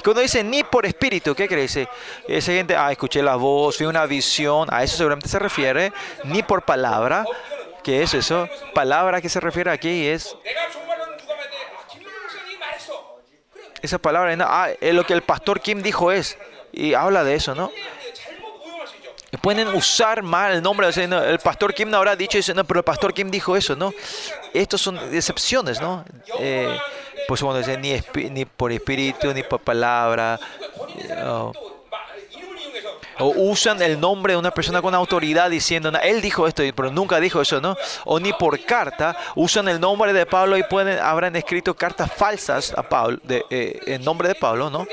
Cuando 0.02 0.22
dice 0.22 0.42
ni 0.42 0.64
por 0.64 0.86
espíritu, 0.86 1.34
¿qué 1.34 1.46
crees? 1.46 1.78
Esa 2.26 2.52
gente, 2.52 2.74
ah, 2.74 2.90
escuché 2.90 3.22
la 3.22 3.36
voz, 3.36 3.78
vi 3.78 3.84
una 3.84 4.06
visión, 4.06 4.66
a 4.72 4.82
eso 4.82 4.96
seguramente 4.96 5.28
se 5.28 5.38
refiere, 5.38 5.92
ni 6.24 6.42
por 6.42 6.62
palabra. 6.62 7.26
¿Qué 7.82 8.02
es 8.02 8.14
eso? 8.14 8.48
Palabra 8.72 9.20
que 9.20 9.28
se 9.28 9.40
refiere 9.40 9.70
aquí 9.70 10.06
es 10.06 10.34
esa 13.82 13.98
palabra, 13.98 14.34
ah, 14.40 14.70
lo 14.80 15.04
que 15.04 15.12
el 15.12 15.20
pastor 15.20 15.60
Kim 15.60 15.82
dijo 15.82 16.10
es, 16.10 16.38
y 16.72 16.94
habla 16.94 17.24
de 17.24 17.34
eso, 17.34 17.54
¿no? 17.54 17.70
Pueden 19.38 19.68
usar 19.68 20.22
mal 20.22 20.52
el 20.52 20.62
nombre. 20.62 20.88
El 20.88 21.38
pastor 21.38 21.74
Kim 21.74 21.92
habrá 21.94 22.16
dicho 22.16 22.38
eso, 22.38 22.54
no, 22.54 22.64
pero 22.64 22.80
el 22.80 22.84
pastor 22.84 23.12
Kim 23.12 23.30
dijo 23.30 23.56
eso, 23.56 23.76
¿no? 23.76 23.92
Estos 24.52 24.80
son 24.80 24.98
excepciones, 25.12 25.80
¿no? 25.80 26.04
Eh, 26.38 26.76
pues 27.26 27.40
cuando 27.40 27.58
dicen 27.58 27.80
ni, 27.80 28.00
ni, 28.30 28.44
por 28.44 28.72
espíritu, 28.72 29.32
ni 29.32 29.42
por 29.42 29.60
palabra. 29.60 30.38
Eh, 30.98 31.52
o 33.18 33.28
usan 33.28 33.80
el 33.82 34.00
nombre 34.00 34.32
de 34.32 34.38
una 34.38 34.50
persona 34.50 34.82
con 34.82 34.94
autoridad 34.94 35.50
diciendo, 35.50 35.92
él 36.02 36.20
dijo 36.20 36.46
esto, 36.46 36.62
pero 36.74 36.90
nunca 36.90 37.20
dijo 37.20 37.40
eso, 37.40 37.60
¿no? 37.60 37.76
O 38.04 38.18
ni 38.18 38.32
por 38.32 38.60
carta, 38.64 39.16
usan 39.34 39.68
el 39.68 39.80
nombre 39.80 40.12
de 40.12 40.26
Pablo 40.26 40.56
y 40.56 40.62
pueden, 40.64 40.98
habrán 40.98 41.36
escrito 41.36 41.74
cartas 41.74 42.10
falsas 42.12 42.72
a 42.76 42.82
Pablo, 42.82 43.18
eh, 43.28 43.80
en 43.86 44.04
nombre 44.04 44.28
de 44.28 44.34
Pablo, 44.34 44.70
¿no? 44.70 44.86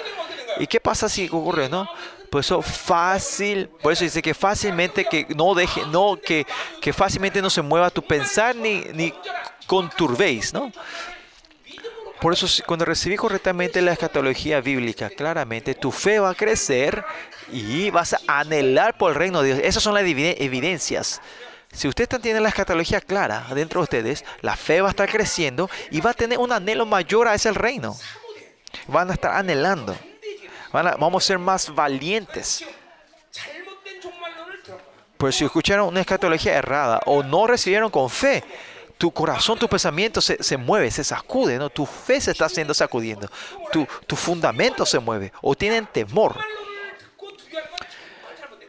¿Y 0.59 0.67
qué 0.67 0.79
pasa 0.79 1.09
si 1.09 1.27
ocurre, 1.27 1.69
no? 1.69 1.87
Pues 2.31 2.45
eso 2.47 2.61
fácil, 2.61 3.67
por 3.83 3.91
eso 3.91 4.05
dice 4.05 4.21
que 4.21 4.33
fácilmente 4.33 5.03
que 5.03 5.27
no 5.35 5.53
deje, 5.53 5.81
no, 5.87 6.17
que, 6.23 6.47
que 6.79 6.93
fácilmente 6.93 7.41
no 7.41 7.49
se 7.49 7.61
mueva 7.61 7.89
tu 7.89 8.01
pensar 8.01 8.55
ni, 8.55 8.85
ni 8.93 9.13
conturbéis, 9.67 10.53
¿no? 10.53 10.71
Por 12.21 12.31
eso 12.31 12.47
cuando 12.65 12.85
recibí 12.85 13.17
correctamente 13.17 13.81
la 13.81 13.91
escatología 13.91 14.61
bíblica, 14.61 15.09
claramente 15.09 15.75
tu 15.75 15.91
fe 15.91 16.19
va 16.19 16.29
a 16.29 16.33
crecer 16.35 17.03
y 17.51 17.89
vas 17.89 18.13
a 18.13 18.39
anhelar 18.39 18.97
por 18.97 19.11
el 19.11 19.15
reino 19.17 19.41
de 19.41 19.53
Dios. 19.55 19.59
Esas 19.67 19.83
son 19.83 19.93
las 19.93 20.03
evide- 20.03 20.37
evidencias. 20.39 21.19
Si 21.73 21.89
usted 21.89 22.07
tiene 22.21 22.39
la 22.39 22.47
escatología 22.47 23.01
clara 23.01 23.45
dentro 23.53 23.81
de 23.81 23.83
ustedes, 23.83 24.23
la 24.39 24.55
fe 24.55 24.79
va 24.81 24.87
a 24.87 24.91
estar 24.91 25.09
creciendo 25.09 25.69
y 25.89 25.99
va 25.99 26.11
a 26.11 26.13
tener 26.13 26.37
un 26.37 26.53
anhelo 26.53 26.85
mayor 26.85 27.27
a 27.27 27.35
ese 27.35 27.51
reino. 27.51 27.97
Van 28.87 29.09
a 29.09 29.13
estar 29.15 29.33
anhelando. 29.33 29.97
Vamos 30.71 31.23
a 31.23 31.27
ser 31.27 31.39
más 31.39 31.73
valientes. 31.73 32.65
Pues 35.17 35.35
si 35.35 35.45
escucharon 35.45 35.87
una 35.87 36.01
escatología 36.01 36.55
errada 36.55 36.99
o 37.05 37.21
no 37.21 37.45
recibieron 37.45 37.91
con 37.91 38.09
fe, 38.09 38.43
tu 38.97 39.11
corazón, 39.11 39.57
tu 39.59 39.67
pensamiento 39.67 40.21
se, 40.21 40.41
se 40.41 40.57
mueve, 40.57 40.89
se 40.91 41.03
sacude, 41.03 41.57
¿no? 41.57 41.69
Tu 41.69 41.85
fe 41.85 42.21
se 42.21 42.31
está 42.31 42.45
haciendo 42.45 42.73
sacudiendo. 42.73 43.29
Tu, 43.71 43.87
tu 44.07 44.15
fundamento 44.15 44.85
se 44.85 44.99
mueve 44.99 45.31
o 45.41 45.55
tienen 45.55 45.85
temor. 45.87 46.37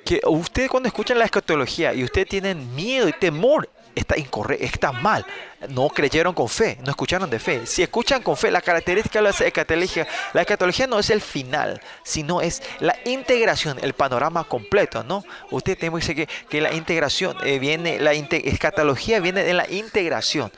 Que 0.04 0.20
usted 0.26 0.68
cuando 0.68 0.88
escuchan 0.88 1.18
la 1.18 1.24
escatología 1.24 1.94
y 1.94 2.02
usted 2.02 2.26
tienen 2.26 2.74
miedo 2.74 3.08
y 3.08 3.12
temor, 3.12 3.68
está 3.94 4.16
incorrecto, 4.18 4.64
está 4.64 4.92
mal. 4.92 5.24
No 5.68 5.88
creyeron 5.88 6.34
con 6.34 6.48
fe, 6.48 6.78
no 6.84 6.90
escucharon 6.90 7.30
de 7.30 7.38
fe. 7.38 7.66
Si 7.66 7.82
escuchan 7.82 8.22
con 8.22 8.36
fe, 8.36 8.50
la 8.50 8.60
característica 8.60 9.18
de 9.18 9.22
la 9.22 9.30
escatología, 9.30 10.06
la 10.32 10.40
escatología 10.40 10.86
no 10.86 10.98
es 10.98 11.10
el 11.10 11.20
final, 11.20 11.80
sino 12.02 12.40
es 12.40 12.62
la 12.80 12.96
integración, 13.04 13.78
el 13.82 13.92
panorama 13.92 14.44
completo, 14.44 15.04
¿no? 15.04 15.24
Usted 15.50 15.78
tiene 15.78 15.94
que 15.94 16.06
decir 16.06 16.28
que, 16.48 16.60
la 16.60 16.72
integración 16.72 17.36
eh, 17.44 17.58
viene, 17.58 17.98
la 17.98 18.12
escatología 18.12 19.20
viene 19.20 19.44
de 19.44 19.54
la 19.54 19.68
integración 19.70 20.52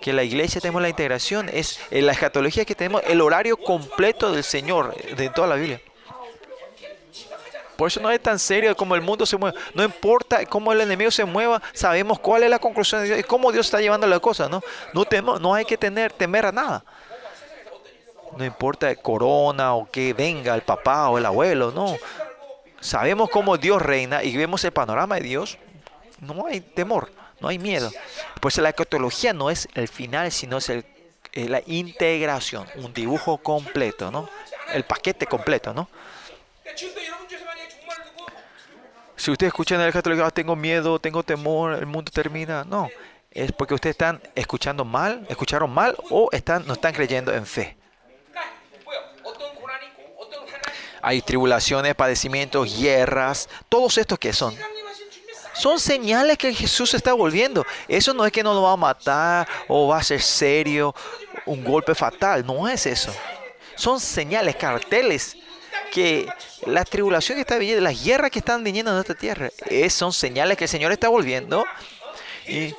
que 0.00 0.12
la 0.12 0.22
iglesia 0.22 0.60
tenemos 0.60 0.80
la 0.80 0.88
integración, 0.88 1.48
es 1.52 1.80
en 1.90 2.06
la 2.06 2.12
escatología 2.12 2.64
que 2.64 2.76
tenemos 2.76 3.02
el 3.06 3.20
horario 3.20 3.56
completo 3.56 4.30
del 4.30 4.44
Señor 4.44 4.94
de 5.16 5.28
toda 5.30 5.48
la 5.48 5.56
Biblia. 5.56 5.80
Por 7.78 7.86
eso 7.86 8.00
no 8.00 8.10
es 8.10 8.20
tan 8.20 8.40
serio 8.40 8.76
como 8.76 8.96
el 8.96 9.02
mundo 9.02 9.24
se 9.24 9.36
mueve. 9.36 9.56
No 9.72 9.84
importa 9.84 10.44
cómo 10.46 10.72
el 10.72 10.80
enemigo 10.80 11.12
se 11.12 11.24
mueva, 11.24 11.62
sabemos 11.72 12.18
cuál 12.18 12.42
es 12.42 12.50
la 12.50 12.58
conclusión 12.58 13.02
de 13.02 13.06
Dios 13.06 13.20
y 13.20 13.22
cómo 13.22 13.52
Dios 13.52 13.66
está 13.66 13.80
llevando 13.80 14.04
la 14.08 14.18
cosa, 14.18 14.48
¿no? 14.48 14.60
No, 14.92 15.04
temo, 15.04 15.38
no 15.38 15.54
hay 15.54 15.64
que 15.64 15.78
tener, 15.78 16.12
temer 16.12 16.46
a 16.46 16.50
nada. 16.50 16.84
No 18.36 18.44
importa 18.44 18.90
el 18.90 18.98
corona 18.98 19.76
o 19.76 19.88
que 19.88 20.12
venga 20.12 20.56
el 20.56 20.62
papá 20.62 21.08
o 21.08 21.18
el 21.18 21.26
abuelo, 21.26 21.70
no. 21.70 21.96
Sabemos 22.80 23.30
cómo 23.30 23.56
Dios 23.56 23.80
reina 23.80 24.24
y 24.24 24.36
vemos 24.36 24.64
el 24.64 24.72
panorama 24.72 25.14
de 25.14 25.20
Dios. 25.20 25.56
No 26.18 26.46
hay 26.48 26.60
temor, 26.60 27.12
no 27.38 27.46
hay 27.46 27.60
miedo. 27.60 27.92
Pues 28.40 28.58
la 28.58 28.70
ecotología 28.70 29.32
no 29.32 29.50
es 29.50 29.68
el 29.74 29.86
final, 29.86 30.32
sino 30.32 30.56
es 30.56 30.68
el, 30.68 30.84
la 31.32 31.62
integración, 31.64 32.66
un 32.74 32.92
dibujo 32.92 33.38
completo, 33.38 34.10
¿no? 34.10 34.28
El 34.74 34.82
paquete 34.82 35.28
completo, 35.28 35.72
¿no? 35.72 35.88
Si 39.28 39.32
ustedes 39.32 39.50
escuchan 39.50 39.78
el 39.82 39.92
católico, 39.92 40.24
ah, 40.24 40.30
tengo 40.30 40.56
miedo, 40.56 40.98
tengo 40.98 41.22
temor, 41.22 41.74
el 41.74 41.84
mundo 41.84 42.10
termina. 42.10 42.64
No, 42.64 42.88
es 43.30 43.52
porque 43.52 43.74
ustedes 43.74 43.92
están 43.92 44.22
escuchando 44.34 44.86
mal, 44.86 45.26
escucharon 45.28 45.70
mal 45.70 45.94
o 46.08 46.30
están, 46.32 46.66
no 46.66 46.72
están 46.72 46.94
creyendo 46.94 47.30
en 47.34 47.44
fe. 47.44 47.76
Hay 51.02 51.20
tribulaciones, 51.20 51.94
padecimientos, 51.94 52.80
guerras, 52.80 53.50
todos 53.68 53.98
estos 53.98 54.18
que 54.18 54.32
son. 54.32 54.56
Son 55.52 55.78
señales 55.78 56.38
que 56.38 56.54
Jesús 56.54 56.94
está 56.94 57.12
volviendo. 57.12 57.66
Eso 57.86 58.14
no 58.14 58.24
es 58.24 58.32
que 58.32 58.42
no 58.42 58.54
lo 58.54 58.62
va 58.62 58.72
a 58.72 58.76
matar 58.78 59.46
o 59.68 59.88
va 59.88 59.98
a 59.98 60.02
ser 60.02 60.22
serio, 60.22 60.94
un 61.44 61.62
golpe 61.62 61.94
fatal. 61.94 62.46
No 62.46 62.66
es 62.66 62.86
eso. 62.86 63.14
Son 63.74 64.00
señales, 64.00 64.56
carteles 64.56 65.36
que 65.92 66.28
la 66.66 66.84
tribulación 66.84 67.36
que 67.36 67.40
está 67.42 67.58
viniendo, 67.58 67.82
las 67.82 68.02
guerras 68.04 68.30
que 68.30 68.38
están 68.38 68.62
viniendo 68.64 68.92
en 68.92 68.98
esta 68.98 69.14
tierra, 69.14 69.50
es, 69.66 69.92
son 69.94 70.12
señales 70.12 70.56
que 70.56 70.64
el 70.64 70.68
Señor 70.70 70.92
está 70.92 71.08
volviendo. 71.08 71.64
Y, 72.46 72.74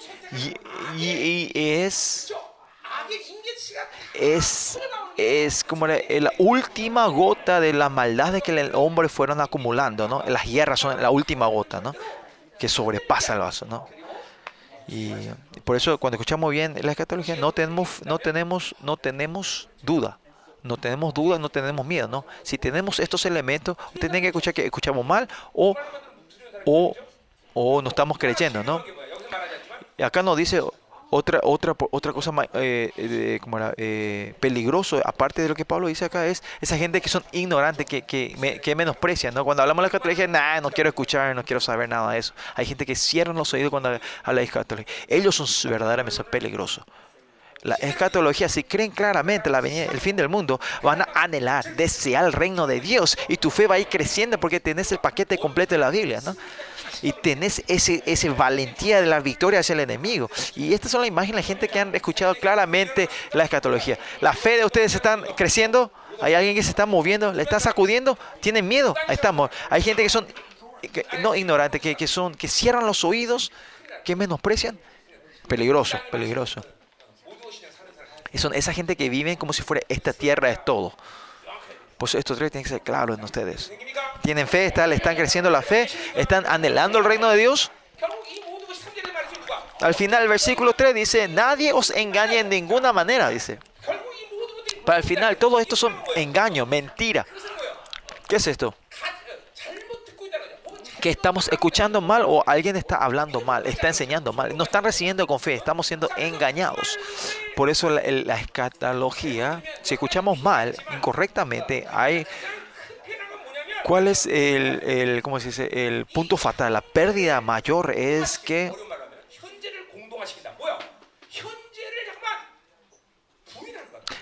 es, 1.53 2.33
es, 4.13 4.79
es 5.17 5.63
como 5.63 5.87
la, 5.87 6.31
última 6.37 7.07
gota 7.07 7.59
de 7.59 7.73
la 7.73 7.89
maldad 7.89 8.33
de 8.33 8.41
que 8.41 8.51
el 8.51 8.71
hombre 8.75 9.09
fueron 9.09 9.41
acumulando, 9.41 10.07
¿no? 10.07 10.23
Las 10.27 10.45
guerras 10.45 10.79
son 10.79 11.01
la 11.01 11.09
última 11.09 11.47
gota, 11.47 11.81
¿no? 11.81 11.93
Que 12.59 12.67
sobrepasa 12.67 13.33
el 13.33 13.39
vaso, 13.39 13.65
¿no? 13.65 13.87
Y 14.87 15.13
por 15.63 15.75
eso 15.75 15.99
cuando 15.99 16.15
escuchamos 16.15 16.51
bien 16.51 16.75
la 16.81 16.91
escatología 16.91 17.35
no 17.35 17.51
tenemos, 17.51 18.03
no 18.05 18.17
tenemos, 18.17 18.75
no 18.81 18.97
tenemos 18.97 19.69
duda 19.83 20.17
no 20.63 20.77
tenemos 20.77 21.13
dudas, 21.13 21.39
no 21.39 21.49
tenemos 21.49 21.85
miedo, 21.85 22.07
¿no? 22.07 22.25
Si 22.43 22.57
tenemos 22.57 22.99
estos 22.99 23.25
elementos, 23.25 23.77
usted 23.87 24.01
tiene 24.09 24.21
que 24.21 24.27
escuchar 24.27 24.53
que 24.53 24.65
escuchamos 24.65 25.05
mal 25.05 25.27
o, 25.53 25.75
o, 26.65 26.95
o 27.53 27.81
no 27.81 27.89
estamos 27.89 28.17
creyendo, 28.17 28.63
¿no? 28.63 28.83
Acá 29.97 30.23
nos 30.23 30.37
dice 30.37 30.61
otra 31.09 31.39
otra 31.43 31.75
otra 31.91 32.13
cosa 32.13 32.31
eh, 32.53 33.39
como 33.41 33.57
era, 33.57 33.73
eh, 33.77 34.33
peligroso 34.39 35.01
aparte 35.03 35.41
de 35.41 35.49
lo 35.49 35.55
que 35.55 35.65
Pablo 35.65 35.87
dice 35.87 36.05
acá 36.05 36.27
es 36.27 36.43
esa 36.61 36.77
gente 36.77 37.01
que 37.01 37.09
son 37.09 37.23
ignorantes 37.31 37.85
que, 37.85 38.03
que, 38.03 38.59
que 38.61 38.75
menosprecian 38.75 39.33
¿no? 39.33 39.43
cuando 39.43 39.63
hablamos 39.63 39.81
de 39.81 39.83
la 39.83 39.87
escatología 39.87 40.27
nah, 40.27 40.61
no 40.61 40.69
quiero 40.69 40.89
escuchar 40.89 41.35
no 41.35 41.43
quiero 41.43 41.59
saber 41.59 41.89
nada 41.89 42.11
de 42.11 42.19
eso 42.19 42.33
hay 42.55 42.65
gente 42.65 42.85
que 42.85 42.95
cierran 42.95 43.35
los 43.35 43.53
oídos 43.53 43.71
cuando 43.71 43.89
habla 44.23 44.39
de 44.39 44.45
escatología 44.45 44.93
ellos 45.07 45.35
son 45.35 45.71
verdaderamente 45.71 46.23
peligrosos 46.25 46.83
la 47.61 47.75
escatología, 47.75 48.47
si 48.47 48.63
creen 48.63 48.91
claramente 48.91 49.49
la 49.49 49.59
el 49.59 49.99
fin 49.99 50.15
del 50.15 50.29
mundo, 50.29 50.59
van 50.81 51.01
a 51.01 51.09
anhelar, 51.13 51.75
desear 51.75 52.25
el 52.25 52.33
reino 52.33 52.67
de 52.67 52.79
Dios 52.79 53.17
y 53.27 53.37
tu 53.37 53.51
fe 53.51 53.67
va 53.67 53.75
a 53.75 53.79
ir 53.79 53.87
creciendo 53.87 54.39
porque 54.39 54.59
tenés 54.59 54.91
el 54.91 54.99
paquete 54.99 55.37
completo 55.37 55.75
de 55.75 55.79
la 55.79 55.89
Biblia, 55.89 56.21
¿no? 56.23 56.35
Y 57.01 57.11
tenés 57.13 57.63
ese, 57.67 58.01
ese 58.05 58.29
valentía 58.29 59.01
de 59.01 59.07
la 59.07 59.19
victoria 59.19 59.59
hacia 59.59 59.73
el 59.73 59.81
enemigo. 59.81 60.29
Y 60.55 60.73
estas 60.73 60.91
son 60.91 61.01
las 61.01 61.07
imágenes 61.07 61.35
de 61.35 61.41
la 61.41 61.47
gente 61.47 61.67
que 61.67 61.79
han 61.79 61.95
escuchado 61.95 62.35
claramente 62.35 63.09
la 63.31 63.43
escatología. 63.43 63.97
La 64.21 64.33
fe 64.33 64.57
de 64.57 64.65
ustedes 64.65 64.95
están 64.95 65.23
creciendo. 65.37 65.91
Hay 66.21 66.33
alguien 66.33 66.55
que 66.55 66.63
se 66.63 66.69
está 66.69 66.85
moviendo, 66.85 67.31
le 67.31 67.43
está 67.43 67.59
sacudiendo, 67.59 68.17
tienen 68.41 68.67
miedo. 68.67 68.95
Ahí 69.07 69.15
estamos. 69.15 69.49
Hay 69.69 69.81
gente 69.81 70.03
que 70.03 70.09
son 70.09 70.27
no 71.21 71.35
ignorantes, 71.35 71.79
que, 71.79 71.95
que 71.95 72.07
son 72.07 72.35
que 72.35 72.47
cierran 72.49 72.85
los 72.85 73.03
oídos, 73.05 73.51
que 74.03 74.15
menosprecian. 74.15 74.77
Peligroso, 75.47 75.99
peligroso. 76.11 76.63
Y 78.31 78.37
son 78.37 78.53
esa 78.53 78.73
gente 78.73 78.95
que 78.95 79.09
vive 79.09 79.37
como 79.37 79.53
si 79.53 79.61
fuera 79.61 79.81
esta 79.89 80.13
tierra 80.13 80.49
es 80.49 80.63
todo. 80.63 80.93
Pues 81.97 82.15
estos 82.15 82.37
tres 82.37 82.51
tienen 82.51 82.63
que 82.63 82.69
ser 82.69 82.81
claros 82.81 83.17
en 83.17 83.23
ustedes. 83.23 83.71
Tienen 84.21 84.47
fe, 84.47 84.65
están, 84.65 84.91
están 84.93 85.15
creciendo 85.15 85.49
la 85.49 85.61
fe, 85.61 85.89
están 86.15 86.45
anhelando 86.45 86.99
el 86.99 87.05
reino 87.05 87.29
de 87.29 87.37
Dios. 87.37 87.71
Al 89.81 89.93
final 89.93 90.23
el 90.23 90.29
versículo 90.29 90.73
3 90.73 90.93
dice, 90.93 91.27
nadie 91.27 91.71
os 91.71 91.89
engañe 91.91 92.39
en 92.39 92.49
ninguna 92.49 92.91
manera, 92.91 93.29
dice. 93.29 93.59
Para 94.85 94.97
el 94.97 95.03
final, 95.03 95.37
todo 95.37 95.59
esto 95.59 95.75
son 95.75 95.95
engaños, 96.15 96.67
mentira. 96.67 97.25
¿Qué 98.27 98.37
es 98.37 98.47
esto? 98.47 98.75
Que 100.99 101.09
estamos 101.09 101.47
escuchando 101.49 102.01
mal 102.01 102.23
o 102.25 102.43
alguien 102.45 102.75
está 102.75 102.97
hablando 102.97 103.41
mal, 103.41 103.65
está 103.65 103.87
enseñando 103.87 104.33
mal. 104.33 104.55
No 104.55 104.63
están 104.63 104.83
recibiendo 104.83 105.25
con 105.25 105.39
fe, 105.39 105.53
estamos 105.53 105.87
siendo 105.87 106.09
engañados. 106.17 106.97
Por 107.55 107.69
eso 107.69 107.89
la, 107.89 108.01
escatología, 108.35 109.63
si 109.81 109.95
escuchamos 109.95 110.41
mal, 110.41 110.75
incorrectamente, 110.95 111.87
hay... 111.91 112.25
¿Cuál 113.83 114.09
es 114.09 114.25
el, 114.25 115.21
¿cómo 115.23 115.39
se 115.39 115.47
dice? 115.47 115.87
el 115.87 116.05
punto 116.05 116.37
fatal? 116.37 116.73
La 116.73 116.81
pérdida 116.81 117.41
mayor 117.41 117.91
es 117.95 118.37
que 118.37 118.71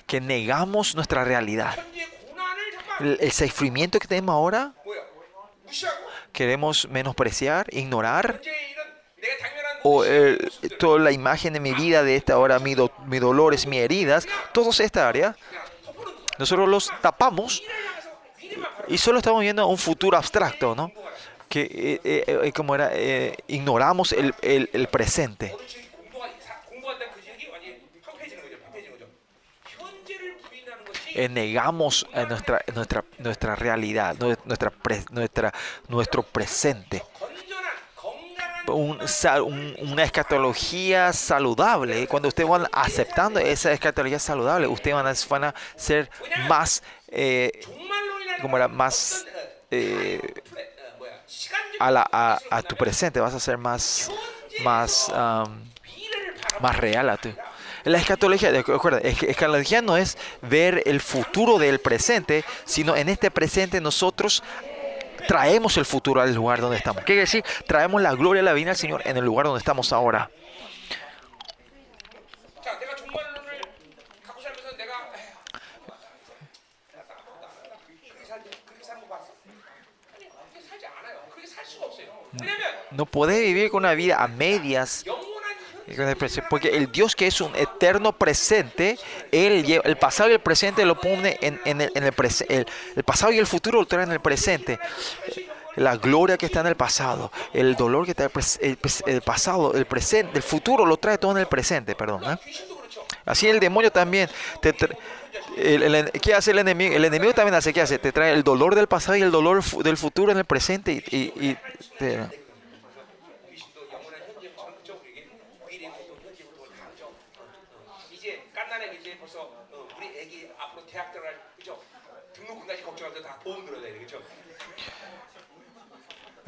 que 0.06 0.22
negamos 0.22 0.96
nuestra 0.96 1.26
realidad. 1.26 1.78
El 3.00 3.32
sufrimiento 3.32 4.00
que 4.00 4.08
tenemos 4.08 4.34
ahora 4.34 4.74
queremos 6.38 6.88
menospreciar, 6.90 7.66
ignorar, 7.72 8.40
o 9.82 10.06
eh, 10.06 10.38
toda 10.78 11.00
la 11.00 11.12
imagen 11.12 11.54
de 11.54 11.60
mi 11.60 11.74
vida 11.74 12.04
de 12.04 12.16
esta 12.16 12.38
hora, 12.38 12.60
mi, 12.60 12.76
mi 13.08 13.18
dolores, 13.18 13.66
mis 13.66 13.80
heridas, 13.80 14.28
todos 14.52 14.80
esta 14.80 15.10
área, 15.10 15.36
nosotros 16.38 16.70
los 16.70 16.92
tapamos 17.02 17.64
y 18.88 19.00
solo 19.00 19.18
estamos 19.18 19.42
viendo 19.42 19.66
un 19.66 19.80
futuro 19.80 20.16
abstracto, 20.16 20.76
¿no? 20.76 20.92
Que 21.50 22.00
eh, 22.04 22.24
eh, 22.28 22.52
como 22.52 22.76
era, 22.76 22.92
ignoramos 23.48 24.12
el, 24.12 24.36
el, 24.44 24.70
el 24.74 24.88
presente. 24.90 25.56
Eh, 31.18 31.28
negamos 31.28 32.06
eh, 32.14 32.28
nuestra, 32.30 32.62
nuestra, 32.76 33.04
nuestra 33.18 33.56
realidad, 33.56 34.16
nuestra, 34.46 34.72
nuestra, 35.10 35.52
nuestro 35.88 36.22
presente. 36.22 37.04
una 38.68 40.04
escatología 40.04 41.12
saludable, 41.14 42.08
cuando 42.08 42.28
ustedes 42.28 42.48
van 42.48 42.68
aceptando 42.72 43.40
esa 43.40 43.72
escatología 43.72 44.20
saludable, 44.20 44.68
ustedes 44.68 45.28
van 45.28 45.44
a, 45.46 45.56
ser 45.76 46.12
más, 46.48 46.84
eh, 47.08 47.52
como 48.40 48.58
era, 48.58 48.68
más 48.68 49.26
a, 51.80 51.90
la, 51.90 52.40
a, 52.52 52.62
tu 52.62 52.76
presente, 52.76 53.20
vas 53.20 53.34
a 53.34 53.40
ser 53.40 53.58
más, 53.58 54.12
más, 54.64 55.12
más 56.60 56.78
real 56.78 57.10
a 57.10 57.18
tu. 57.18 57.34
La 57.88 58.00
escatología, 58.00 58.52
recuerda, 58.52 59.00
escatología 59.00 59.82
no 59.82 59.96
es 59.96 60.18
ver 60.42 60.84
el 60.86 61.00
futuro 61.00 61.58
del 61.58 61.80
presente, 61.80 62.44
sino 62.66 62.98
en 62.98 63.08
este 63.08 63.32
presente 63.32 63.80
nosotros 63.80 64.44
traemos 65.26 65.78
el 65.78 65.86
futuro 65.86 66.20
al 66.20 66.34
lugar 66.36 66.60
donde 66.60 66.76
estamos. 66.76 67.02
¿Qué 67.02 67.14
quiere 67.14 67.22
decir? 67.22 67.46
Traemos 67.66 68.02
la 68.02 68.14
gloria 68.14 68.44
la 68.44 68.52
vida 68.52 68.72
al 68.72 68.76
Señor 68.76 69.04
en 69.06 69.16
el 69.16 69.24
lugar 69.24 69.46
donde 69.46 69.60
estamos 69.60 69.94
ahora. 69.94 70.30
No 82.92 83.06
podés 83.06 83.40
vivir 83.42 83.70
con 83.70 83.84
una 83.84 83.94
vida 83.94 84.22
a 84.22 84.28
medias 84.28 85.06
porque 86.50 86.70
el 86.70 86.92
Dios 86.92 87.16
que 87.16 87.28
es 87.28 87.40
un 87.40 87.56
eterno 87.56 88.12
presente, 88.12 88.98
Él 89.32 89.64
lleva, 89.66 89.84
el 89.86 89.98
pasado 89.98 90.30
y 90.30 90.34
el 90.34 90.40
presente 90.40 90.86
lo 90.86 91.00
pone 91.00 91.38
en, 91.42 91.60
el, 91.66 91.92
en 91.96 92.04
el, 92.04 93.04
pasado 93.04 93.32
y 93.32 93.38
el 93.38 93.48
futuro 93.48 93.80
lo 93.80 93.86
trae 93.86 94.04
en 94.04 94.12
el 94.12 94.20
presente. 94.20 94.80
La 95.76 95.96
gloria 95.96 96.38
que 96.38 96.48
está 96.48 96.62
en 96.62 96.68
el 96.68 96.76
pasado, 96.76 97.32
el 97.54 97.76
dolor 97.76 98.06
que 98.06 98.12
está 98.12 98.26
en 98.26 98.32
el, 98.62 98.78
el, 99.06 99.22
pasado, 99.22 99.76
el 99.76 99.86
presente, 99.86 100.38
el 100.38 100.44
futuro 100.44 100.86
lo 100.86 100.98
trae 100.98 101.18
todo 101.18 101.32
en 101.32 101.38
el 101.38 101.48
presente, 101.48 101.96
perdón. 101.96 102.24
¿eh? 102.26 102.38
Así 103.26 103.48
el 103.48 103.60
demonio 103.60 103.92
también. 103.92 104.30
¿Qué 106.22 106.34
hace 106.34 106.52
el 106.52 106.60
enemigo? 106.60 106.96
El 106.96 107.06
enemigo 107.06 107.34
también 107.34 107.56
hace, 107.56 107.74
¿qué 107.74 107.82
hace? 107.82 108.00
Te 108.00 108.12
trae 108.12 108.34
el 108.34 108.44
dolor 108.44 108.76
del 108.76 108.88
pasado 108.88 109.18
y 109.18 109.22
el 109.22 109.32
dolor 109.32 109.64
del 109.84 109.98
futuro 109.98 110.32
en 110.32 110.40
el 110.40 110.46
presente 110.46 111.04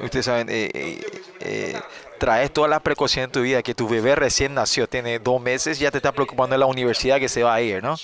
ustedes 0.02 0.24
saben, 0.24 0.48
eh, 0.48 0.70
eh, 0.72 1.00
eh, 1.40 1.80
traes 2.18 2.52
todas 2.52 2.70
las 2.70 2.80
precauciones 2.80 3.28
en 3.28 3.32
tu 3.32 3.42
vida, 3.42 3.62
que 3.62 3.74
tu 3.74 3.88
bebé 3.88 4.14
recién 4.14 4.54
nació, 4.54 4.88
tiene 4.88 5.18
dos 5.18 5.40
meses, 5.40 5.78
ya 5.78 5.90
te 5.90 5.98
está 5.98 6.12
preocupando 6.12 6.54
en 6.54 6.60
la 6.60 6.66
universidad 6.66 7.18
que 7.18 7.28
se 7.28 7.42
va 7.42 7.54
a 7.54 7.60
ir, 7.60 7.82
¿no? 7.82 7.96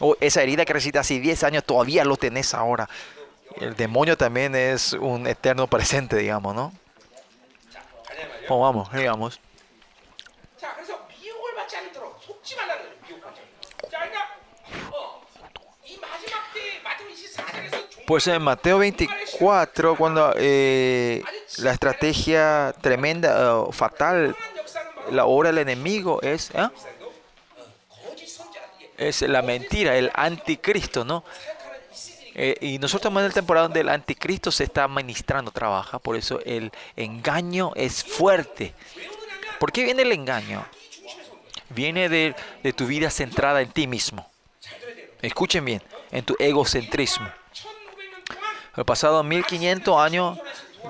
O 0.00 0.16
esa 0.20 0.42
herida 0.42 0.64
que 0.64 0.72
recibiste 0.72 0.98
hace 0.98 1.20
10 1.20 1.44
años, 1.44 1.64
todavía 1.64 2.04
lo 2.04 2.16
tenés 2.16 2.54
ahora. 2.54 2.88
El 3.56 3.74
demonio 3.74 4.16
también 4.16 4.54
es 4.54 4.92
un 4.92 5.26
eterno 5.26 5.66
presente, 5.66 6.16
digamos, 6.16 6.54
¿no? 6.54 6.72
Bueno, 8.48 8.60
vamos, 8.60 8.92
digamos. 8.92 9.40
Pues 18.06 18.26
en 18.26 18.42
Mateo 18.42 18.78
24. 18.78 19.29
4, 19.40 19.96
cuando 19.96 20.34
eh, 20.36 21.24
la 21.60 21.72
estrategia 21.72 22.74
tremenda, 22.82 23.62
uh, 23.62 23.72
fatal, 23.72 24.36
la 25.10 25.24
obra 25.24 25.48
del 25.48 25.58
enemigo 25.58 26.20
es, 26.20 26.50
¿eh? 26.50 26.68
es 28.98 29.22
la 29.22 29.40
mentira, 29.40 29.96
el 29.96 30.10
anticristo, 30.12 31.06
¿no? 31.06 31.24
Eh, 32.34 32.54
y 32.60 32.78
nosotros 32.78 33.00
estamos 33.00 33.20
en 33.20 33.26
el 33.28 33.32
temporada 33.32 33.66
donde 33.68 33.80
el 33.80 33.88
anticristo 33.88 34.52
se 34.52 34.64
está 34.64 34.84
administrando, 34.84 35.50
trabaja, 35.50 35.98
por 35.98 36.16
eso 36.16 36.40
el 36.44 36.70
engaño 36.96 37.72
es 37.76 38.04
fuerte. 38.04 38.74
¿Por 39.58 39.72
qué 39.72 39.84
viene 39.84 40.02
el 40.02 40.12
engaño? 40.12 40.66
Viene 41.70 42.10
de, 42.10 42.34
de 42.62 42.72
tu 42.74 42.86
vida 42.86 43.08
centrada 43.08 43.62
en 43.62 43.70
ti 43.70 43.86
mismo. 43.86 44.30
Escuchen 45.22 45.64
bien, 45.64 45.82
en 46.10 46.26
tu 46.26 46.36
egocentrismo 46.38 47.39
han 48.74 48.84
pasado 48.84 49.22
1500 49.22 49.98
años 49.98 50.38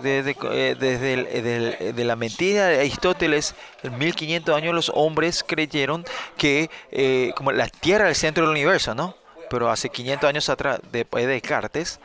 desde, 0.03 0.37
eh, 0.53 0.77
desde, 0.79 1.15
el, 1.15 1.27
eh, 1.27 1.77
eh, 1.81 1.93
de 1.93 2.05
la 2.05 2.17
mentira 2.17 2.67
de 2.67 2.81
Aristóteles, 2.81 3.55
en 3.83 3.99
1500 3.99 4.55
años 4.55 4.75
los 4.75 4.91
hombres 4.95 5.45
creyeron 5.45 6.05
que 6.37 6.71
eh, 6.91 7.33
como 7.37 7.53
la 7.53 7.69
Tierra 7.69 8.05
era 8.05 8.09
el 8.11 8.15
centro 8.15 8.45
del 8.45 8.53
universo, 8.53 8.95
¿no? 8.95 9.17
Pero 9.49 9.71
hace 9.71 9.89
500 9.89 10.29
años 10.29 10.49
atrás, 10.49 10.81
después 10.93 11.27
de 11.27 11.33
Descartes, 11.33 11.99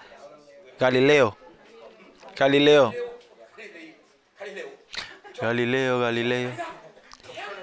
Galileo, 0.79 1.37
Galileo, 2.35 2.93
Galileo, 5.39 5.99
Galileo. 5.99 6.51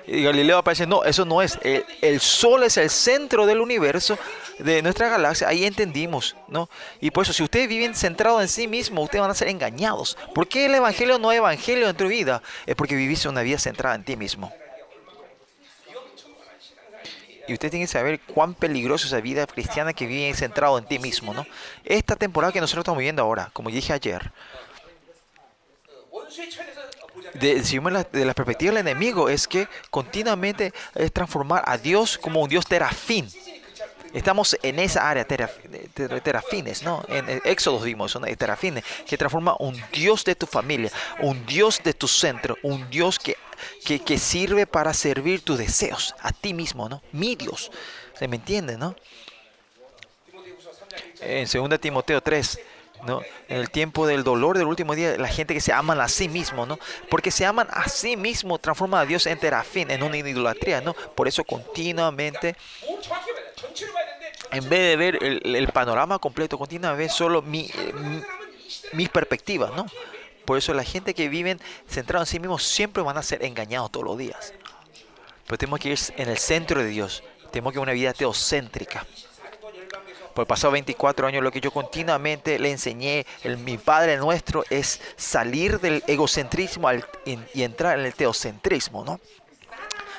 Y 0.07 0.23
Galileo 0.23 0.59
aparece, 0.59 0.87
no, 0.87 1.05
eso 1.05 1.25
no 1.25 1.43
es. 1.43 1.59
El, 1.63 1.85
el 2.01 2.21
Sol 2.21 2.65
es 2.65 2.77
el 2.77 2.91
centro 2.91 3.47
del 3.47 3.61
universo 3.61 4.19
de 4.59 4.82
nuestra 4.82 5.09
galaxia, 5.09 5.48
ahí 5.48 5.64
entendimos, 5.64 6.36
¿no? 6.48 6.68
Y 7.00 7.11
por 7.11 7.24
eso, 7.24 7.32
si 7.32 7.42
ustedes 7.42 7.68
viven 7.68 7.94
centrados 7.94 8.42
en 8.42 8.48
sí 8.48 8.68
mismos, 8.68 9.05
ustedes 9.05 9.22
van 9.22 9.30
a 9.30 9.34
ser 9.34 9.48
engañados. 9.48 10.16
¿Por 10.34 10.48
qué 10.48 10.66
el 10.66 10.74
Evangelio 10.74 11.18
no 11.18 11.32
es 11.32 11.38
Evangelio 11.38 11.88
en 11.88 11.96
tu 11.96 12.09
vida? 12.09 12.42
Es 12.66 12.74
porque 12.74 12.94
vivís 12.94 13.24
una 13.26 13.42
vida 13.42 13.59
centrada 13.59 13.94
en 13.94 14.05
ti 14.05 14.16
mismo. 14.16 14.53
Y 17.48 17.55
usted 17.55 17.70
tiene 17.70 17.84
que 17.86 17.92
saber 17.92 18.20
cuán 18.20 18.55
peligrosa 18.55 19.07
es 19.07 19.12
esa 19.12 19.20
vida 19.20 19.46
cristiana 19.46 19.92
que 19.92 20.07
vive 20.07 20.32
centrado 20.34 20.78
en 20.78 20.84
ti 20.84 20.98
mismo, 20.98 21.34
¿no? 21.34 21.44
Esta 21.84 22.14
temporada 22.14 22.53
que 22.53 22.61
nosotros 22.61 22.82
estamos 22.82 22.98
viviendo 22.98 23.22
ahora, 23.22 23.50
como 23.53 23.68
dije 23.70 23.92
ayer, 23.92 24.30
de, 27.34 27.64
si 27.64 27.78
vemos 27.78 27.92
la, 27.92 28.05
de 28.05 28.24
la 28.24 28.34
perspectiva 28.34 28.72
del 28.72 28.86
enemigo, 28.86 29.28
es 29.28 29.48
que 29.48 29.66
continuamente 29.90 30.72
es 30.94 31.12
transformar 31.12 31.62
a 31.66 31.78
Dios 31.78 32.16
como 32.16 32.40
un 32.40 32.48
Dios 32.48 32.66
terafín. 32.66 33.28
Estamos 34.13 34.57
en 34.63 34.79
esa 34.79 35.09
área, 35.09 35.25
teraf, 35.25 35.57
terafines, 36.23 36.83
¿no? 36.83 37.03
En 37.09 37.41
Éxodos 37.45 37.85
vimos, 37.85 38.15
¿no? 38.15 38.27
terafines, 38.37 38.85
que 39.07 39.17
transforma 39.17 39.57
un 39.59 39.81
Dios 39.93 40.25
de 40.25 40.35
tu 40.35 40.47
familia, 40.47 40.91
un 41.21 41.47
Dios 41.47 41.81
de 41.83 41.95
tu 41.95 42.07
centro, 42.09 42.57
un 42.63 42.89
Dios 42.91 43.19
que, 43.19 43.37
que, 43.85 44.01
que 44.01 44.19
sirve 44.19 44.67
para 44.67 44.93
servir 44.93 45.43
tus 45.43 45.59
deseos 45.59 46.15
a 46.21 46.33
ti 46.33 46.53
mismo, 46.53 46.89
¿no? 46.89 47.03
Mi 47.13 47.37
Dios. 47.37 47.71
¿Se 48.19 48.29
me 48.29 48.37
entiende, 48.37 48.77
no? 48.77 48.95
En 51.21 51.47
2 51.47 51.81
Timoteo 51.81 52.21
3, 52.21 52.61
¿no? 53.07 53.20
En 53.48 53.59
el 53.59 53.70
tiempo 53.70 54.07
del 54.07 54.24
dolor 54.24 54.59
del 54.59 54.66
último 54.66 54.94
día, 54.94 55.16
la 55.18 55.28
gente 55.28 55.55
que 55.55 55.61
se 55.61 55.72
aman 55.72 56.00
a 56.00 56.09
sí 56.09 56.28
mismo, 56.28 56.66
¿no? 56.66 56.78
Porque 57.11 57.30
se 57.30 57.44
aman 57.44 57.68
a 57.70 57.88
sí 57.88 58.16
mismo, 58.16 58.59
transforma 58.59 59.00
a 59.00 59.07
Dios 59.07 59.26
en 59.26 59.38
terafín, 59.38 59.90
en 59.90 60.03
una 60.03 60.16
idolatría, 60.16 60.80
¿no? 60.80 60.94
Por 60.94 61.28
eso 61.28 61.44
continuamente, 61.44 62.57
en 64.50 64.68
vez 64.68 64.80
de 64.80 64.96
ver 64.96 65.18
el, 65.22 65.68
panorama 65.68 66.18
completo, 66.18 66.59
continuamente 66.59 67.12
solo 67.12 67.42
mi, 67.42 67.70
eh, 67.74 67.92
mi, 67.92 68.22
mi, 68.92 69.07
perspectiva, 69.09 69.72
¿no? 69.74 69.86
Por 70.44 70.59
eso 70.59 70.74
la 70.74 70.84
gente 70.84 71.14
que 71.14 71.28
viven 71.28 71.61
centrada 71.88 72.22
en 72.22 72.26
sí 72.26 72.38
mismo 72.38 72.59
siempre 72.59 73.03
van 73.03 73.16
a 73.16 73.22
ser 73.22 73.44
engañados 73.44 73.90
todos 73.90 74.07
los 74.07 74.18
días. 74.18 74.55
Pero 75.46 75.59
tenemos 75.59 75.80
que 75.80 75.90
ir 75.90 75.98
en 76.16 76.28
el 76.28 76.38
centro 76.38 76.80
de 76.80 76.86
Dios. 76.86 77.22
Tenemos 77.50 77.72
que 77.72 77.78
ir 77.78 77.82
una 77.82 77.92
vida 77.92 78.12
teocéntrica. 78.12 79.07
Por 80.35 80.47
pasados 80.47 80.72
24 80.72 81.26
años 81.26 81.43
lo 81.43 81.51
que 81.51 81.61
yo 81.61 81.70
continuamente 81.70 82.59
le 82.59 82.70
enseñé, 82.70 83.26
el, 83.43 83.59
mi 83.59 83.78
Padre 83.78 84.16
nuestro, 84.16 84.64
es 84.70 85.01
salir 85.16 85.80
del 85.80 86.03
egocentrismo 86.07 86.89
al, 86.89 87.07
y 87.24 87.62
entrar 87.62 87.99
en 87.99 88.07
el 88.07 88.14
teocentrismo, 88.14 89.05
¿no? 89.05 89.20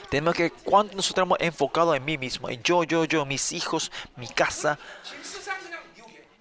Tenemos 0.09 0.35
que, 0.35 0.51
cuando 0.51 0.93
nosotros 0.93 1.23
estamos 1.23 1.37
enfocados 1.41 1.97
en 1.97 2.05
mí 2.05 2.19
mismo, 2.19 2.47
en 2.47 2.61
yo, 2.61 2.83
yo, 2.83 3.05
yo, 3.05 3.25
mis 3.25 3.51
hijos, 3.51 3.91
mi 4.15 4.27
casa, 4.27 4.77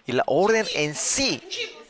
y 0.04 0.12
la 0.12 0.24
orden 0.26 0.66
en 0.74 0.94
sí, 0.94 1.42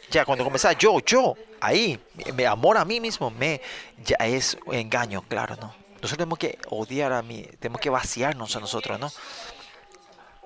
ya 0.08 0.24
cuando 0.24 0.44
comenzaba 0.44 0.74
yo, 0.74 1.00
yo, 1.00 1.34
ahí, 1.60 1.98
mi 2.34 2.44
amor 2.44 2.76
a 2.76 2.84
mí 2.84 3.00
mismo, 3.00 3.30
me, 3.30 3.60
ya 4.04 4.16
es 4.20 4.56
engaño, 4.70 5.22
claro, 5.22 5.56
¿no? 5.56 5.74
Nosotros 5.94 6.18
tenemos 6.18 6.38
que 6.38 6.58
odiar 6.68 7.12
a 7.12 7.22
mí, 7.22 7.48
tenemos 7.58 7.80
que 7.80 7.90
vaciarnos 7.90 8.54
a 8.54 8.60
nosotros, 8.60 9.00
¿no? 9.00 9.10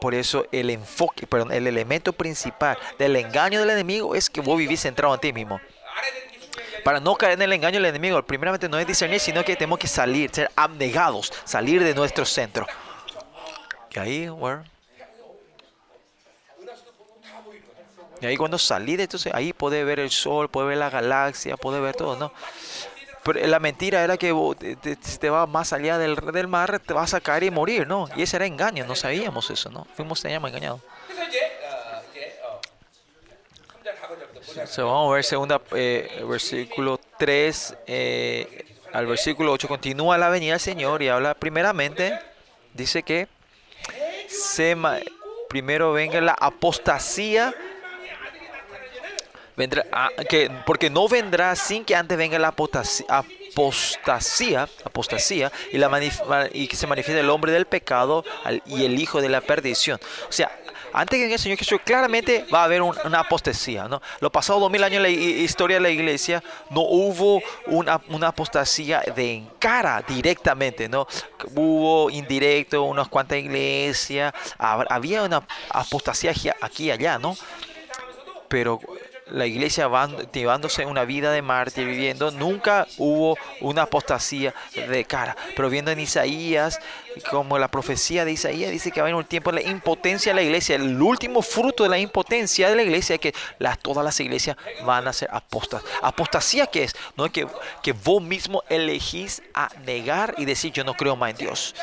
Por 0.01 0.14
eso 0.14 0.47
el 0.52 0.70
enfoque, 0.70 1.27
perdón, 1.27 1.52
el 1.52 1.66
elemento 1.66 2.12
principal 2.12 2.77
del 2.98 3.16
engaño 3.16 3.60
del 3.60 3.70
enemigo 3.70 4.14
es 4.14 4.28
que 4.28 4.40
vos 4.40 4.59
vivís 4.59 4.82
centrado 4.82 5.14
en 5.14 5.20
ti 5.20 5.32
mismo. 5.32 5.60
Para 6.85 7.01
no 7.01 7.14
caer 7.16 7.32
en 7.32 7.43
el 7.43 7.52
engaño 7.52 7.77
del 7.77 7.86
enemigo, 7.86 8.23
primeramente 8.23 8.68
no 8.68 8.78
es 8.78 8.86
discernir, 8.86 9.20
sino 9.20 9.44
que 9.44 9.56
tenemos 9.56 9.78
que 9.78 9.89
salir, 9.89 10.31
ser 10.32 10.51
abnegados, 10.55 11.32
salir 11.44 11.82
de 11.82 11.94
nuestro 11.94 12.24
centro. 12.24 12.66
Y 13.90 13.98
ahí, 13.98 14.31
Y 18.20 18.27
ahí 18.27 18.36
cuando 18.36 18.59
salí 18.59 18.97
de 18.97 19.05
entonces 19.05 19.32
ahí 19.35 19.52
puede 19.52 19.85
ver 19.85 20.01
el 20.01 20.10
sol, 20.10 20.48
puede 20.48 20.68
ver 20.68 20.78
la 20.78 20.90
galaxia, 20.90 21.56
puede 21.56 21.81
ver 21.81 21.94
todo, 21.94 22.16
¿no? 22.16 22.32
la 23.34 23.58
mentira 23.58 24.04
era 24.04 24.16
que 24.16 24.32
te, 24.58 24.96
te 24.96 25.30
vas 25.30 25.48
más 25.48 25.72
allá 25.72 25.98
del, 25.98 26.16
del, 26.16 26.48
mar, 26.48 26.78
te 26.78 26.92
vas 26.92 27.14
a 27.14 27.20
caer 27.20 27.44
y 27.44 27.50
morir, 27.50 27.86
¿no? 27.86 28.08
Y 28.16 28.22
ese 28.22 28.36
era 28.36 28.46
engaño, 28.46 28.86
no 28.86 28.94
sabíamos 28.94 29.50
eso, 29.50 29.70
¿no? 29.70 29.86
Fuimos, 29.94 30.22
teníamos 30.22 30.50
engañados. 30.50 30.80
So, 34.66 34.86
vamos 34.86 35.12
a 35.12 35.14
ver 35.14 35.24
segunda, 35.24 35.60
eh, 35.72 36.24
versículo 36.26 36.98
3 37.18 37.76
eh, 37.86 38.66
al 38.92 39.06
versículo 39.06 39.52
8. 39.52 39.68
Continúa 39.68 40.16
la 40.16 40.30
venida 40.30 40.52
del 40.52 40.60
Señor 40.60 41.02
y 41.02 41.08
habla 41.08 41.34
primeramente, 41.34 42.18
dice 42.72 43.02
que 43.02 43.28
se 44.28 44.76
primero 45.48 45.92
venga 45.92 46.20
la 46.20 46.32
apostasía 46.32 47.54
vendrá 49.56 49.84
ah, 49.92 50.10
que 50.28 50.50
porque 50.66 50.90
no 50.90 51.08
vendrá 51.08 51.54
sin 51.56 51.84
que 51.84 51.94
antes 51.96 52.16
venga 52.18 52.38
la 52.38 52.48
apostasía, 52.48 53.24
apostasía, 54.84 55.52
y, 55.72 55.78
la 55.78 55.90
y 56.52 56.68
que 56.68 56.76
se 56.76 56.86
manifieste 56.86 57.20
el 57.20 57.30
hombre 57.30 57.52
del 57.52 57.66
pecado 57.66 58.24
y 58.66 58.84
el 58.84 58.98
hijo 59.00 59.20
de 59.20 59.28
la 59.28 59.40
perdición. 59.40 59.98
O 60.28 60.32
sea, 60.32 60.50
antes 60.92 61.16
que 61.18 61.22
venga 61.24 61.34
el 61.34 61.40
Señor 61.40 61.58
Jesús, 61.58 61.78
claramente 61.84 62.46
va 62.52 62.62
a 62.62 62.64
haber 62.64 62.80
un- 62.82 62.96
una 63.04 63.20
apostasía. 63.20 63.86
¿no? 63.88 64.00
Los 64.20 64.30
pasados 64.30 64.60
dos 64.62 64.70
mil 64.70 64.82
años 64.82 64.96
en 64.96 65.02
la 65.02 65.08
hi- 65.10 65.42
historia 65.42 65.76
de 65.76 65.80
la 65.82 65.90
iglesia 65.90 66.42
no 66.70 66.80
hubo 66.82 67.42
una, 67.66 68.00
una 68.08 68.28
apostasía 68.28 69.02
de 69.14 69.42
cara 69.58 70.02
directamente. 70.06 70.88
¿no? 70.88 71.06
Hubo 71.54 72.08
indirecto, 72.10 72.82
unas 72.84 73.08
cuantas 73.08 73.38
iglesias, 73.38 74.32
hab- 74.58 74.86
había 74.88 75.22
una 75.22 75.46
apostasía 75.70 76.32
aquí 76.60 76.84
y 76.84 76.90
allá, 76.90 77.18
¿no? 77.18 77.36
pero 78.48 78.78
la 79.30 79.46
iglesia 79.46 79.90
llevándose 80.32 80.86
una 80.86 81.04
vida 81.04 81.32
de 81.32 81.42
mártir 81.42 81.86
viviendo, 81.86 82.30
nunca 82.30 82.86
hubo 82.96 83.36
una 83.60 83.82
apostasía 83.82 84.54
de 84.74 85.04
cara. 85.04 85.36
Pero 85.56 85.68
viendo 85.68 85.90
en 85.90 85.98
Isaías, 85.98 86.78
como 87.30 87.58
la 87.58 87.68
profecía 87.68 88.24
de 88.24 88.32
Isaías 88.32 88.70
dice 88.70 88.92
que 88.92 89.02
va 89.02 89.08
a 89.08 89.16
un 89.16 89.24
tiempo 89.24 89.50
de 89.50 89.62
la 89.62 89.68
impotencia 89.68 90.32
de 90.32 90.36
la 90.36 90.42
iglesia, 90.42 90.76
el 90.76 91.00
último 91.00 91.42
fruto 91.42 91.82
de 91.82 91.88
la 91.88 91.98
impotencia 91.98 92.68
de 92.68 92.76
la 92.76 92.82
iglesia 92.82 93.14
es 93.14 93.20
que 93.20 93.34
las, 93.58 93.78
todas 93.78 94.04
las 94.04 94.18
iglesias 94.20 94.56
van 94.84 95.08
a 95.08 95.12
ser 95.12 95.28
apostas. 95.32 95.82
¿Apostasía 96.02 96.66
qué 96.66 96.84
es? 96.84 96.94
No 97.16 97.26
es 97.26 97.32
que, 97.32 97.48
que 97.82 97.92
vos 97.92 98.22
mismo 98.22 98.62
elegís 98.68 99.42
a 99.54 99.70
negar 99.84 100.34
y 100.38 100.44
decir 100.44 100.72
yo 100.72 100.84
no 100.84 100.94
creo 100.94 101.16
más 101.16 101.30
en 101.30 101.36
Dios. 101.36 101.74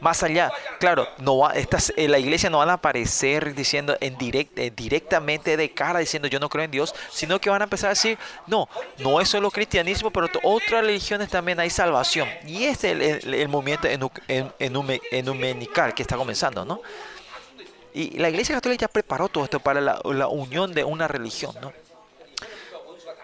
Más 0.00 0.22
allá, 0.22 0.52
claro, 0.78 1.08
no 1.18 1.38
va, 1.38 1.52
estas, 1.52 1.92
en 1.96 2.10
la 2.10 2.18
iglesia 2.18 2.50
no 2.50 2.58
van 2.58 2.70
a 2.70 2.74
aparecer 2.74 3.54
diciendo 3.54 3.96
en 4.00 4.16
direct, 4.18 4.58
eh, 4.58 4.72
directamente 4.74 5.56
de 5.56 5.72
cara 5.72 5.98
diciendo 6.00 6.28
yo 6.28 6.38
no 6.38 6.48
creo 6.48 6.64
en 6.64 6.70
Dios, 6.70 6.94
sino 7.10 7.40
que 7.40 7.50
van 7.50 7.62
a 7.62 7.64
empezar 7.64 7.88
a 7.88 7.94
decir, 7.94 8.18
no, 8.46 8.68
no 8.98 9.20
es 9.20 9.28
solo 9.28 9.50
cristianismo, 9.50 10.10
pero 10.10 10.28
otras 10.42 10.82
religiones 10.84 11.28
también 11.28 11.60
hay 11.60 11.70
salvación. 11.70 12.28
Y 12.46 12.64
este 12.64 12.92
es 12.92 13.24
el, 13.24 13.48
movimiento 13.48 13.88
enu- 13.88 14.10
en- 14.28 14.50
enume- 14.58 15.00
enumenical 15.10 15.94
que 15.94 16.02
está 16.02 16.16
comenzando, 16.16 16.64
¿no? 16.64 16.80
Y 17.94 18.18
la 18.18 18.28
iglesia 18.28 18.54
católica 18.54 18.82
ya 18.82 18.88
preparó 18.88 19.28
todo 19.28 19.44
esto 19.44 19.58
para 19.58 19.80
la, 19.80 20.28
unión 20.28 20.74
de 20.74 20.84
una 20.84 21.08
religión, 21.08 21.54
¿no? 21.62 21.72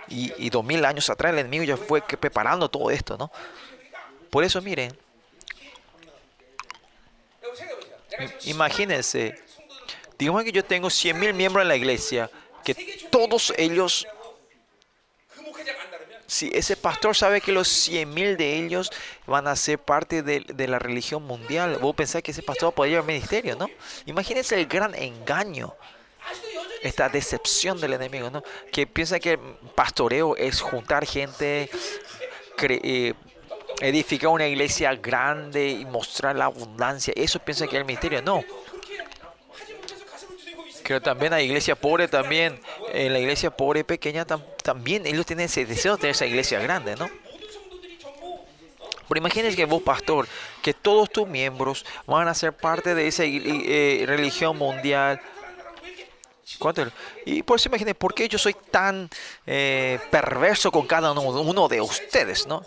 Y, 0.08 0.50
dos 0.50 0.64
mil 0.64 0.84
años 0.84 1.08
atrás 1.10 1.32
el 1.32 1.38
enemigo 1.38 1.64
ya 1.64 1.76
fue 1.76 2.02
preparando 2.02 2.68
todo 2.68 2.90
esto, 2.90 3.16
¿no? 3.16 3.30
Por 4.30 4.44
eso, 4.44 4.60
miren, 4.60 4.96
Imagínense, 8.44 9.38
digamos 10.18 10.44
que 10.44 10.52
yo 10.52 10.64
tengo 10.64 10.88
100.000 10.88 11.32
miembros 11.32 11.62
en 11.62 11.68
la 11.68 11.76
iglesia, 11.76 12.30
que 12.64 12.74
todos 13.10 13.52
ellos, 13.56 14.06
si 16.26 16.50
ese 16.54 16.76
pastor 16.76 17.16
sabe 17.16 17.40
que 17.40 17.52
los 17.52 17.68
100.000 17.88 18.36
de 18.36 18.56
ellos 18.58 18.90
van 19.26 19.46
a 19.46 19.56
ser 19.56 19.78
parte 19.78 20.22
de, 20.22 20.68
la 20.68 20.78
religión 20.78 21.22
mundial, 21.24 21.78
vos 21.80 21.94
pensás 21.94 22.22
que 22.22 22.30
ese 22.30 22.42
pastor 22.42 22.68
va 22.68 22.70
a 22.70 22.74
poder 22.74 22.92
llevar 22.92 23.06
ministerio, 23.06 23.56
¿no? 23.56 23.68
Imagínense 24.06 24.54
el 24.54 24.66
gran 24.66 24.94
engaño 24.94 25.74
esta 26.82 27.08
decepción 27.08 27.80
del 27.80 27.92
enemigo, 27.92 28.30
¿no? 28.30 28.42
Que 28.72 28.86
piensa 28.86 29.20
que 29.20 29.38
pastoreo 29.74 30.36
es 30.36 30.60
juntar 30.60 31.06
gente, 31.06 31.70
cre 32.56 32.80
eh, 32.82 33.14
edificar 33.82 34.30
una 34.30 34.46
iglesia 34.46 34.94
grande 34.94 35.68
y 35.68 35.84
mostrar 35.84 36.36
la 36.36 36.46
abundancia. 36.46 37.12
Eso 37.16 37.38
piensa 37.40 37.66
que 37.66 37.76
es 37.76 37.80
el 37.80 37.84
ministerio. 37.84 38.22
No. 38.22 38.44
Pero 40.86 41.00
también 41.00 41.32
hay 41.32 41.46
iglesia 41.46 41.74
pobre 41.74 42.06
también. 42.06 42.60
En 42.92 43.12
la 43.12 43.18
iglesia 43.18 43.50
pobre 43.50 43.80
y 43.80 43.84
pequeña 43.84 44.24
también 44.24 45.06
ellos 45.06 45.24
tienen 45.26 45.46
ese 45.46 45.64
deseo 45.64 45.94
de 45.94 46.00
tener 46.02 46.14
esa 46.14 46.26
iglesia 46.26 46.60
grande, 46.60 46.96
¿no? 46.96 47.08
Pero 49.08 49.18
imagínense 49.18 49.56
que 49.56 49.64
vos, 49.64 49.82
pastor, 49.82 50.28
que 50.62 50.74
todos 50.74 51.10
tus 51.10 51.26
miembros 51.26 51.84
van 52.06 52.28
a 52.28 52.34
ser 52.34 52.52
parte 52.52 52.94
de 52.94 53.08
esa 53.08 53.24
eh, 53.26 54.04
religión 54.06 54.56
mundial. 54.56 55.20
¿Cuánto? 56.58 56.86
Y 57.24 57.42
por 57.42 57.58
eso 57.58 57.68
imagínense, 57.68 57.94
¿por 57.94 58.14
qué 58.14 58.28
yo 58.28 58.38
soy 58.38 58.54
tan 58.70 59.08
eh, 59.46 59.98
perverso 60.10 60.70
con 60.70 60.86
cada 60.86 61.12
uno 61.12 61.68
de 61.68 61.80
ustedes, 61.80 62.46
no? 62.46 62.62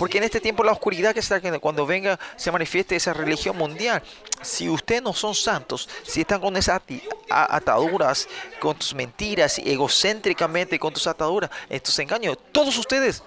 Porque 0.00 0.16
en 0.16 0.24
este 0.24 0.40
tiempo 0.40 0.64
la 0.64 0.72
oscuridad 0.72 1.12
que 1.12 1.20
está 1.20 1.42
cuando 1.60 1.84
venga 1.84 2.18
se 2.34 2.50
manifieste 2.50 2.96
esa 2.96 3.12
religión 3.12 3.54
mundial. 3.54 4.02
Si 4.40 4.66
ustedes 4.66 5.02
no 5.02 5.12
son 5.12 5.34
santos, 5.34 5.90
si 6.04 6.22
están 6.22 6.40
con 6.40 6.56
esas 6.56 6.80
ataduras, 7.28 8.26
con 8.60 8.78
tus 8.78 8.94
mentiras 8.94 9.58
egocéntricamente 9.58 10.78
con 10.78 10.94
tus 10.94 11.06
ataduras, 11.06 11.50
estos 11.68 11.98
engaños, 11.98 12.38
todos 12.50 12.78
ustedes 12.78 13.22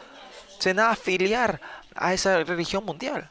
se 0.57 0.73
van 0.73 0.87
a 0.87 0.89
afiliar 0.89 1.61
a 1.93 2.11
esa 2.11 2.43
religión 2.43 2.83
mundial. 2.83 3.29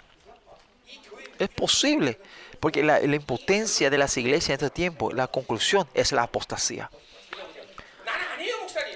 Es 1.37 1.49
posible, 1.49 2.21
porque 2.61 2.85
la, 2.85 3.01
la 3.01 3.17
impotencia 3.17 3.91
de 3.91 3.99
las 3.99 4.17
iglesias 4.17 4.51
en 4.51 4.67
este 4.67 4.71
tiempo, 4.71 5.11
la 5.11 5.27
conclusión 5.27 5.89
es 5.95 6.13
la 6.13 6.23
apostasía. 6.23 6.89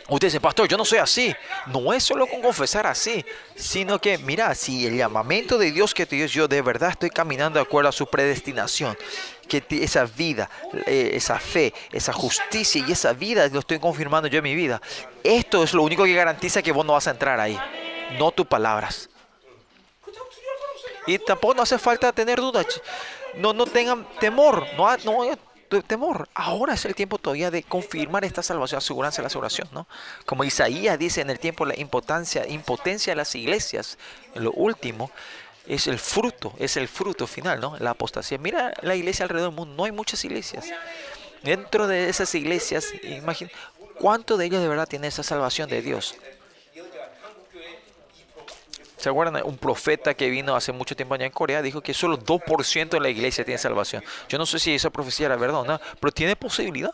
Usted 0.08 0.28
dice, 0.28 0.40
pastor, 0.40 0.68
yo 0.68 0.76
no 0.76 0.84
soy 0.84 0.98
así. 0.98 1.34
No 1.66 1.92
es 1.92 2.04
solo 2.04 2.26
con 2.28 2.40
confesar 2.40 2.86
así, 2.86 3.24
sino 3.56 4.00
que, 4.00 4.18
mira, 4.18 4.54
si 4.54 4.86
el 4.86 4.96
llamamiento 4.96 5.58
de 5.58 5.72
Dios 5.72 5.94
que 5.94 6.06
te 6.06 6.14
dio, 6.14 6.26
yo 6.26 6.46
de 6.46 6.62
verdad 6.62 6.90
estoy 6.90 7.10
caminando 7.10 7.58
de 7.58 7.64
acuerdo 7.64 7.88
a 7.88 7.92
su 7.92 8.06
predestinación, 8.06 8.96
que 9.48 9.64
esa 9.70 10.04
vida, 10.04 10.48
eh, 10.86 11.10
esa 11.14 11.40
fe, 11.40 11.74
esa 11.90 12.12
justicia 12.12 12.84
y 12.86 12.92
esa 12.92 13.12
vida 13.14 13.48
lo 13.48 13.58
estoy 13.58 13.80
confirmando 13.80 14.28
yo 14.28 14.38
en 14.38 14.44
mi 14.44 14.54
vida. 14.54 14.80
Esto 15.24 15.64
es 15.64 15.74
lo 15.74 15.82
único 15.82 16.04
que 16.04 16.14
garantiza 16.14 16.62
que 16.62 16.70
vos 16.70 16.86
no 16.86 16.92
vas 16.92 17.08
a 17.08 17.10
entrar 17.10 17.40
ahí, 17.40 17.58
no 18.16 18.30
tus 18.30 18.46
palabras. 18.46 19.08
Y 21.08 21.18
tampoco 21.18 21.54
no 21.54 21.62
hace 21.62 21.78
falta 21.78 22.12
tener 22.12 22.38
dudas. 22.38 22.66
No, 23.34 23.52
no 23.52 23.66
tengan 23.66 24.06
temor, 24.18 24.66
no, 24.76 24.96
no 24.98 25.36
temor. 25.86 26.28
Ahora 26.34 26.74
es 26.74 26.84
el 26.84 26.94
tiempo 26.94 27.18
todavía 27.18 27.50
de 27.50 27.62
confirmar 27.62 28.24
esta 28.24 28.42
salvación, 28.42 28.78
aseguranza 28.78 29.22
de 29.22 29.24
la 29.24 29.30
salvación, 29.30 29.68
¿no? 29.72 29.86
Como 30.24 30.44
Isaías 30.44 30.98
dice 30.98 31.20
en 31.20 31.30
el 31.30 31.38
tiempo, 31.38 31.64
la 31.66 31.78
impotencia, 31.78 32.46
impotencia 32.48 33.12
de 33.12 33.16
las 33.16 33.34
iglesias, 33.34 33.98
lo 34.34 34.52
último, 34.52 35.10
es 35.66 35.86
el 35.86 35.98
fruto, 35.98 36.52
es 36.58 36.76
el 36.76 36.88
fruto 36.88 37.26
final, 37.26 37.60
¿no? 37.60 37.76
La 37.78 37.90
apostasía. 37.90 38.38
Mira 38.38 38.72
la 38.82 38.94
iglesia 38.94 39.24
alrededor 39.24 39.50
del 39.50 39.56
mundo, 39.56 39.74
no 39.74 39.84
hay 39.84 39.92
muchas 39.92 40.24
iglesias. 40.24 40.66
Dentro 41.42 41.86
de 41.86 42.08
esas 42.08 42.34
iglesias, 42.34 42.86
imagina, 43.02 43.50
¿cuánto 43.98 44.36
de 44.36 44.46
ellos 44.46 44.60
de 44.60 44.68
verdad 44.68 44.88
tienen 44.88 45.08
esa 45.08 45.22
salvación 45.22 45.68
de 45.68 45.82
Dios? 45.82 46.14
¿Se 49.06 49.10
acuerdan? 49.10 49.40
Un 49.44 49.56
profeta 49.56 50.14
que 50.14 50.28
vino 50.28 50.56
hace 50.56 50.72
mucho 50.72 50.96
tiempo 50.96 51.14
allá 51.14 51.26
en 51.26 51.30
Corea 51.30 51.62
dijo 51.62 51.80
que 51.80 51.94
solo 51.94 52.18
2% 52.18 52.88
de 52.88 52.98
la 52.98 53.08
iglesia 53.08 53.44
tiene 53.44 53.56
salvación. 53.56 54.02
Yo 54.28 54.36
no 54.36 54.44
sé 54.44 54.58
si 54.58 54.74
esa 54.74 54.90
profecía 54.90 55.26
era 55.26 55.36
verdad 55.36 55.60
o 55.60 55.64
no, 55.64 55.80
pero 56.00 56.10
tiene 56.10 56.34
posibilidad 56.34 56.92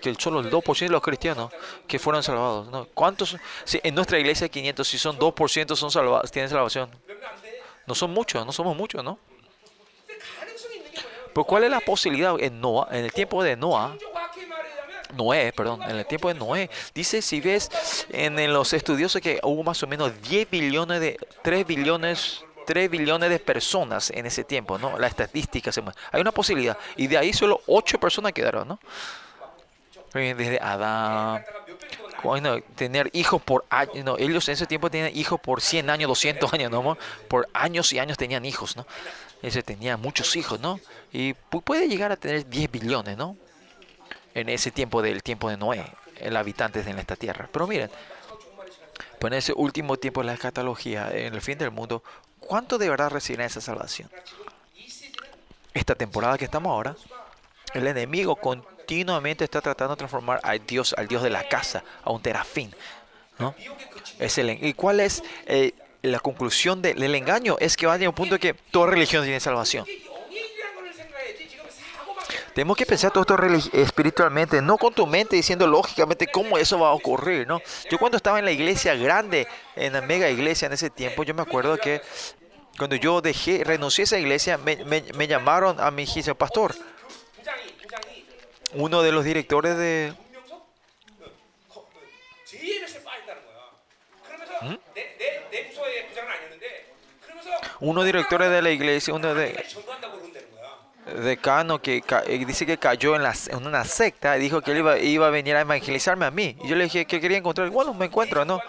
que 0.00 0.14
solo 0.14 0.38
el 0.38 0.52
2% 0.52 0.78
de 0.78 0.88
los 0.90 1.02
cristianos 1.02 1.50
que 1.88 1.98
fueron 1.98 2.22
salvados. 2.22 2.68
¿no? 2.68 2.86
¿Cuántos? 2.94 3.36
Si 3.64 3.80
en 3.82 3.92
nuestra 3.96 4.20
iglesia 4.20 4.44
hay 4.44 4.50
500, 4.50 4.86
si 4.86 4.98
son 4.98 5.18
2% 5.18 5.74
son 5.74 5.90
salvados, 5.90 6.30
tienen 6.30 6.48
salvación. 6.48 6.90
No 7.88 7.96
son 7.96 8.12
muchos, 8.12 8.46
no 8.46 8.52
somos 8.52 8.76
muchos, 8.76 9.02
¿no? 9.02 9.18
Pero 11.34 11.44
¿cuál 11.44 11.64
es 11.64 11.70
la 11.72 11.80
posibilidad 11.80 12.36
en 12.38 12.60
Noah, 12.60 12.86
en 12.92 13.04
el 13.04 13.12
tiempo 13.12 13.42
de 13.42 13.56
Noah? 13.56 13.96
Noé, 15.14 15.52
perdón, 15.52 15.82
en 15.82 15.96
el 15.96 16.06
tiempo 16.06 16.28
de 16.28 16.34
Noé, 16.34 16.70
dice, 16.94 17.22
si 17.22 17.40
ves 17.40 17.70
en, 18.10 18.52
los 18.52 18.72
estudiosos 18.72 19.20
que 19.20 19.40
hubo 19.42 19.62
más 19.62 19.82
o 19.82 19.86
menos 19.86 20.12
10 20.22 20.50
billones 20.50 21.00
de, 21.00 21.18
3 21.42 21.66
billones 21.66 22.44
3 22.66 22.90
billones 22.90 23.30
de 23.30 23.38
personas 23.38 24.10
en 24.10 24.26
ese 24.26 24.44
tiempo, 24.44 24.76
¿no? 24.76 24.98
La 24.98 25.06
estadística 25.06 25.72
se 25.72 25.80
mueve. 25.80 25.98
Hay 26.12 26.20
una 26.20 26.32
posibilidad. 26.32 26.76
Y 26.96 27.06
de 27.06 27.16
ahí 27.16 27.32
solo 27.32 27.62
8 27.66 27.98
personas 27.98 28.34
quedaron, 28.34 28.68
¿no? 28.68 28.78
Desde 30.12 30.58
Adán. 30.60 31.42
Bueno, 32.22 32.60
tener 32.74 33.08
hijos 33.14 33.40
por 33.40 33.64
años. 33.70 34.16
Ellos 34.18 34.46
en 34.48 34.52
ese 34.52 34.66
tiempo 34.66 34.90
tenían 34.90 35.16
hijos 35.16 35.40
por 35.40 35.62
100 35.62 35.88
años, 35.88 36.08
200 36.08 36.52
años, 36.52 36.70
¿no? 36.70 36.98
Por 37.28 37.48
años 37.54 37.90
y 37.94 38.00
años 38.00 38.18
tenían 38.18 38.44
hijos, 38.44 38.76
¿no? 38.76 38.86
Ellos 39.42 39.64
tenía 39.64 39.96
muchos 39.96 40.36
hijos, 40.36 40.60
¿no? 40.60 40.78
Y 41.10 41.32
puede 41.32 41.88
llegar 41.88 42.12
a 42.12 42.16
tener 42.16 42.46
10 42.46 42.70
billones, 42.70 43.16
¿no? 43.16 43.34
En 44.40 44.48
ese 44.48 44.70
tiempo 44.70 45.02
del 45.02 45.22
tiempo 45.22 45.50
de 45.50 45.56
Noé, 45.56 45.84
el 46.16 46.36
habitantes 46.36 46.86
en 46.86 46.98
esta 46.98 47.16
tierra. 47.16 47.48
Pero 47.52 47.66
miren, 47.66 47.90
pues 49.18 49.32
en 49.32 49.38
ese 49.38 49.52
último 49.52 49.96
tiempo 49.96 50.20
de 50.20 50.26
la 50.26 50.34
escatología, 50.34 51.10
en 51.12 51.34
el 51.34 51.40
fin 51.40 51.58
del 51.58 51.70
mundo, 51.70 52.02
¿cuánto 52.40 52.78
de 52.78 52.88
verdad 52.88 53.12
esa 53.16 53.60
salvación? 53.60 54.10
Esta 55.74 55.94
temporada 55.94 56.38
que 56.38 56.44
estamos 56.44 56.70
ahora, 56.70 56.96
el 57.74 57.86
enemigo 57.86 58.36
continuamente 58.36 59.44
está 59.44 59.60
tratando 59.60 59.94
de 59.94 59.98
transformar 59.98 60.40
a 60.42 60.54
Dios, 60.54 60.94
al 60.96 61.08
Dios 61.08 61.22
de 61.22 61.30
la 61.30 61.48
casa, 61.48 61.84
a 62.02 62.10
un 62.10 62.22
terafín. 62.22 62.74
¿no? 63.38 63.54
Es 64.18 64.38
el, 64.38 64.50
¿Y 64.64 64.74
cuál 64.74 65.00
es 65.00 65.22
eh, 65.46 65.72
la 66.02 66.20
conclusión 66.20 66.82
del, 66.82 66.98
del 66.98 67.14
engaño? 67.14 67.56
Es 67.60 67.76
que 67.76 67.86
va 67.86 67.94
a 67.94 67.96
llegar 67.96 68.10
un 68.10 68.14
punto 68.14 68.38
que 68.38 68.54
toda 68.54 68.88
religión 68.88 69.24
tiene 69.24 69.40
salvación. 69.40 69.84
Tenemos 72.58 72.76
que 72.76 72.86
pensar 72.86 73.12
todo 73.12 73.22
esto 73.22 73.70
espiritualmente, 73.72 74.60
no 74.60 74.78
con 74.78 74.92
tu 74.92 75.06
mente 75.06 75.36
diciendo 75.36 75.64
lógicamente 75.64 76.26
cómo 76.26 76.58
eso 76.58 76.76
va 76.76 76.88
a 76.88 76.92
ocurrir, 76.92 77.46
¿no? 77.46 77.62
Yo 77.88 78.00
cuando 78.00 78.16
estaba 78.16 78.40
en 78.40 78.44
la 78.44 78.50
iglesia 78.50 78.96
grande, 78.96 79.46
en 79.76 79.92
la 79.92 80.00
mega 80.00 80.28
iglesia 80.28 80.66
en 80.66 80.72
ese 80.72 80.90
tiempo, 80.90 81.22
yo 81.22 81.34
me 81.34 81.42
acuerdo 81.42 81.78
que 81.78 82.02
cuando 82.76 82.96
yo 82.96 83.20
dejé, 83.20 83.62
renuncié 83.62 84.02
a 84.02 84.06
esa 84.06 84.18
iglesia, 84.18 84.58
me, 84.58 85.28
llamaron 85.28 85.78
a 85.78 85.92
mi 85.92 86.02
iglesia, 86.02 86.34
pastor. 86.34 86.74
Uno 88.74 89.02
de 89.02 89.12
los 89.12 89.24
directores 89.24 89.76
de... 89.76 90.12
¿Mm? 94.62 94.74
Uno 97.78 98.02
director 98.02 98.42
de 98.42 98.62
la 98.62 98.70
iglesia, 98.72 99.14
uno 99.14 99.32
de 99.32 99.64
decano 101.16 101.80
que 101.80 102.02
eh, 102.26 102.44
dice 102.44 102.66
que 102.66 102.78
cayó 102.78 103.16
en, 103.16 103.22
la, 103.22 103.34
en, 103.48 103.66
una 103.66 103.84
secta 103.84 104.36
y 104.36 104.40
dijo 104.40 104.60
que 104.60 104.72
él 104.72 104.78
iba, 104.78 104.98
iba, 104.98 105.26
a 105.26 105.30
venir 105.30 105.56
a 105.56 105.62
evangelizarme 105.62 106.26
a 106.26 106.30
mí. 106.30 106.56
Y 106.62 106.68
yo 106.68 106.76
le 106.76 106.84
dije 106.84 107.06
que 107.06 107.20
quería 107.20 107.38
encontrar. 107.38 107.70
Bueno, 107.70 107.94
me 107.94 108.06
encuentro, 108.06 108.44
¿no? 108.44 108.60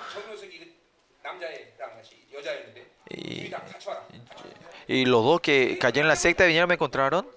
Y, 4.87 5.05
los 5.05 5.23
dos 5.23 5.41
que 5.41 5.77
cayeron 5.79 6.05
en 6.05 6.09
la 6.09 6.15
secta 6.15 6.45
vinieron 6.45 6.67
me 6.67 6.75
encontraron. 6.75 7.27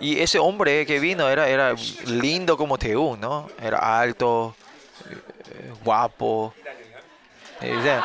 Y 0.00 0.20
ese 0.20 0.38
hombre 0.38 0.84
que 0.84 0.98
vino 0.98 1.28
era, 1.28 1.48
era 1.48 1.74
lindo 2.06 2.56
como 2.56 2.76
Teú, 2.76 3.16
¿no? 3.16 3.48
Era 3.60 4.00
alto, 4.00 4.54
eh, 5.08 5.72
guapo. 5.84 6.54
Eh, 7.60 8.00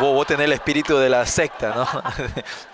vos 0.00 0.26
tenés 0.26 0.44
el 0.44 0.52
espíritu 0.52 0.96
de 0.96 1.08
la 1.10 1.26
secta, 1.26 1.74
¿no? 1.74 1.86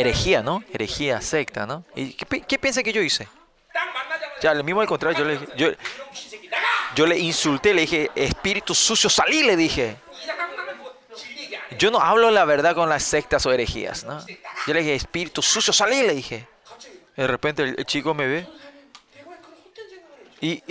herejía, 0.00 0.42
¿no? 0.42 0.62
Herejía, 0.72 1.20
secta, 1.20 1.66
¿no? 1.66 1.84
¿Y 1.94 2.12
qué, 2.12 2.58
piensa 2.58 2.82
que 2.82 2.92
yo 2.92 3.02
hice? 3.02 3.28
Ya, 4.40 4.54
lo 4.54 4.62
mismo 4.62 4.80
al 4.80 4.86
contrario, 4.86 5.18
yo 5.18 5.24
le, 5.24 5.38
yo, 5.56 5.68
yo 6.94 7.06
le 7.06 7.18
insulté, 7.18 7.74
le 7.74 7.82
dije, 7.82 8.10
espíritu 8.14 8.74
sucio, 8.74 9.08
salí, 9.08 9.42
le 9.42 9.56
dije. 9.56 9.96
Yo 11.78 11.90
no 11.90 12.00
hablo 12.00 12.30
la 12.30 12.44
verdad 12.44 12.74
con 12.74 12.88
las 12.88 13.02
sectas 13.02 13.44
o 13.46 13.52
herejías, 13.52 14.04
¿no? 14.04 14.24
Yo 14.66 14.74
le 14.74 14.80
dije, 14.80 14.94
espíritu 14.94 15.42
sucio, 15.42 15.72
salí, 15.72 16.02
le 16.02 16.14
dije. 16.14 16.48
De 17.16 17.26
repente 17.26 17.62
el, 17.62 17.84
chico 17.86 18.14
me 18.14 18.26
ve. 18.26 18.46
Y, 20.40 20.62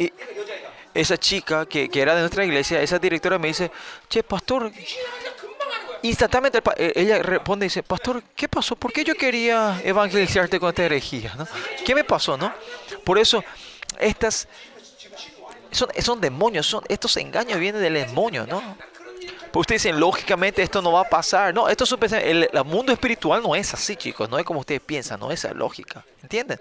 esa 0.94 1.18
chica 1.18 1.66
que, 1.66 1.90
era 1.94 2.16
de 2.16 2.22
nuestra 2.22 2.46
iglesia, 2.46 2.82
esa 2.82 2.98
directora 2.98 3.38
me 3.38 3.50
dice, 3.50 3.70
che, 4.08 4.24
pastor, 4.24 4.72
instantáneamente 6.10 6.62
eh, 6.78 6.94
ella 6.96 7.22
responde 7.22 7.66
y 7.66 7.70
dice, 7.70 7.84
pastor, 7.84 8.24
¿qué 8.36 8.48
pasó? 8.48 8.76
¿Por 8.76 8.92
qué 8.92 9.04
yo 9.04 9.16
quería 9.16 9.82
evangelizarte 9.84 10.60
con 10.60 10.70
esta 10.70 10.84
herejía? 10.84 11.34
¿no? 11.38 11.48
¿Qué 11.86 11.96
me 11.96 12.04
pasó? 12.04 12.38
¿no? 12.38 12.54
Por 13.04 13.18
eso, 13.18 13.44
estas 14.00 14.48
son, 15.72 15.90
son 16.00 16.22
demonios, 16.22 16.66
son, 16.66 16.84
estos 16.88 17.16
engaños 17.18 17.60
vienen 17.60 17.82
del 17.82 17.94
demonio, 17.94 18.46
¿no? 18.48 18.62
Pues 19.52 19.62
ustedes 19.62 19.84
dicen, 19.84 20.00
lógicamente 20.00 20.62
esto 20.62 20.82
no 20.82 20.92
va 20.92 21.02
a 21.02 21.10
pasar. 21.10 21.54
No, 21.54 21.70
esto 21.70 21.86
es 21.86 21.92
un 21.94 22.00
el, 22.14 22.50
el, 22.52 22.64
mundo 22.66 22.92
espiritual 22.92 23.42
no 23.42 23.56
es 23.56 23.74
así, 23.74 23.96
chicos. 23.96 24.30
No 24.30 24.38
es 24.38 24.44
como 24.44 24.60
ustedes 24.60 24.82
piensan, 24.82 25.18
no 25.20 25.32
es 25.32 25.46
esa 25.46 25.54
lógica. 25.54 26.04
¿Entienden? 26.22 26.60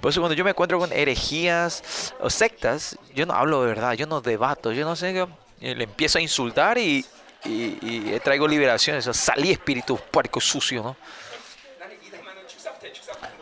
Por 0.00 0.10
eso 0.10 0.20
cuando 0.20 0.34
yo 0.34 0.44
me 0.44 0.50
encuentro 0.50 0.78
con 0.78 0.92
herejías 0.92 2.14
o 2.20 2.30
sectas, 2.30 2.96
yo 3.14 3.26
no 3.26 3.34
hablo 3.34 3.62
de 3.62 3.68
verdad, 3.68 3.94
yo 3.94 4.06
no 4.06 4.20
debato, 4.20 4.70
yo 4.70 4.84
no 4.84 4.94
sé, 4.94 5.26
le 5.60 5.84
empiezo 5.84 6.18
a 6.18 6.20
insultar 6.20 6.78
y 6.78 7.04
y, 7.46 8.14
y 8.14 8.20
traigo 8.20 8.46
liberación. 8.48 8.96
Eso, 8.96 9.14
salí 9.14 9.52
espíritu 9.52 9.96
puerco 9.96 10.40
sucio, 10.40 10.82
¿no? 10.82 10.96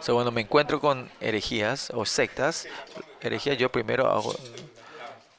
So, 0.00 0.12
cuando 0.12 0.30
me 0.30 0.42
encuentro 0.42 0.80
con 0.80 1.10
herejías 1.20 1.90
o 1.94 2.04
sectas, 2.04 2.68
herejía 3.20 3.54
yo 3.54 3.70
primero 3.70 4.06
hago... 4.10 4.34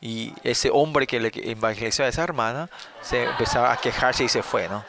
Y 0.01 0.33
ese 0.43 0.69
hombre 0.71 1.07
que 1.07 1.19
le 1.19 1.31
evangelizó 1.33 2.03
a 2.03 2.07
esa 2.07 2.23
hermana 2.23 2.69
se 3.01 3.23
empezaba 3.23 3.71
a 3.71 3.77
quejarse 3.77 4.23
y 4.23 4.29
se 4.29 4.43
fue, 4.43 4.67
¿no? 4.67 4.85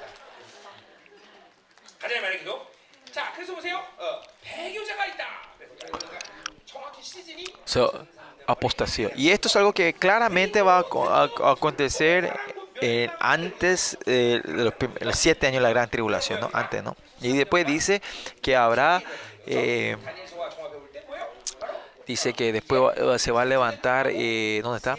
So, 7.65 8.07
apostasía. 8.47 9.11
Y 9.17 9.31
esto 9.31 9.49
es 9.49 9.57
algo 9.57 9.73
que 9.73 9.95
claramente 9.95 10.61
va 10.61 10.79
a, 10.79 10.81
a, 10.81 11.23
a 11.23 11.53
acontecer 11.53 12.33
eh, 12.81 13.09
antes 13.19 13.97
eh, 14.07 14.41
los, 14.45 14.75
siete 15.17 15.47
años 15.47 15.61
de 15.61 15.63
la 15.63 15.71
gran 15.71 15.89
tribulación, 15.89 16.41
¿no? 16.41 16.51
Antes, 16.53 16.83
¿no? 16.83 16.97
Y 17.21 17.37
después 17.37 17.67
dice 17.67 18.03
que 18.43 18.57
habrá, 18.57 19.03
eh, 19.47 19.97
dice 22.07 22.33
que 22.35 22.53
después 22.53 22.81
va, 22.83 23.19
se 23.19 23.33
va 23.33 23.43
a 23.43 23.45
levantar, 23.45 24.07
¿dónde 24.07 24.77
está? 24.77 24.97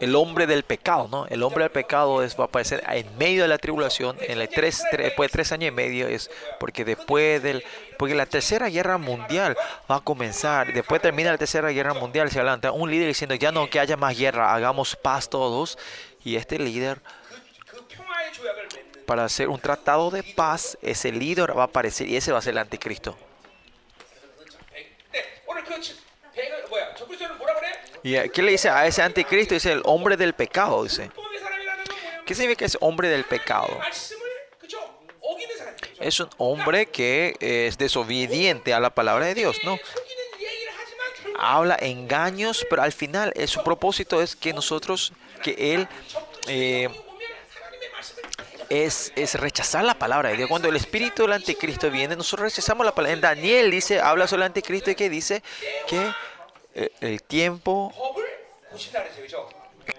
El 0.00 0.16
hombre 0.16 0.46
del 0.46 0.62
pecado, 0.62 1.08
¿no? 1.10 1.26
El 1.26 1.42
hombre 1.42 1.64
del 1.64 1.70
pecado 1.70 2.16
va 2.16 2.44
a 2.44 2.46
aparecer 2.46 2.82
en 2.88 3.18
medio 3.18 3.42
de 3.42 3.48
la 3.48 3.58
tribulación, 3.58 4.16
en 4.20 4.38
la 4.38 4.46
tres, 4.46 4.82
tres, 4.90 5.06
después 5.06 5.30
de 5.30 5.32
tres 5.32 5.52
años 5.52 5.68
y 5.68 5.72
medio, 5.72 6.08
es 6.08 6.30
porque 6.58 6.86
después 6.86 7.42
del, 7.42 7.62
porque 7.98 8.14
la 8.14 8.24
tercera 8.24 8.70
guerra 8.70 8.96
mundial 8.96 9.56
va 9.90 9.96
a 9.96 10.00
comenzar, 10.00 10.72
después 10.72 11.02
termina 11.02 11.32
la 11.32 11.38
tercera 11.38 11.68
guerra 11.68 11.92
mundial, 11.92 12.30
se 12.30 12.38
adelanta 12.38 12.72
un 12.72 12.90
líder 12.90 13.08
diciendo 13.08 13.34
ya 13.34 13.52
no 13.52 13.68
que 13.68 13.78
haya 13.78 13.98
más 13.98 14.16
guerra, 14.16 14.54
hagamos 14.54 14.96
paz 14.96 15.28
todos 15.28 15.76
y 16.24 16.36
este 16.36 16.58
líder, 16.58 17.00
para 19.06 19.24
hacer 19.24 19.48
un 19.48 19.58
tratado 19.58 20.10
de 20.10 20.22
paz, 20.22 20.76
ese 20.82 21.12
líder 21.12 21.56
va 21.56 21.62
a 21.62 21.66
aparecer 21.66 22.08
y 22.08 22.16
ese 22.16 22.32
va 22.32 22.38
a 22.38 22.42
ser 22.42 22.52
el 22.52 22.58
anticristo. 22.58 23.16
¿Y 28.02 28.28
qué 28.30 28.42
le 28.42 28.52
dice 28.52 28.68
a 28.68 28.86
ese 28.86 29.02
anticristo? 29.02 29.54
Dice 29.54 29.72
el 29.72 29.82
hombre 29.84 30.16
del 30.16 30.34
pecado, 30.34 30.84
dice. 30.84 31.10
¿Qué 32.24 32.34
significa 32.34 32.64
ese 32.64 32.78
hombre 32.80 33.08
del 33.08 33.24
pecado? 33.24 33.80
Es 35.98 36.18
un 36.20 36.30
hombre 36.38 36.86
que 36.86 37.36
eh, 37.40 37.66
es 37.66 37.76
desobediente 37.76 38.72
a 38.72 38.80
la 38.80 38.90
palabra 38.90 39.26
de 39.26 39.34
Dios, 39.34 39.58
¿no? 39.64 39.78
Habla 41.38 41.76
engaños, 41.80 42.66
pero 42.70 42.82
al 42.82 42.92
final 42.92 43.32
eh, 43.36 43.46
su 43.46 43.62
propósito 43.62 44.22
es 44.22 44.34
que 44.34 44.52
nosotros 44.52 45.12
que 45.40 45.74
él 45.74 45.88
eh, 46.46 46.88
es, 48.68 49.12
es, 49.16 49.34
rechazar 49.34 49.84
la 49.84 49.94
palabra 49.94 50.30
de 50.30 50.36
Dios. 50.36 50.48
Cuando 50.48 50.68
el 50.68 50.76
espíritu 50.76 51.22
del 51.22 51.32
anticristo 51.32 51.90
viene, 51.90 52.16
nosotros 52.16 52.52
rechazamos 52.52 52.86
la 52.86 52.94
palabra. 52.94 53.14
En 53.14 53.20
Daniel 53.20 53.70
dice, 53.70 54.00
habla 54.00 54.26
sobre 54.26 54.42
el 54.42 54.46
anticristo 54.46 54.90
y 54.90 54.94
que 54.94 55.10
dice 55.10 55.42
que 55.88 56.12
eh, 56.74 56.92
el 57.00 57.22
tiempo 57.22 57.92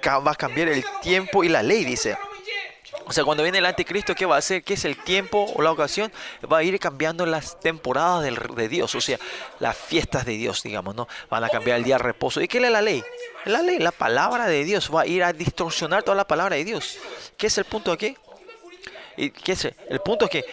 va 0.08 0.32
a 0.32 0.36
cambiar 0.36 0.70
el 0.70 0.86
tiempo 1.02 1.44
y 1.44 1.50
la 1.50 1.62
ley, 1.64 1.84
dice. 1.84 2.18
O 3.12 3.14
sea, 3.14 3.26
cuando 3.26 3.44
viene 3.44 3.58
el 3.58 3.66
anticristo, 3.66 4.16
¿qué 4.16 4.26
va 4.26 4.36
a 4.36 4.38
hacer? 4.38 4.64
¿Qué 4.64 4.76
es 4.76 4.86
el 4.86 4.96
tiempo 4.96 5.52
o 5.54 5.62
la 5.62 5.70
ocasión? 5.70 6.14
Va 6.50 6.60
a 6.60 6.64
ir 6.64 6.80
cambiando 6.80 7.26
las 7.26 7.60
temporadas 7.60 8.24
de 8.24 8.70
Dios, 8.70 8.96
o 8.96 9.02
sea, 9.02 9.20
las 9.60 9.76
fiestas 9.76 10.24
de 10.24 10.32
Dios, 10.38 10.64
digamos, 10.64 10.96
¿no? 10.96 11.10
Van 11.30 11.44
a 11.44 11.50
cambiar 11.50 11.76
el 11.76 11.84
día 11.84 11.98
de 11.98 12.04
reposo. 12.04 12.40
¿Y 12.40 12.48
qué 12.48 12.60
es 12.60 12.72
la 12.72 12.82
ley? 12.82 13.04
La 13.44 13.62
ley, 13.62 13.80
la 13.80 13.92
palabra 13.92 14.48
de 14.48 14.64
Dios, 14.64 14.90
va 14.96 15.02
a 15.02 15.08
ir 15.08 15.26
a 15.26 15.34
distorsionar 15.34 16.04
toda 16.04 16.16
la 16.16 16.26
palabra 16.26 16.56
de 16.56 16.64
Dios. 16.64 17.00
¿Qué 17.36 17.48
es 17.48 17.58
el 17.58 17.66
punto 17.66 17.92
aquí? 17.92 18.16
Qué 19.18 19.52
es? 19.52 19.66
El 19.66 20.00
punto 20.00 20.24
es 20.24 20.32
que 20.32 20.46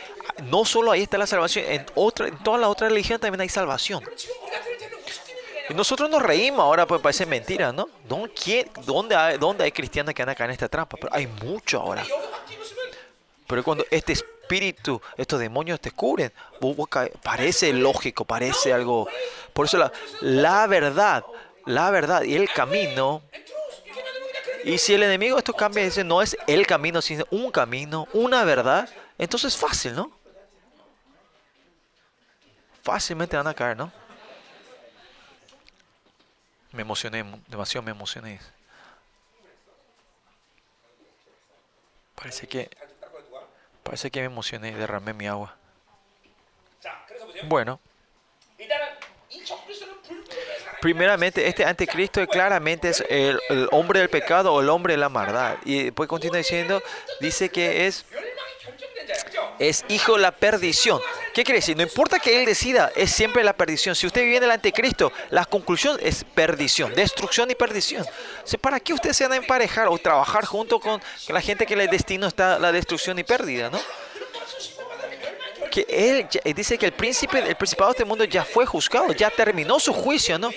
no 0.51 0.65
solo 0.65 0.91
ahí 0.91 1.03
está 1.03 1.17
la 1.17 1.29
salvación, 1.29 1.65
en, 1.69 1.87
otra, 1.95 2.27
en 2.27 2.39
toda 2.39 2.59
la 2.59 2.69
otra 2.69 2.89
religión 2.89 3.21
también 3.21 3.41
hay 3.41 3.49
salvación. 3.49 4.03
Y 5.71 5.75
nosotros 5.75 6.11
nos 6.11 6.23
reímos 6.23 6.61
ahora, 6.61 6.87
pues 6.87 7.01
parece 7.01 7.25
mentira, 7.25 7.73
¿no? 7.73 7.89
¿Dónde, 8.09 8.69
dónde 8.85 9.15
hay, 9.15 9.39
dónde 9.39 9.63
hay 9.63 9.71
cristianos 9.71 10.13
que 10.13 10.23
andan 10.23 10.33
acá 10.33 10.45
en 10.47 10.51
esta 10.51 10.69
trampa? 10.69 10.97
Pero 11.01 11.15
hay 11.15 11.29
mucho 11.29 11.81
ahora. 11.81 12.05
Pero 13.49 13.65
cuando 13.65 13.87
este 13.91 14.13
espíritu, 14.13 15.01
estos 15.17 15.41
demonios 15.41 15.81
te 15.81 15.91
cubren, 15.91 16.31
parece 17.23 17.73
lógico, 17.73 18.27
parece 18.27 18.75
algo. 18.75 19.09
Por 19.55 19.65
eso 19.65 19.91
la, 20.21 20.67
verdad, 20.67 21.25
la 21.65 21.91
verdad 21.91 22.23
y 22.23 22.37
el 22.37 22.51
camino. 22.51 23.23
Y 24.65 24.77
si 24.77 24.93
el 24.93 25.03
enemigo 25.03 25.39
esto 25.39 25.55
cambia 25.55 25.83
y 25.83 25.87
dice, 25.87 26.05
no 26.05 26.21
es 26.21 26.37
el 26.47 26.67
camino, 26.67 27.01
sino 27.01 27.25
un 27.31 27.51
camino, 27.51 28.07
una 28.13 28.45
verdad, 28.45 28.87
entonces 29.17 29.55
es 29.55 29.59
fácil, 29.59 29.95
¿no? 29.95 30.13
Fácilmente 32.83 33.35
van 33.35 33.47
a 33.47 33.55
caer, 33.55 33.79
¿no? 33.79 33.91
Me 36.73 36.83
emocioné, 36.83 37.25
demasiado 37.47 37.83
me 37.83 37.93
emocioné. 37.93 38.41
Parece 42.15 42.47
que 42.47 42.69
Parece 43.89 44.11
que 44.11 44.21
me 44.21 44.27
emocioné 44.27 44.69
y 44.69 44.75
derramé 44.75 45.15
mi 45.15 45.27
agua. 45.27 45.57
Bueno. 47.45 47.81
Primeramente, 50.83 51.49
este 51.49 51.65
anticristo 51.65 52.27
claramente 52.27 52.91
es 52.91 53.03
el, 53.09 53.41
el 53.49 53.67
hombre 53.73 54.01
del 54.01 54.11
pecado 54.11 54.53
o 54.53 54.61
el 54.61 54.69
hombre 54.69 54.93
de 54.93 54.99
la 54.99 55.09
maldad. 55.09 55.57
Y 55.65 55.85
después 55.85 56.07
continúa 56.07 56.37
diciendo, 56.37 56.83
dice 57.21 57.49
que 57.49 57.87
es 57.87 58.05
es 59.59 59.85
hijo 59.89 60.15
de 60.15 60.23
la 60.23 60.33
perdición. 60.33 61.01
¿Qué 61.35 61.45
quiere 61.45 61.61
decir? 61.61 61.77
No 61.77 61.83
importa 61.83 62.19
que 62.19 62.39
él 62.39 62.47
decida, 62.47 62.91
es 62.97 63.11
siempre 63.11 63.45
la 63.45 63.53
perdición. 63.53 63.95
Si 63.95 64.07
usted 64.07 64.23
vive 64.23 64.37
en 64.37 64.45
el 64.45 64.51
anticristo, 64.51 65.13
la 65.31 65.45
conclusión 65.45 65.99
es 66.01 66.25
perdición, 66.25 66.95
destrucción 66.95 67.51
y 67.51 67.55
perdición. 67.55 68.05
¿Para 68.61 68.81
qué 68.81 68.93
usted 68.93 69.13
se 69.13 69.25
van 69.25 69.33
a 69.35 69.37
emparejar 69.37 69.89
o 69.89 69.99
trabajar 69.99 70.45
junto 70.45 70.81
con 70.81 71.01
la 71.29 71.41
gente 71.41 71.67
que 71.67 71.75
el 71.75 71.89
destino 71.91 72.27
está 72.27 72.59
la 72.59 72.73
destrucción 72.73 73.19
y 73.19 73.25
pérdida, 73.25 73.71
¿no? 73.71 73.81
Que 75.69 75.87
él 75.89 76.29
eh, 76.45 76.55
dice 76.55 76.79
que 76.79 76.87
el 76.87 76.93
príncipe, 76.93 77.39
el 77.39 77.55
principado 77.57 77.91
de 77.91 77.97
este 77.97 78.05
mundo 78.05 78.25
ya 78.25 78.45
fue 78.45 78.67
juzgado, 78.67 79.13
ya 79.13 79.31
terminó 79.31 79.79
su 79.79 79.93
juicio, 79.93 80.39
¿no? 80.39 80.51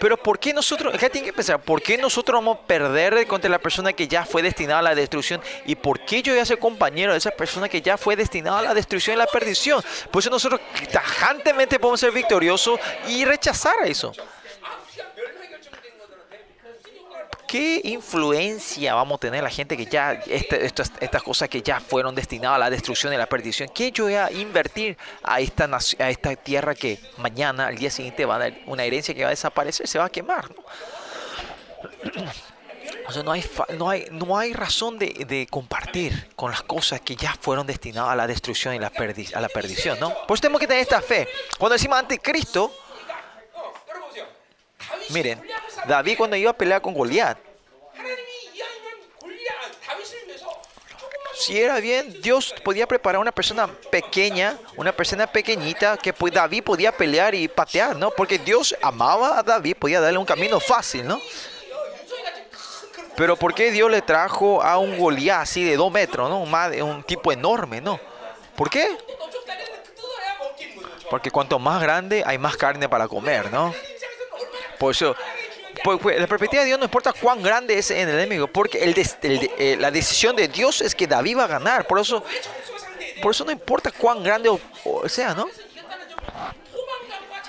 Pero 0.00 0.16
¿por 0.16 0.38
qué 0.38 0.52
nosotros, 0.52 0.94
acá 0.94 1.08
tienen 1.08 1.30
que 1.30 1.32
pensar, 1.32 1.60
¿por 1.60 1.82
qué 1.82 1.98
nosotros 1.98 2.36
vamos 2.36 2.58
a 2.58 2.66
perder 2.66 3.26
contra 3.26 3.50
la 3.50 3.58
persona 3.58 3.92
que 3.92 4.06
ya 4.06 4.24
fue 4.24 4.42
destinada 4.42 4.80
a 4.80 4.82
la 4.82 4.94
destrucción? 4.94 5.40
¿Y 5.66 5.74
por 5.74 6.00
qué 6.00 6.22
yo 6.22 6.32
voy 6.32 6.40
a 6.40 6.46
ser 6.46 6.58
compañero 6.58 7.12
de 7.12 7.18
esa 7.18 7.30
persona 7.30 7.68
que 7.68 7.80
ya 7.82 7.96
fue 7.96 8.16
destinada 8.16 8.58
a 8.60 8.62
la 8.62 8.74
destrucción 8.74 9.16
y 9.16 9.18
la 9.18 9.26
perdición? 9.26 9.82
Por 10.10 10.20
eso 10.20 10.30
nosotros 10.30 10.60
tajantemente 10.92 11.78
podemos 11.78 12.00
ser 12.00 12.12
victoriosos 12.12 12.78
y 13.08 13.24
rechazar 13.24 13.74
eso. 13.84 14.12
¿Qué 17.48 17.80
influencia 17.82 18.94
vamos 18.94 19.16
a 19.16 19.20
tener 19.20 19.42
la 19.42 19.48
gente 19.48 19.74
que 19.74 19.86
ya, 19.86 20.12
este- 20.12 20.66
estas, 20.66 20.92
estas 21.00 21.22
cosas 21.22 21.48
que 21.48 21.62
ya 21.62 21.80
fueron 21.80 22.14
destinadas 22.14 22.56
a 22.56 22.58
la 22.58 22.68
destrucción 22.70 23.14
y 23.14 23.16
la 23.16 23.26
perdición? 23.26 23.70
¿Qué 23.74 23.90
yo 23.90 24.04
voy 24.04 24.16
a 24.16 24.30
invertir 24.30 24.98
a 25.22 25.40
esta, 25.40 25.66
tierra 26.36 26.74
que 26.74 27.00
mañana, 27.16 27.68
al 27.68 27.76
día 27.76 27.90
siguiente, 27.90 28.26
va 28.26 28.36
a 28.36 28.38
dar 28.38 28.54
una 28.66 28.84
herencia 28.84 29.14
que 29.14 29.22
va 29.22 29.28
a 29.28 29.30
desaparecer, 29.30 29.88
se 29.88 29.98
va 29.98 30.04
a 30.04 30.10
quemar? 30.10 30.44
¿no? 30.54 30.62
O 33.08 33.12
sea, 33.12 33.22
no 33.22 33.32
hay, 34.38 34.52
razón 34.52 34.98
de, 34.98 35.46
compartir 35.50 36.28
con 36.36 36.50
las 36.50 36.62
cosas 36.62 37.00
que 37.00 37.16
ya 37.16 37.34
fueron 37.40 37.66
destinadas 37.66 38.12
a 38.12 38.16
la 38.16 38.26
destrucción 38.26 38.74
y 38.74 38.78
la 38.78 38.88
a 38.88 39.40
la 39.40 39.48
perdición, 39.48 39.98
¿no? 39.98 40.12
Por 40.26 40.34
eso 40.34 40.42
tenemos 40.42 40.60
que 40.60 40.66
tener 40.66 40.82
esta 40.82 41.00
fe. 41.00 41.26
Cuando 41.58 41.72
decimos 41.72 41.98
anticristo, 41.98 42.70
Miren, 45.10 45.42
David 45.86 46.16
cuando 46.16 46.36
iba 46.36 46.50
a 46.50 46.56
pelear 46.56 46.80
con 46.80 46.94
Goliat, 46.94 47.38
si 51.38 51.58
era 51.58 51.78
bien, 51.78 52.20
Dios 52.20 52.52
podía 52.64 52.86
preparar 52.86 53.20
una 53.20 53.30
persona 53.30 53.68
pequeña, 53.90 54.58
una 54.76 54.92
persona 54.92 55.26
pequeñita 55.26 55.96
que 55.96 56.12
pues, 56.12 56.32
David 56.34 56.64
podía 56.64 56.90
pelear 56.90 57.34
y 57.34 57.46
patear, 57.46 57.96
¿no? 57.96 58.10
Porque 58.10 58.38
Dios 58.38 58.74
amaba 58.82 59.38
a 59.38 59.42
David, 59.42 59.76
podía 59.78 60.00
darle 60.00 60.18
un 60.18 60.26
camino 60.26 60.58
fácil, 60.58 61.06
¿no? 61.06 61.20
Pero 63.16 63.36
¿por 63.36 63.54
qué 63.54 63.70
Dios 63.70 63.90
le 63.90 64.02
trajo 64.02 64.62
a 64.62 64.78
un 64.78 64.98
Goliat 64.98 65.42
así 65.42 65.62
de 65.64 65.76
dos 65.76 65.92
metros, 65.92 66.28
¿no? 66.28 66.40
Un 66.40 67.02
tipo 67.04 67.32
enorme, 67.32 67.80
¿no? 67.80 68.00
¿Por 68.56 68.68
qué? 68.68 68.96
Porque 71.08 71.30
cuanto 71.30 71.58
más 71.58 71.80
grande 71.80 72.24
hay 72.26 72.36
más 72.36 72.56
carne 72.56 72.88
para 72.88 73.06
comer, 73.08 73.50
¿no? 73.52 73.72
Por 74.78 74.92
eso, 74.92 75.16
por, 75.82 76.04
la 76.14 76.26
perspectiva 76.26 76.62
de 76.62 76.66
Dios 76.68 76.78
no 76.78 76.84
importa 76.84 77.12
cuán 77.12 77.42
grande 77.42 77.78
es 77.78 77.90
el 77.90 78.08
enemigo, 78.08 78.46
porque 78.46 78.82
el 78.82 78.94
eh, 78.96 79.76
la 79.78 79.90
decisión 79.90 80.36
de 80.36 80.48
Dios 80.48 80.80
es 80.80 80.94
que 80.94 81.06
David 81.06 81.38
va 81.38 81.44
a 81.44 81.48
ganar. 81.48 81.86
Por 81.86 81.98
eso, 81.98 82.24
por 83.22 83.32
eso 83.32 83.44
no 83.44 83.52
importa 83.52 83.90
cuán 83.90 84.22
grande 84.22 84.50
sea, 85.06 85.34
¿no? 85.34 85.48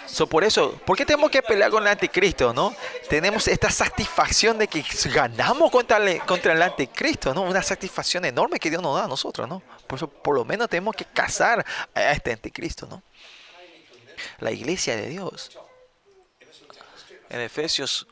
So, 0.06 0.27
por 0.27 0.43
eso, 0.43 0.73
¿por 0.85 0.97
qué 0.97 1.06
tenemos 1.06 1.30
que 1.30 1.41
pelear 1.41 1.69
con 1.69 1.84
el 1.84 1.89
anticristo, 1.89 2.51
no? 2.51 2.76
Tenemos 3.07 3.47
esta 3.47 3.69
satisfacción 3.69 4.57
de 4.57 4.68
que 4.68 4.84
ganamos 5.06 5.72
contra 5.72 5.97
el, 5.97 6.19
contra 6.23 6.53
el 6.53 6.61
anticristo, 6.61 7.34
¿no? 7.34 7.43
Una 7.43 7.61
satisfacción 7.61 8.26
enorme 8.26 8.60
que 8.60 8.69
Dios 8.69 8.81
nos 8.81 8.97
da 8.97 9.06
a 9.06 9.07
nosotros, 9.07 9.47
¿no? 9.47 9.61
Por 9.88 9.97
eso, 9.97 10.07
por 10.10 10.35
lo 10.35 10.43
menos 10.43 10.68
tenemos 10.68 10.95
que 10.95 11.06
cazar 11.06 11.65
a 11.93 12.11
este 12.11 12.34
anticristo, 12.34 12.88
¿no? 12.88 13.03
La 14.39 14.51
iglesia 14.51 14.95
de 14.95 15.07
Dios. 15.07 15.57
En 17.30 17.41
Efesios 17.41 18.07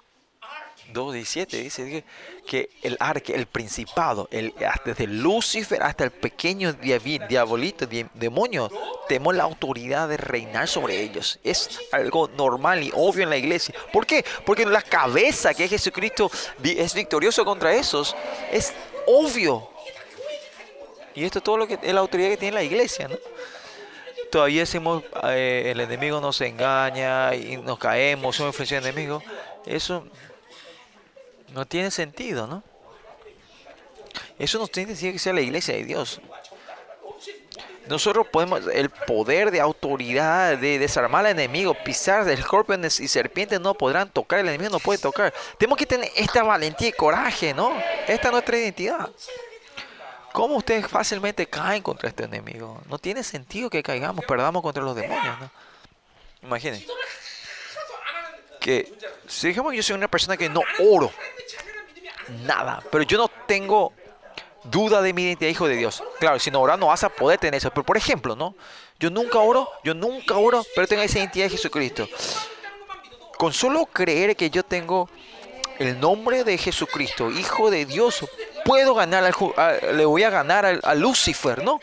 2.17 0.94 1.48
dice 1.64 2.04
que, 2.46 2.70
el 2.82 2.96
arque, 3.00 3.36
el 3.36 3.46
principado, 3.46 4.30
el, 4.32 4.54
desde 4.86 5.06
Lucifer 5.08 5.84
hasta 5.84 6.06
el 6.06 6.12
pequeño 6.12 6.72
diabolito, 6.74 7.86
di- 7.86 8.06
demonio, 8.14 8.72
tenemos 9.10 9.36
la 9.36 9.44
autoridad 9.44 10.08
de 10.08 10.16
reinar 10.18 10.68
sobre 10.68 11.02
ellos. 11.02 11.40
Es 11.44 11.80
algo 11.92 12.30
normal 12.30 12.84
y 12.84 12.92
obvio 12.96 13.24
en 13.24 13.30
la 13.32 13.38
iglesia. 13.38 13.76
¿Por 13.92 14.06
qué? 14.06 14.24
Porque 14.46 14.66
la 14.66 14.82
cabeza 14.82 15.54
que 15.54 15.66
es 15.66 15.70
Jesucristo 15.72 16.32
es 16.64 16.94
victorioso 16.94 17.44
contra 17.44 17.74
esos 17.74 18.16
es 18.52 18.74
obvio. 19.08 19.70
Y 21.16 21.26
esto 21.26 21.40
es 21.40 21.44
todo 21.44 21.58
lo 21.58 21.68
que 21.68 21.80
es 21.82 21.94
la 21.94 22.00
autoridad 22.00 22.30
que 22.30 22.38
tiene 22.38 22.54
la 22.56 22.64
iglesia, 22.64 23.08
¿no? 23.08 23.18
Todavía 24.32 24.62
decimos 24.62 25.04
eh, 25.24 25.72
el 25.72 25.80
enemigo 25.80 26.20
nos 26.20 26.42
engaña 26.42 27.34
y 27.36 27.58
nos 27.58 27.80
caemos, 27.80 28.36
somos 28.36 28.54
influencia 28.54 28.82
del 28.82 28.90
enemigo. 28.90 29.24
Eso 29.66 30.06
no 31.54 31.66
tiene 31.66 31.92
sentido, 31.92 32.48
¿no? 32.48 32.64
Eso 34.40 34.60
no 34.60 34.68
tiene 34.68 34.96
que 34.96 35.20
ser 35.20 35.36
la 35.36 35.42
iglesia 35.42 35.76
de 35.76 35.84
Dios. 35.84 36.22
Nosotros 37.88 38.28
podemos, 38.28 38.62
el 38.68 38.90
poder 38.90 39.50
de 39.50 39.62
autoridad 39.62 40.58
de 40.58 40.78
desarmar 40.78 41.26
al 41.26 41.32
enemigo, 41.32 41.74
pisar 41.86 42.28
escorpiones 42.30 43.00
y 43.00 43.08
serpientes 43.08 43.62
no 43.62 43.76
podrán 43.76 44.10
tocar, 44.10 44.40
el 44.40 44.50
enemigo 44.50 44.72
no 44.72 44.80
puede 44.80 45.00
tocar. 45.00 45.34
Tenemos 45.58 45.78
que 45.78 45.86
tener 45.86 46.12
esta 46.16 46.44
valentía 46.44 46.90
y 46.90 46.92
coraje, 46.92 47.54
¿no? 47.54 47.72
Esta 48.08 48.28
es 48.28 48.32
nuestra 48.32 48.58
identidad. 48.58 49.10
¿Cómo 50.38 50.58
ustedes 50.58 50.88
fácilmente 50.88 51.48
caen 51.48 51.82
contra 51.82 52.10
este 52.10 52.26
enemigo? 52.26 52.80
No 52.88 53.00
tiene 53.00 53.24
sentido 53.24 53.72
que 53.72 53.82
caigamos, 53.82 54.24
perdamos 54.24 54.62
contra 54.62 54.84
los 54.84 54.96
demonios, 54.96 55.40
¿no? 55.40 55.50
Imaginen. 56.44 56.86
Que 58.60 58.94
si 59.28 59.48
dijimos 59.48 59.72
que 59.72 59.78
yo 59.78 59.82
soy 59.82 59.96
una 59.96 60.08
persona 60.08 60.38
que 60.38 60.48
no 60.48 60.62
oro 60.78 61.12
nada, 62.46 62.84
pero 62.92 63.04
yo 63.04 63.18
no 63.18 63.30
tengo 63.48 63.94
duda 64.66 65.02
de 65.02 65.12
mi 65.12 65.24
identidad, 65.24 65.50
hijo 65.50 65.68
de 65.68 65.76
Dios. 65.76 66.04
Claro, 66.20 66.38
si 66.38 66.52
no 66.52 66.62
oras 66.62 66.78
no 66.78 66.86
vas 66.86 67.04
a 67.04 67.10
poder 67.10 67.40
tener 67.40 67.56
eso. 67.56 67.72
Pero 67.72 67.84
por 67.84 67.98
ejemplo, 67.98 68.36
¿no? 68.36 68.54
Yo 69.00 69.10
nunca 69.10 69.40
oro, 69.40 69.68
yo 69.84 69.96
nunca 69.96 70.38
oro, 70.38 70.64
pero 70.76 70.86
tengo 70.86 71.02
esa 71.02 71.18
identidad 71.18 71.46
de 71.46 71.50
Jesucristo. 71.50 72.08
Con 73.40 73.54
solo 73.54 73.88
creer 73.88 74.36
que 74.36 74.52
yo 74.52 74.62
tengo 74.62 75.10
el 75.80 76.00
nombre 76.00 76.44
de 76.44 76.60
Jesucristo, 76.60 77.32
hijo 77.32 77.72
de 77.72 77.88
Dios, 77.88 78.24
puedo 78.68 78.94
ganar, 78.94 79.24
al, 79.24 79.98
le 79.98 80.06
voy 80.06 80.24
a 80.24 80.30
ganar 80.30 80.66
a, 80.84 80.94
Lucifer, 80.94 81.64
¿no? 81.64 81.80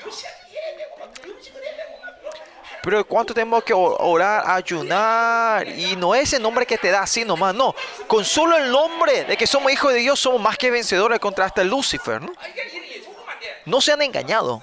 Pero 2.82 3.02
¿cuánto 3.06 3.32
tenemos 3.32 3.64
que 3.64 3.72
orar, 3.72 4.44
ayunar? 4.46 5.66
Y 5.66 5.96
no 5.96 6.14
es 6.14 6.34
el 6.34 6.42
nombre 6.42 6.66
que 6.66 6.76
te 6.76 6.90
da 6.90 7.00
así 7.00 7.24
nomás, 7.24 7.54
no. 7.54 7.74
Con 8.06 8.22
solo 8.22 8.58
el 8.58 8.70
nombre 8.70 9.24
de 9.24 9.36
que 9.38 9.46
somos 9.46 9.72
hijos 9.72 9.94
de 9.94 10.00
Dios 10.00 10.20
somos 10.20 10.42
más 10.42 10.58
que 10.58 10.70
vencedores 10.70 11.18
contra 11.18 11.46
hasta 11.46 11.64
Lucifer, 11.64 12.20
¿no? 12.20 12.32
No 13.64 13.80
se 13.80 13.92
han 13.92 14.02
engañado. 14.02 14.62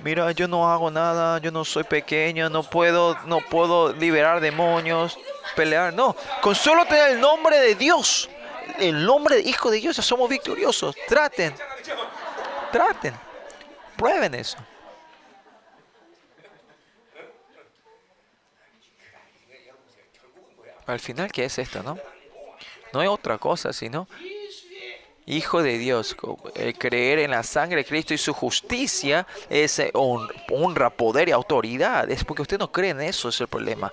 Mira, 0.00 0.30
yo 0.32 0.46
no 0.46 0.70
hago 0.70 0.90
nada, 0.90 1.38
yo 1.38 1.50
no 1.50 1.64
soy 1.64 1.84
pequeño, 1.84 2.50
no 2.50 2.62
puedo, 2.62 3.16
no 3.24 3.40
puedo 3.40 3.94
liberar 3.94 4.40
demonios, 4.40 5.18
pelear, 5.54 5.94
no. 5.94 6.14
Con 6.42 6.54
solo 6.54 6.84
tener 6.84 7.12
el 7.12 7.20
nombre 7.20 7.58
de 7.58 7.74
Dios 7.74 8.28
el 8.78 9.04
nombre 9.04 9.36
de 9.36 9.42
Hijo 9.42 9.70
de 9.70 9.78
Dios, 9.78 9.96
somos 9.96 10.28
victoriosos. 10.28 10.94
Traten, 11.08 11.54
traten, 12.72 13.14
prueben 13.96 14.34
eso. 14.34 14.58
Al 20.86 21.00
final, 21.00 21.32
¿qué 21.32 21.44
es 21.44 21.58
esto, 21.58 21.82
no? 21.82 21.98
No 22.92 23.02
es 23.02 23.08
otra 23.08 23.38
cosa, 23.38 23.72
sino 23.72 24.08
Hijo 25.28 25.60
de 25.60 25.78
Dios. 25.78 26.16
Creer 26.78 27.18
en 27.18 27.32
la 27.32 27.42
sangre 27.42 27.78
de 27.78 27.84
Cristo 27.84 28.14
y 28.14 28.18
su 28.18 28.32
justicia 28.32 29.26
es 29.50 29.80
eh, 29.80 29.90
honra, 29.92 30.90
poder 30.90 31.28
y 31.28 31.32
autoridad. 31.32 32.08
Es 32.08 32.24
porque 32.24 32.42
usted 32.42 32.58
no 32.58 32.70
cree 32.70 32.90
en 32.90 33.00
eso, 33.00 33.28
es 33.28 33.40
el 33.40 33.48
problema. 33.48 33.92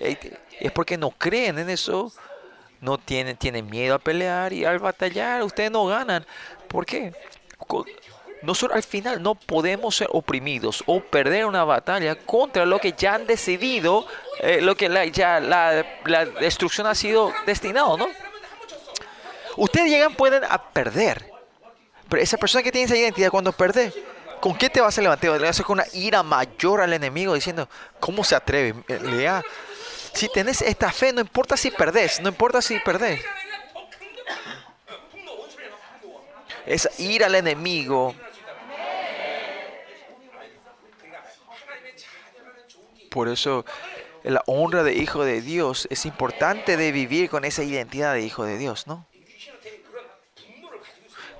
Es 0.00 0.70
porque 0.70 0.96
no 0.96 1.10
creen 1.10 1.58
en 1.58 1.70
eso 1.70 2.12
no 2.80 2.98
tienen, 2.98 3.36
tienen 3.36 3.68
miedo 3.68 3.94
a 3.94 3.98
pelear 3.98 4.52
y 4.52 4.64
al 4.64 4.78
batallar 4.78 5.42
ustedes 5.42 5.70
no 5.70 5.86
ganan. 5.86 6.24
¿Por 6.68 6.86
qué? 6.86 7.12
Nosotros 8.42 8.76
al 8.76 8.82
final 8.82 9.22
no 9.22 9.34
podemos 9.34 9.96
ser 9.96 10.08
oprimidos 10.12 10.84
o 10.86 11.00
perder 11.00 11.44
una 11.44 11.64
batalla 11.64 12.14
contra 12.14 12.64
lo 12.66 12.78
que 12.78 12.92
ya 12.92 13.14
han 13.14 13.26
decidido, 13.26 14.06
eh, 14.40 14.60
lo 14.60 14.76
que 14.76 14.88
la, 14.88 15.04
ya 15.06 15.40
la, 15.40 15.84
destrucción 16.40 16.86
ha 16.86 16.94
sido 16.94 17.32
destinado, 17.46 17.96
¿no? 17.96 18.06
Ustedes 19.56 19.90
llegan, 19.90 20.14
pueden 20.14 20.44
a 20.44 20.70
perder. 20.70 21.32
Pero 22.08 22.22
esa 22.22 22.36
persona 22.36 22.62
que 22.62 22.70
tiene 22.70 22.86
esa 22.86 22.96
identidad, 22.96 23.30
cuando 23.30 23.50
pierde, 23.50 23.92
¿con 24.40 24.56
qué 24.56 24.70
te 24.70 24.80
vas 24.80 24.96
a 24.96 25.02
levantar? 25.02 25.32
Le 25.32 25.38
vas 25.38 25.48
a 25.48 25.50
hacer 25.50 25.64
con 25.64 25.80
una 25.80 25.86
ira 25.92 26.22
mayor 26.22 26.80
al 26.80 26.92
enemigo 26.92 27.34
diciendo, 27.34 27.68
¿cómo 27.98 28.22
se 28.22 28.36
atreve? 28.36 28.74
Le 28.86 29.28
si 30.12 30.28
tenés 30.28 30.62
esta 30.62 30.92
fe, 30.92 31.12
no 31.12 31.20
importa 31.20 31.56
si 31.56 31.70
perdés, 31.70 32.20
no 32.20 32.28
importa 32.28 32.60
si 32.60 32.78
perdés. 32.80 33.20
Es 36.66 36.88
ir 36.98 37.24
al 37.24 37.34
enemigo. 37.34 38.14
Por 43.10 43.28
eso 43.28 43.64
la 44.22 44.42
honra 44.46 44.82
de 44.82 44.92
hijo 44.92 45.24
de 45.24 45.40
Dios 45.40 45.86
es 45.90 46.04
importante 46.04 46.76
de 46.76 46.92
vivir 46.92 47.30
con 47.30 47.44
esa 47.44 47.62
identidad 47.62 48.14
de 48.14 48.22
hijo 48.22 48.44
de 48.44 48.58
Dios, 48.58 48.86
¿no? 48.86 49.06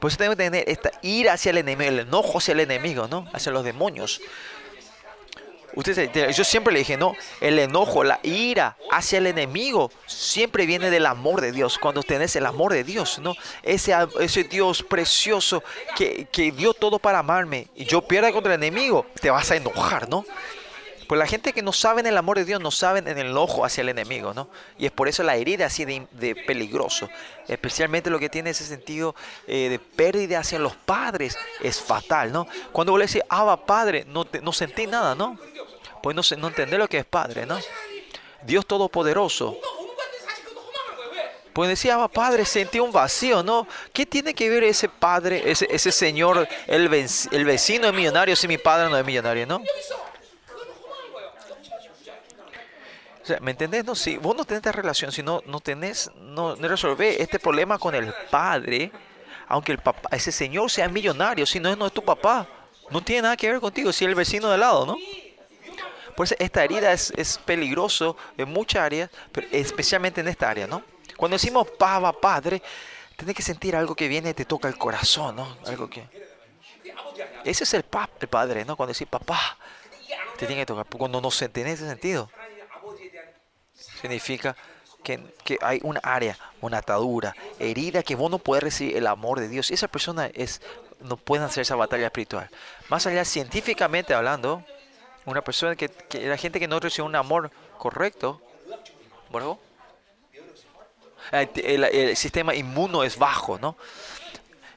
Por 0.01 0.11
eso 0.11 0.19
tenemos 0.19 0.37
que 0.37 0.45
tener 0.45 0.65
esta 0.69 0.93
ira 1.03 1.33
hacia 1.33 1.51
el 1.51 1.59
enemigo, 1.59 1.91
el 1.91 1.99
enojo 2.01 2.39
hacia 2.39 2.53
el 2.53 2.61
enemigo, 2.61 3.09
¿no? 3.09 3.29
Hacia 3.33 3.51
los 3.51 3.65
demonios. 3.65 4.21
Yo 5.85 6.45
siempre 6.45 6.73
le 6.73 6.81
dije, 6.81 6.97
no, 6.97 7.15
el 7.41 7.59
enojo, 7.59 8.03
la 8.03 8.19
ira 8.23 8.77
hacia 8.91 9.19
el 9.19 9.27
enemigo 9.29 9.93
siempre 10.07 10.67
viene 10.67 10.91
del 10.91 11.07
amor 11.07 11.41
de 11.41 11.53
Dios. 11.53 11.79
Cuando 11.79 12.03
tenés 12.03 12.35
el 12.37 12.47
amor 12.47 12.73
de 12.73 12.83
Dios, 12.85 13.19
¿no? 13.21 13.35
Ese, 13.63 13.95
ese 14.21 14.45
Dios 14.45 14.83
precioso 14.83 15.63
que, 15.97 16.27
que 16.33 16.51
dio 16.51 16.75
todo 16.75 16.99
para 16.99 17.21
amarme 17.21 17.69
y 17.77 17.85
yo 17.85 18.03
pierda 18.03 18.33
contra 18.33 18.55
el 18.55 18.63
enemigo, 18.63 19.07
te 19.21 19.31
vas 19.31 19.51
a 19.51 19.57
enojar, 19.57 20.09
¿no? 20.09 20.25
Pues 21.09 21.19
la 21.19 21.27
gente 21.27 21.55
que 21.55 21.63
no 21.63 21.73
sabe 21.73 22.01
en 22.01 22.07
el 22.07 22.19
amor 22.19 22.37
de 22.37 22.45
Dios 22.45 22.61
no 22.61 22.71
sabe 22.71 22.99
en 22.99 23.09
el 23.09 23.29
enojo 23.29 23.65
hacia 23.65 23.81
el 23.81 23.89
enemigo, 23.89 24.35
¿no? 24.35 24.51
Y 24.77 24.85
es 24.85 24.93
por 24.93 25.09
eso 25.09 25.23
la 25.23 25.37
herida 25.37 25.65
así 25.65 25.87
de, 25.87 26.35
peligroso. 26.47 27.09
Especialmente 27.49 28.11
lo 28.11 28.19
que 28.19 28.29
tiene 28.29 28.51
ese 28.51 28.67
sentido 28.67 29.15
eh, 29.47 29.71
de 29.71 29.79
pérdida 29.79 30.41
hacia 30.41 30.59
los 30.59 30.77
padres 30.77 31.39
es 31.63 31.81
fatal, 31.81 32.31
¿no? 32.31 32.47
Cuando 32.73 32.93
vos 32.93 32.99
le 32.99 33.07
decís, 33.07 33.23
ah, 33.31 33.59
padre, 33.65 34.05
no, 34.07 34.27
no 34.43 34.53
sentí 34.53 34.87
nada, 34.87 35.15
¿no? 35.15 35.39
Pues 36.03 36.15
no, 36.15 36.21
no 36.37 36.49
entender 36.49 36.79
lo 36.79 36.89
que 36.89 36.99
es 36.99 37.07
padre, 37.07 37.47
¿no? 37.47 37.59
Dios 38.43 38.67
Todopoderoso. 38.67 39.57
Pues 41.55 41.71
decía, 41.71 41.97
ah, 42.03 42.09
padre, 42.09 42.45
sentí 42.45 42.81
un 42.81 42.93
vacío, 42.93 43.43
¿no? 43.43 43.67
¿Qué 43.95 44.05
tiene 44.05 44.35
que 44.35 44.51
ver 44.51 44.63
ese 44.63 44.91
padre, 44.91 45.51
ese, 45.51 45.67
ese 45.71 45.91
señor, 45.91 46.47
el, 46.67 46.93
el 46.93 47.45
vecino 47.47 47.87
es 47.87 47.95
millonario 47.95 48.37
si 48.37 48.47
mi 48.47 48.59
padre 48.59 48.91
no 48.91 48.99
es 48.99 49.07
millonario, 49.07 49.47
¿no? 49.47 49.63
¿Me 53.41 53.53
entendés? 53.53 53.85
No, 53.85 53.95
si 53.95 54.17
vos 54.17 54.37
no 54.37 54.45
tenés 54.45 54.59
esta 54.59 54.73
relación, 54.73 55.13
si 55.13 55.23
no, 55.23 55.43
no 55.47 55.61
tenés, 55.61 56.11
no, 56.17 56.57
no 56.57 56.69
resolvés 56.69 57.21
este 57.21 57.39
problema 57.39 57.79
con 57.79 57.95
el 57.95 58.13
padre, 58.31 58.91
aunque 59.49 59.73
el 59.73 59.79
papá, 59.79 60.09
ese 60.13 60.33
señor 60.33 60.71
sea 60.71 60.89
millonario, 60.89 61.47
si 61.47 61.61
no, 61.61 61.75
no 61.77 61.87
es 61.87 61.93
tu 61.93 62.05
papá, 62.05 62.47
no 62.91 63.03
tiene 63.03 63.23
nada 63.23 63.37
que 63.37 63.51
ver 63.51 63.61
contigo, 63.61 63.93
si 63.93 64.05
es 64.05 64.09
el 64.09 64.15
vecino 64.15 64.51
de 64.51 64.59
lado, 64.59 64.87
¿no? 64.87 64.97
Por 66.17 66.25
eso 66.25 66.35
esta 66.39 66.65
herida 66.65 66.93
es, 66.93 67.13
es 67.17 67.39
peligroso 67.39 68.17
en 68.37 68.49
muchas 68.49 68.83
áreas, 68.83 69.11
pero 69.31 69.47
especialmente 69.53 70.21
en 70.21 70.29
esta 70.29 70.51
área, 70.51 70.67
¿no? 70.67 70.83
Cuando 71.17 71.37
decimos 71.37 71.69
pava, 71.79 72.13
padre, 72.13 72.63
tenés 73.17 73.35
que 73.35 73.43
sentir 73.43 73.77
algo 73.77 73.95
que 73.95 74.09
viene 74.09 74.31
y 74.31 74.35
te 74.35 74.45
toca 74.45 74.69
el 74.69 74.77
corazón, 74.77 75.37
¿no? 75.37 75.57
Algo 75.67 75.89
que... 75.89 76.07
Ese 77.45 77.65
es 77.65 77.75
el, 77.75 77.85
el 78.21 78.29
padre, 78.29 78.65
¿no? 78.65 78.77
Cuando 78.77 78.93
decís 78.93 79.07
papá, 79.09 79.57
te 80.37 80.47
tiene 80.47 80.63
que 80.63 80.67
tocar. 80.67 80.87
Cuando 80.87 81.21
no 81.21 81.31
se 81.31 81.49
tiene 81.49 81.73
ese 81.73 81.87
sentido 81.89 82.31
significa 84.01 84.57
que, 85.03 85.21
que, 85.45 85.59
hay 85.63 85.81
un 85.83 85.99
área, 86.03 86.39
una 86.61 86.79
atadura, 86.79 87.35
herida, 87.59 88.03
que 88.03 88.15
vos 88.15 88.31
no 88.31 88.39
puedes 88.39 88.63
recibir 88.63 88.97
el 88.97 89.07
amor 89.07 89.41
de 89.41 89.49
Dios. 89.49 89.71
Esa 89.71 89.89
persona 89.89 90.27
es, 90.35 90.61
no 91.01 91.17
puede 91.17 91.45
hacer 91.45 91.63
esa 91.63 91.77
batalla 91.77 92.07
espiritual. 92.07 92.49
Más 92.89 93.07
allá, 93.07 93.25
científicamente 93.25 94.15
hablando, 94.15 94.65
una 95.25 95.43
persona 95.43 95.77
que, 95.77 95.91
la 96.15 96.37
gente 96.37 96.59
que 96.59 96.69
no 96.69 96.81
recibe 96.81 97.07
un 97.07 97.17
amor 97.17 97.51
correcto, 97.79 98.41
bueno, 99.31 99.59
el, 101.33 101.85
el, 101.85 102.17
sistema 102.17 102.55
inmuno 102.55 103.05
es 103.05 103.19
bajo, 103.19 103.59
¿no? 103.59 103.77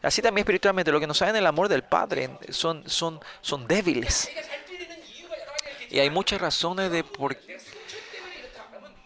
Así 0.02 0.22
también 0.22 0.44
espiritualmente, 0.44 0.92
lo 0.92 1.00
que 1.00 1.08
no 1.08 1.14
saben 1.14 1.36
el 1.36 1.46
amor 1.46 1.70
del 1.70 1.84
Padre 1.84 2.32
son, 2.50 2.90
son, 2.90 3.20
son 3.42 3.68
débiles. 3.68 4.30
Y 5.90 6.00
hay 6.00 6.10
muchas 6.10 6.42
razones 6.42 6.92
de 6.92 7.04
por 7.04 7.38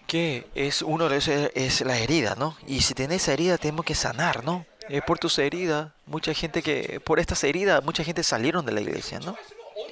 que 0.07 0.47
es 0.55 0.81
uno 0.81 1.09
de 1.09 1.17
esos 1.17 1.51
es 1.55 1.81
la 1.81 1.97
herida, 1.97 2.35
¿no? 2.37 2.57
Y 2.67 2.81
si 2.81 2.93
tienes 2.93 3.23
esa 3.23 3.33
herida 3.33 3.57
tenemos 3.57 3.85
que 3.85 3.95
sanar, 3.95 4.43
¿no? 4.43 4.65
Es 4.89 5.01
por 5.03 5.17
tus 5.17 5.39
heridas, 5.39 5.91
mucha 6.05 6.33
gente 6.33 6.61
que 6.61 6.99
por 7.03 7.19
estas 7.19 7.43
heridas 7.43 7.83
mucha 7.83 8.03
gente 8.03 8.23
salieron 8.23 8.65
de 8.65 8.71
la 8.71 8.81
iglesia, 8.81 9.19
¿no? 9.19 9.35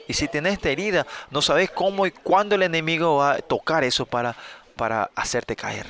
Y 0.07 0.13
si 0.13 0.27
tienes 0.27 0.53
esta 0.53 0.69
herida, 0.69 1.07
no 1.31 1.41
sabes 1.41 1.71
cómo 1.71 2.05
y 2.05 2.11
cuándo 2.11 2.55
el 2.55 2.63
enemigo 2.63 3.17
va 3.17 3.33
a 3.33 3.37
tocar 3.39 3.83
eso 3.83 4.05
para, 4.05 4.35
para 4.75 5.09
hacerte 5.15 5.55
caer. 5.55 5.87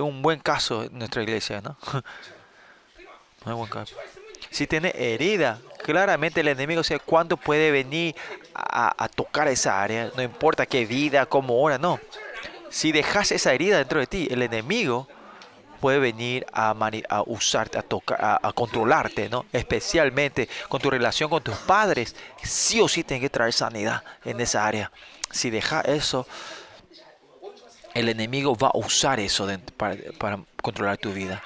Un 0.00 0.20
buen 0.20 0.40
caso 0.40 0.84
en 0.84 0.98
nuestra 0.98 1.22
iglesia, 1.22 1.60
¿no? 1.60 1.76
Muy 3.44 3.54
buen 3.54 3.70
caso. 3.70 3.94
Si 4.50 4.66
tienes 4.66 4.94
herida, 4.94 5.58
claramente 5.82 6.40
el 6.40 6.48
enemigo 6.48 6.82
sabe 6.82 7.00
cuándo 7.00 7.36
puede 7.36 7.70
venir 7.70 8.14
a, 8.54 8.94
a 9.02 9.08
tocar 9.08 9.48
esa 9.48 9.82
área. 9.82 10.10
No 10.16 10.22
importa 10.22 10.66
qué 10.66 10.86
vida, 10.86 11.26
cómo 11.26 11.60
hora, 11.62 11.78
no 11.78 11.98
si 12.70 12.92
dejas 12.92 13.32
esa 13.32 13.52
herida 13.52 13.78
dentro 13.78 14.00
de 14.00 14.06
ti, 14.06 14.28
el 14.30 14.42
enemigo 14.42 15.08
puede 15.80 15.98
venir 15.98 16.46
a, 16.52 16.70
a 16.70 17.22
usarte, 17.26 17.78
a, 17.78 17.82
tocar, 17.82 18.18
a, 18.20 18.52
controlarte, 18.52 19.28
¿no? 19.28 19.46
Especialmente 19.52 20.48
con 20.68 20.80
tu 20.80 20.90
relación 20.90 21.28
con 21.28 21.42
tus 21.42 21.56
padres. 21.56 22.14
Sí 22.42 22.80
o 22.80 22.86
sí 22.88 23.02
tienes 23.02 23.22
que 23.22 23.30
traer 23.30 23.52
sanidad 23.52 24.04
en 24.24 24.40
esa 24.40 24.66
área. 24.66 24.92
Si 25.30 25.50
dejas 25.50 25.86
eso, 25.86 26.26
el 27.94 28.08
enemigo 28.08 28.54
va 28.54 28.68
a 28.68 28.78
usar 28.78 29.18
eso 29.18 29.48
para, 29.76 30.38
controlar 30.62 30.98
tu 30.98 31.12
vida. 31.12 31.42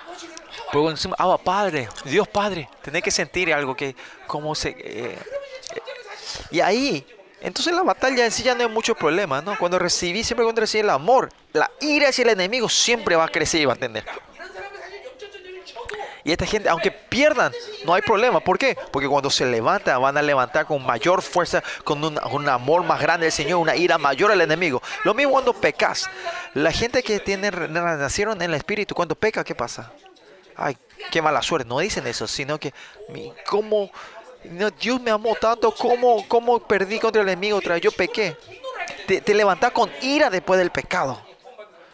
Cuando 0.70 0.90
decimos, 0.90 1.16
ah, 1.18 1.38
Padre, 1.38 1.88
Dios 2.04 2.28
Padre, 2.28 2.68
tenés 2.82 3.02
que 3.02 3.10
sentir 3.10 3.52
algo 3.52 3.74
que, 3.74 3.96
como 4.26 4.54
se... 4.54 4.70
Eh, 4.70 4.76
eh, 4.78 5.18
y 6.50 6.60
ahí 6.60 7.06
entonces 7.44 7.74
la 7.74 7.82
batalla 7.82 8.24
en 8.24 8.30
sí 8.32 8.42
ya 8.42 8.54
no 8.54 8.62
hay 8.62 8.70
mucho 8.70 8.94
problema, 8.94 9.42
¿no? 9.42 9.58
Cuando 9.58 9.78
recibí, 9.78 10.24
siempre 10.24 10.44
cuando 10.44 10.62
recibí 10.62 10.80
el 10.80 10.90
amor, 10.90 11.28
la 11.52 11.70
ira 11.80 12.08
hacia 12.08 12.22
el 12.22 12.30
enemigo 12.30 12.70
siempre 12.70 13.16
va 13.16 13.24
a 13.24 13.28
crecer 13.28 13.60
y 13.60 13.66
va 13.66 13.72
a 13.72 13.76
entender. 13.76 14.04
Y 16.24 16.32
esta 16.32 16.46
gente, 16.46 16.70
aunque 16.70 16.90
pierdan, 16.90 17.52
no 17.84 17.92
hay 17.92 18.00
problema. 18.00 18.40
¿Por 18.40 18.58
qué? 18.58 18.78
Porque 18.90 19.06
cuando 19.06 19.28
se 19.28 19.44
levantan, 19.44 20.00
van 20.00 20.16
a 20.16 20.22
levantar 20.22 20.64
con 20.64 20.84
mayor 20.84 21.20
fuerza, 21.20 21.62
con 21.84 22.02
un, 22.02 22.48
amor 22.48 22.82
más 22.82 22.98
grande 22.98 23.26
del 23.26 23.32
Señor, 23.32 23.58
una 23.58 23.76
ira 23.76 23.98
mayor 23.98 24.32
al 24.32 24.40
enemigo. 24.40 24.82
Lo 25.04 25.12
mismo 25.12 25.32
cuando 25.32 25.52
pecas. 25.52 26.08
La 26.54 26.72
gente 26.72 27.02
que 27.02 27.20
tiene, 27.20 27.50
nacieron 27.50 28.40
en 28.40 28.50
el 28.50 28.54
Espíritu, 28.54 28.94
cuando 28.94 29.14
peca, 29.14 29.44
¿qué 29.44 29.54
pasa? 29.54 29.92
Ay, 30.56 30.78
qué 31.10 31.20
mala 31.20 31.42
suerte. 31.42 31.68
No 31.68 31.78
dicen 31.78 32.06
eso, 32.06 32.26
sino 32.26 32.58
que, 32.58 32.72
¿cómo 33.46 33.90
Dios 34.80 35.00
me 35.00 35.10
amó 35.10 35.34
tanto 35.34 35.72
como, 35.74 36.26
como 36.28 36.60
perdí 36.60 36.98
contra 36.98 37.22
el 37.22 37.28
enemigo 37.28 37.58
otra. 37.58 37.78
Yo 37.78 37.90
pequé. 37.90 38.36
Te, 39.06 39.20
te 39.20 39.34
levantás 39.34 39.72
con 39.72 39.90
ira 40.02 40.30
después 40.30 40.58
del 40.58 40.70
pecado. 40.70 41.20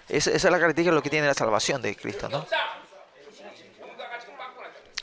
Esa, 0.09 0.31
es 0.33 0.43
la 0.45 0.59
característica 0.59 0.91
de 0.91 0.97
lo 0.97 1.03
que 1.03 1.11
tiene 1.11 1.27
la 1.27 1.35
salvación 1.35 1.81
de 1.81 1.95
Cristo, 1.95 2.29
¿no? 2.29 2.45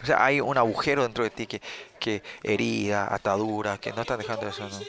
O 0.01 0.05
sea, 0.05 0.23
hay 0.23 0.41
un 0.41 0.57
agujero 0.57 1.03
dentro 1.03 1.23
de 1.23 1.29
ti 1.29 1.47
que, 1.47 1.61
que 1.99 2.21
herida, 2.43 3.13
atadura, 3.13 3.77
que 3.77 3.91
no 3.93 4.01
están 4.01 4.19
dejando 4.19 4.47
eso, 4.47 4.67
¿no? 4.69 4.79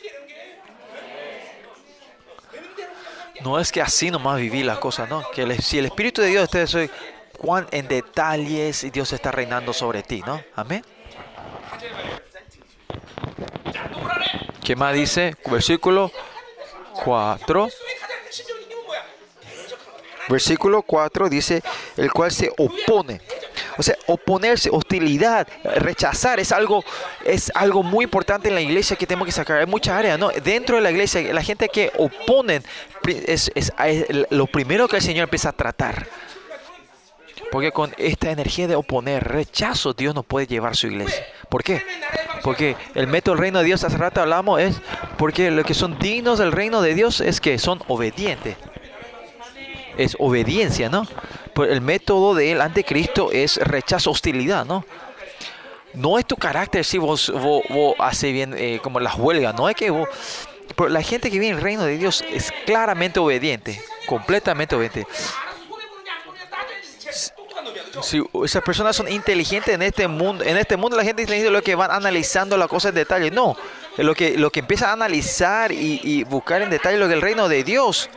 No 3.40 3.60
es 3.60 3.70
que 3.70 3.80
así 3.80 4.10
nomás 4.10 4.38
viví 4.40 4.64
las 4.64 4.78
cosas, 4.78 5.08
¿no? 5.08 5.22
Que 5.30 5.62
si 5.62 5.78
el 5.78 5.86
Espíritu 5.86 6.20
de 6.20 6.28
Dios 6.28 6.44
está 6.44 6.66
soy, 6.66 6.90
cuán 7.38 7.68
en 7.70 7.86
detalles 7.86 8.90
Dios 8.92 9.12
está 9.12 9.30
reinando 9.30 9.72
sobre 9.72 10.02
ti, 10.02 10.22
¿no? 10.26 10.42
Amén. 10.56 10.84
¿Qué 14.64 14.76
más 14.76 14.94
dice? 14.94 15.34
Versículo 15.50 16.12
4. 17.04 17.68
Versículo 20.28 20.82
4 20.82 21.28
dice, 21.28 21.62
el 21.96 22.12
cual 22.12 22.30
se 22.30 22.52
opone. 22.58 23.20
O 23.78 23.82
sea, 23.82 23.96
oponerse, 24.06 24.68
hostilidad, 24.70 25.46
rechazar 25.76 26.40
es 26.40 26.52
algo, 26.52 26.84
es 27.24 27.50
algo 27.54 27.82
muy 27.82 28.04
importante 28.04 28.48
en 28.48 28.54
la 28.54 28.60
iglesia 28.60 28.96
que 28.96 29.06
tenemos 29.06 29.26
que 29.26 29.32
sacar. 29.32 29.58
Hay 29.58 29.66
muchas 29.66 29.94
áreas, 29.94 30.18
¿no? 30.18 30.28
Dentro 30.30 30.76
de 30.76 30.82
la 30.82 30.90
iglesia, 30.90 31.22
la 31.32 31.42
gente 31.42 31.68
que 31.68 31.92
oponen 31.96 32.62
es, 33.06 33.50
es 33.54 33.72
lo 34.30 34.46
primero 34.48 34.88
que 34.88 34.96
el 34.96 35.02
Señor 35.02 35.24
empieza 35.24 35.50
a 35.50 35.52
tratar. 35.52 36.06
Porque 37.50 37.72
con 37.72 37.94
esta 37.96 38.30
energía 38.30 38.66
de 38.66 38.74
oponer, 38.76 39.24
rechazo, 39.24 39.94
Dios 39.94 40.14
no 40.14 40.22
puede 40.22 40.46
llevar 40.46 40.76
su 40.76 40.88
iglesia. 40.88 41.26
¿Por 41.48 41.62
qué? 41.62 41.82
Porque 42.42 42.76
el 42.94 43.06
método 43.06 43.34
del 43.34 43.42
reino 43.42 43.58
de 43.60 43.64
Dios, 43.64 43.84
hace 43.84 43.96
rato 43.96 44.20
hablamos, 44.20 44.60
es 44.60 44.80
porque 45.16 45.50
los 45.50 45.64
que 45.64 45.74
son 45.74 45.98
dignos 45.98 46.38
del 46.38 46.52
reino 46.52 46.80
de 46.80 46.94
Dios 46.94 47.20
es 47.20 47.40
que 47.40 47.58
son 47.58 47.80
obedientes. 47.88 48.56
Es 49.96 50.16
obediencia, 50.18 50.88
¿no? 50.88 51.06
Pues 51.54 51.70
el 51.70 51.80
método 51.80 52.34
del 52.34 52.60
anticristo 52.60 53.30
es 53.32 53.56
rechazo, 53.56 54.10
hostilidad, 54.10 54.64
¿no? 54.64 54.84
No 55.94 56.18
es 56.18 56.26
tu 56.26 56.36
carácter 56.36 56.84
si 56.84 56.98
vos, 56.98 57.32
vos, 57.32 57.94
haces 57.98 58.32
bien 58.32 58.54
eh, 58.56 58.78
como 58.82 59.00
las 59.00 59.16
huelgas, 59.16 59.54
no 59.54 59.68
es 59.68 59.74
que 59.74 59.90
vos... 59.90 60.08
Pero 60.76 60.90
la 60.90 61.02
gente 61.02 61.30
que 61.30 61.38
viene 61.38 61.56
el 61.56 61.62
reino 61.62 61.82
de 61.82 61.96
Dios 61.96 62.22
es 62.30 62.52
claramente 62.66 63.18
obediente, 63.18 63.80
completamente 64.06 64.76
obediente 64.76 65.06
si 68.02 68.22
esas 68.44 68.62
personas 68.62 68.96
son 68.96 69.08
inteligentes 69.08 69.74
en 69.74 69.82
este 69.82 70.08
mundo, 70.08 70.44
en 70.44 70.56
este 70.56 70.76
mundo 70.76 70.96
la 70.96 71.04
gente 71.04 71.22
inteligente 71.22 71.48
es 71.48 71.52
lo 71.52 71.62
que 71.62 71.74
van 71.74 71.90
analizando 71.90 72.56
las 72.56 72.68
cosas 72.68 72.90
en 72.90 72.96
detalle. 72.96 73.30
No, 73.30 73.56
lo 73.96 74.14
que, 74.14 74.36
lo 74.38 74.50
que 74.50 74.60
empieza 74.60 74.90
a 74.90 74.92
analizar 74.92 75.72
y, 75.72 76.24
buscar 76.24 76.62
en 76.62 76.70
detalle 76.70 76.98
lo 76.98 77.08
que 77.08 77.14
el 77.14 77.22
reino 77.22 77.48
de 77.48 77.64
Dios. 77.64 78.08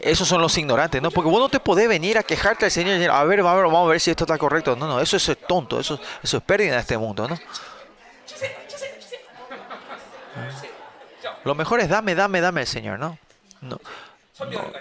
Esos 0.00 0.26
son 0.26 0.40
los 0.40 0.56
ignorantes, 0.58 1.00
¿no? 1.00 1.10
Porque 1.10 1.30
vos 1.30 1.40
no 1.40 1.48
te 1.48 1.60
podés 1.60 1.88
venir 1.88 2.18
a 2.18 2.22
quejarte 2.22 2.64
al 2.64 2.70
Señor, 2.70 3.10
a 3.10 3.24
ver, 3.24 3.40
a 3.40 3.54
ver, 3.54 3.64
vamos 3.64 3.86
a 3.86 3.90
ver 3.90 4.00
si 4.00 4.10
esto 4.10 4.24
está 4.24 4.36
correcto. 4.36 4.74
No, 4.74 4.86
no, 4.86 5.00
eso, 5.00 5.16
es 5.16 5.38
tonto, 5.46 5.78
eso, 5.78 6.00
eso 6.22 6.36
es 6.36 6.42
pérdida 6.42 6.74
en 6.74 6.80
este 6.80 6.98
mundo, 6.98 7.28
¿no? 7.28 7.38
Lo 11.44 11.54
mejor 11.54 11.80
es 11.80 11.88
dame, 11.88 12.14
dame, 12.14 12.40
dame, 12.40 12.66
Señor, 12.66 12.98
¿no? 12.98 13.18
No, 13.60 13.80
no, 14.50 14.72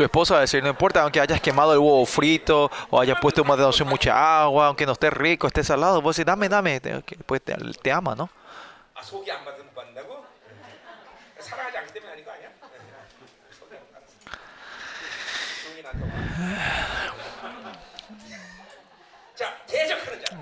tu 0.00 0.04
esposa 0.04 0.32
va 0.32 0.38
a 0.38 0.40
decir, 0.40 0.62
no 0.62 0.70
importa, 0.70 1.02
aunque 1.02 1.20
hayas 1.20 1.42
quemado 1.42 1.74
el 1.74 1.78
huevo 1.78 2.06
frito 2.06 2.70
o 2.88 2.98
hayas 2.98 3.20
puesto 3.20 3.42
una 3.42 3.84
mucha 3.84 4.42
agua, 4.42 4.68
aunque 4.68 4.86
no 4.86 4.92
esté 4.92 5.10
rico, 5.10 5.46
esté 5.46 5.62
salado, 5.62 6.00
vos 6.00 6.16
decís, 6.16 6.24
dame, 6.24 6.48
dame, 6.48 6.80
pues 7.26 7.42
te, 7.42 7.54
te 7.82 7.92
ama, 7.92 8.14
¿no? 8.14 8.30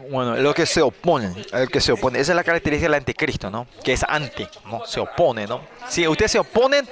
Bueno, 0.08 0.36
lo 0.36 0.54
que 0.54 0.66
se 0.66 0.80
opone, 0.80 1.34
el 1.52 1.68
que 1.68 1.80
se 1.80 1.90
opone, 1.90 2.20
esa 2.20 2.30
es 2.30 2.36
la 2.36 2.44
característica 2.44 2.86
del 2.86 2.94
anticristo, 2.94 3.50
¿no? 3.50 3.66
Que 3.82 3.94
es 3.94 4.04
anti, 4.06 4.46
¿no? 4.66 4.86
Se 4.86 5.00
opone, 5.00 5.48
¿no? 5.48 5.62
Si 5.88 6.06
ustedes 6.06 6.30
se 6.30 6.38
oponen, 6.38 6.88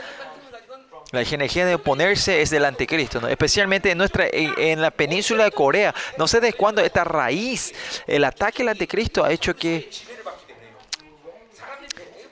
la 1.13 1.23
energía 1.23 1.65
de 1.65 1.77
oponerse 1.77 2.43
es 2.43 2.51
del 2.51 2.65
anticristo, 2.65 3.21
¿no? 3.21 3.29
especialmente 3.29 3.91
en, 3.91 3.99
nuestra, 3.99 4.27
en, 4.27 4.53
en, 4.59 4.81
la 4.83 4.91
península 4.91 5.45
de 5.45 5.53
Corea. 5.53 5.95
No 6.19 6.27
sé 6.27 6.41
de 6.41 6.53
cuándo 6.53 6.83
esta 6.83 7.05
raíz, 7.05 7.73
el 8.07 8.25
ataque 8.25 8.63
al 8.63 8.71
anticristo 8.71 9.25
ha 9.25 9.31
hecho 9.31 9.55
que, 9.55 9.89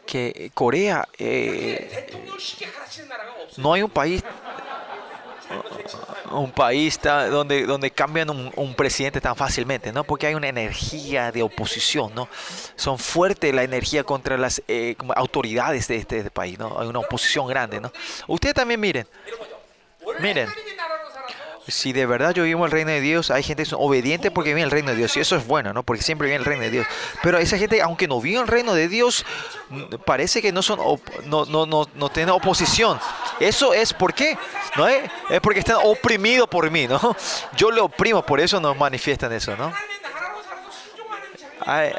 que 0.04 0.50
Corea, 0.52 1.08
eh, 1.18 2.06
no 3.56 3.72
hay 3.72 3.82
un 3.82 3.90
país 3.90 4.22
un 6.30 6.50
país 6.50 7.00
donde, 7.02 7.66
donde 7.66 7.90
cambian 7.90 8.30
un, 8.30 8.74
presidente 8.74 9.20
tan 9.20 9.36
fácilmente, 9.36 9.92
¿no? 9.92 10.04
Porque 10.04 10.26
hay 10.26 10.34
una 10.34 10.48
energía 10.48 11.30
de 11.30 11.42
oposición, 11.42 12.14
¿no? 12.14 12.28
Son 12.76 12.98
fuerte 12.98 13.52
la 13.52 13.62
energía 13.62 14.04
contra 14.04 14.36
las 14.36 14.62
eh, 14.68 14.96
autoridades 15.14 15.88
de 15.88 15.96
este, 15.96 16.14
de 16.14 16.20
este, 16.20 16.30
país, 16.30 16.58
¿no? 16.58 16.78
Hay 16.78 16.88
una 16.88 16.98
oposición 16.98 17.46
grande, 17.46 17.80
¿no? 17.80 17.92
Ustedes 18.26 18.54
también 18.54 18.80
miren, 18.80 19.06
miren, 20.20 20.48
si 21.66 21.92
de 21.92 22.04
verdad 22.06 22.32
yo 22.32 22.44
vivo 22.44 22.64
el 22.66 22.70
reino 22.70 22.90
de 22.90 23.00
Dios, 23.00 23.30
hay 23.30 23.42
gente 23.42 23.62
que 23.62 23.68
es 23.68 23.72
obediente 23.72 24.30
porque 24.30 24.50
vive 24.50 24.62
el 24.62 24.70
reino 24.70 24.90
de 24.90 24.96
Dios. 24.96 25.16
Y 25.16 25.20
eso 25.20 25.36
es 25.36 25.46
bueno, 25.46 25.72
¿no? 25.72 25.82
Porque 25.82 26.02
siempre 26.02 26.26
vive 26.26 26.36
el 26.36 26.44
reino 26.44 26.62
de 26.62 26.70
Dios. 26.70 26.86
Pero 27.22 27.38
esa 27.38 27.56
gente, 27.56 27.80
aunque 27.80 28.06
no 28.06 28.20
vive 28.20 28.40
el 28.40 28.46
reino 28.46 28.74
de 28.74 28.88
Dios, 28.88 29.24
mm, 29.70 29.82
parece 30.04 30.42
que 30.42 30.52
no 30.52 30.62
son 30.62 30.78
no, 31.24 31.44
no, 31.46 31.66
no, 31.66 31.88
no 31.94 32.08
tienen 32.10 32.34
oposición. 32.34 32.98
Eso 33.40 33.72
es 33.72 33.92
por 33.92 34.12
qué, 34.12 34.36
¿no? 34.76 34.86
Es? 34.86 35.10
es 35.30 35.40
porque 35.40 35.60
están 35.60 35.78
oprimidos 35.82 36.48
por 36.48 36.70
mí, 36.70 36.86
¿no? 36.86 37.00
Yo 37.56 37.70
lo 37.70 37.86
oprimo, 37.86 38.24
por 38.24 38.40
eso 38.40 38.60
nos 38.60 38.76
manifiestan 38.76 39.32
eso, 39.32 39.56
¿no? 39.56 39.72
Ay, 41.66 41.92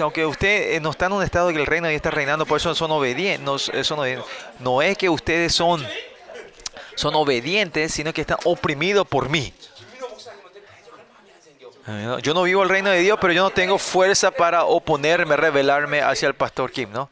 aunque 0.00 0.26
usted 0.26 0.74
eh, 0.74 0.80
no 0.80 0.90
está 0.90 1.06
en 1.06 1.12
un 1.12 1.22
estado 1.22 1.50
que 1.50 1.58
el 1.58 1.66
reino 1.66 1.88
está 1.88 2.10
reinando, 2.10 2.44
por 2.44 2.58
eso 2.58 2.74
son 2.74 2.90
obedientes. 2.90 3.40
No, 3.90 4.04
eh, 4.04 4.18
no 4.58 4.82
es 4.82 4.98
que 4.98 5.08
ustedes 5.08 5.54
son 5.54 5.86
son 6.96 7.14
obedientes, 7.14 7.92
sino 7.92 8.12
que 8.12 8.22
están 8.22 8.38
oprimidos 8.44 9.06
por 9.06 9.28
mí. 9.28 9.52
Yo 12.20 12.34
no 12.34 12.42
vivo 12.42 12.64
el 12.64 12.68
reino 12.68 12.90
de 12.90 12.98
Dios, 12.98 13.16
pero 13.20 13.32
yo 13.32 13.44
no 13.44 13.50
tengo 13.50 13.78
fuerza 13.78 14.32
para 14.32 14.64
oponerme, 14.64 15.36
rebelarme 15.36 16.02
hacia 16.02 16.26
el 16.26 16.34
pastor 16.34 16.72
Kim, 16.72 16.90
¿no? 16.90 17.08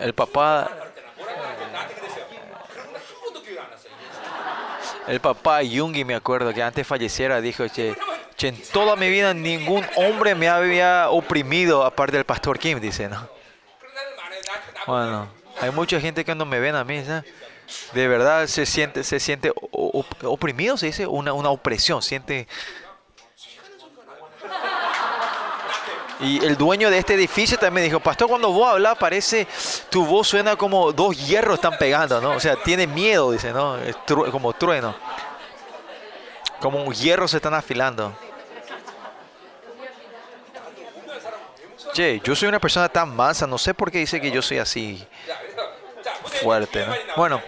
El 0.00 0.12
papá 0.14 0.70
el 5.06 5.20
papá 5.20 5.62
Yungi, 5.62 6.04
me 6.04 6.14
acuerdo, 6.14 6.52
que 6.52 6.62
antes 6.62 6.86
falleciera, 6.86 7.40
dijo, 7.40 7.66
che, 7.68 7.94
en 8.40 8.60
toda 8.72 8.96
mi 8.96 9.08
vida 9.08 9.34
ningún 9.34 9.86
hombre 9.96 10.34
me 10.34 10.48
había 10.48 11.10
oprimido 11.10 11.84
aparte 11.84 12.16
del 12.16 12.24
pastor 12.24 12.58
Kim, 12.58 12.80
dice, 12.80 13.08
¿no? 13.08 13.28
Bueno, 14.86 15.28
hay 15.60 15.70
mucha 15.70 16.00
gente 16.00 16.24
que 16.24 16.34
no 16.34 16.44
me 16.44 16.58
ven 16.58 16.74
a 16.74 16.82
mí, 16.82 17.04
¿sabes? 17.04 17.24
De 17.94 18.08
verdad 18.08 18.46
se 18.46 18.66
siente, 18.66 19.04
se 19.04 19.20
siente 19.20 19.52
oprimido, 19.70 20.76
se 20.76 20.86
dice, 20.86 21.06
una, 21.06 21.32
una 21.32 21.50
opresión, 21.50 22.02
siente... 22.02 22.48
Y 26.20 26.44
el 26.44 26.56
dueño 26.56 26.88
de 26.88 26.98
este 26.98 27.14
edificio 27.14 27.58
también 27.58 27.84
dijo, 27.84 27.98
pastor, 27.98 28.28
cuando 28.28 28.52
vos 28.52 28.70
hablas 28.70 28.96
parece, 28.96 29.46
tu 29.90 30.06
voz 30.06 30.28
suena 30.28 30.54
como 30.54 30.92
dos 30.92 31.16
hierros 31.26 31.54
están 31.54 31.76
pegando, 31.78 32.20
¿no? 32.20 32.30
O 32.30 32.40
sea, 32.40 32.54
tiene 32.62 32.86
miedo, 32.86 33.32
dice, 33.32 33.52
¿no? 33.52 33.76
Es 33.78 33.96
tru 34.06 34.30
como 34.30 34.52
trueno. 34.52 34.94
Como 36.62 36.82
un 36.82 36.94
hierro 36.94 37.26
se 37.26 37.38
están 37.38 37.54
afilando. 37.54 38.16
Che, 41.92 42.20
yo 42.24 42.36
soy 42.36 42.48
una 42.48 42.60
persona 42.60 42.88
tan 42.88 43.14
mansa, 43.14 43.46
no 43.46 43.58
sé 43.58 43.74
por 43.74 43.90
qué 43.90 43.98
dice 43.98 44.20
que 44.20 44.30
yo 44.30 44.40
soy 44.40 44.58
así 44.58 45.06
fuerte. 46.40 46.86
¿no? 46.86 46.94
Bueno, 47.16 47.42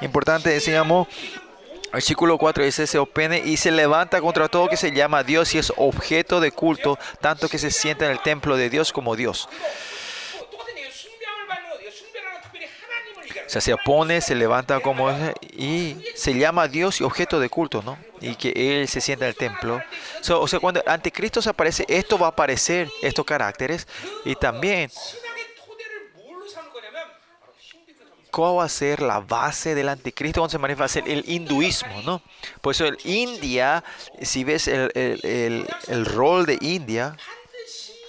importante, 0.00 0.48
decíamos, 0.48 1.06
Versículo 1.92 2.38
4 2.38 2.64
dice, 2.64 2.88
se 2.88 2.98
opone 2.98 3.38
y 3.38 3.56
se 3.56 3.70
levanta 3.70 4.20
contra 4.20 4.48
todo 4.48 4.66
que 4.66 4.76
se 4.76 4.90
llama 4.90 5.22
Dios 5.22 5.54
y 5.54 5.58
es 5.58 5.72
objeto 5.76 6.40
de 6.40 6.50
culto, 6.50 6.98
tanto 7.20 7.48
que 7.48 7.56
se 7.56 7.70
sienta 7.70 8.06
en 8.06 8.10
el 8.10 8.20
templo 8.20 8.56
de 8.56 8.68
Dios 8.68 8.92
como 8.92 9.14
Dios. 9.14 9.48
sea, 13.54 13.60
se 13.60 13.72
opone, 13.72 14.20
se 14.20 14.34
levanta 14.34 14.80
como 14.80 15.10
y 15.56 15.96
se 16.16 16.34
llama 16.34 16.66
Dios 16.66 17.00
y 17.00 17.04
objeto 17.04 17.38
de 17.38 17.48
culto, 17.48 17.82
¿no? 17.82 17.96
Y 18.20 18.34
que 18.34 18.52
Él 18.80 18.88
se 18.88 19.00
sienta 19.00 19.26
en 19.26 19.28
el 19.28 19.36
templo. 19.36 19.80
So, 20.22 20.40
o 20.40 20.48
sea, 20.48 20.58
cuando 20.58 20.82
el 20.82 20.88
anticristo 20.88 21.40
se 21.40 21.50
aparece, 21.50 21.84
esto 21.88 22.18
va 22.18 22.26
a 22.26 22.30
aparecer, 22.30 22.90
estos 23.00 23.24
caracteres. 23.24 23.86
Y 24.24 24.34
también, 24.34 24.90
¿cuál 28.32 28.58
va 28.58 28.64
a 28.64 28.68
ser 28.68 29.00
la 29.00 29.20
base 29.20 29.76
del 29.76 29.88
anticristo 29.88 30.40
cuando 30.40 30.50
se 30.50 30.58
manifiesta? 30.58 30.98
El 31.08 31.22
hinduismo, 31.28 32.02
¿no? 32.02 32.22
Por 32.60 32.74
eso 32.74 32.86
el 32.86 32.98
India, 33.04 33.84
si 34.20 34.42
ves 34.42 34.66
el, 34.66 34.90
el, 34.94 35.20
el, 35.22 35.68
el 35.86 36.04
rol 36.06 36.46
de 36.46 36.58
India, 36.60 37.16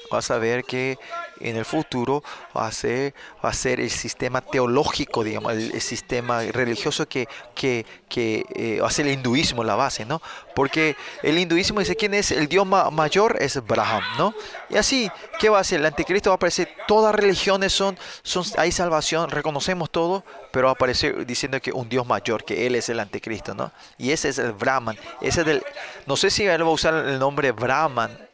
vas 0.10 0.32
a 0.32 0.40
ver 0.40 0.64
que 0.64 0.98
en 1.40 1.58
el 1.58 1.66
futuro 1.66 2.24
va 2.56 2.68
a 2.68 2.72
ser, 2.72 3.14
va 3.44 3.50
a 3.50 3.54
ser 3.54 3.80
el 3.80 3.90
sistema 3.90 4.42
teológico, 4.42 5.24
digamos, 5.24 5.54
el, 5.54 5.82
sistema 5.82 6.42
religioso 6.44 7.08
que, 7.08 7.28
que, 7.54 7.86
que 8.10 8.46
eh, 8.56 8.80
va 8.82 8.88
a 8.88 8.92
ser 8.92 9.08
el 9.08 9.14
hinduismo 9.14 9.64
la 9.64 9.76
base, 9.76 10.06
¿no? 10.06 10.22
Porque 10.56 10.96
el 11.22 11.38
hinduismo 11.38 11.80
dice 11.80 11.96
quién 11.96 12.14
es 12.14 12.32
el 12.32 12.48
dios 12.48 12.66
ma- 12.66 12.90
mayor, 12.90 13.38
es 13.40 13.62
Braham, 13.66 14.04
¿no? 14.18 14.34
Y 14.70 14.78
así, 14.78 15.10
¿qué 15.40 15.50
va 15.50 15.58
a 15.58 15.62
hacer? 15.62 15.80
El 15.80 15.86
anticristo 15.86 16.30
va 16.30 16.36
a 16.36 16.38
aparecer, 16.38 16.70
todas 16.88 17.14
religiones 17.14 17.74
son, 17.74 17.98
son 18.24 18.44
hay 18.58 18.72
salvación, 18.72 19.30
reconocemos 19.30 19.90
todo, 19.90 20.24
pero 20.52 20.68
va 20.68 20.72
a 20.72 20.74
aparecer 20.74 21.26
diciendo 21.26 21.60
que 21.62 21.72
un 21.72 21.90
dios 21.90 22.08
mayor, 22.08 22.44
que 22.46 22.66
él 22.66 22.76
es 22.76 22.90
el 22.90 23.00
anticristo, 23.00 23.54
¿no? 23.54 23.72
Y 23.98 24.12
ese 24.12 24.30
es 24.30 24.38
el 24.38 24.54
Brahman, 24.54 24.98
ese 25.22 25.42
es 25.42 25.46
del, 25.46 25.64
no 26.06 26.16
sé 26.16 26.30
si 26.30 26.46
él 26.46 26.64
va 26.64 26.68
a 26.68 26.72
usar 26.72 26.94
el 26.94 27.20
nombre 27.20 27.52
Brahman, 27.52 28.25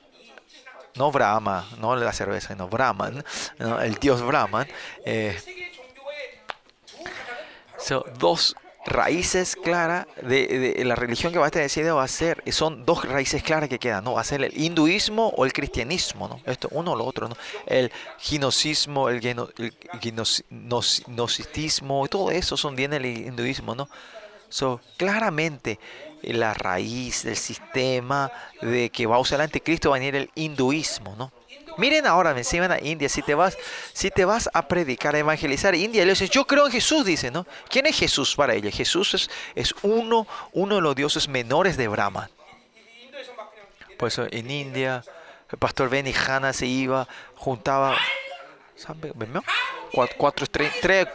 no 0.95 1.11
Brahma, 1.11 1.67
no 1.79 1.95
la 1.95 2.13
cerveza, 2.13 2.49
sino 2.49 2.67
Brahman, 2.67 3.23
el 3.59 3.95
dios 3.95 4.21
Brahman. 4.21 4.67
Eh, 5.05 5.37
dos 8.19 8.55
raíces 8.85 9.55
claras 9.55 10.07
de, 10.23 10.81
la 10.85 10.95
religión 10.95 11.31
que 11.31 11.39
va 11.39 11.45
a 11.45 11.47
estar 11.47 11.61
decidido 11.61 11.97
va 11.97 12.03
a 12.03 12.07
ser, 12.07 12.43
son 12.51 12.85
dos 12.85 13.05
raíces 13.05 13.43
claras 13.43 13.69
que 13.69 13.79
quedan, 13.79 14.03
¿no? 14.03 14.13
Va 14.13 14.21
a 14.21 14.23
ser 14.23 14.43
el 14.43 14.57
hinduismo 14.59 15.33
o 15.37 15.45
el 15.45 15.53
cristianismo, 15.53 16.27
¿no? 16.27 16.41
Esto, 16.45 16.67
uno 16.71 16.93
o 16.93 16.95
lo 16.95 17.05
otro, 17.05 17.27
¿no? 17.27 17.35
El 17.65 17.91
ginosismo, 18.17 19.09
el, 19.09 19.21
geno, 19.21 19.49
el 19.57 19.73
ginos, 19.99 20.43
nos, 20.49 21.03
y 21.39 22.07
todo 22.09 22.31
eso 22.31 22.57
son 22.57 22.75
bien 22.75 22.93
el 22.93 23.05
hinduismo, 23.05 23.75
¿no? 23.75 23.87
So, 24.49 24.81
claramente 24.97 25.79
la 26.23 26.53
raíz 26.53 27.23
del 27.23 27.37
sistema 27.37 28.31
de 28.61 28.89
que 28.89 29.05
va 29.05 29.15
a 29.15 29.19
usar 29.19 29.39
el 29.39 29.45
anticristo 29.45 29.89
va 29.89 29.97
a 29.97 29.99
venir 29.99 30.15
el 30.15 30.29
hinduismo, 30.35 31.15
¿no? 31.15 31.31
Miren 31.77 32.05
ahora, 32.05 32.33
me 32.33 32.39
enseñan 32.41 32.71
a 32.71 32.79
India, 32.79 33.07
si 33.07 33.21
te 33.21 33.33
vas, 33.33 33.57
si 33.93 34.11
te 34.11 34.25
vas 34.25 34.49
a 34.53 34.67
predicar, 34.67 35.15
a 35.15 35.19
evangelizar, 35.19 35.73
India, 35.73 36.03
ellos 36.03 36.19
dicen, 36.19 36.33
yo 36.33 36.45
creo 36.45 36.65
en 36.65 36.71
Jesús, 36.71 37.05
dicen, 37.05 37.33
¿no? 37.33 37.47
¿Quién 37.69 37.85
es 37.85 37.97
Jesús 37.97 38.35
para 38.35 38.53
ellos? 38.53 38.73
Jesús 38.73 39.13
es, 39.13 39.29
es 39.55 39.73
uno, 39.81 40.27
uno 40.51 40.75
de 40.75 40.81
los 40.81 40.95
dioses 40.95 41.27
menores 41.27 41.77
de 41.77 41.87
Brahma. 41.87 42.29
Por 43.97 44.09
eso 44.09 44.27
en 44.29 44.51
India, 44.51 45.03
el 45.49 45.57
pastor 45.57 45.89
Benny 45.89 46.13
Hanna 46.13 46.53
se 46.53 46.65
iba, 46.65 47.07
juntaba 47.35 47.95
¿Sabe? 48.81 49.11
¿Ven? 49.15 49.31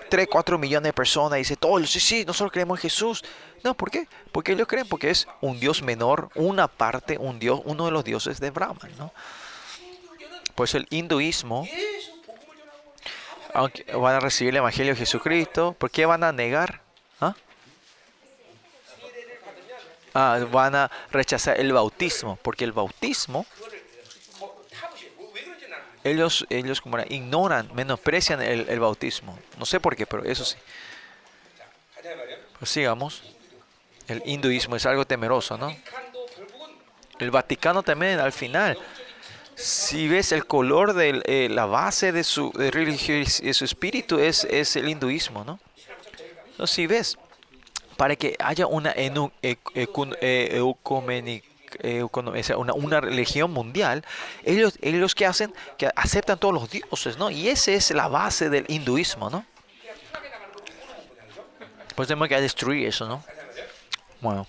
3, 0.09 0.29
4 0.31 0.59
millones 0.59 0.89
de 0.89 0.93
personas. 0.93 1.39
Dice, 1.39 1.57
todos, 1.57 1.83
oh, 1.83 1.87
sí, 1.87 1.99
sí, 1.99 2.25
nosotros 2.25 2.53
creemos 2.53 2.79
en 2.79 2.83
Jesús. 2.83 3.25
No, 3.65 3.75
¿por 3.75 3.91
qué? 3.91 4.07
Porque 4.31 4.53
ellos 4.53 4.69
creen, 4.69 4.87
porque 4.87 5.11
es 5.11 5.27
un 5.41 5.59
dios 5.59 5.83
menor, 5.83 6.31
una 6.37 6.69
parte, 6.69 7.19
un 7.19 7.41
dios, 7.41 7.61
uno 7.65 7.87
de 7.87 7.91
los 7.91 8.05
dioses 8.05 8.39
de 8.39 8.51
Brahman, 8.51 8.93
¿no? 8.99 9.13
Pues 10.55 10.75
el 10.77 10.87
hinduismo, 10.91 11.67
aunque 13.53 13.85
van 13.93 14.15
a 14.15 14.21
recibir 14.21 14.53
el 14.53 14.59
Evangelio 14.59 14.93
de 14.93 14.99
Jesucristo, 14.99 15.75
¿por 15.77 15.91
qué 15.91 16.07
van 16.07 16.23
a 16.23 16.31
negar? 16.31 16.81
Ah, 17.21 17.35
ah 20.15 20.39
van 20.53 20.77
a 20.77 20.91
rechazar 21.11 21.59
el 21.59 21.73
bautismo, 21.73 22.39
porque 22.43 22.65
el 22.65 22.73
bautismo 22.73 23.45
ellos, 26.07 26.47
ellos 26.51 26.81
como 26.81 26.99
ignoran, 27.09 27.70
menosprecian 27.74 28.41
el, 28.43 28.69
el, 28.69 28.81
bautismo. 28.81 29.39
No 29.59 29.66
sé 29.66 29.81
por 29.81 29.97
qué, 29.97 30.07
pero 30.07 30.24
eso 30.24 30.45
sí. 30.45 30.57
Pues 32.59 32.70
sigamos. 32.70 33.23
El 34.09 34.23
hinduismo 34.24 34.77
es 34.77 34.87
algo 34.87 35.05
temeroso, 35.05 35.59
¿no? 35.59 35.74
El 37.19 37.31
Vaticano 37.31 37.83
también, 37.83 38.20
al 38.20 38.33
final, 38.33 38.78
si 39.57 40.07
ves 40.07 40.33
el 40.33 40.47
color 40.47 40.93
de 40.93 41.23
eh, 41.24 41.49
la 41.51 41.66
base 41.66 42.12
de 42.12 42.23
su, 42.23 42.53
de 42.53 42.70
religios, 42.70 43.41
de 43.41 43.55
su 43.55 43.65
espíritu, 43.65 44.19
es, 44.19 44.45
es 44.45 44.77
el 44.77 44.89
hinduismo, 44.89 45.45
¿no? 45.45 45.59
Entonces, 46.51 46.74
si 46.74 46.87
ves, 46.87 47.19
para 47.97 48.15
que 48.16 48.37
haya 48.39 48.66
una 48.66 48.95
ecuménica 48.95 50.19
eh, 50.20 51.56
eh, 51.81 52.05
una, 52.57 52.73
una, 52.74 53.01
religión 53.01 53.53
mundial, 53.53 54.05
ellos, 54.44 54.78
ellos 54.81 55.15
que 55.15 55.27
hacen, 55.27 55.55
que 55.78 55.90
aceptan 55.94 56.39
todos 56.39 56.55
los 56.55 56.70
dioses, 56.70 57.19
¿no? 57.19 57.31
Y 57.31 57.48
esa 57.48 57.73
es 57.73 57.90
la 57.90 58.09
base 58.09 58.51
del 58.51 58.65
hinduismo, 58.69 59.31
¿no? 59.31 59.44
Pues 61.94 62.09
tenemos 62.09 62.28
que 62.28 62.40
destruir 62.40 62.86
eso, 62.86 63.07
¿no? 63.07 63.24
Bueno. 64.20 64.47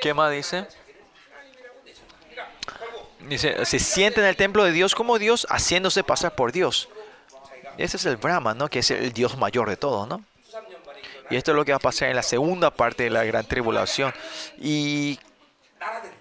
¿Qué 0.00 0.14
más 0.14 0.30
dice? 0.30 0.66
Dice, 3.28 3.64
se 3.66 3.78
siente 3.78 4.20
en 4.20 4.26
el 4.26 4.36
templo 4.36 4.64
de 4.64 4.72
Dios 4.72 4.94
como 4.94 5.18
Dios, 5.18 5.46
haciéndose 5.50 6.04
pasar 6.04 6.34
por 6.34 6.52
Dios. 6.52 6.88
Ese 7.76 7.96
es 7.96 8.06
el 8.06 8.16
Brahma, 8.16 8.54
¿no? 8.54 8.68
Que 8.68 8.78
es 8.78 8.90
el 8.90 9.12
Dios 9.12 9.36
mayor 9.36 9.68
de 9.68 9.76
todo, 9.76 10.06
¿no? 10.06 10.24
Y 11.30 11.36
esto 11.36 11.50
es 11.52 11.56
lo 11.56 11.64
que 11.64 11.72
va 11.72 11.76
a 11.76 11.80
pasar 11.80 12.08
en 12.08 12.16
la 12.16 12.22
segunda 12.22 12.70
parte 12.70 13.04
de 13.04 13.10
la 13.10 13.24
gran 13.24 13.44
tribulación. 13.44 14.12
Y 14.58 15.18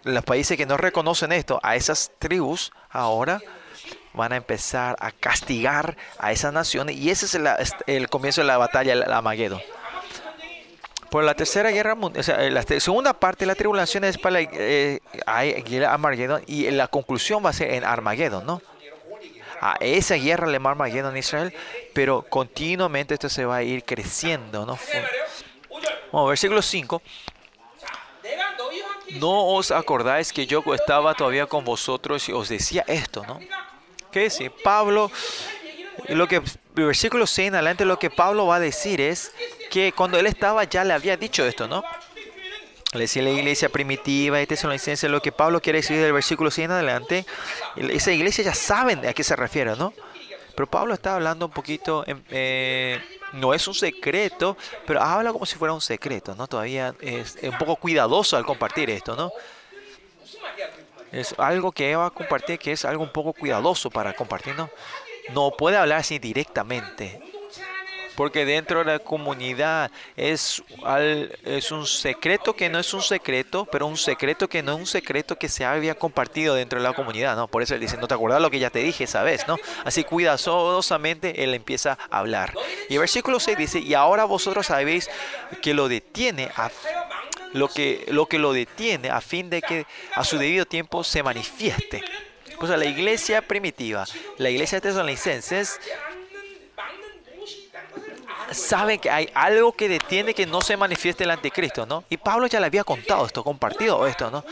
los 0.04 0.24
países 0.24 0.58
que 0.58 0.66
no 0.66 0.78
reconocen 0.78 1.32
esto, 1.32 1.60
a 1.64 1.76
esas 1.76 2.12
tribus 2.20 2.72
ahora 2.90 3.42
van 4.14 4.34
a 4.34 4.38
empezar 4.38 4.96
a 5.00 5.12
castigar 5.12 5.96
a 6.18 6.32
esas 6.32 6.52
naciones. 6.52 6.96
Y 6.96 7.10
ese 7.10 7.26
es 7.28 7.36
el, 7.36 7.48
este, 7.60 7.96
el 7.96 8.10
comienzo 8.10 8.42
de 8.42 8.48
la 8.48 8.58
batalla 8.58 8.96
del 8.96 9.12
Amageddon. 9.12 9.62
Por 11.10 11.24
la 11.24 11.36
tercera 11.36 11.72
guerra 11.72 11.96
mundial, 11.96 12.20
o 12.20 12.24
sea, 12.24 12.44
eh, 12.44 12.52
la 12.52 12.64
segunda 12.64 13.14
parte 13.14 13.46
de 13.46 13.48
la 13.48 13.56
tribulación 13.56 14.04
es 14.04 14.18
para 14.18 14.42
la 14.42 14.50
eh, 14.52 15.00
Armagedón 15.88 16.44
y 16.48 16.70
la 16.72 16.90
conclusión 16.90 17.46
va 17.46 17.52
a 17.52 17.54
ser 17.54 17.74
en 17.74 17.86
Armagedón, 17.86 18.46
¿no? 18.46 18.62
a 19.62 19.76
esa 19.80 20.16
guerra 20.16 20.48
alemán 20.48 20.78
más 20.78 20.94
en 20.94 21.18
Israel, 21.18 21.54
pero 21.94 22.24
continuamente 22.24 23.14
esto 23.14 23.30
se 23.30 23.46
va 23.46 23.58
a 23.58 23.64
ir 23.64 23.84
creciendo. 23.84 24.66
¿no? 24.66 24.78
Bueno, 26.12 26.28
versículo 26.28 26.62
5. 26.62 27.02
No 29.16 29.48
os 29.48 29.72
acordáis 29.72 30.32
que 30.34 30.46
yo 30.46 30.64
estaba 30.74 31.14
todavía 31.14 31.46
con 31.46 31.64
vosotros 31.64 32.28
y 32.30 32.34
os 32.34 32.50
decía 32.50 32.84
esto, 32.88 33.26
¿no? 33.26 33.40
¿Qué 34.12 34.24
dice? 34.24 34.50
Pablo, 34.50 35.12
lo 36.10 36.28
que, 36.28 36.42
versículo 36.76 37.26
6 37.26 37.50
en 37.50 37.56
adelante, 37.56 37.86
lo 37.86 37.98
que 37.98 38.10
Pablo 38.10 38.46
va 38.46 38.58
a 38.58 38.60
decir 38.60 39.02
es 39.02 39.32
que 39.72 39.92
cuando 39.92 40.20
él 40.20 40.28
estaba 40.28 40.64
ya 40.66 40.84
le 40.84 40.94
había 40.94 41.18
dicho 41.18 41.46
esto, 41.46 41.68
¿no? 41.68 41.84
Le 42.94 43.02
decía 43.02 43.22
la 43.22 43.32
iglesia 43.32 43.68
primitiva 43.70 44.42
y 44.42 44.48
tesalonicense 44.48 45.10
lo 45.10 45.22
que 45.22 45.34
Pablo 45.34 45.62
quiere 45.62 45.80
decir 45.80 46.00
del 46.00 46.14
versículo 46.14 46.50
100 46.50 46.66
en 46.66 46.72
adelante. 46.72 47.26
Esa 47.76 48.12
iglesia 48.14 48.46
ya 48.46 48.54
saben 48.54 49.06
a 49.06 49.14
qué 49.14 49.24
se 49.24 49.36
refiere, 49.36 49.76
¿no? 49.76 49.94
Pero 50.56 50.68
Pablo 50.68 50.94
está 50.94 51.16
hablando 51.16 51.48
un 51.48 51.52
poquito, 51.52 52.04
em, 52.08 52.24
eh, 52.32 53.00
no 53.34 53.54
es 53.54 53.68
un 53.68 53.76
secreto, 53.76 54.58
pero 54.86 55.02
habla 55.02 55.34
como 55.34 55.46
si 55.46 55.56
fuera 55.56 55.74
un 55.74 55.82
secreto, 55.82 56.34
¿no? 56.34 56.48
Todavía 56.48 56.96
es 57.02 57.38
un 57.44 57.58
poco 57.58 57.76
cuidadoso 57.76 58.38
al 58.38 58.46
compartir 58.46 58.90
esto, 58.90 59.16
¿no? 59.16 59.32
Es 61.12 61.36
algo 61.38 61.72
que 61.72 61.96
va 61.96 62.08
a 62.08 62.10
compartir 62.10 62.58
que 62.58 62.72
es 62.72 62.86
algo 62.86 63.04
un 63.04 63.12
poco 63.12 63.34
cuidadoso 63.34 63.90
para 63.90 64.14
compartir, 64.14 64.56
¿no? 64.56 64.70
No 65.34 65.52
puede 65.52 65.78
hablar 65.78 66.00
así 66.00 66.20
directamente 66.20 67.22
porque 68.18 68.46
dentro 68.46 68.80
de 68.80 68.86
la 68.86 68.98
comunidad 68.98 69.92
es, 70.16 70.64
al, 70.84 71.38
es 71.46 71.72
un 71.72 71.86
secreto 71.86 72.56
que 72.56 72.68
no 72.68 72.80
es 72.80 72.92
un 72.96 73.04
secreto, 73.04 73.66
pero 73.72 73.86
un 73.86 73.96
secreto 73.96 74.50
que 74.50 74.64
no 74.64 74.74
es 74.74 74.80
un 74.80 74.88
secreto 74.88 75.38
que 75.38 75.48
se 75.48 75.64
había 75.64 75.94
compartido 75.94 76.56
dentro 76.56 76.80
de 76.80 76.84
la 76.84 76.96
comunidad, 76.96 77.36
¿no? 77.36 77.48
Por 77.48 77.62
eso 77.62 77.76
él 77.76 77.80
dice, 77.80 77.96
no 77.96 78.08
te 78.08 78.16
acordás 78.16 78.42
lo 78.42 78.50
que 78.50 78.58
ya 78.58 78.72
te 78.72 78.80
dije, 78.80 79.06
¿sabes? 79.06 79.48
¿no? 79.48 79.58
Así 79.86 80.04
cuidadosamente 80.04 81.44
él 81.44 81.54
empieza 81.54 81.96
a 82.10 82.18
hablar. 82.18 82.56
Y 82.90 82.96
el 82.96 83.02
versículo 83.02 83.40
6 83.40 83.56
dice, 83.56 83.80
y 83.80 83.94
ahora 83.94 84.26
vosotros 84.26 84.66
sabéis 84.66 85.12
que 85.62 85.76
lo 85.76 85.88
detiene 85.88 86.50
a 86.56 86.72
lo 87.54 87.68
que, 87.68 88.04
lo 88.08 88.26
que 88.26 88.40
lo 88.40 88.52
detiene 88.52 89.12
a 89.12 89.22
fin 89.22 89.52
de 89.52 89.62
que 89.62 89.86
a 90.16 90.24
su 90.24 90.40
debido 90.40 90.66
tiempo 90.66 91.04
se 91.04 91.22
manifieste. 91.22 92.04
Pues 92.60 92.72
a 92.72 92.78
la 92.78 92.86
iglesia 92.86 93.44
primitiva, 93.44 94.06
la 94.40 94.50
iglesia 94.50 94.78
de 94.78 94.90
tesalonicenses 94.90 95.80
saben 98.52 99.00
que 99.00 99.10
hay 99.10 99.30
algo 99.34 99.72
que 99.74 99.90
detiene 99.90 100.34
que 100.34 100.46
no 100.46 100.62
se 100.62 100.78
manifieste 100.78 101.24
el 101.24 101.32
anticristo, 101.32 101.86
¿no? 101.86 102.04
Y 102.10 102.18
Pablo 102.18 102.48
ya 102.48 102.60
le 102.60 102.68
había 102.68 102.84
contado 102.84 103.26
esto, 103.26 103.44
compartido 103.44 104.06
esto, 104.08 104.32
¿no? 104.32 104.44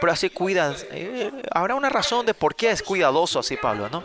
Pero 0.00 0.12
así 0.12 0.30
cuidan. 0.30 0.74
Eh, 0.90 1.30
habrá 1.50 1.74
una 1.74 1.88
razón 1.88 2.26
de 2.26 2.34
por 2.34 2.54
qué 2.54 2.70
es 2.70 2.82
cuidadoso 2.82 3.38
así 3.38 3.56
Pablo, 3.56 3.88
¿no? 3.90 4.02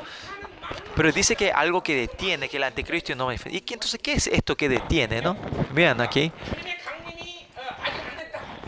Pero 0.96 1.12
dice 1.12 1.36
que 1.36 1.46
hay 1.46 1.52
algo 1.56 1.82
que 1.82 1.96
detiene 1.96 2.50
que 2.50 2.58
el 2.58 2.64
anticristo 2.64 3.16
no 3.16 3.26
manifieste. 3.26 3.58
¿Y 3.58 3.62
qué, 3.62 3.74
entonces 3.76 4.00
qué 4.02 4.14
es 4.14 4.28
esto 4.28 4.56
que 4.56 4.70
detiene, 4.70 5.22
no? 5.22 5.36
Vean 5.72 6.02
aquí. 6.02 6.32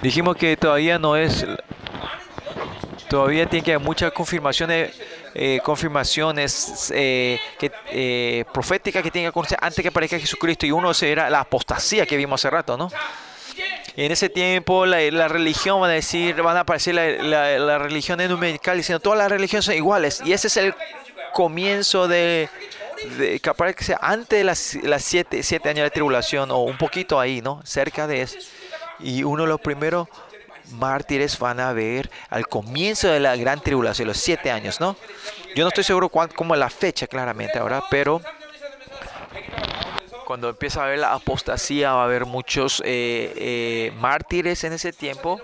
Dijimos 0.02 0.36
que 0.36 0.58
todavía 0.58 0.98
no 0.98 1.16
es. 1.16 1.46
Todavía 3.10 3.46
tiene 3.46 3.64
que 3.64 3.74
haber 3.74 3.86
muchas 3.86 4.12
confirmaciones 4.14 4.98
eh, 5.34 5.62
confirmaciones 5.64 6.92
proféticas 8.52 9.02
que 9.02 9.08
eh, 9.08 9.12
tienen 9.12 9.26
que 9.26 9.28
acontecer 9.28 9.58
antes 9.62 9.82
que 9.82 9.88
aparezca 9.88 10.20
Jesucristo. 10.20 10.66
Y 10.66 10.72
uno 10.72 10.92
era 11.02 11.30
la 11.30 11.42
apostasía 11.42 12.06
que 12.06 12.18
vimos 12.18 12.42
hace 12.42 12.50
rato, 12.50 12.78
¿no? 12.78 12.90
Y 13.96 14.06
en 14.06 14.12
ese 14.12 14.30
tiempo 14.30 14.86
la, 14.86 15.28
religión, 15.28 15.82
van 15.82 15.92
a 15.92 15.94
decir, 15.94 16.42
van 16.42 16.58
a 16.58 16.62
aparecer 16.62 16.96
la, 16.96 17.10
la, 17.10 17.60
la 17.60 17.78
religión 17.78 18.22
enumericales 18.22 18.86
diciendo 18.86 19.02
todas 19.02 19.20
las 19.20 19.30
religiones 19.30 19.66
son 19.66 19.76
iguales. 19.76 20.22
Y 20.26 20.34
ese 20.34 20.48
es 20.48 20.58
el 20.58 20.74
comienzo 21.32 22.08
de, 22.08 22.50
que 23.42 23.50
aparece 23.50 23.96
antes 24.00 24.40
de 24.40 24.44
las, 24.44 25.04
siete, 25.04 25.44
siete, 25.44 25.70
años 25.70 25.84
de 25.84 25.90
tribulación 25.92 26.52
o 26.52 26.60
un 26.60 26.78
poquito 26.78 27.20
ahí, 27.20 27.42
¿no? 27.42 27.62
Cerca 27.64 28.08
de 28.08 28.22
eso. 28.22 28.38
Y 29.00 29.24
uno 29.24 29.44
de 29.44 29.50
los 29.50 29.62
primeros 29.62 30.08
mártires 30.72 31.38
van 31.40 31.60
a 31.60 31.74
ver 31.74 32.10
al 32.30 32.48
comienzo 32.48 33.10
de 33.10 33.20
la 33.20 33.36
gran 33.36 33.62
tribulación, 33.62 34.08
los 34.08 34.18
siete 34.18 34.52
años, 34.52 34.80
¿no? 34.80 34.96
Yo 35.56 35.64
no 35.64 35.70
estoy 35.70 35.84
seguro 35.84 36.10
cuándo, 36.10 36.36
cómo 36.36 36.56
la 36.56 36.70
fecha 36.70 37.08
claramente 37.08 37.60
ahora, 37.60 37.84
pero 37.90 38.22
cuando 40.32 40.48
empieza 40.48 40.82
a 40.82 40.86
haber 40.86 41.00
la 41.00 41.14
apostasía 41.14 41.92
va 41.92 42.04
a 42.04 42.06
haber 42.06 42.26
muchos 42.26 42.82
eh, 42.86 43.34
eh, 43.36 43.92
mártires 44.00 44.64
en 44.64 44.72
ese 44.72 44.94
tiempo 44.94 45.42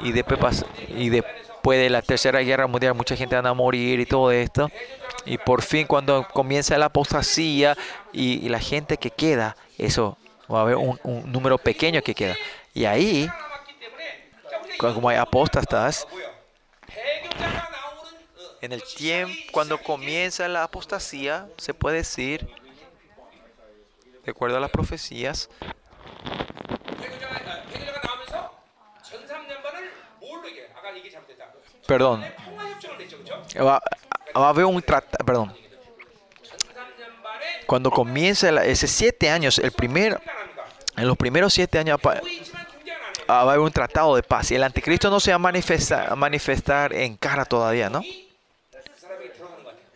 y 0.00 0.12
después, 0.12 0.64
y 0.88 1.10
después 1.10 1.78
de 1.78 1.90
la 1.90 2.00
tercera 2.00 2.40
guerra 2.40 2.66
mundial 2.66 2.94
mucha 2.94 3.16
gente 3.16 3.36
van 3.36 3.46
a 3.46 3.52
morir 3.52 4.00
y 4.00 4.06
todo 4.06 4.30
esto 4.30 4.70
y 5.26 5.36
por 5.36 5.60
fin 5.60 5.86
cuando 5.86 6.26
comienza 6.32 6.78
la 6.78 6.86
apostasía 6.86 7.76
y, 8.14 8.48
la 8.48 8.60
gente 8.60 8.96
que 8.96 9.10
queda 9.10 9.56
eso 9.76 10.16
va 10.50 10.60
a 10.60 10.62
haber 10.62 10.76
un, 10.76 10.98
un 11.02 11.30
número 11.30 11.58
pequeño 11.58 12.00
que 12.00 12.14
queda 12.14 12.34
y 12.72 12.86
ahí 12.86 13.30
como 14.80 15.08
hay 15.10 15.16
apóstatas, 15.16 16.06
en 18.62 18.72
el 18.72 18.82
tiempo, 18.82 19.34
cuando 19.52 19.78
comienza 19.78 20.48
la 20.48 20.64
apostasía, 20.64 21.48
se 21.58 21.74
puede 21.74 21.98
decir, 21.98 22.48
de 24.24 24.30
acuerdo 24.30 24.56
a 24.56 24.60
las 24.60 24.70
profecías, 24.70 25.50
perdón, 31.86 32.24
va, 33.58 33.82
a 34.34 34.48
haber 34.48 34.64
un 34.64 34.80
tratado, 34.80 35.24
perdón, 35.26 35.54
cuando 37.66 37.90
comienza 37.90 38.50
la, 38.50 38.64
ese 38.64 38.86
siete 38.86 39.28
años, 39.28 39.58
el 39.58 39.72
primer, 39.72 40.20
en 40.96 41.06
los 41.06 41.16
primeros 41.16 41.52
siete 41.52 41.78
años 41.78 41.98
va 43.30 43.38
a 43.38 43.42
haber 43.42 43.60
un 43.60 43.70
tratado 43.70 44.16
de 44.16 44.22
paz. 44.22 44.50
Y 44.50 44.56
el 44.56 44.62
anticristo 44.62 45.10
no 45.10 45.20
se 45.20 45.30
va 45.30 45.36
a 45.36 45.38
manifestar, 45.38 46.14
manifestar 46.16 46.92
en 46.92 47.16
cara 47.16 47.44
todavía, 47.44 47.88
¿no? 47.88 48.02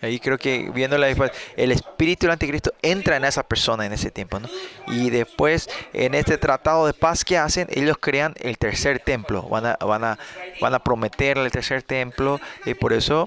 Ahí 0.01 0.20
creo 0.20 0.36
que 0.36 0.70
viendo 0.74 0.98
la 0.98 1.09
el 1.09 1.73
espíritu 1.73 2.27
del 2.27 2.32
anticristo 2.32 2.74
entra 2.82 3.16
en 3.16 3.24
esa 3.24 3.43
persona 3.43 3.86
en 3.86 3.93
ese 3.94 4.11
tiempo, 4.11 4.39
¿no? 4.39 4.48
Y 4.89 5.09
después, 5.09 5.70
en 5.94 6.15
este 6.15 6.36
tratado 6.36 6.86
de 6.86 6.93
paz 6.93 7.24
que 7.24 7.39
hacen, 7.39 7.69
ellos 7.70 7.97
crean 7.98 8.35
el 8.40 8.59
tercer 8.59 8.98
templo. 8.98 9.43
Van 9.43 9.65
a, 9.65 9.77
van 9.77 10.05
a, 10.05 10.19
van 10.61 10.74
a 10.74 10.78
prometer 10.81 11.39
el 11.39 11.51
tercer 11.51 11.82
templo 11.82 12.39
y 12.66 12.74
por 12.74 12.93
eso 12.93 13.27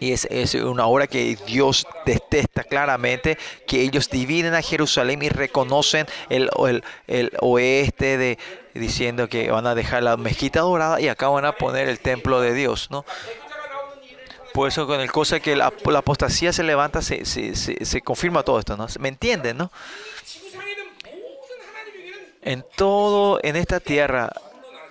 y 0.00 0.12
es, 0.12 0.26
es, 0.30 0.54
una 0.54 0.86
obra 0.86 1.06
que 1.06 1.36
Dios 1.46 1.86
detesta 2.04 2.64
claramente, 2.64 3.38
que 3.66 3.80
ellos 3.80 4.10
dividen 4.10 4.54
a 4.54 4.62
Jerusalén 4.62 5.22
y 5.22 5.28
reconocen 5.28 6.06
el, 6.28 6.50
el, 6.66 6.84
el, 7.06 7.32
oeste 7.40 8.18
de 8.18 8.38
diciendo 8.74 9.28
que 9.28 9.50
van 9.50 9.66
a 9.66 9.74
dejar 9.74 10.02
la 10.02 10.16
mezquita 10.16 10.60
dorada 10.60 11.00
y 11.00 11.08
acá 11.08 11.28
van 11.28 11.44
a 11.44 11.52
poner 11.52 11.88
el 11.88 11.98
templo 12.00 12.40
de 12.40 12.52
Dios, 12.52 12.88
¿no? 12.90 13.04
Por 14.52 14.68
eso 14.68 14.86
con 14.86 15.00
el 15.00 15.12
cosa 15.12 15.38
que 15.38 15.54
la, 15.54 15.66
apostasía 15.66 16.50
se 16.52 16.62
levanta, 16.62 17.02
se, 17.02 17.26
se, 17.26 17.54
se, 17.54 17.84
se, 17.84 18.00
confirma 18.00 18.42
todo 18.42 18.58
esto, 18.58 18.76
¿no? 18.76 18.86
¿Me 18.98 19.08
entienden, 19.08 19.58
no? 19.58 19.70
En 22.40 22.64
todo, 22.74 23.38
en 23.42 23.56
esta 23.56 23.80
tierra, 23.80 24.32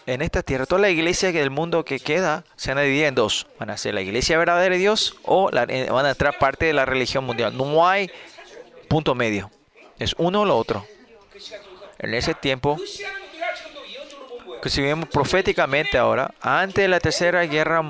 en 0.07 0.22
esta 0.22 0.44
tierra, 0.44 0.65
toda 0.65 0.82
la 0.82 0.90
iglesia 0.90 1.32
del 1.32 1.49
mundo 1.49 1.84
que 1.84 1.99
queda 1.99 2.44
se 2.56 2.72
van 2.72 2.77
a 2.77 2.82
dividir 2.82 3.06
en 3.06 3.15
dos. 3.15 3.48
Van 3.60 3.72
a 3.72 3.77
ser 3.77 3.95
la 3.95 4.02
iglesia 4.02 4.38
verdadera 4.38 4.73
de 4.73 4.80
Dios 4.80 5.18
o 5.23 5.49
la, 5.52 5.65
van 5.65 6.06
a 6.06 6.11
entrar 6.11 6.38
parte 6.38 6.65
de 6.65 6.73
la 6.73 6.86
religión 6.86 7.23
mundial. 7.23 7.57
No 7.57 7.88
hay 7.88 8.11
punto 8.88 9.15
medio. 9.15 9.49
Es 9.98 10.14
uno 10.18 10.41
o 10.41 10.45
lo 10.45 10.57
otro. 10.57 10.86
En 11.98 12.14
ese 12.14 12.36
tiempo, 12.36 12.77
que 14.61 14.69
si 14.69 14.82
vemos 14.82 15.10
proféticamente 15.10 15.98
ahora, 15.98 16.34
antes 16.40 16.84
de 16.84 16.88
la 16.88 16.99
tercera 16.99 17.44
guerra 17.45 17.82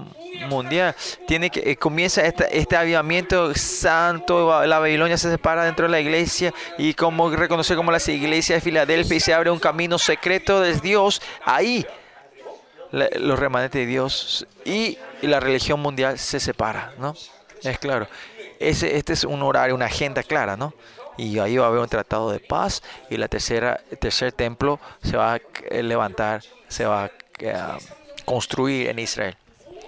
mundial, 0.47 0.95
tiene 1.27 1.49
que 1.49 1.71
eh, 1.71 1.75
comienza 1.75 2.25
este, 2.25 2.57
este 2.57 2.77
avivamiento 2.77 3.53
santo, 3.55 4.65
la 4.65 4.79
Babilonia 4.79 5.17
se 5.17 5.29
separa 5.29 5.65
dentro 5.65 5.85
de 5.85 5.91
la 5.91 5.99
iglesia 5.99 6.53
y 6.77 6.93
como 6.93 7.29
reconoce 7.29 7.75
como 7.75 7.91
las 7.91 8.07
iglesias 8.07 8.57
de 8.57 8.61
Filadelfia 8.61 9.17
y 9.17 9.19
se 9.19 9.33
abre 9.33 9.49
un 9.49 9.59
camino 9.59 9.97
secreto 9.97 10.61
de 10.61 10.75
Dios, 10.79 11.21
ahí 11.43 11.85
los 12.95 13.39
remanentes 13.39 13.81
de 13.81 13.85
Dios 13.85 14.47
y, 14.63 14.97
la 15.22 15.39
religión 15.39 15.80
mundial 15.80 16.19
se 16.19 16.39
separa, 16.39 16.93
¿no? 16.99 17.15
Es 17.63 17.80
claro. 17.80 18.07
Este 18.59 19.13
es 19.13 19.23
un 19.23 19.41
horario, 19.41 19.73
una 19.73 19.85
agenda 19.85 20.22
clara, 20.22 20.55
¿no? 20.55 20.73
Y 21.17 21.39
ahí 21.39 21.57
va 21.57 21.65
a 21.65 21.67
haber 21.69 21.80
un 21.80 21.88
tratado 21.88 22.31
de 22.31 22.39
paz 22.39 22.84
y 23.09 23.17
la 23.17 23.27
tercera, 23.27 23.81
el 23.89 23.97
tercer 23.97 24.31
templo 24.34 24.80
se 25.01 25.17
va 25.17 25.34
a 25.34 25.39
levantar, 25.72 26.43
se 26.67 26.85
va 26.85 27.05
a 27.05 27.77
construir 28.23 28.89
en 28.89 28.99
Israel. 28.99 29.35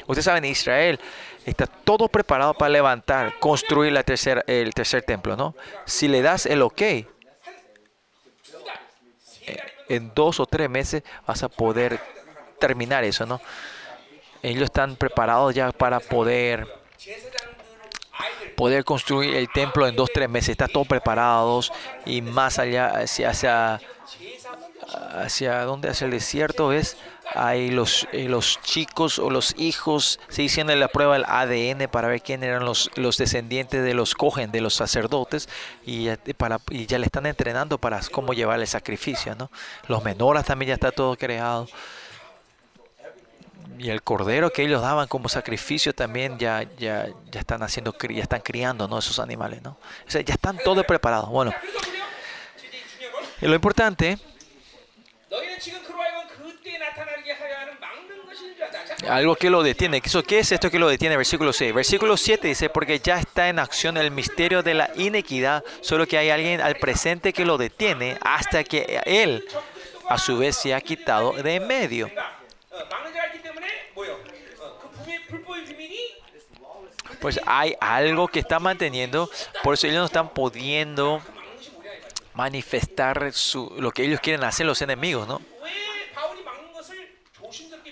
Ustedes 0.08 0.26
saben, 0.26 0.46
Israel 0.46 1.00
está 1.46 1.68
todo 1.68 2.08
preparado 2.08 2.54
para 2.54 2.70
levantar, 2.70 3.38
construir 3.40 3.92
la 3.92 4.04
tercera, 4.04 4.44
el 4.48 4.74
tercer 4.74 5.04
templo, 5.04 5.36
¿no? 5.36 5.56
Si 5.86 6.08
le 6.08 6.22
das 6.22 6.46
el 6.46 6.62
ok, 6.62 6.82
en 9.90 10.12
dos 10.16 10.40
o 10.40 10.46
tres 10.46 10.70
meses 10.70 11.04
vas 11.26 11.44
a 11.44 11.50
poder 11.50 12.00
terminar 12.60 13.04
eso, 13.04 13.26
¿no? 13.26 13.42
Ellos 14.44 14.64
están 14.64 14.96
preparados 14.96 15.54
ya 15.56 15.72
para 15.72 16.00
poder 16.00 16.68
poder 18.56 18.84
construir 18.84 19.36
el 19.36 19.50
templo 19.52 19.88
en 19.88 19.96
dos 19.96 20.10
tres 20.14 20.30
meses. 20.30 20.50
Está 20.50 20.68
todo 20.68 20.86
preparados 20.86 21.72
y 22.06 22.22
más 22.22 22.60
allá 22.60 23.00
hacia 23.00 23.30
hacia 23.30 23.82
hacia 25.16 25.64
dónde 25.64 25.90
hacia 25.90 26.06
el 26.06 26.12
desierto 26.12 26.72
es 26.72 26.98
hay 27.36 27.72
los, 27.72 28.08
eh, 28.12 28.28
los 28.30 28.62
chicos 28.62 29.20
o 29.20 29.30
los 29.30 29.54
hijos 29.58 30.20
se 30.30 30.44
hicieron 30.44 30.80
la 30.80 30.88
prueba 30.88 31.14
del 31.14 31.26
ADN 31.26 31.90
para 31.90 32.08
ver 32.08 32.22
quién 32.22 32.44
eran 32.44 32.66
los, 32.66 32.90
los 32.96 33.18
descendientes 33.18 33.84
de 33.84 33.94
los 33.94 34.16
cogen, 34.16 34.52
de 34.52 34.62
los 34.62 34.74
sacerdotes, 34.74 35.50
y, 35.86 36.10
para, 36.38 36.60
y 36.70 36.86
ya 36.86 36.98
le 37.00 37.06
están 37.06 37.26
entrenando 37.26 37.78
para 37.78 38.00
cómo 38.12 38.34
llevar 38.34 38.60
el 38.60 38.68
sacrificio. 38.68 39.36
¿no? 39.36 39.52
Los 39.88 40.04
menores 40.04 40.46
también 40.46 40.70
ya 40.70 40.74
está 40.76 40.92
todo 40.92 41.16
creado. 41.18 41.68
Y 43.78 43.90
el 43.90 44.02
cordero 44.02 44.52
que 44.52 44.64
ellos 44.64 44.82
daban 44.82 45.08
como 45.08 45.30
sacrificio 45.30 45.94
también 45.94 46.38
ya, 46.38 46.64
ya, 46.78 47.08
ya 47.32 47.40
están 47.40 47.62
haciendo, 47.64 47.96
ya 48.10 48.24
están 48.24 48.42
criando 48.42 48.88
¿no? 48.88 49.00
esos 49.00 49.20
animales. 49.20 49.62
¿no? 49.62 49.72
O 49.72 50.10
sea, 50.12 50.22
ya 50.22 50.34
están 50.34 50.58
todos 50.58 50.86
preparados. 50.86 51.30
Bueno, 51.30 51.54
lo 53.42 53.54
importante 53.54 54.18
algo 59.08 59.36
que 59.36 59.50
lo 59.50 59.64
detiene. 59.64 60.02
¿Qué 60.02 60.40
es 60.40 60.52
esto 60.52 60.70
que 60.70 60.80
lo 60.80 60.88
detiene? 60.88 61.18
Versículo 61.18 61.54
6. 61.54 61.74
Versículo 61.74 62.18
7 62.18 62.48
dice, 62.48 62.70
porque 62.70 63.00
ya 63.00 63.20
está 63.20 63.50
en 63.50 63.60
acción 63.60 63.98
el 63.98 64.12
misterio 64.12 64.64
de 64.64 64.74
la 64.74 64.92
inequidad, 64.96 65.64
solo 65.82 66.08
que 66.08 66.18
hay 66.18 66.30
alguien 66.30 66.62
al 66.62 66.76
presente 66.76 67.34
que 67.34 67.46
lo 67.46 67.58
detiene 67.58 68.18
hasta 68.22 68.64
que 68.64 69.02
él 69.06 69.46
a 70.10 70.18
su 70.18 70.38
vez 70.38 70.56
se 70.56 70.74
ha 70.74 70.82
quitado 70.82 71.34
de 71.34 71.56
en 71.56 71.68
medio. 71.68 72.10
Pues 77.20 77.40
hay 77.46 77.76
algo 77.80 78.28
que 78.28 78.40
está 78.40 78.60
manteniendo, 78.60 79.30
por 79.64 79.74
eso 79.74 79.88
ellos 79.88 80.00
no 80.00 80.06
están 80.06 80.30
pudiendo 80.30 81.22
manifestar 82.34 83.34
su, 83.34 83.74
lo 83.80 83.92
que 83.92 84.04
ellos 84.04 84.20
quieren 84.20 84.44
hacer 84.44 84.66
los 84.66 84.82
enemigos, 84.82 85.28
¿no? 85.28 85.42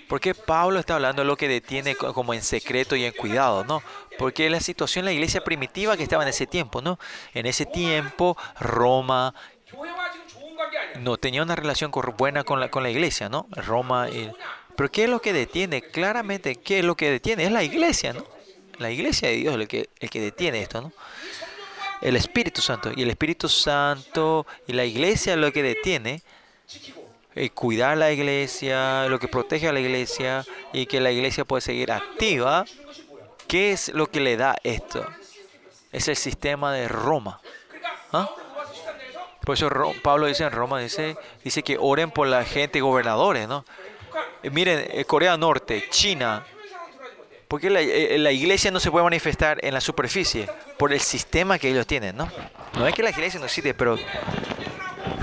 Porque 0.08 0.34
Pablo 0.34 0.78
está 0.78 0.94
hablando 0.94 1.22
de 1.22 1.26
lo 1.26 1.36
que 1.36 1.48
detiene 1.48 1.96
como 1.96 2.32
en 2.32 2.42
secreto 2.42 2.94
y 2.94 3.04
en 3.04 3.12
cuidado, 3.12 3.64
¿no? 3.64 3.82
Porque 4.18 4.48
la 4.48 4.60
situación 4.60 5.02
en 5.02 5.06
la 5.06 5.12
iglesia 5.12 5.42
primitiva 5.42 5.96
que 5.96 6.04
estaba 6.04 6.22
en 6.22 6.28
ese 6.28 6.46
tiempo, 6.46 6.80
¿no? 6.80 6.98
En 7.34 7.46
ese 7.46 7.66
tiempo 7.66 8.36
Roma 8.60 9.34
no 11.00 11.16
tenía 11.16 11.42
una 11.42 11.56
relación 11.56 11.90
buena 12.16 12.44
con 12.44 12.60
la, 12.60 12.70
con 12.70 12.84
la 12.84 12.90
iglesia, 12.90 13.28
¿no? 13.28 13.48
Roma. 13.50 14.06
pero 14.76 14.90
¿qué 14.92 15.04
es 15.04 15.10
lo 15.10 15.20
que 15.20 15.32
detiene? 15.32 15.82
Claramente, 15.82 16.54
¿qué 16.54 16.78
es 16.78 16.84
lo 16.84 16.96
que 16.96 17.10
detiene? 17.10 17.44
Es 17.44 17.50
la 17.50 17.64
iglesia, 17.64 18.12
¿no? 18.12 18.35
La 18.78 18.90
iglesia 18.90 19.28
de 19.28 19.36
Dios 19.36 19.54
el 19.54 19.68
que, 19.68 19.88
el 20.00 20.10
que 20.10 20.20
detiene 20.20 20.62
esto, 20.62 20.82
¿no? 20.82 20.92
El 22.02 22.16
Espíritu 22.16 22.60
Santo. 22.60 22.92
Y 22.94 23.02
el 23.02 23.10
Espíritu 23.10 23.48
Santo 23.48 24.46
y 24.66 24.72
la 24.72 24.84
iglesia 24.84 25.32
es 25.34 25.38
lo 25.38 25.52
que 25.52 25.62
detiene 25.62 26.22
eh, 27.34 27.50
cuidar 27.50 27.96
la 27.96 28.12
iglesia, 28.12 29.08
lo 29.08 29.18
que 29.18 29.28
protege 29.28 29.68
a 29.68 29.72
la 29.72 29.80
iglesia 29.80 30.44
y 30.72 30.86
que 30.86 31.00
la 31.00 31.10
iglesia 31.10 31.44
puede 31.44 31.60
seguir 31.60 31.92
activa. 31.92 32.64
¿Qué 33.46 33.72
es 33.72 33.90
lo 33.90 34.06
que 34.08 34.20
le 34.20 34.36
da 34.36 34.56
esto? 34.62 35.06
Es 35.92 36.08
el 36.08 36.16
sistema 36.16 36.72
de 36.72 36.88
Roma. 36.88 37.40
¿Ah? 38.12 38.30
Por 39.44 39.54
eso 39.54 39.70
Pablo 40.02 40.26
dice 40.26 40.44
en 40.44 40.50
Roma, 40.50 40.80
dice, 40.80 41.16
dice 41.44 41.62
que 41.62 41.76
oren 41.78 42.10
por 42.10 42.26
la 42.26 42.44
gente, 42.44 42.80
gobernadores, 42.80 43.46
¿no? 43.46 43.64
Eh, 44.42 44.50
miren, 44.50 44.86
eh, 44.90 45.04
Corea 45.04 45.36
Norte, 45.36 45.88
China, 45.90 46.44
porque 47.48 47.70
la, 47.70 47.80
la, 47.80 48.32
iglesia 48.32 48.70
no 48.70 48.80
se 48.80 48.90
puede 48.90 49.04
manifestar 49.04 49.64
en 49.64 49.74
la 49.74 49.80
superficie 49.80 50.48
por 50.78 50.92
el 50.92 51.00
sistema 51.00 51.58
que 51.58 51.70
ellos 51.70 51.86
tienen, 51.86 52.16
¿no? 52.16 52.28
No 52.74 52.86
es 52.86 52.94
que 52.94 53.02
la 53.02 53.10
iglesia 53.10 53.38
no 53.38 53.46
existe, 53.46 53.72
pero 53.72 53.98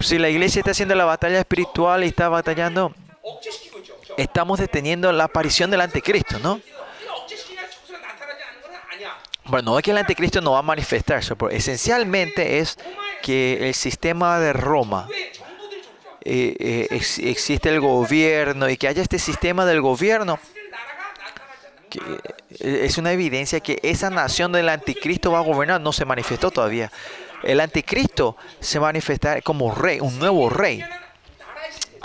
si 0.01 0.17
la 0.17 0.29
iglesia 0.29 0.59
está 0.59 0.71
haciendo 0.71 0.95
la 0.95 1.05
batalla 1.05 1.39
espiritual 1.39 2.03
y 2.03 2.07
está 2.07 2.29
batallando, 2.29 2.93
estamos 4.17 4.59
deteniendo 4.59 5.11
la 5.11 5.25
aparición 5.25 5.69
del 5.69 5.81
anticristo, 5.81 6.39
¿no? 6.39 6.61
Bueno, 9.45 9.71
no 9.71 9.77
es 9.77 9.83
que 9.83 9.91
el 9.91 9.97
anticristo 9.97 10.39
no 10.41 10.53
va 10.53 10.59
a 10.59 10.63
manifestarse, 10.63 11.35
pero 11.35 11.51
esencialmente 11.51 12.59
es 12.59 12.77
que 13.21 13.67
el 13.67 13.73
sistema 13.73 14.39
de 14.39 14.53
Roma, 14.53 15.07
eh, 16.25 16.55
eh, 16.59 16.87
existe 16.89 17.69
el 17.69 17.81
gobierno 17.81 18.69
y 18.69 18.77
que 18.77 18.87
haya 18.87 19.01
este 19.01 19.19
sistema 19.19 19.65
del 19.65 19.81
gobierno, 19.81 20.39
eh, 21.99 22.81
es 22.85 22.97
una 22.97 23.11
evidencia 23.11 23.59
que 23.59 23.79
esa 23.83 24.09
nación 24.09 24.51
del 24.51 24.69
anticristo 24.69 25.31
va 25.31 25.39
a 25.39 25.43
gobernar, 25.43 25.81
no 25.81 25.93
se 25.93 26.05
manifestó 26.05 26.51
todavía 26.51 26.91
el 27.43 27.59
anticristo 27.59 28.35
se 28.59 28.79
va 28.79 28.87
a 28.87 28.89
manifestar 28.89 29.43
como 29.43 29.73
rey, 29.73 29.99
un 29.99 30.17
nuevo 30.17 30.49
rey. 30.49 30.83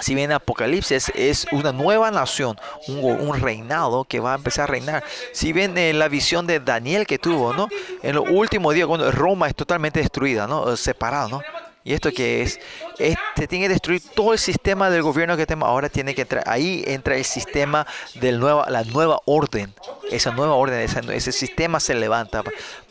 Si 0.00 0.14
bien 0.14 0.30
Apocalipsis 0.30 1.10
es 1.16 1.46
una 1.50 1.72
nueva 1.72 2.12
nación, 2.12 2.56
un, 2.86 3.40
reinado 3.40 4.04
que 4.04 4.20
va 4.20 4.34
a 4.34 4.36
empezar 4.36 4.64
a 4.64 4.66
reinar. 4.68 5.04
Si 5.32 5.52
bien 5.52 5.76
en 5.76 5.98
la 5.98 6.06
visión 6.06 6.46
de 6.46 6.60
Daniel 6.60 7.04
que 7.04 7.18
tuvo, 7.18 7.52
¿no? 7.52 7.68
En 8.02 8.14
los 8.14 8.28
últimos 8.30 8.74
días, 8.74 8.86
cuando 8.86 9.10
Roma 9.10 9.48
es 9.48 9.56
totalmente 9.56 9.98
destruida, 9.98 10.46
¿no? 10.46 10.76
Separada, 10.76 11.28
¿no? 11.28 11.42
¿Y 11.88 11.94
esto 11.94 12.12
que 12.12 12.42
es? 12.42 12.60
Este 12.98 13.48
tiene 13.48 13.64
que 13.64 13.70
destruir 13.70 14.02
todo 14.14 14.34
el 14.34 14.38
sistema 14.38 14.90
del 14.90 15.02
gobierno 15.02 15.38
que 15.38 15.46
tenemos. 15.46 15.70
Ahora 15.70 15.88
tiene 15.88 16.14
que 16.14 16.20
entrar, 16.20 16.44
ahí 16.46 16.84
entra 16.86 17.16
el 17.16 17.24
sistema 17.24 17.86
de 18.16 18.32
nueva, 18.32 18.68
la 18.68 18.84
nueva 18.84 19.20
orden. 19.24 19.72
Esa 20.10 20.30
nueva 20.32 20.52
orden, 20.52 20.80
ese 20.80 21.32
sistema 21.32 21.80
se 21.80 21.94
levanta. 21.94 22.42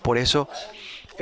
Por 0.01 0.17
eso 0.17 0.49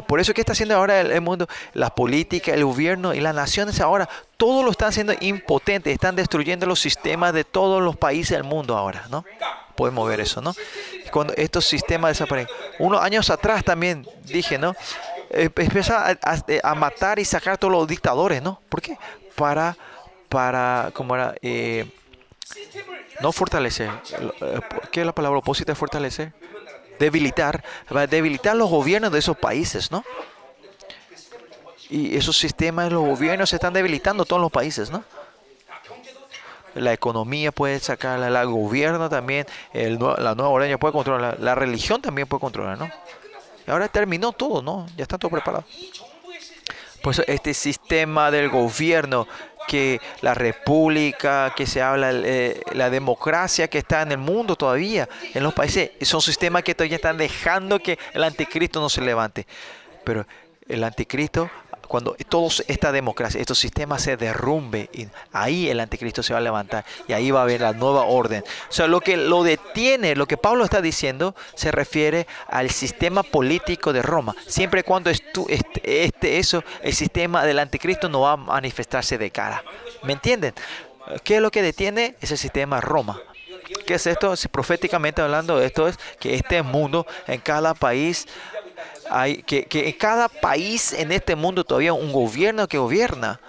Por 0.07 0.21
eso, 0.21 0.33
¿qué 0.33 0.39
está 0.39 0.53
haciendo 0.53 0.73
ahora 0.73 1.01
el, 1.01 1.11
el 1.11 1.19
mundo? 1.19 1.49
La 1.73 1.93
política, 1.93 2.53
el 2.53 2.63
gobierno 2.63 3.13
y 3.13 3.19
las 3.19 3.35
naciones 3.35 3.81
ahora, 3.81 4.07
todo 4.37 4.63
lo 4.63 4.71
están 4.71 4.89
haciendo 4.89 5.13
impotente, 5.19 5.91
están 5.91 6.15
destruyendo 6.15 6.65
los 6.65 6.79
sistemas 6.79 7.33
de 7.33 7.43
todos 7.43 7.83
los 7.83 7.97
países 7.97 8.37
del 8.37 8.45
mundo 8.45 8.77
ahora, 8.77 9.05
¿no? 9.09 9.25
Podemos 9.75 10.07
ver 10.07 10.21
eso, 10.21 10.39
¿no? 10.39 10.53
Cuando 11.11 11.33
estos 11.35 11.65
sistemas 11.65 12.11
desaparecen. 12.11 12.55
Unos 12.79 13.01
años 13.01 13.29
atrás 13.29 13.65
también 13.65 14.07
dije, 14.23 14.57
¿no? 14.57 14.75
Empieza 15.35 16.07
a, 16.07 16.17
a- 16.21 16.43
a 16.63 16.75
matar 16.75 17.19
y 17.19 17.25
sacar 17.25 17.57
todos 17.57 17.71
los 17.73 17.87
dictadores, 17.87 18.41
¿no? 18.41 18.61
¿Por 18.69 18.81
qué? 18.81 18.97
Para, 19.35 19.75
para, 20.29 20.91
¿cómo 20.93 21.15
era? 21.15 21.35
Eh, 21.41 21.85
no 23.21 23.31
fortalecer. 23.31 23.89
Eh, 24.41 24.59
¿Qué 24.91 25.01
es 25.01 25.05
la 25.05 25.13
palabra 25.13 25.39
opósita 25.39 25.71
de 25.71 25.75
fortalecer? 25.75 26.33
Debilitar. 26.99 27.63
A 27.89 28.07
debilitar 28.07 28.55
los 28.55 28.69
gobiernos 28.69 29.11
de 29.11 29.19
esos 29.19 29.37
países, 29.37 29.91
¿no? 29.91 30.03
Y 31.89 32.15
esos 32.17 32.37
sistemas, 32.37 32.91
los 32.91 33.03
gobiernos 33.05 33.49
se 33.49 33.57
están 33.57 33.73
debilitando 33.73 34.25
todos 34.25 34.41
los 34.41 34.51
países, 34.51 34.89
¿no? 34.89 35.03
La 36.73 36.91
economía 36.91 37.51
puede 37.53 37.79
sacarla, 37.79 38.27
el 38.41 38.47
gobierno 38.49 39.07
también, 39.09 39.45
el, 39.71 39.97
la 39.99 40.35
nueva 40.35 40.49
orden 40.49 40.77
puede 40.77 40.91
controlar, 40.91 41.39
la 41.39 41.55
religión 41.55 42.01
también 42.01 42.27
puede 42.27 42.41
controlar, 42.41 42.77
¿no? 42.77 42.89
Y 43.67 43.71
ahora 43.71 43.87
terminó 43.87 44.31
todo, 44.31 44.61
¿no? 44.61 44.87
Ya 44.95 45.03
está 45.03 45.17
todo 45.17 45.31
preparado. 45.31 45.65
Por 47.01 47.13
eso 47.13 47.23
este 47.27 47.53
sistema 47.53 48.31
del 48.31 48.49
gobierno, 48.49 49.27
que 49.67 49.99
la 50.21 50.33
república, 50.33 51.53
que 51.55 51.65
se 51.65 51.81
habla, 51.81 52.11
eh, 52.11 52.61
la 52.73 52.89
democracia 52.89 53.67
que 53.67 53.79
está 53.79 54.01
en 54.01 54.11
el 54.11 54.17
mundo 54.17 54.55
todavía, 54.55 55.09
en 55.33 55.43
los 55.43 55.53
países, 55.53 55.91
son 56.01 56.21
sistemas 56.21 56.63
que 56.63 56.75
todavía 56.75 56.97
están 56.97 57.17
dejando 57.17 57.79
que 57.79 57.97
el 58.13 58.23
anticristo 58.23 58.79
no 58.79 58.89
se 58.89 59.01
levante. 59.01 59.45
Pero 60.03 60.25
el 60.67 60.83
anticristo 60.83 61.49
cuando 61.87 62.15
toda 62.29 62.49
esta 62.67 62.91
democracia, 62.91 63.39
estos 63.39 63.59
sistemas 63.59 64.01
se 64.01 64.17
derrumbe, 64.17 64.89
y 64.93 65.07
ahí 65.31 65.69
el 65.69 65.79
anticristo 65.79 66.23
se 66.23 66.33
va 66.33 66.39
a 66.39 66.41
levantar 66.41 66.85
y 67.07 67.13
ahí 67.13 67.31
va 67.31 67.39
a 67.41 67.43
haber 67.43 67.61
la 67.61 67.73
nueva 67.73 68.03
orden. 68.05 68.43
O 68.69 68.71
sea, 68.73 68.87
lo 68.87 69.01
que 69.01 69.17
lo 69.17 69.43
detiene, 69.43 70.15
lo 70.15 70.27
que 70.27 70.37
Pablo 70.37 70.63
está 70.63 70.81
diciendo, 70.81 71.35
se 71.55 71.71
refiere 71.71 72.27
al 72.47 72.69
sistema 72.69 73.23
político 73.23 73.93
de 73.93 74.01
Roma. 74.01 74.35
Siempre 74.47 74.81
y 74.81 74.83
cuando 74.83 75.11
estu- 75.11 75.45
este, 75.49 76.05
este- 76.05 76.37
eso, 76.37 76.63
el 76.81 76.93
sistema 76.93 77.43
del 77.45 77.59
anticristo 77.59 78.09
no 78.09 78.21
va 78.21 78.33
a 78.33 78.37
manifestarse 78.37 79.17
de 79.17 79.31
cara. 79.31 79.63
¿Me 80.03 80.13
entienden? 80.13 80.53
¿Qué 81.23 81.35
es 81.35 81.41
lo 81.41 81.51
que 81.51 81.61
detiene? 81.61 82.15
Es 82.21 82.31
el 82.31 82.37
sistema 82.37 82.81
Roma. 82.81 83.21
¿Qué 83.87 83.95
es 83.95 84.05
esto? 84.05 84.33
Proféticamente 84.51 85.21
hablando, 85.21 85.59
esto 85.61 85.87
es 85.87 85.97
que 86.19 86.35
este 86.35 86.61
mundo, 86.61 87.07
en 87.27 87.39
cada 87.41 87.73
país, 87.73 88.27
hay, 89.09 89.43
que, 89.43 89.65
que 89.65 89.87
en 89.89 89.97
cada 89.97 90.29
país 90.29 90.93
en 90.93 91.11
este 91.11 91.35
mundo 91.35 91.63
todavía 91.63 91.93
un 91.93 92.11
gobierno 92.11 92.67
que 92.67 92.77
gobierna. 92.77 93.39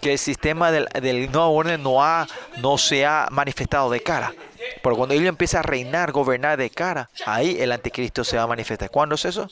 Que 0.00 0.12
el 0.12 0.18
sistema 0.18 0.70
del, 0.70 0.86
del 1.00 1.32
nuevo 1.32 1.48
orden 1.50 1.82
no, 1.82 2.04
ha, 2.04 2.26
no 2.58 2.76
se 2.76 3.06
ha 3.06 3.26
manifestado 3.30 3.88
de 3.90 4.00
cara. 4.00 4.34
Pero 4.82 4.96
cuando 4.96 5.14
él 5.14 5.26
empieza 5.26 5.60
a 5.60 5.62
reinar, 5.62 6.12
gobernar 6.12 6.58
de 6.58 6.68
cara, 6.68 7.08
ahí 7.24 7.56
el 7.58 7.72
anticristo 7.72 8.22
se 8.22 8.36
va 8.36 8.42
a 8.42 8.46
manifestar. 8.46 8.90
¿Cuándo 8.90 9.14
es 9.14 9.24
eso? 9.24 9.48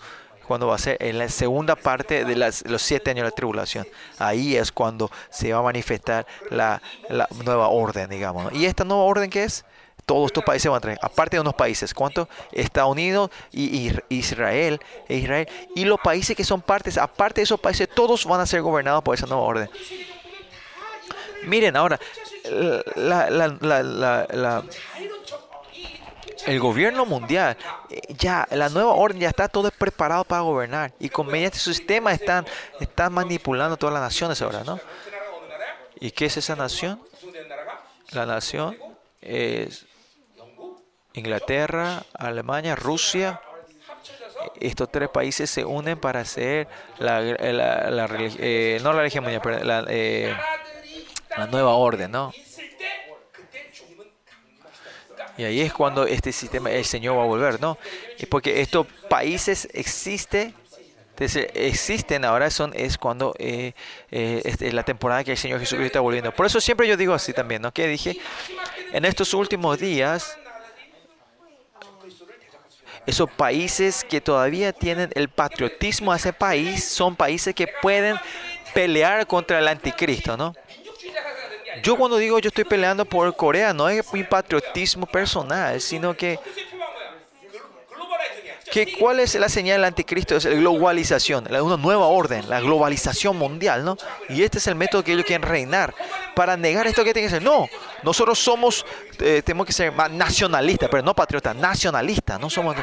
Cuando 0.47 0.67
va 0.67 0.75
a 0.75 0.79
ser 0.79 0.99
en 1.01 1.19
la 1.19 1.29
segunda 1.31 1.75
parte 1.75 2.27
de 2.27 2.37
los 2.37 2.83
siete 2.83 3.11
años 3.11 3.23
de 3.23 3.31
la 3.31 3.35
tribulación. 3.35 3.87
Ahí 4.19 4.55
es 4.55 4.73
cuando 4.73 5.11
se 5.31 5.53
va 5.55 5.61
a 5.61 5.63
manifestar 5.63 6.27
la, 6.51 6.83
la 7.09 7.29
nueva 7.45 7.69
orden, 7.69 8.11
digamos. 8.11 8.53
¿Y 8.53 8.67
esta 8.67 8.85
nueva 8.85 9.05
orden 9.05 9.31
qué 9.31 9.45
es? 9.45 9.65
todos 10.07 10.27
estos 10.27 10.45
países 10.45 10.71
van 10.71 10.79
a 10.79 10.81
traer, 10.81 10.99
aparte 11.03 11.37
de 11.37 11.41
unos 11.41 11.55
países, 11.55 11.95
¿cuántos? 11.95 12.29
Estados 12.53 12.91
Unidos 12.91 13.31
y, 13.51 13.93
Israel, 14.09 14.81
e 15.09 15.17
Israel, 15.17 15.49
y 15.75 15.85
los 15.85 16.01
países 16.01 16.37
que 16.37 16.45
son 16.45 16.61
partes, 16.61 16.99
aparte 16.99 17.41
de 17.41 17.45
esos 17.45 17.61
países, 17.61 17.89
todos 17.89 18.25
van 18.27 18.41
a 18.41 18.47
ser 18.47 18.63
gobernados 18.63 19.03
por 19.03 19.15
esa 19.15 19.27
nueva 19.27 19.43
orden. 19.43 19.71
Miren, 21.45 21.77
ahora, 21.77 21.99
la, 22.97 24.63
el 26.47 26.61
gobierno 26.61 27.07
mundial, 27.07 27.57
eh, 27.91 28.01
ya 28.19 28.47
la 28.51 28.69
nueva 28.69 28.93
orden 28.93 29.21
ya 29.21 29.29
está 29.29 29.49
todo 29.49 29.71
preparado 29.71 30.25
para 30.25 30.43
gobernar 30.43 30.93
y 30.99 31.09
con 31.09 31.27
mediante 31.27 31.57
de 31.57 31.59
este 31.59 31.75
sistema 31.75 32.13
están, 32.13 32.47
están 32.81 33.13
manipulando 33.13 33.77
todas 33.77 33.93
las 33.93 34.03
naciones 34.03 34.43
ahora, 34.43 34.65
¿no? 34.65 34.81
¿Y 36.01 36.11
qué 36.11 36.27
es 36.27 36.37
esa 36.37 36.57
nación? 36.57 37.01
La 38.11 38.27
nación 38.27 38.77
es 39.21 39.87
Inglaterra, 41.15 42.03
Alemania, 42.15 42.75
Rusia. 42.75 43.41
Estos 44.61 44.91
tres 44.91 45.09
países 45.09 45.49
se 45.51 45.65
unen 45.65 45.99
para 45.99 46.21
hacer 46.21 46.67
la, 46.99 47.21
la, 47.21 47.91
la 47.91 48.09
eh, 48.19 48.81
no 48.83 48.93
la 48.93 49.01
religión 49.01 49.25
pero 49.43 49.63
la, 49.63 49.85
eh, 49.89 50.35
la 51.37 51.47
nueva 51.47 51.75
orden, 51.75 52.11
¿no? 52.11 52.33
Y 55.37 55.45
ahí 55.45 55.61
es 55.61 55.73
cuando 55.73 56.07
este 56.07 56.31
sistema, 56.33 56.71
el 56.71 56.85
Señor 56.85 57.17
va 57.17 57.23
a 57.23 57.27
volver, 57.27 57.61
¿no? 57.61 57.79
Porque 58.29 58.61
estos 58.61 58.87
países 59.09 59.67
existen, 59.73 60.55
entonces 61.11 61.49
existen 61.55 62.25
ahora, 62.25 62.51
son, 62.51 62.73
es 62.75 62.99
cuando 62.99 63.35
eh, 63.39 63.73
eh, 64.11 64.43
es 64.45 64.75
la 64.75 64.83
temporada 64.83 65.25
que 65.25 65.33
el 65.33 65.39
Señor 65.39 65.61
Jesucristo 65.61 65.87
está 65.87 66.01
volviendo. 66.01 66.33
Por 66.33 66.47
eso 66.47 66.61
siempre 66.61 66.87
yo 66.87 66.97
digo 66.97 67.15
así 67.15 67.33
también, 67.33 67.63
¿no? 67.63 67.73
Que 67.73 67.89
dije, 67.89 68.19
en 68.93 69.05
estos 69.05 69.33
últimos 69.33 69.79
días, 69.79 70.39
esos 73.07 73.31
países 73.31 74.05
que 74.09 74.21
todavía 74.21 74.73
tienen 74.73 75.11
el 75.15 75.29
patriotismo 75.29 76.13
a 76.13 76.17
ese 76.17 76.33
país 76.33 76.85
son 76.85 77.17
países 77.17 77.55
que 77.55 77.67
pueden 77.67 78.17
pelear 78.75 79.27
contra 79.27 79.59
el 79.59 79.69
anticristo, 79.69 80.37
¿no? 80.37 80.55
Yo 81.83 81.97
cuando 81.97 82.17
digo 82.19 82.39
yo 82.39 82.49
estoy 82.49 82.65
peleando 82.65 83.05
por 83.05 83.35
Corea, 83.35 83.73
no 83.73 83.89
es 83.89 84.13
mi 84.13 84.23
patriotismo 84.23 85.07
personal, 85.07 85.81
sino 85.81 86.15
que 86.15 86.39
que 88.73 88.97
cuál 88.99 89.21
es 89.21 89.35
la 89.35 89.51
señal 89.51 89.77
del 89.77 89.85
anticristo, 89.85 90.35
es 90.35 90.47
la 90.47 90.53
globalización, 90.55 91.47
una 91.63 91.77
nueva 91.77 92.07
orden, 92.07 92.49
la 92.49 92.59
globalización 92.59 93.37
mundial, 93.37 93.85
¿no? 93.85 93.99
Y 94.31 94.43
este 94.43 94.57
es 94.57 94.67
el 94.67 94.77
método 94.77 95.05
que 95.05 95.13
ellos 95.13 95.27
quieren 95.27 95.47
reinar. 95.47 95.95
Para 96.35 96.57
negar 96.57 96.87
esto 96.87 97.05
que 97.05 97.13
tienen 97.13 97.29
que 97.31 97.35
ser, 97.37 97.43
no, 97.43 97.69
nosotros 98.03 98.39
somos, 98.39 98.87
eh, 99.21 99.43
tenemos 99.45 99.67
que 99.67 99.75
ser 99.75 99.93
más 99.93 100.11
nacionalistas, 100.11 100.89
pero 100.91 101.03
no 101.03 101.15
patriotas, 101.15 101.55
nacionalistas, 101.55 102.41
no 102.41 102.49
somos 102.49 102.75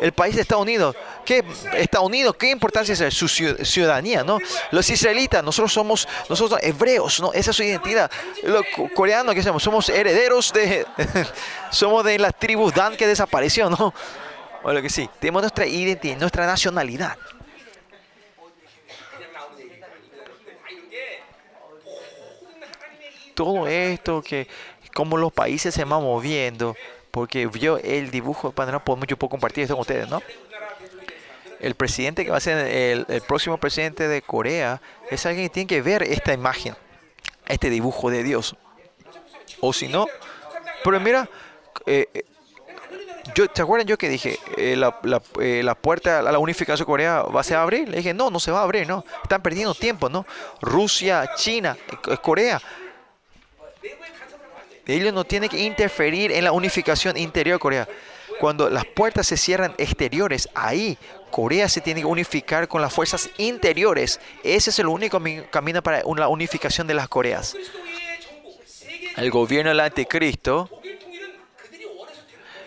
el 0.00 0.12
país 0.12 0.36
de 0.36 0.42
Estados 0.42 0.62
Unidos. 0.62 0.94
¿Qué 1.24 1.42
Estados 1.74 2.06
Unidos? 2.06 2.36
¿Qué 2.38 2.48
importancia 2.48 2.92
es 2.92 3.12
su 3.12 3.26
ciu- 3.26 3.64
ciudadanía, 3.64 4.22
no? 4.22 4.38
Los 4.70 4.88
israelitas, 4.90 5.42
nosotros 5.42 5.72
somos, 5.72 6.06
nosotros 6.28 6.60
hebreos, 6.62 7.18
¿no? 7.20 7.32
Esa 7.32 7.50
es 7.50 7.56
su 7.56 7.64
identidad. 7.64 8.08
Los 8.44 8.62
co- 8.76 8.88
coreanos, 8.94 9.34
¿qué 9.34 9.42
somos? 9.42 9.60
Somos 9.60 9.88
herederos 9.88 10.52
de, 10.52 10.86
somos 11.72 12.04
de 12.04 12.16
las 12.20 12.32
tribus 12.38 12.72
Dan 12.72 12.96
que 12.96 13.08
desapareció, 13.08 13.68
¿no? 13.68 13.92
O 14.62 14.72
lo 14.72 14.80
que 14.80 14.90
sí, 14.90 15.08
tenemos 15.18 15.42
nuestra 15.42 15.66
identidad, 15.66 16.18
nuestra 16.18 16.46
nacionalidad. 16.46 17.18
Todo 23.34 23.66
esto 23.66 24.22
que, 24.22 24.46
como 24.94 25.16
los 25.16 25.32
países 25.32 25.74
se 25.74 25.84
van 25.84 26.02
moviendo, 26.02 26.76
porque 27.10 27.48
yo 27.58 27.78
el 27.78 28.10
dibujo 28.10 28.48
del 28.48 28.54
panorama, 28.54 28.84
yo 29.08 29.16
puedo 29.16 29.30
compartir 29.30 29.64
esto 29.64 29.74
con 29.74 29.80
ustedes, 29.80 30.08
¿no? 30.08 30.22
El 31.58 31.74
presidente 31.74 32.24
que 32.24 32.30
va 32.30 32.36
a 32.36 32.40
ser 32.40 32.66
el, 32.66 33.06
el 33.08 33.20
próximo 33.22 33.56
presidente 33.56 34.06
de 34.06 34.22
Corea 34.22 34.80
es 35.10 35.24
alguien 35.26 35.46
que 35.46 35.54
tiene 35.54 35.66
que 35.66 35.82
ver 35.82 36.02
esta 36.02 36.32
imagen, 36.32 36.76
este 37.48 37.70
dibujo 37.70 38.10
de 38.10 38.22
Dios. 38.22 38.56
O 39.60 39.72
si 39.72 39.88
no, 39.88 40.06
pero 40.84 41.00
mira, 41.00 41.28
eh, 41.86 42.08
eh 42.12 42.24
yo, 43.34 43.46
¿se 43.52 43.62
acuerdan 43.62 43.86
yo 43.86 43.96
que 43.96 44.08
dije? 44.08 44.38
Eh, 44.56 44.76
la, 44.76 44.98
la, 45.02 45.22
eh, 45.40 45.62
la, 45.62 45.74
puerta 45.74 46.20
a 46.20 46.22
la 46.22 46.38
unificación 46.38 46.84
de 46.84 46.86
Corea 46.86 47.22
va, 47.22 47.42
se 47.42 47.54
va 47.54 47.60
a 47.60 47.62
abrir. 47.62 47.88
Le 47.88 47.98
dije, 47.98 48.12
no, 48.12 48.30
no 48.30 48.40
se 48.40 48.50
va 48.50 48.60
a 48.60 48.62
abrir, 48.64 48.86
no. 48.86 49.04
Están 49.22 49.42
perdiendo 49.42 49.74
tiempo, 49.74 50.08
¿no? 50.08 50.26
Rusia, 50.60 51.30
China, 51.36 51.76
eh, 51.90 52.12
eh, 52.12 52.16
Corea. 52.20 52.60
Ellos 54.86 55.12
no 55.12 55.24
tienen 55.24 55.48
que 55.48 55.60
interferir 55.60 56.32
en 56.32 56.44
la 56.44 56.52
unificación 56.52 57.16
interior 57.16 57.56
de 57.56 57.60
Corea. 57.60 57.88
Cuando 58.40 58.68
las 58.68 58.84
puertas 58.84 59.28
se 59.28 59.36
cierran 59.36 59.74
exteriores, 59.78 60.48
ahí 60.54 60.98
Corea 61.30 61.68
se 61.68 61.80
tiene 61.80 62.00
que 62.00 62.06
unificar 62.06 62.66
con 62.66 62.82
las 62.82 62.92
fuerzas 62.92 63.30
interiores. 63.38 64.20
Ese 64.42 64.70
es 64.70 64.78
el 64.80 64.88
único 64.88 65.22
camino 65.50 65.82
para 65.82 66.02
la 66.02 66.28
unificación 66.28 66.88
de 66.88 66.94
las 66.94 67.08
Coreas. 67.08 67.54
El 69.16 69.30
gobierno 69.30 69.70
del 69.70 69.80
anticristo 69.80 70.68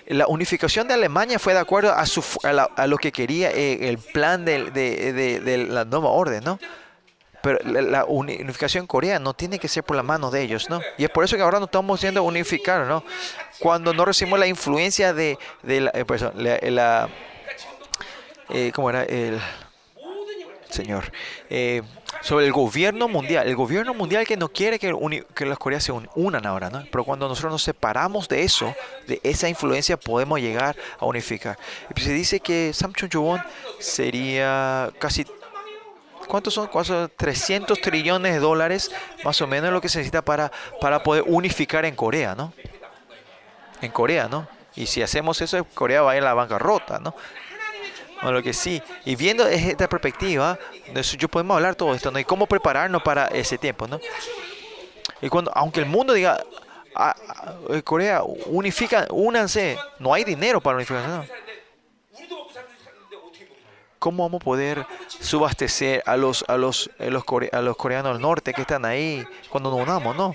la 0.08 0.28
unificación 0.28 0.88
de 0.88 0.94
Alemania 0.94 1.40
fue 1.40 1.54
de 1.54 1.60
acuerdo 1.60 1.94
a, 1.94 2.06
su, 2.06 2.24
a, 2.44 2.54
la- 2.54 2.70
lo 2.88 2.98
que 2.98 3.12
quería 3.12 3.52
eh, 3.52 3.90
el 3.90 3.98
plan 3.98 4.46
de, 4.46 5.68
la 5.70 5.86
nueva 5.86 6.10
orden, 6.10 6.44
¿no? 6.44 6.60
Pero 7.42 7.60
la, 7.64 7.82
la 7.82 8.06
uni- 8.06 8.38
unificación 8.42 8.88
coreana 8.88 9.20
no 9.20 9.34
tiene 9.34 9.60
que 9.60 9.68
ser 9.68 9.84
por 9.84 9.96
la 9.96 10.04
mano 10.04 10.32
de 10.32 10.42
ellos, 10.42 10.70
¿no? 10.70 10.82
Y 10.98 11.04
es 11.04 11.10
por 11.12 11.24
eso 11.24 11.36
que 11.36 11.44
ahora 11.44 11.60
no 11.60 11.66
estamos 11.66 12.00
siendo 12.00 12.24
unificados, 12.24 12.88
¿no? 12.88 13.04
Cuando 13.60 13.94
no 13.94 14.04
recibimos 14.06 14.40
la 14.40 14.48
influencia 14.48 15.14
de, 15.14 15.38
la, 15.64 15.92
eh, 15.94 16.06
perdón, 16.06 16.34
la, 16.36 17.10
eh, 18.50 18.72
¿cómo 18.74 18.90
era? 18.90 19.04
El, 19.04 19.40
Señor. 20.76 21.12
Eh, 21.50 21.82
sobre 22.22 22.46
el 22.46 22.52
gobierno 22.52 23.08
mundial. 23.08 23.48
El 23.48 23.56
gobierno 23.56 23.94
mundial 23.94 24.26
que 24.28 24.38
no 24.38 24.50
quiere 24.50 24.78
que, 24.80 24.94
las 25.46 25.58
Coreas 25.58 25.84
se 25.84 25.92
un- 25.92 26.10
unan 26.16 26.46
ahora, 26.46 26.70
¿no? 26.70 26.84
Pero 26.92 27.04
cuando 27.04 27.28
nosotros 27.28 27.52
nos 27.52 27.64
separamos 27.64 28.28
de 28.28 28.44
eso, 28.44 28.74
de 29.08 29.20
esa 29.24 29.48
influencia, 29.50 29.98
podemos 29.98 30.40
llegar 30.40 30.76
a 31.00 31.06
unificar. 31.06 31.58
Y 31.96 32.02
se 32.02 32.14
dice 32.14 32.40
que 32.40 32.72
Samchung 32.74 33.12
Jowon 33.12 33.42
sería 33.80 34.92
casi 35.00 35.26
¿Cuántos 36.28 36.56
son? 36.56 36.66
¿Cuántos 36.68 36.88
son? 36.88 37.12
300 37.16 37.80
trillones 37.82 38.34
de 38.34 38.40
dólares, 38.40 38.90
más 39.24 39.40
o 39.42 39.48
menos 39.48 39.72
lo 39.72 39.80
que 39.80 39.90
se 39.90 40.00
necesita 40.00 40.24
para, 40.24 40.52
para 40.82 41.04
poder 41.04 41.24
unificar 41.28 41.86
en 41.86 41.96
Corea, 41.96 42.34
¿no? 42.34 42.52
En 43.80 43.92
Corea, 43.92 44.28
¿no? 44.28 44.48
Y 44.76 44.88
si 44.88 45.04
hacemos 45.04 45.40
eso, 45.42 45.64
Corea 45.76 46.02
va 46.02 46.12
a 46.14 46.18
ir 46.18 46.24
a 46.24 46.26
la 46.26 46.34
bancarrota, 46.34 46.98
¿no? 46.98 47.14
lo 48.32 48.42
que 48.44 48.54
sí. 48.54 48.82
Y 49.06 49.16
viendo 49.16 49.46
esta 49.48 49.88
perspectiva, 49.88 50.58
yo 51.18 51.28
podemos 51.28 51.56
hablar 51.56 51.76
todo 51.76 51.94
esto, 51.94 52.12
¿no? 52.12 52.20
Y 52.20 52.24
cómo 52.24 52.48
prepararnos 52.48 53.02
para 53.04 53.28
ese 53.28 53.58
tiempo, 53.58 53.88
¿no? 53.88 54.00
Y 55.22 55.30
cuando, 55.30 55.52
aunque 55.56 55.80
el 55.80 55.86
mundo 55.86 56.14
diga, 56.14 56.44
ah, 56.96 57.16
ah, 57.30 57.82
Corea, 57.84 58.22
unifica, 58.24 59.08
únanse, 59.10 59.78
no 60.00 60.14
hay 60.14 60.24
dinero 60.24 60.62
para 60.62 60.78
unificación. 60.78 61.28
¿Cómo 64.00 64.24
vamos 64.24 64.42
a 64.42 64.46
poder 64.46 64.86
subastecer 65.08 66.04
a 66.06 66.16
los, 66.16 66.46
a 66.48 66.58
los, 66.58 66.92
eh, 67.00 67.08
a 67.08 67.58
a 67.58 67.62
los 67.62 67.78
coreanos 67.78 68.14
del 68.14 68.22
norte 68.22 68.54
que 68.54 68.62
están 68.62 68.86
ahí 68.86 69.26
cuando 69.50 69.72
nos 69.72 69.82
unamos, 69.82 70.16
no? 70.16 70.34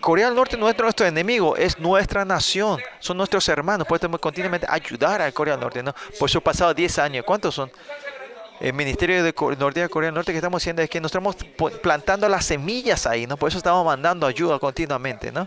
Corea 0.00 0.26
del 0.26 0.34
Norte 0.34 0.56
no 0.56 0.68
es 0.68 0.78
nuestro 0.78 1.06
enemigo, 1.06 1.56
es 1.56 1.78
nuestra 1.78 2.24
nación, 2.24 2.80
son 2.98 3.16
nuestros 3.16 3.48
hermanos, 3.48 3.86
por 3.86 3.96
eso 3.96 4.02
tenemos 4.02 4.18
que 4.18 4.22
continuamente 4.22 4.66
ayudar 4.68 5.20
a 5.22 5.30
Corea 5.32 5.54
del 5.54 5.62
Norte, 5.62 5.82
¿no? 5.82 5.94
Por 6.18 6.28
eso 6.28 6.40
pasado 6.40 6.72
10 6.72 6.98
años, 6.98 7.24
¿cuántos 7.24 7.54
son? 7.54 7.70
El 8.60 8.72
Ministerio 8.72 9.22
de 9.22 9.34
Norte 9.58 9.80
de 9.80 9.88
Corea 9.88 10.08
del 10.08 10.14
Norte 10.14 10.32
que 10.32 10.38
estamos 10.38 10.62
haciendo 10.62 10.82
es 10.82 10.90
que 10.90 11.00
nos 11.00 11.10
estamos 11.10 11.36
plantando 11.82 12.28
las 12.28 12.44
semillas 12.44 13.06
ahí, 13.06 13.26
¿no? 13.26 13.36
Por 13.36 13.48
eso 13.48 13.58
estamos 13.58 13.84
mandando 13.84 14.26
ayuda 14.26 14.58
continuamente, 14.58 15.30
¿no? 15.30 15.46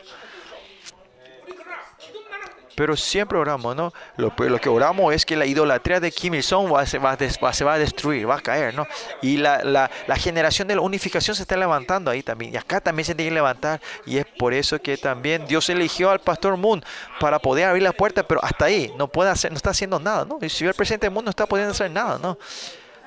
Pero 2.75 2.95
siempre 2.95 3.37
oramos, 3.37 3.75
¿no? 3.75 3.93
Lo, 4.17 4.33
que 4.35 4.69
oramos 4.69 5.13
es 5.13 5.25
que 5.25 5.35
la 5.35 5.45
idolatría 5.45 5.99
de 5.99 6.11
Kim 6.11 6.33
Il-sung 6.33 6.73
va, 6.73 6.85
se, 6.85 6.99
va, 6.99 7.17
se 7.17 7.63
va 7.63 7.73
a 7.73 7.79
destruir, 7.79 8.29
va 8.29 8.35
a 8.35 8.41
caer, 8.41 8.73
¿no? 8.73 8.87
Y 9.21 9.37
la, 9.37 9.89
generación 10.15 10.67
de 10.67 10.75
la 10.75 10.81
unificación 10.81 11.35
se 11.35 11.43
está 11.43 11.57
levantando 11.57 12.11
ahí 12.11 12.23
también. 12.23 12.53
Y 12.53 12.57
acá 12.57 12.79
también 12.79 13.05
se 13.05 13.15
tiene 13.15 13.29
que 13.29 13.35
levantar. 13.35 13.81
Y 14.05 14.17
es 14.17 14.25
por 14.37 14.53
eso 14.53 14.79
que 14.79 14.97
también 14.97 15.45
Dios 15.45 15.69
eligió 15.69 16.09
al 16.09 16.19
pastor 16.19 16.57
Moon 16.57 16.83
para 17.19 17.39
poder 17.39 17.65
abrir 17.65 17.83
la 17.83 17.91
puerta, 17.91 18.23
pero 18.23 18.43
hasta 18.43 18.65
ahí 18.65 18.93
no 18.97 19.07
puede 19.07 19.29
hacer, 19.29 19.51
no 19.51 19.57
está 19.57 19.71
haciendo 19.71 19.99
nada, 19.99 20.25
¿no? 20.25 20.39
Y 20.41 20.49
si 20.49 20.65
el 20.65 20.73
presidente 20.73 21.09
mundo 21.09 21.23
no 21.23 21.29
está 21.31 21.45
pudiendo 21.45 21.71
hacer 21.71 21.91
nada, 21.91 22.19
¿no? 22.21 22.37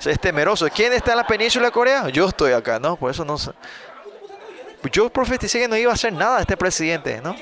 Es 0.05 0.21
temeroso. 0.21 0.69
¿Quién 0.75 0.93
está 0.93 1.13
en 1.13 1.19
la 1.19 1.27
península 1.27 1.67
de 1.67 1.73
Corea? 1.73 2.09
Yo 2.11 2.29
estoy 2.29 2.53
acá, 2.53 2.79
¿no? 2.79 2.97
Por 2.97 3.11
eso 3.11 3.25
no 3.25 3.39
sé. 3.39 3.53
Yo 4.93 5.09
profeticé 5.09 5.61
que 5.61 5.69
no 5.69 5.77
iba 5.77 5.91
a 5.91 5.95
hacer 5.95 6.13
nada 6.13 6.41
este 6.41 6.57
presidente, 6.57 7.21
¿no? 7.23 7.35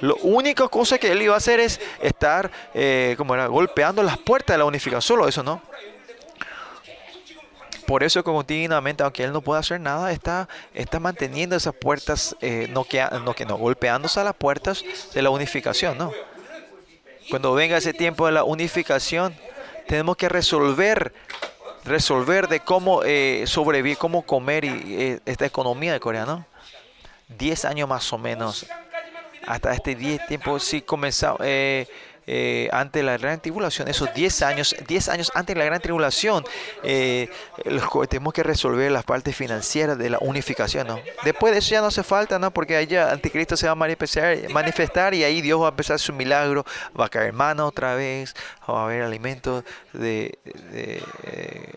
Lo 0.00 0.16
única 0.16 0.68
cosa 0.68 0.98
que 0.98 1.10
él 1.10 1.22
iba 1.22 1.34
a 1.34 1.38
hacer 1.38 1.60
es 1.60 1.80
estar 2.00 2.50
eh, 2.74 3.16
era, 3.18 3.46
golpeando 3.46 4.02
las 4.02 4.18
puertas 4.18 4.54
de 4.54 4.58
la 4.58 4.64
unificación, 4.64 5.02
solo 5.02 5.28
eso, 5.28 5.42
¿no? 5.42 5.60
Por 7.86 8.02
eso 8.04 8.22
continuamente, 8.22 9.02
aunque 9.02 9.24
él 9.24 9.32
no 9.32 9.40
pueda 9.40 9.60
hacer 9.60 9.80
nada, 9.80 10.12
está, 10.12 10.46
está 10.74 11.00
manteniendo 11.00 11.56
esas 11.56 11.74
puertas, 11.74 12.36
eh, 12.42 12.68
no, 12.70 12.84
que, 12.84 13.02
no, 13.24 13.34
que 13.34 13.46
no, 13.46 13.56
golpeándose 13.56 14.20
a 14.20 14.24
las 14.24 14.34
puertas 14.34 14.84
de 15.14 15.22
la 15.22 15.30
unificación, 15.30 15.96
¿no? 15.96 16.12
Cuando 17.30 17.54
venga 17.54 17.78
ese 17.78 17.94
tiempo 17.94 18.26
de 18.26 18.32
la 18.32 18.44
unificación, 18.44 19.34
tenemos 19.86 20.18
que 20.18 20.28
resolver, 20.28 21.14
resolver 21.84 22.48
de 22.48 22.60
cómo 22.60 23.02
eh, 23.04 23.44
sobrevivir, 23.46 23.96
cómo 23.96 24.20
comer 24.20 24.64
y, 24.64 25.02
eh, 25.02 25.20
esta 25.24 25.46
economía 25.46 25.94
de 25.94 26.00
Corea, 26.00 26.26
¿no? 26.26 26.46
10 27.38 27.64
años 27.64 27.88
más 27.88 28.12
o 28.12 28.18
menos 28.18 28.66
hasta 29.48 29.72
este 29.72 29.94
10 29.94 30.26
tiempo, 30.26 30.60
si 30.60 30.82
comenzamos 30.82 31.40
eh, 31.42 31.88
eh, 32.26 32.68
ante 32.72 33.02
la 33.02 33.16
gran 33.16 33.40
tribulación, 33.40 33.88
esos 33.88 34.12
10 34.12 34.42
años, 34.42 34.76
10 34.86 35.08
años 35.08 35.32
antes 35.34 35.54
de 35.54 35.58
la 35.58 35.64
gran 35.64 35.80
tribulación, 35.80 36.44
eh, 36.82 37.30
tenemos 38.10 38.34
que 38.34 38.42
resolver 38.42 38.92
las 38.92 39.04
partes 39.04 39.34
financieras 39.34 39.96
de 39.96 40.10
la 40.10 40.18
unificación, 40.20 40.86
¿no? 40.86 41.00
Después 41.24 41.54
de 41.54 41.60
eso 41.60 41.70
ya 41.70 41.80
no 41.80 41.86
hace 41.86 42.02
falta, 42.02 42.38
¿no? 42.38 42.50
Porque 42.50 42.76
allá 42.76 43.10
Anticristo 43.10 43.56
se 43.56 43.64
va 43.64 43.72
a 43.72 43.74
manifestar, 43.74 45.14
y 45.14 45.24
ahí 45.24 45.40
Dios 45.40 45.58
va 45.62 45.68
a 45.68 45.70
empezar 45.70 45.98
su 45.98 46.12
milagro, 46.12 46.66
va 46.98 47.06
a 47.06 47.08
caer 47.08 47.32
mano 47.32 47.66
otra 47.66 47.94
vez, 47.94 48.34
va 48.68 48.82
a 48.82 48.84
haber 48.84 49.00
alimento 49.00 49.64
de, 49.94 50.38
de, 50.44 51.02
eh, 51.24 51.72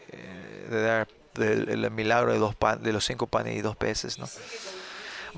dar 0.69 1.07
el 1.37 1.89
milagro 1.91 2.33
de, 2.33 2.39
dos 2.39 2.55
pan, 2.55 2.83
de 2.83 2.91
los 2.91 3.05
cinco 3.05 3.27
panes 3.27 3.55
y 3.55 3.61
dos 3.61 3.77
peces, 3.77 4.19
¿no? 4.19 4.27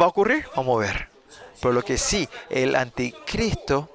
¿Va 0.02 0.06
a 0.06 0.10
ocurrir? 0.10 0.48
Vamos 0.56 0.84
a 0.84 0.88
ver. 0.88 1.13
Pero 1.64 1.76
lo 1.76 1.82
que 1.82 1.98
sí, 1.98 2.28
el 2.50 2.76
anticristo, 2.76 3.90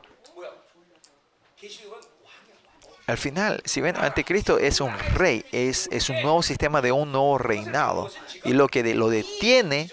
al 3.06 3.18
final, 3.18 3.60
si 3.66 3.82
ven, 3.82 3.94
anticristo 3.98 4.58
es 4.58 4.80
un 4.80 4.98
rey, 5.14 5.44
es, 5.52 5.86
es 5.92 6.08
un 6.08 6.22
nuevo 6.22 6.42
sistema 6.42 6.80
de 6.80 6.92
un 6.92 7.12
nuevo 7.12 7.36
reinado. 7.36 8.10
Y 8.44 8.54
lo 8.54 8.68
que 8.68 8.94
lo 8.94 9.10
detiene 9.10 9.90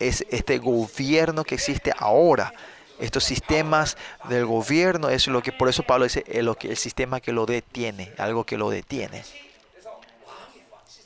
es 0.00 0.26
este 0.28 0.58
gobierno 0.58 1.44
que 1.44 1.54
existe 1.54 1.92
ahora. 1.96 2.52
Estos 2.98 3.22
sistemas 3.22 3.96
del 4.28 4.44
gobierno 4.44 5.08
es 5.08 5.28
lo 5.28 5.40
que, 5.40 5.52
por 5.52 5.68
eso 5.68 5.84
Pablo 5.84 6.06
dice, 6.06 6.24
es 6.26 6.42
lo 6.42 6.56
que, 6.56 6.70
el 6.70 6.76
sistema 6.76 7.20
que 7.20 7.30
lo 7.30 7.46
detiene, 7.46 8.12
algo 8.18 8.42
que 8.42 8.58
lo 8.58 8.70
detiene. 8.70 9.22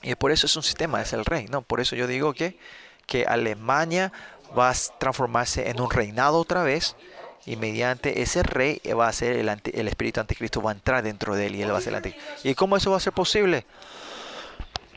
Y 0.02 0.14
por 0.14 0.30
eso 0.30 0.46
es 0.46 0.56
un 0.56 0.62
sistema, 0.62 1.02
es 1.02 1.12
el 1.12 1.26
rey, 1.26 1.48
¿no? 1.50 1.60
Por 1.60 1.80
eso 1.80 1.96
yo 1.96 2.06
digo 2.06 2.32
que, 2.32 2.58
que 3.04 3.26
Alemania 3.26 4.12
va 4.56 4.70
a 4.70 4.74
transformarse 4.98 5.68
en 5.70 5.80
un 5.80 5.90
reinado 5.90 6.38
otra 6.38 6.62
vez 6.62 6.96
y 7.46 7.56
mediante 7.56 8.22
ese 8.22 8.42
rey 8.42 8.80
va 8.96 9.08
a 9.08 9.12
ser 9.12 9.36
el, 9.36 9.48
anti, 9.48 9.70
el 9.74 9.88
espíritu 9.88 10.20
anticristo 10.20 10.60
va 10.60 10.70
a 10.70 10.74
entrar 10.74 11.02
dentro 11.02 11.34
de 11.34 11.46
él 11.46 11.56
y 11.56 11.62
él 11.62 11.72
va 11.72 11.78
a 11.78 11.80
ser 11.80 11.90
el 11.90 11.96
anticristo. 11.96 12.48
¿Y 12.48 12.54
cómo 12.54 12.76
eso 12.76 12.90
va 12.90 12.98
a 12.98 13.00
ser 13.00 13.12
posible? 13.12 13.64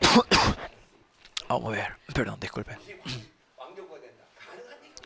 Vamos 1.48 1.72
a 1.72 1.76
ver, 1.76 1.96
perdón, 2.14 2.38
disculpen. 2.40 2.76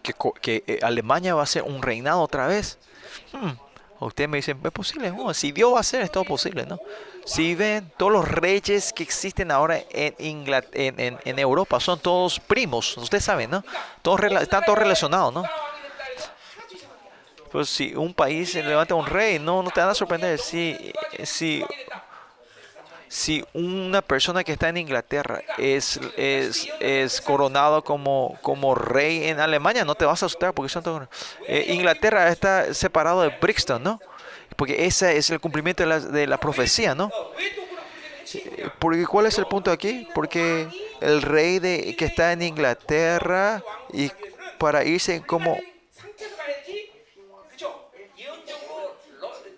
Que, 0.02 0.14
que, 0.40 0.62
eh, 0.68 0.78
Alemania 0.82 1.35
va 1.35 1.43
a 1.43 1.47
ser 1.47 1.64
un 1.64 1.82
reinado 1.82 2.20
otra 2.20 2.47
vez. 2.47 2.78
Hmm. 3.32 3.55
Ustedes 3.98 4.28
me 4.28 4.36
dicen, 4.36 4.60
es 4.62 4.70
posible, 4.73 5.12
si 5.32 5.52
Dios 5.52 5.73
va 5.73 5.78
a 5.78 5.81
hacer, 5.81 6.02
es 6.02 6.10
todo 6.10 6.24
posible, 6.24 6.66
¿no? 6.66 6.78
Si 7.24 7.55
ven, 7.55 7.90
todos 7.97 8.12
los 8.12 8.28
reyes 8.28 8.93
que 8.93 9.02
existen 9.02 9.51
ahora 9.51 9.81
en, 9.90 10.44
en, 11.24 11.39
Europa 11.39 11.81
son 11.81 11.98
todos 11.98 12.39
primos, 12.39 12.97
ustedes 12.98 13.24
saben, 13.24 13.51
¿no? 13.51 13.64
Todos 14.02 14.20
están 14.40 14.64
todos 14.64 14.78
relacionados, 14.78 15.32
¿no? 15.32 15.44
Pues 17.51 17.70
si 17.70 17.94
un 17.94 18.12
país 18.12 18.55
levanta 18.55 18.94
un 18.94 19.06
rey, 19.06 19.39
no, 19.39 19.64
te 19.73 19.81
van 19.81 19.90
a 19.90 19.94
sorprender. 19.94 20.39
Si, 20.39 20.77
si 21.24 21.64
si 23.08 23.44
una 23.52 24.02
persona 24.02 24.42
que 24.42 24.52
está 24.52 24.68
en 24.68 24.78
Inglaterra 24.78 25.42
es, 25.58 26.00
es, 26.16 27.20
coronado 27.20 27.84
como, 27.84 28.38
como 28.42 28.74
rey 28.74 29.24
en 29.24 29.40
Alemania, 29.40 29.84
no 29.84 29.94
te 29.94 30.04
vas 30.04 30.22
a 30.22 30.26
asustar 30.26 30.52
porque 30.52 30.68
son 30.68 30.82
todos... 30.82 31.08
Eh, 31.46 31.66
Inglaterra 31.68 32.28
está 32.28 32.74
separado 32.74 33.22
de 33.22 33.28
Brixton, 33.40 33.82
¿no? 33.82 34.00
Porque 34.56 34.86
ese 34.86 35.16
es 35.16 35.30
el 35.30 35.40
cumplimiento 35.40 35.82
de 35.82 35.88
la, 35.88 36.00
de 36.00 36.26
la 36.26 36.38
profecía, 36.38 36.94
¿no? 36.94 37.10
Porque 38.78 39.06
¿cuál 39.06 39.26
es 39.26 39.38
el 39.38 39.46
punto 39.46 39.70
aquí? 39.70 40.08
Porque 40.14 40.68
el 41.00 41.22
rey 41.22 41.58
de, 41.58 41.94
que 41.96 42.06
está 42.06 42.32
en 42.32 42.42
Inglaterra 42.42 43.62
y 43.92 44.10
para 44.58 44.84
irse 44.84 45.22
como 45.22 45.58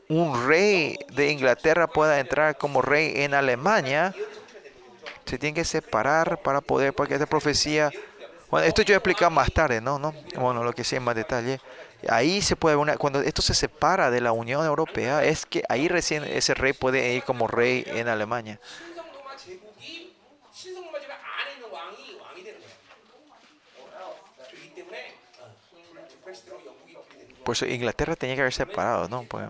un 0.08 0.46
rey 0.46 0.98
de 1.12 1.30
Inglaterra 1.30 1.86
pueda 1.86 2.18
entrar 2.18 2.56
como 2.56 2.80
rey 2.80 3.12
en 3.16 3.34
Alemania, 3.34 4.14
se 5.26 5.38
tiene 5.38 5.54
que 5.54 5.64
separar 5.64 6.40
para 6.42 6.60
poder, 6.60 6.94
porque 6.94 7.14
esta 7.14 7.26
profecía, 7.26 7.90
bueno, 8.50 8.66
esto 8.66 8.82
yo 8.82 8.86
voy 8.86 8.94
a 8.94 8.96
explicar 8.98 9.30
más 9.30 9.52
tarde, 9.52 9.80
¿no? 9.80 9.98
¿no? 9.98 10.14
Bueno, 10.36 10.64
lo 10.64 10.72
que 10.72 10.84
sea 10.84 10.96
en 10.96 11.04
más 11.04 11.14
detalle. 11.14 11.60
Ahí 12.08 12.40
se 12.40 12.56
puede, 12.56 12.76
una, 12.76 12.96
cuando 12.96 13.20
esto 13.20 13.42
se 13.42 13.54
separa 13.54 14.10
de 14.10 14.20
la 14.20 14.32
Unión 14.32 14.64
Europea, 14.64 15.24
es 15.24 15.44
que 15.44 15.62
ahí 15.68 15.88
recién 15.88 16.24
ese 16.24 16.54
rey 16.54 16.72
puede 16.72 17.14
ir 17.14 17.24
como 17.24 17.46
rey 17.46 17.84
en 17.86 18.08
Alemania. 18.08 18.58
pues 27.48 27.62
Inglaterra 27.62 28.14
tenía 28.14 28.34
que 28.34 28.42
haber 28.42 28.52
separado, 28.52 29.08
¿no? 29.08 29.22
Pues, 29.22 29.48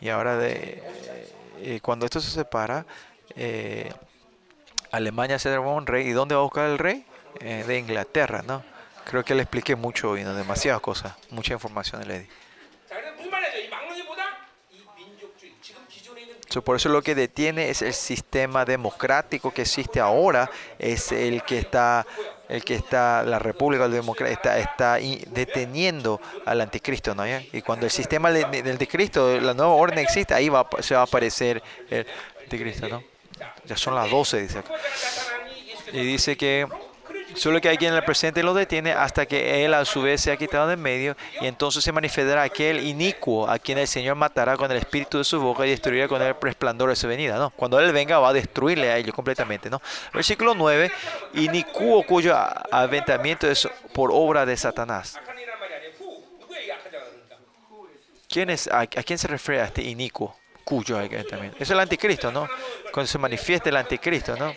y 0.00 0.08
ahora 0.08 0.36
de 0.36 0.80
eh, 1.58 1.80
cuando 1.82 2.06
esto 2.06 2.20
se 2.20 2.30
separa, 2.30 2.86
eh, 3.34 3.92
Alemania 4.92 5.36
se 5.40 5.48
derrumba 5.48 5.72
un 5.72 5.88
rey. 5.88 6.06
¿Y 6.06 6.12
dónde 6.12 6.36
va 6.36 6.42
a 6.42 6.44
buscar 6.44 6.70
el 6.70 6.78
rey? 6.78 7.04
Eh, 7.40 7.64
de 7.66 7.76
Inglaterra, 7.76 8.42
¿no? 8.46 8.62
Creo 9.04 9.24
que 9.24 9.34
le 9.34 9.42
expliqué 9.42 9.74
mucho 9.74 10.10
hoy, 10.10 10.22
¿no? 10.22 10.32
demasiadas 10.32 10.80
cosas, 10.80 11.14
mucha 11.30 11.54
información 11.54 12.06
le 12.06 12.20
di. 12.20 12.26
So, 16.50 16.62
por 16.62 16.76
eso 16.76 16.88
lo 16.88 17.02
que 17.02 17.16
detiene 17.16 17.68
es 17.68 17.82
el 17.82 17.94
sistema 17.94 18.64
democrático 18.64 19.52
que 19.52 19.62
existe 19.62 19.98
ahora, 19.98 20.48
es 20.78 21.10
el 21.10 21.42
que 21.42 21.58
está 21.58 22.06
el 22.52 22.62
que 22.64 22.74
está 22.74 23.22
la 23.22 23.38
República 23.38 23.88
Democrática 23.88 24.58
está, 24.58 24.58
está 24.58 24.98
deteniendo 25.30 26.20
al 26.44 26.60
anticristo, 26.60 27.14
¿no? 27.14 27.24
Y 27.26 27.62
cuando 27.62 27.86
el 27.86 27.90
sistema 27.90 28.30
del 28.30 28.70
anticristo, 28.70 29.40
la 29.40 29.54
nueva 29.54 29.72
orden 29.72 29.98
existe, 30.00 30.34
ahí 30.34 30.50
va, 30.50 30.68
se 30.80 30.94
va 30.94 31.00
a 31.00 31.04
aparecer 31.04 31.62
el 31.88 32.06
anticristo, 32.42 32.88
¿no? 32.88 33.02
Ya 33.64 33.76
son 33.78 33.94
las 33.94 34.10
12, 34.10 34.42
dice 34.42 34.58
acá. 34.58 34.74
Y 35.94 36.00
dice 36.00 36.36
que 36.36 36.68
Solo 37.34 37.60
que 37.60 37.68
hay 37.68 37.76
quien 37.76 37.94
el 37.94 38.04
presente 38.04 38.42
lo 38.42 38.54
detiene 38.54 38.92
hasta 38.92 39.26
que 39.26 39.64
él 39.64 39.74
a 39.74 39.84
su 39.84 40.02
vez 40.02 40.20
sea 40.20 40.36
quitado 40.36 40.66
de 40.66 40.74
en 40.74 40.80
medio, 40.80 41.16
y 41.40 41.46
entonces 41.46 41.84
se 41.84 41.92
manifestará 41.92 42.42
aquel 42.42 42.86
inicuo 42.86 43.48
a 43.48 43.58
quien 43.58 43.78
el 43.78 43.86
Señor 43.86 44.16
matará 44.16 44.56
con 44.56 44.70
el 44.70 44.78
espíritu 44.78 45.18
de 45.18 45.24
su 45.24 45.40
boca 45.40 45.66
y 45.66 45.70
destruirá 45.70 46.08
con 46.08 46.22
el 46.22 46.34
resplandor 46.40 46.90
de 46.90 46.96
su 46.96 47.08
venida. 47.08 47.36
¿no? 47.36 47.50
Cuando 47.50 47.78
él 47.80 47.92
venga 47.92 48.18
va 48.18 48.30
a 48.30 48.32
destruirle 48.32 48.90
a 48.90 48.96
ellos 48.96 49.14
completamente. 49.14 49.70
¿no? 49.70 49.80
Versículo 50.12 50.54
9, 50.54 50.90
inicuo 51.34 52.02
cuyo 52.04 52.36
aventamiento 52.70 53.50
es 53.50 53.68
por 53.92 54.10
obra 54.12 54.46
de 54.46 54.56
Satanás. 54.56 55.18
¿Quién 58.28 58.48
es, 58.48 58.66
a, 58.68 58.80
a, 58.80 58.86
quién 58.86 59.18
se 59.18 59.28
refiere 59.28 59.60
a 59.60 59.66
este 59.66 59.82
inicuo? 59.82 60.34
Cuyo 60.64 60.96
aventamiento. 60.96 61.56
Es 61.60 61.68
el 61.70 61.78
anticristo, 61.78 62.32
¿no? 62.32 62.48
Cuando 62.92 63.06
se 63.06 63.18
manifiesta 63.18 63.68
el 63.68 63.76
anticristo, 63.76 64.36
¿no? 64.36 64.54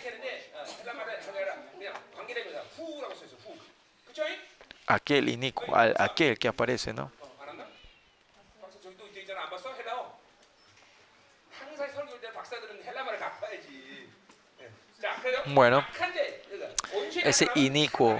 aquel 4.86 5.28
inico, 5.28 5.74
al, 5.74 5.94
aquel 5.98 6.38
que 6.38 6.48
aparece, 6.48 6.92
¿no? 6.92 7.10
Bueno, 15.46 15.86
ese 17.24 17.48
inicuo 17.54 18.18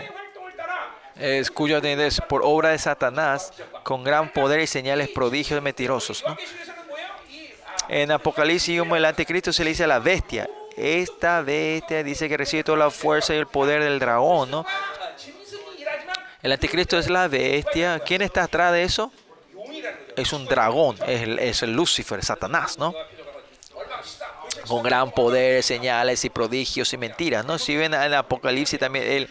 es 1.16 1.50
cuyo 1.50 1.78
es 1.78 2.20
por 2.20 2.42
obra 2.44 2.70
de 2.70 2.78
Satanás 2.78 3.52
con 3.82 4.04
gran 4.04 4.32
poder 4.32 4.60
y 4.60 4.66
señales 4.66 5.08
prodigios 5.08 5.62
mentirosos. 5.62 6.24
¿no? 6.26 6.36
En 7.88 8.10
Apocalipsis 8.10 8.80
1 8.80 8.96
el 8.96 9.04
anticristo 9.04 9.52
se 9.52 9.64
le 9.64 9.70
dice 9.70 9.84
a 9.84 9.88
la 9.88 9.98
bestia. 9.98 10.48
Esta 10.76 11.40
bestia 11.40 12.02
dice 12.02 12.28
que 12.28 12.36
recibe 12.36 12.64
toda 12.64 12.78
la 12.78 12.90
fuerza 12.90 13.34
y 13.34 13.38
el 13.38 13.46
poder 13.46 13.82
del 13.82 13.98
dragón, 13.98 14.50
¿no? 14.50 14.66
El 16.46 16.52
anticristo 16.52 16.96
es 16.96 17.10
la 17.10 17.26
bestia. 17.26 17.98
¿Quién 17.98 18.22
está 18.22 18.44
atrás 18.44 18.72
de 18.72 18.84
eso? 18.84 19.10
Es 20.14 20.32
un 20.32 20.46
dragón, 20.46 20.96
es 21.04 21.22
el, 21.22 21.40
es 21.40 21.64
el 21.64 21.72
Lucifer, 21.72 22.24
Satanás, 22.24 22.78
¿no? 22.78 22.94
Con 24.68 24.84
gran 24.84 25.10
poder, 25.10 25.64
señales 25.64 26.24
y 26.24 26.30
prodigios 26.30 26.92
y 26.92 26.98
mentiras, 26.98 27.44
¿no? 27.44 27.58
Si 27.58 27.74
ven 27.74 27.94
en 27.94 28.00
el 28.00 28.14
Apocalipsis 28.14 28.78
también 28.78 29.04
él 29.08 29.28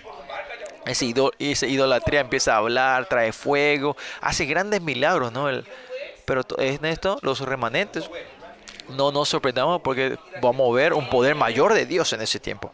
ese, 0.86 1.68
idolatría 1.70 2.20
empieza 2.20 2.56
a 2.56 2.58
hablar, 2.58 3.06
trae 3.06 3.32
fuego, 3.32 3.96
hace 4.20 4.44
grandes 4.44 4.82
milagros, 4.82 5.32
¿no? 5.32 5.48
Pero 6.26 6.42
en 6.58 6.84
esto, 6.84 7.18
los 7.22 7.40
remanentes, 7.40 8.10
no 8.90 9.14
nos 9.14 9.30
sorprendamos 9.30 9.82
porque 9.82 10.18
vamos 10.42 10.70
a 10.70 10.76
ver 10.76 10.92
un 10.92 11.10
poder 11.10 11.36
mayor 11.36 11.76
de 11.76 11.86
Dios 11.86 12.12
en 12.12 12.22
ese 12.22 12.42
tiempo 12.42 12.74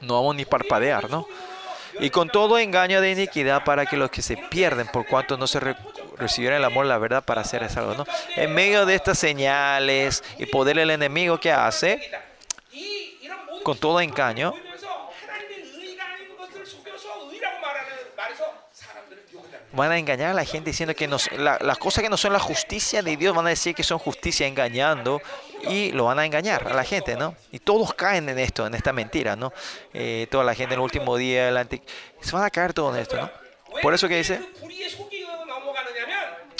no 0.00 0.14
vamos 0.14 0.36
ni 0.36 0.44
parpadear, 0.44 1.10
¿no? 1.10 1.26
Y 2.00 2.10
con 2.10 2.28
todo 2.28 2.58
engaño 2.58 3.00
de 3.00 3.12
iniquidad 3.12 3.64
para 3.64 3.86
que 3.86 3.96
los 3.96 4.10
que 4.10 4.22
se 4.22 4.36
pierden, 4.36 4.86
por 4.88 5.06
cuanto 5.06 5.36
no 5.36 5.46
se 5.46 5.60
re 5.60 5.76
recibieron 6.16 6.58
el 6.58 6.64
amor, 6.64 6.84
la 6.86 6.98
verdad, 6.98 7.24
para 7.24 7.44
ser 7.44 7.68
salvos, 7.70 7.96
¿no? 7.96 8.06
En 8.36 8.52
medio 8.52 8.86
de 8.86 8.94
estas 8.94 9.18
señales 9.18 10.24
y 10.38 10.46
poder 10.46 10.78
el 10.78 10.90
enemigo 10.90 11.38
que 11.38 11.52
hace, 11.52 12.10
con 13.62 13.78
todo 13.78 14.00
engaño, 14.00 14.52
van 19.72 19.92
a 19.92 19.98
engañar 19.98 20.30
a 20.30 20.34
la 20.34 20.44
gente 20.44 20.70
diciendo 20.70 20.94
que 20.94 21.06
nos- 21.06 21.30
la- 21.32 21.58
las 21.60 21.78
cosas 21.78 22.02
que 22.02 22.08
no 22.10 22.16
son 22.16 22.32
la 22.32 22.38
justicia 22.40 23.02
de 23.02 23.16
Dios 23.16 23.34
van 23.34 23.46
a 23.46 23.50
decir 23.50 23.74
que 23.74 23.82
son 23.82 23.98
justicia 23.98 24.46
engañando 24.46 25.20
y 25.68 25.92
lo 25.92 26.04
van 26.04 26.18
a 26.18 26.24
engañar 26.26 26.66
a 26.68 26.74
la 26.74 26.84
gente, 26.84 27.16
¿no? 27.16 27.34
Y 27.52 27.58
todos 27.58 27.92
caen 27.94 28.28
en 28.28 28.38
esto, 28.38 28.66
en 28.66 28.74
esta 28.74 28.92
mentira, 28.92 29.36
¿no? 29.36 29.52
Eh, 29.92 30.26
toda 30.30 30.44
la 30.44 30.54
gente 30.54 30.74
en 30.74 30.80
el 30.80 30.84
último 30.84 31.16
día, 31.16 31.48
el 31.48 31.68
se 32.20 32.32
van 32.32 32.44
a 32.44 32.50
caer 32.50 32.72
todos 32.72 32.94
en 32.94 33.02
esto, 33.02 33.16
¿no? 33.16 33.30
Por 33.82 33.92
eso 33.92 34.08
que 34.08 34.16
dice, 34.16 34.40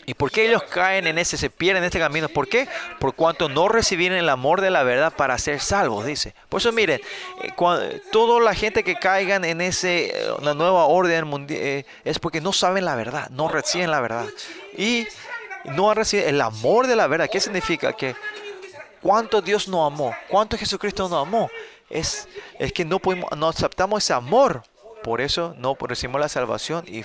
¿y 0.09 0.15
por 0.15 0.31
qué 0.31 0.47
ellos 0.49 0.63
caen 0.63 1.07
en 1.07 1.19
ese, 1.19 1.37
se 1.37 1.51
pierden 1.51 1.83
en 1.83 1.87
este 1.89 1.99
camino? 1.99 2.29
¿Por 2.31 2.49
qué? 2.49 2.67
Por 2.99 3.15
cuanto 3.15 3.49
no 3.49 3.69
recibieron 3.69 4.17
el 4.19 4.29
amor 4.31 4.63
de 4.63 4.71
la 4.71 4.83
verdad 4.83 5.13
para 5.15 5.37
ser 5.37 5.61
salvos, 5.61 6.07
dice. 6.07 6.35
Por 6.49 6.61
eso 6.61 6.73
miren, 6.73 7.01
eh, 7.43 7.53
cua- 7.55 8.01
toda 8.11 8.41
la 8.41 8.55
gente 8.55 8.83
que 8.83 8.95
caigan 8.97 9.45
en 9.45 9.61
ese, 9.61 10.07
eh, 10.07 10.31
la 10.43 10.55
nueva 10.55 10.87
orden 10.87 11.27
mundial, 11.27 11.85
es 12.05 12.19
porque 12.19 12.41
no 12.41 12.53
saben 12.53 12.87
la 12.87 12.97
verdad, 12.97 13.29
no 13.29 13.49
reciben 13.49 13.91
la 13.91 14.01
verdad. 14.01 14.27
Y 14.77 15.07
no 15.65 15.91
han 15.91 15.97
recibido 15.97 16.29
el 16.29 16.41
amor 16.41 16.87
de 16.87 16.97
la 16.97 17.07
verdad. 17.07 17.29
¿Qué 17.31 17.41
significa? 17.41 17.93
Que 17.93 18.17
cuánto 19.03 19.43
Dios 19.43 19.69
nos 19.69 19.87
amó, 19.87 20.15
cuánto 20.29 20.57
Jesucristo 20.57 21.09
nos 21.09 21.27
amó. 21.27 21.51
Es, 21.91 22.29
es 22.59 22.73
que 22.73 22.85
no, 22.85 22.99
podemos, 22.99 23.31
no 23.37 23.49
aceptamos 23.49 24.03
ese 24.03 24.13
amor. 24.15 24.63
Por 25.03 25.21
eso 25.21 25.55
no 25.59 25.77
recibimos 25.81 26.21
la 26.21 26.29
salvación 26.29 26.85
y, 26.87 27.05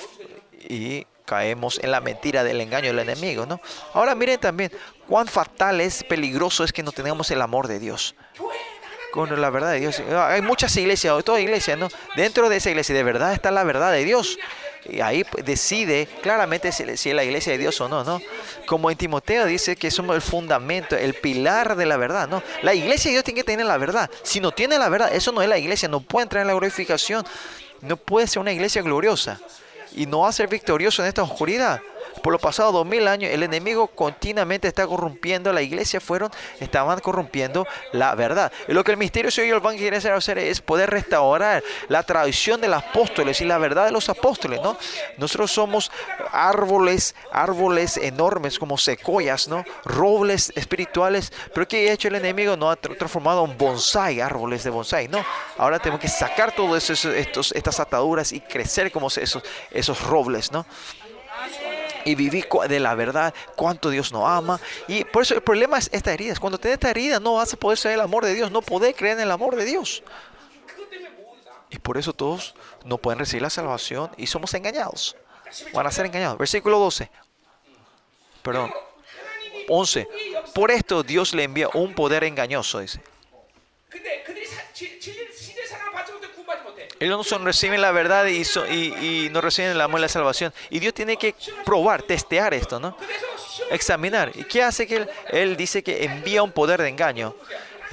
y 0.73 1.05
caemos 1.25 1.79
en 1.81 1.91
la 1.91 2.01
mentira 2.01 2.43
del 2.43 2.61
engaño 2.61 2.87
del 2.87 2.99
enemigo. 2.99 3.45
¿no? 3.45 3.59
Ahora 3.93 4.15
miren 4.15 4.39
también 4.39 4.71
cuán 5.07 5.27
fatal 5.27 5.81
es, 5.81 6.03
peligroso 6.03 6.63
es 6.63 6.73
que 6.73 6.83
no 6.83 6.91
tenemos 6.91 7.31
el 7.31 7.41
amor 7.41 7.67
de 7.67 7.79
Dios. 7.79 8.15
Con 9.11 9.39
la 9.39 9.51
verdad 9.51 9.73
de 9.73 9.79
Dios. 9.79 10.01
Hay 10.11 10.41
muchas 10.41 10.75
iglesias, 10.75 11.23
toda 11.23 11.39
iglesia, 11.39 11.75
¿no? 11.75 11.87
Dentro 12.15 12.49
de 12.49 12.57
esa 12.57 12.71
iglesia 12.71 12.95
de 12.95 13.03
verdad 13.03 13.33
está 13.33 13.51
la 13.51 13.63
verdad 13.63 13.91
de 13.91 14.03
Dios. 14.03 14.39
Y 14.89 15.01
ahí 15.01 15.23
decide 15.45 16.07
claramente 16.23 16.71
si 16.71 17.09
es 17.09 17.15
la 17.15 17.23
iglesia 17.23 17.51
de 17.51 17.59
Dios 17.59 17.79
o 17.79 17.87
no, 17.87 18.03
¿no? 18.03 18.19
Como 18.65 18.89
en 18.89 18.97
Timoteo 18.97 19.45
dice 19.45 19.75
que 19.75 19.91
somos 19.91 20.15
el 20.15 20.23
fundamento, 20.23 20.95
el 20.95 21.13
pilar 21.13 21.75
de 21.75 21.85
la 21.85 21.95
verdad, 21.95 22.27
¿no? 22.27 22.41
La 22.63 22.73
iglesia 22.73 23.09
de 23.09 23.13
Dios 23.13 23.23
tiene 23.23 23.41
que 23.41 23.43
tener 23.43 23.67
la 23.67 23.77
verdad. 23.77 24.09
Si 24.23 24.39
no 24.39 24.51
tiene 24.51 24.79
la 24.79 24.89
verdad, 24.89 25.13
eso 25.13 25.31
no 25.31 25.43
es 25.43 25.47
la 25.47 25.59
iglesia, 25.59 25.87
no 25.87 25.99
puede 26.01 26.23
entrar 26.23 26.41
en 26.41 26.47
la 26.47 26.53
glorificación. 26.53 27.23
No 27.81 27.97
puede 27.97 28.25
ser 28.25 28.39
una 28.39 28.51
iglesia 28.51 28.81
gloriosa. 28.81 29.39
Y 29.95 30.05
no 30.05 30.19
va 30.21 30.29
a 30.29 30.33
ser 30.33 30.47
victorioso 30.47 31.01
en 31.01 31.07
esta 31.07 31.23
oscuridad. 31.23 31.81
Por 32.21 32.33
los 32.33 32.41
pasados 32.41 32.73
dos 32.73 32.85
mil 32.85 33.07
años, 33.07 33.31
el 33.31 33.43
enemigo 33.43 33.87
continuamente 33.87 34.67
está 34.67 34.87
corrompiendo. 34.87 35.51
La 35.53 35.61
iglesia 35.61 35.99
fueron, 35.99 36.31
estaban 36.59 36.99
corrompiendo 36.99 37.67
la 37.91 38.15
verdad. 38.15 38.51
Y 38.67 38.73
lo 38.73 38.83
que 38.83 38.91
el 38.91 38.97
misterio 38.97 39.29
y 39.45 39.49
el 39.49 39.59
van 39.59 39.77
quiere 39.77 39.97
hacer 39.97 40.37
es 40.37 40.61
poder 40.61 40.89
restaurar 40.89 41.63
la 41.87 42.03
tradición 42.03 42.61
de 42.61 42.67
los 42.67 42.83
apóstoles 42.83 43.41
y 43.41 43.45
la 43.45 43.57
verdad 43.57 43.85
de 43.85 43.91
los 43.91 44.09
apóstoles, 44.09 44.61
¿no? 44.61 44.77
Nosotros 45.17 45.51
somos 45.51 45.91
árboles, 46.31 47.15
árboles 47.31 47.97
enormes 47.97 48.59
como 48.59 48.77
secoyas, 48.77 49.47
¿no? 49.47 49.63
Robles 49.85 50.51
espirituales. 50.55 51.31
Pero 51.53 51.67
¿qué 51.67 51.89
ha 51.89 51.93
hecho 51.93 52.07
el 52.07 52.15
enemigo? 52.15 52.55
Nos 52.57 52.73
ha 52.73 52.81
tra- 52.81 52.97
transformado 52.97 53.45
en 53.45 53.57
bonsai, 53.57 54.21
árboles 54.21 54.63
de 54.63 54.69
bonsai, 54.69 55.07
¿no? 55.07 55.23
Ahora 55.57 55.79
tenemos 55.79 55.99
que 56.01 56.07
sacar 56.07 56.51
todas 56.53 56.89
estas 56.89 57.79
ataduras 57.79 58.31
y 58.31 58.39
crecer 58.41 58.91
como 58.91 59.07
esos, 59.07 59.43
esos 59.71 60.01
robles, 60.01 60.51
¿no? 60.51 60.65
y 62.05 62.15
viví 62.15 62.43
de 62.67 62.79
la 62.79 62.95
verdad, 62.95 63.33
cuánto 63.55 63.89
Dios 63.89 64.11
nos 64.11 64.27
ama. 64.27 64.59
Y 64.87 65.03
por 65.03 65.23
eso 65.23 65.35
el 65.35 65.41
problema 65.41 65.77
es 65.77 65.89
esta 65.91 66.13
herida. 66.13 66.35
Cuando 66.39 66.57
tenés 66.57 66.75
esta 66.75 66.89
herida 66.89 67.19
no 67.19 67.35
vas 67.35 67.53
a 67.53 67.57
poder 67.57 67.77
saber 67.77 67.95
el 67.95 68.01
amor 68.01 68.25
de 68.25 68.33
Dios, 68.33 68.51
no 68.51 68.61
podés 68.61 68.95
creer 68.95 69.17
en 69.17 69.23
el 69.23 69.31
amor 69.31 69.55
de 69.55 69.65
Dios. 69.65 70.03
Y 71.69 71.79
por 71.79 71.97
eso 71.97 72.13
todos 72.13 72.53
no 72.85 72.97
pueden 72.97 73.19
recibir 73.19 73.41
la 73.41 73.49
salvación 73.49 74.11
y 74.17 74.27
somos 74.27 74.53
engañados. 74.53 75.15
Van 75.73 75.87
a 75.87 75.91
ser 75.91 76.05
engañados. 76.05 76.37
Versículo 76.37 76.79
12. 76.79 77.09
Perdón. 78.41 78.71
11. 79.69 80.07
Por 80.53 80.71
esto 80.71 81.03
Dios 81.03 81.33
le 81.33 81.43
envía 81.43 81.69
un 81.73 81.95
poder 81.95 82.23
engañoso, 82.25 82.79
dice. 82.79 83.01
Ellos 87.03 87.29
no 87.33 87.37
reciben 87.39 87.81
la 87.81 87.91
verdad 87.91 88.27
y, 88.27 89.29
no 89.29 89.41
reciben 89.41 89.71
el 89.71 89.81
amor 89.81 89.99
y 89.99 90.03
la 90.03 90.07
salvación. 90.07 90.53
Y 90.69 90.79
Dios 90.79 90.93
tiene 90.93 91.17
que 91.17 91.35
probar, 91.65 92.03
testear 92.03 92.53
esto, 92.53 92.79
¿no? 92.79 92.97
Examinar. 93.71 94.31
¿Y 94.35 94.45
qué 94.45 94.63
hace 94.63 94.87
que 94.87 95.05
él, 95.29 95.57
dice 95.57 95.83
que 95.83 96.05
envía 96.05 96.41
un 96.41 96.53
poder 96.53 96.81
de 96.81 96.87
engaño? 96.87 97.35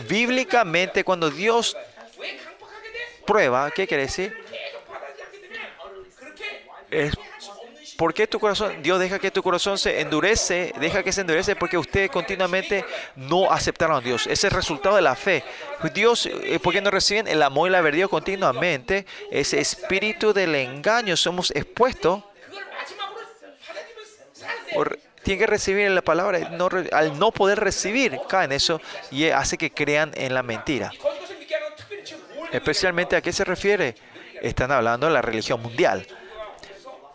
Bíblicamente, 0.09 1.03
cuando 1.03 1.29
Dios 1.29 1.77
prueba, 3.27 3.73
¿qué 3.73 3.89
quiere 3.89 4.05
decir? 4.05 4.33
Es 6.89 7.13
¿Por 8.01 8.15
qué 8.15 8.27
tu 8.27 8.41
corazón, 8.41 8.83
Dios 8.83 8.99
deja 8.99 9.19
que 9.19 9.31
tu 9.31 9.43
corazón 9.43 9.77
se 9.77 10.01
endurece, 10.01 10.73
deja 10.81 11.03
que 11.03 11.13
se 11.13 11.21
endurece? 11.21 11.55
Porque 11.55 11.77
ustedes 11.77 12.11
continuamente 12.11 12.83
no 13.15 13.53
aceptaron 13.53 13.99
a 13.99 14.01
Dios. 14.01 14.23
Ese 14.23 14.33
es 14.33 14.45
el 14.45 14.51
resultado 14.53 14.97
de 14.97 15.03
la 15.03 15.15
fe. 15.15 15.45
Dios, 15.93 16.25
eh, 16.25 16.59
¿por 16.61 16.73
qué 16.73 16.81
no 16.81 16.91
reciben 16.91 17.29
el 17.29 17.43
amor 17.43 17.69
y 17.69 17.73
la 17.73 17.83
verdad 17.83 18.09
continuamente? 18.09 19.05
Ese 19.31 19.61
espíritu 19.61 20.33
del 20.33 20.55
engaño 20.55 21.15
somos 21.15 21.51
expuestos. 21.51 22.25
Tienen 25.23 25.41
que 25.41 25.47
recibir 25.47 25.91
la 25.91 26.01
palabra. 26.01 26.39
No, 26.53 26.71
al 26.93 27.19
no 27.19 27.33
poder 27.33 27.61
recibir, 27.61 28.19
caen 28.31 28.53
eso 28.53 28.81
y 29.11 29.27
hace 29.27 29.59
que 29.59 29.73
crean 29.73 30.13
en 30.15 30.33
la 30.33 30.43
mentira. 30.43 30.91
Especialmente 32.51 33.15
a 33.17 33.21
qué 33.21 33.31
se 33.31 33.45
refiere. 33.45 33.95
Están 34.41 34.73
hablando 34.73 35.07
de 35.07 35.13
la 35.13 35.21
religión 35.21 35.61
mundial 35.61 36.07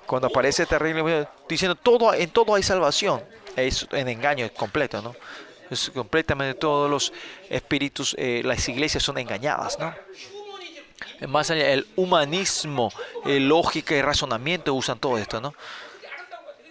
cuando 0.05 0.27
aparece 0.27 0.63
este 0.63 0.77
terrible, 0.77 1.27
diciendo 1.47 1.75
todo, 1.75 2.13
en 2.13 2.29
todo 2.29 2.55
hay 2.55 2.63
salvación. 2.63 3.23
Es 3.55 3.87
en 3.91 4.07
engaño 4.09 4.49
completo, 4.53 5.01
¿no? 5.01 5.15
Es 5.69 5.89
completamente 5.89 6.59
todos 6.59 6.89
los 6.89 7.13
espíritus, 7.49 8.15
eh, 8.17 8.41
las 8.43 8.67
iglesias 8.69 9.03
son 9.03 9.17
engañadas, 9.17 9.79
¿no? 9.79 9.93
Más 11.27 11.49
allá, 11.49 11.69
el 11.71 11.87
humanismo, 11.95 12.91
eh, 13.25 13.39
lógica 13.39 13.95
y 13.95 14.01
razonamiento 14.01 14.73
usan 14.73 14.99
todo 14.99 15.17
esto, 15.17 15.41
¿no? 15.41 15.53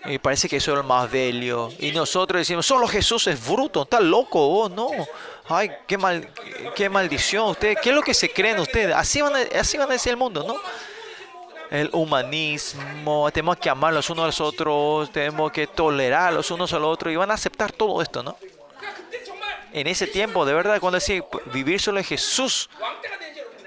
Y 0.06 0.18
parece 0.18 0.48
que 0.48 0.56
eso 0.56 0.72
es 0.72 0.78
el 0.78 0.84
más 0.84 1.10
bello. 1.10 1.70
Y 1.78 1.92
nosotros 1.92 2.40
decimos, 2.40 2.66
solo 2.66 2.86
Jesús 2.86 3.26
es 3.26 3.48
bruto, 3.48 3.82
está 3.82 4.00
loco 4.00 4.48
vos, 4.48 4.70
no. 4.70 4.90
Ay, 5.48 5.70
qué, 5.86 5.96
mal, 5.96 6.28
qué 6.74 6.90
maldición. 6.90 7.48
Ustedes, 7.48 7.78
¿Qué 7.82 7.88
es 7.88 7.96
lo 7.96 8.02
que 8.02 8.12
se 8.12 8.30
creen 8.30 8.58
ustedes? 8.58 8.94
Así 8.94 9.22
van 9.22 9.34
a, 9.34 9.58
así 9.58 9.78
van 9.78 9.88
a 9.88 9.94
decir 9.94 10.10
el 10.10 10.18
mundo, 10.18 10.44
¿no? 10.46 10.56
el 11.74 11.90
humanismo, 11.92 13.30
tenemos 13.32 13.56
que 13.56 13.68
amar 13.68 13.92
los 13.92 14.08
unos 14.10 14.22
a 14.22 14.26
los 14.26 14.40
otros, 14.40 15.10
tenemos 15.10 15.50
que 15.50 15.66
tolerar 15.66 16.32
los 16.32 16.50
unos 16.50 16.72
a 16.72 16.78
los 16.78 16.88
otros 16.88 17.12
y 17.12 17.16
van 17.16 17.30
a 17.30 17.34
aceptar 17.34 17.72
todo 17.72 18.00
esto, 18.00 18.22
¿no? 18.22 18.36
En 19.72 19.88
ese 19.88 20.06
tiempo, 20.06 20.44
de 20.44 20.54
verdad, 20.54 20.78
cuando 20.78 21.00
decís 21.00 21.22
vivir 21.52 21.80
solo 21.80 21.98
en 21.98 22.04
Jesús, 22.04 22.70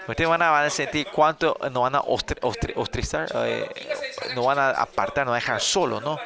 ustedes 0.08 0.30
van 0.30 0.42
a, 0.42 0.64
a 0.64 0.70
sentir 0.70 1.08
cuánto 1.12 1.58
nos 1.70 1.84
van 1.84 1.96
a 1.96 2.00
ostri, 2.00 2.40
ostrizar, 2.76 3.28
eh, 3.46 3.70
nos 4.34 4.46
van 4.46 4.58
a 4.58 4.70
apartar, 4.70 5.26
nos 5.26 5.32
van 5.32 5.42
a 5.42 5.44
dejar 5.44 5.60
solo, 5.60 6.00
¿no? 6.00 6.18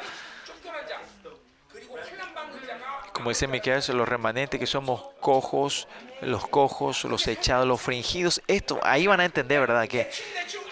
Como 3.12 3.30
dice 3.30 3.48
Miquel, 3.48 3.82
los 3.88 4.08
remanentes 4.08 4.58
que 4.58 4.66
somos 4.66 5.02
cojos, 5.20 5.88
los 6.22 6.48
cojos, 6.48 7.04
los 7.04 7.26
echados, 7.26 7.66
los 7.66 7.80
fringidos, 7.80 8.40
esto, 8.46 8.78
ahí 8.82 9.06
van 9.06 9.20
a 9.20 9.24
entender, 9.24 9.60
¿verdad? 9.60 9.86
Que 9.88 10.08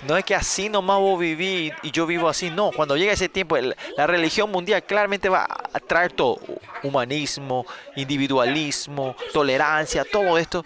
no 0.06 0.16
es 0.16 0.24
que 0.24 0.34
así 0.34 0.68
nomás 0.68 0.98
vos 0.98 1.18
viví 1.18 1.72
y 1.82 1.90
yo 1.90 2.06
vivo 2.06 2.28
así, 2.28 2.50
no. 2.50 2.70
Cuando 2.70 2.96
llega 2.96 3.12
ese 3.12 3.28
tiempo, 3.28 3.56
el- 3.56 3.76
la 3.96 4.06
religión 4.06 4.50
mundial 4.50 4.82
claramente 4.84 5.28
va 5.28 5.44
a 5.72 5.80
traer 5.80 6.12
todo, 6.12 6.40
humanismo, 6.82 7.66
individualismo, 7.96 9.14
tolerancia, 9.32 10.04
todo 10.04 10.38
esto. 10.38 10.64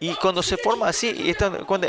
Y 0.00 0.14
cuando 0.16 0.42
se 0.42 0.56
forma 0.56 0.88
así, 0.88 1.10
y 1.16 1.30
esto, 1.30 1.64
cuando 1.66 1.88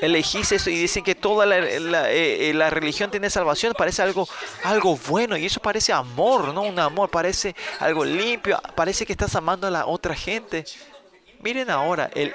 elegís 0.00 0.52
eso 0.52 0.68
y 0.70 0.76
dicen 0.76 1.02
que 1.02 1.14
toda 1.14 1.46
la, 1.46 1.58
la, 1.60 2.12
eh, 2.12 2.50
eh, 2.50 2.70
religión 2.70 3.10
tiene 3.10 3.30
salvación, 3.30 3.72
parece 3.76 4.02
algo, 4.02 4.28
algo 4.62 4.96
bueno 5.08 5.36
y 5.36 5.46
eso 5.46 5.60
parece 5.60 5.92
amor, 5.92 6.52
¿no? 6.52 6.62
Un 6.62 6.78
amor, 6.78 7.08
parece 7.08 7.56
algo 7.80 8.04
limpio, 8.04 8.60
parece 8.74 9.06
que 9.06 9.12
estás 9.12 9.34
amando 9.34 9.66
a 9.66 9.70
la 9.70 9.86
otra 9.86 10.14
gente. 10.14 10.64
Miren 11.46 11.70
ahora 11.70 12.10
el, 12.12 12.34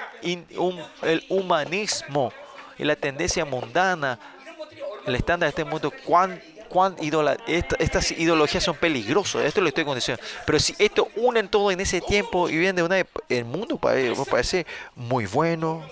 el 1.02 1.26
humanismo 1.28 2.32
y 2.78 2.86
la 2.86 2.96
tendencia 2.96 3.44
mundana, 3.44 4.18
el 5.06 5.16
estándar 5.16 5.48
de 5.48 5.50
este 5.50 5.66
mundo, 5.66 5.92
cuán, 6.06 6.42
cuán 6.70 6.96
estas 7.78 8.12
ideologías 8.12 8.64
son 8.64 8.78
peligrosas, 8.78 9.44
esto 9.44 9.60
lo 9.60 9.68
estoy 9.68 9.84
diciendo. 9.94 10.24
Pero 10.46 10.60
si 10.60 10.74
esto 10.80 11.10
unen 11.18 11.50
todo 11.50 11.72
en 11.72 11.82
ese 11.82 12.00
tiempo 12.00 12.48
y 12.48 12.56
viene 12.56 12.72
de 12.72 12.84
una, 12.84 13.06
el 13.28 13.44
mundo 13.44 13.78
pare- 13.78 14.14
parece 14.30 14.66
muy 14.96 15.26
bueno, 15.26 15.86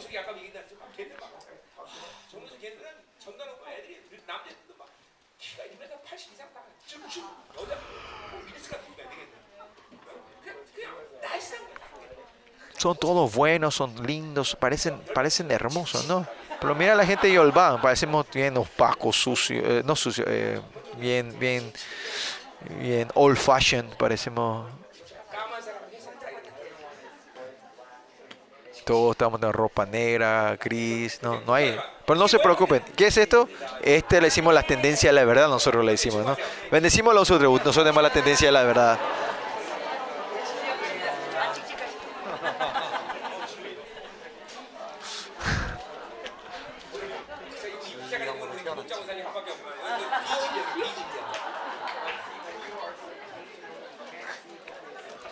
son 12.79 12.95
todos 12.95 13.35
buenos, 13.35 13.75
son 13.75 13.93
lindos, 14.07 14.55
parecen, 14.55 14.97
parecen 15.13 15.51
hermosos, 15.51 16.07
¿no? 16.07 16.25
Pero 16.61 16.73
mira 16.75 16.95
la 16.95 17.05
gente 17.05 17.27
de 17.27 17.33
Yolván, 17.33 17.81
parecemos 17.81 18.25
bien 18.33 18.57
opacos, 18.57 19.17
sucios, 19.17 19.63
eh, 19.65 19.81
no 19.85 19.95
sucios, 19.97 20.25
eh, 20.29 20.61
bien, 20.97 21.37
bien, 21.37 21.71
bien 22.79 23.09
old 23.15 23.37
fashioned, 23.37 23.93
parecemos. 23.97 24.69
Todos 28.85 29.11
estamos 29.11 29.43
en 29.43 29.53
ropa 29.53 29.85
negra, 29.85 30.57
gris, 30.59 31.19
no, 31.21 31.41
no 31.41 31.53
hay. 31.53 31.77
Pero 32.05 32.17
no 32.17 32.27
se 32.29 32.39
preocupen, 32.39 32.81
¿qué 32.95 33.07
es 33.07 33.17
esto? 33.17 33.47
Este 33.81 34.21
le 34.21 34.27
decimos 34.27 34.53
la 34.53 34.63
tendencia 34.63 35.09
a 35.09 35.13
la 35.13 35.25
verdad, 35.25 35.49
nosotros 35.49 35.83
le 35.83 35.91
decimos, 35.91 36.25
¿no? 36.25 36.37
Bendecimos 36.71 37.11
a 37.11 37.15
los 37.15 37.29
otros, 37.29 37.51
nosotros 37.51 37.83
tenemos 37.83 38.01
la 38.01 38.09
tendencia 38.09 38.49
a 38.49 38.51
la 38.53 38.63
verdad. 38.63 38.99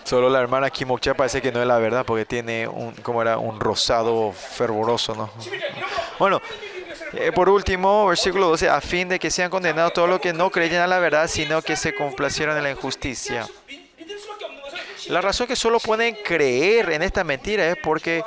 Solo 0.07 0.29
la 0.29 0.39
hermana 0.39 0.69
Kimokcha 0.69 1.15
parece 1.15 1.41
que 1.41 1.51
no 1.51 1.59
es 1.59 1.67
la 1.67 1.79
verdad 1.79 2.05
porque 2.05 2.23
tiene 2.23 2.65
un, 2.65 2.93
como 2.93 3.21
era, 3.21 3.37
un 3.39 3.59
rosado 3.59 4.31
fervoroso, 4.31 5.13
¿no? 5.13 5.29
Bueno, 6.17 6.41
eh, 7.11 7.33
por 7.35 7.49
último, 7.49 8.07
versículo 8.07 8.47
12, 8.47 8.69
a 8.69 8.79
fin 8.79 9.09
de 9.09 9.19
que 9.19 9.29
sean 9.29 9.49
condenados 9.49 9.91
todos 9.91 10.07
los 10.07 10.21
que 10.21 10.31
no 10.31 10.49
creyeron 10.49 10.85
a 10.85 10.87
la 10.87 10.99
verdad, 10.99 11.27
sino 11.27 11.61
que 11.61 11.75
se 11.75 11.93
complacieron 11.93 12.55
en 12.55 12.63
la 12.63 12.71
injusticia. 12.71 13.49
La 15.09 15.19
razón 15.19 15.45
que 15.45 15.57
solo 15.57 15.77
pueden 15.81 16.15
creer 16.23 16.89
en 16.93 17.01
esta 17.01 17.25
mentira 17.25 17.67
es 17.67 17.75
porque 17.75 18.23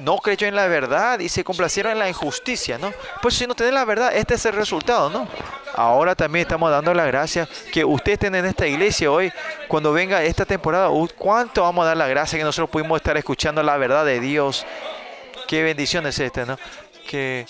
no 0.00 0.18
creyó 0.18 0.46
en 0.46 0.54
la 0.54 0.66
verdad 0.66 1.18
y 1.20 1.28
se 1.28 1.44
complacieron 1.44 1.92
en 1.92 1.98
la 1.98 2.08
injusticia, 2.08 2.78
¿no? 2.78 2.92
Pues 3.22 3.34
si 3.34 3.46
no 3.46 3.54
tienen 3.54 3.74
la 3.74 3.84
verdad, 3.84 4.14
este 4.14 4.34
es 4.34 4.44
el 4.46 4.52
resultado, 4.52 5.10
¿no? 5.10 5.28
Ahora 5.74 6.14
también 6.14 6.42
estamos 6.42 6.70
dando 6.70 6.94
la 6.94 7.04
gracia 7.06 7.48
que 7.72 7.84
ustedes 7.84 8.14
estén 8.14 8.34
en 8.34 8.44
esta 8.44 8.66
iglesia 8.66 9.10
hoy, 9.10 9.32
cuando 9.66 9.92
venga 9.92 10.22
esta 10.22 10.44
temporada, 10.44 10.90
uh, 10.90 11.08
¿cuánto 11.16 11.62
vamos 11.62 11.84
a 11.84 11.88
dar 11.88 11.96
la 11.96 12.06
gracia 12.06 12.38
que 12.38 12.44
nosotros 12.44 12.70
pudimos 12.70 12.96
estar 12.96 13.16
escuchando 13.16 13.62
la 13.62 13.76
verdad 13.76 14.04
de 14.04 14.20
Dios? 14.20 14.64
Qué 15.48 15.62
bendición 15.62 16.06
es 16.06 16.18
esta, 16.18 16.44
¿no? 16.44 16.58
Que, 17.08 17.46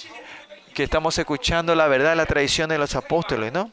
que 0.73 0.85
estamos 0.85 1.19
escuchando 1.19 1.75
la 1.75 1.87
verdad 1.87 2.17
la 2.17 2.27
tradición 2.27 2.69
de 2.71 2.79
los 2.79 2.95
apóstoles, 2.95 3.53
¿no? 3.53 3.71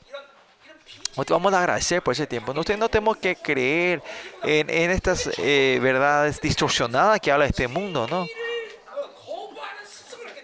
Vamos 1.30 1.54
a 1.54 1.60
agradecer 1.60 2.02
por 2.02 2.14
ese 2.14 2.26
tiempo. 2.26 2.54
Nosotros 2.54 2.80
no 2.80 2.90
tenemos 2.90 3.18
que 3.18 3.36
creer 3.36 4.02
en, 4.44 4.70
en 4.70 4.92
estas 4.92 5.30
eh, 5.38 5.78
verdades 5.82 6.40
distorsionadas 6.40 7.20
que 7.20 7.32
habla 7.32 7.46
este 7.46 7.68
mundo, 7.68 8.08
¿no? 8.10 8.26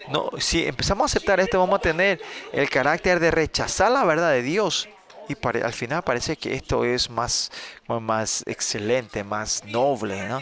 No, 0.10 0.30
si 0.40 0.66
empezamos 0.66 1.04
a 1.04 1.06
aceptar 1.06 1.40
esto, 1.40 1.60
vamos 1.60 1.80
a 1.80 1.82
tener 1.82 2.22
el 2.54 2.70
carácter 2.70 3.20
de 3.20 3.32
rechazar 3.32 3.92
la 3.92 4.04
verdad 4.06 4.32
de 4.32 4.42
Dios. 4.42 4.88
Y 5.30 5.36
para, 5.36 5.66
al 5.66 5.74
final 5.74 6.04
parece 6.04 6.38
que 6.38 6.54
esto 6.54 6.86
es 6.86 7.10
más, 7.10 7.52
más 7.88 8.44
excelente, 8.48 9.24
más 9.24 9.64
noble, 9.66 10.26
¿no? 10.28 10.42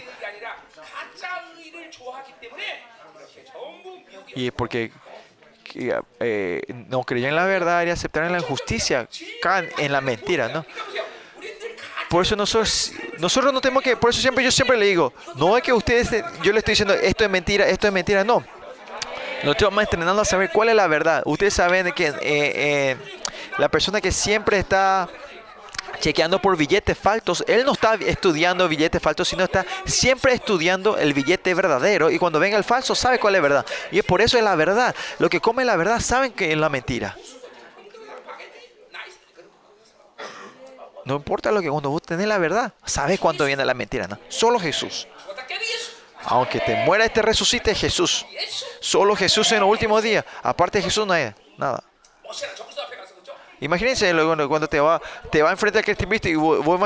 Y 4.36 4.52
porque 4.52 4.92
eh, 6.20 6.62
no 6.90 7.04
creían 7.04 7.30
en 7.30 7.36
la 7.36 7.46
verdad 7.46 7.86
y 7.86 7.90
aceptaron 7.90 8.32
la 8.32 8.40
injusticia, 8.40 9.08
en 9.78 9.92
la 9.92 10.02
mentira, 10.02 10.50
¿no? 10.50 10.66
Por 12.10 12.22
eso 12.22 12.36
nosotros, 12.36 12.94
nosotros 13.18 13.52
no 13.52 13.60
tenemos 13.60 13.82
que, 13.82 13.98
por 13.98 14.12
eso 14.12 14.22
siempre 14.22 14.44
yo 14.44 14.52
siempre 14.52 14.78
le 14.78 14.86
digo, 14.86 15.12
no 15.36 15.58
es 15.58 15.64
que 15.64 15.74
ustedes, 15.74 16.10
yo 16.44 16.52
le 16.52 16.60
estoy 16.60 16.74
diciendo, 16.74 16.94
esto 16.94 17.24
es 17.24 17.30
mentira, 17.30 17.68
esto 17.68 17.88
es 17.88 17.94
mentira, 17.94 18.24
no. 18.24 18.44
Nosotros 19.46 19.70
vamos 19.70 19.84
entrenando 19.84 20.22
a 20.24 20.26
saber 20.26 20.50
cuál 20.50 20.70
es 20.70 20.76
la 20.76 20.88
verdad. 20.88 21.22
Ustedes 21.24 21.54
saben 21.54 21.92
que 21.92 22.08
eh, 22.08 22.16
eh, 22.22 22.98
la 23.60 23.70
persona 23.70 24.02
que 24.02 24.12
siempre 24.12 24.58
está 24.58 25.08
chequeando 26.00 26.42
por 26.42 26.58
billetes 26.58 26.98
falsos, 26.98 27.44
él 27.48 27.64
no 27.64 27.74
está 27.74 27.94
estudiando 27.94 28.68
billetes 28.68 29.00
falsos, 29.00 29.28
sino 29.28 29.44
está 29.44 29.64
siempre 29.86 30.34
estudiando 30.34 30.98
el 30.98 31.14
billete 31.14 31.54
verdadero. 31.54 32.10
Y 32.10 32.18
cuando 32.18 32.40
venga 32.40 32.58
el 32.58 32.64
falso, 32.64 32.96
sabe 32.96 33.20
cuál 33.20 33.36
es 33.36 33.42
verdad. 33.44 33.66
Y 33.92 34.00
es 34.00 34.04
por 34.04 34.20
eso 34.20 34.36
es 34.40 34.44
la 34.44 34.56
verdad. 34.56 34.96
Lo 35.20 35.30
que 35.30 35.40
come 35.40 35.64
la 35.64 35.76
verdad 35.76 36.00
saben 36.00 36.32
que 36.32 36.52
es 36.52 36.58
la 36.58 36.70
mentira. 36.70 37.16
No 41.06 41.18
importa 41.18 41.52
lo 41.52 41.62
que 41.62 41.70
cuando 41.70 41.92
vos 41.92 42.02
tenés 42.02 42.28
la 42.28 42.40
verdad, 42.40 42.74
sabes 42.84 43.20
cuándo 43.20 43.46
viene 43.46 43.64
la 43.64 43.76
mentira, 43.76 44.08
¿no? 44.08 44.18
Solo 44.28 44.60
Jesús. 44.60 45.08
Aunque 46.26 46.60
te 46.60 46.76
muera 46.76 47.06
y 47.06 47.10
te 47.10 47.22
resucite 47.22 47.76
Jesús. 47.76 48.26
Solo 48.80 49.16
Jesús 49.16 49.52
en 49.52 49.60
los 49.62 49.70
últimos 49.70 50.02
días. 50.04 50.26
Aparte 50.42 50.80
de 50.80 50.84
Jesús 50.84 51.06
no 51.06 51.14
hay 51.14 51.34
nada. 51.58 51.84
Imagínense 53.60 54.14
cuando 54.48 54.68
te 54.68 54.80
va, 54.80 55.02
te 55.32 55.42
va 55.42 55.52
enfrente 55.52 55.80
a 55.80 55.84
Cristo 55.84 56.28
y 56.28 56.36
vos 56.36 56.80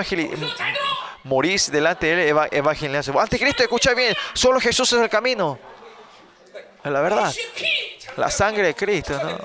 morís 1.23 1.71
delante 1.71 2.07
de 2.07 2.13
él 2.13 2.19
eva 2.29 2.47
evangelizando. 2.51 3.19
Antes 3.19 3.39
Cristo, 3.39 3.63
escucha 3.63 3.93
bien, 3.93 4.15
solo 4.33 4.59
Jesús 4.59 4.91
es 4.93 5.01
el 5.01 5.09
camino. 5.09 5.59
Es 6.83 6.91
la 6.91 7.01
verdad. 7.01 7.33
La 8.17 8.29
sangre 8.29 8.63
de 8.67 8.75
Cristo, 8.75 9.19
¿no? 9.21 9.37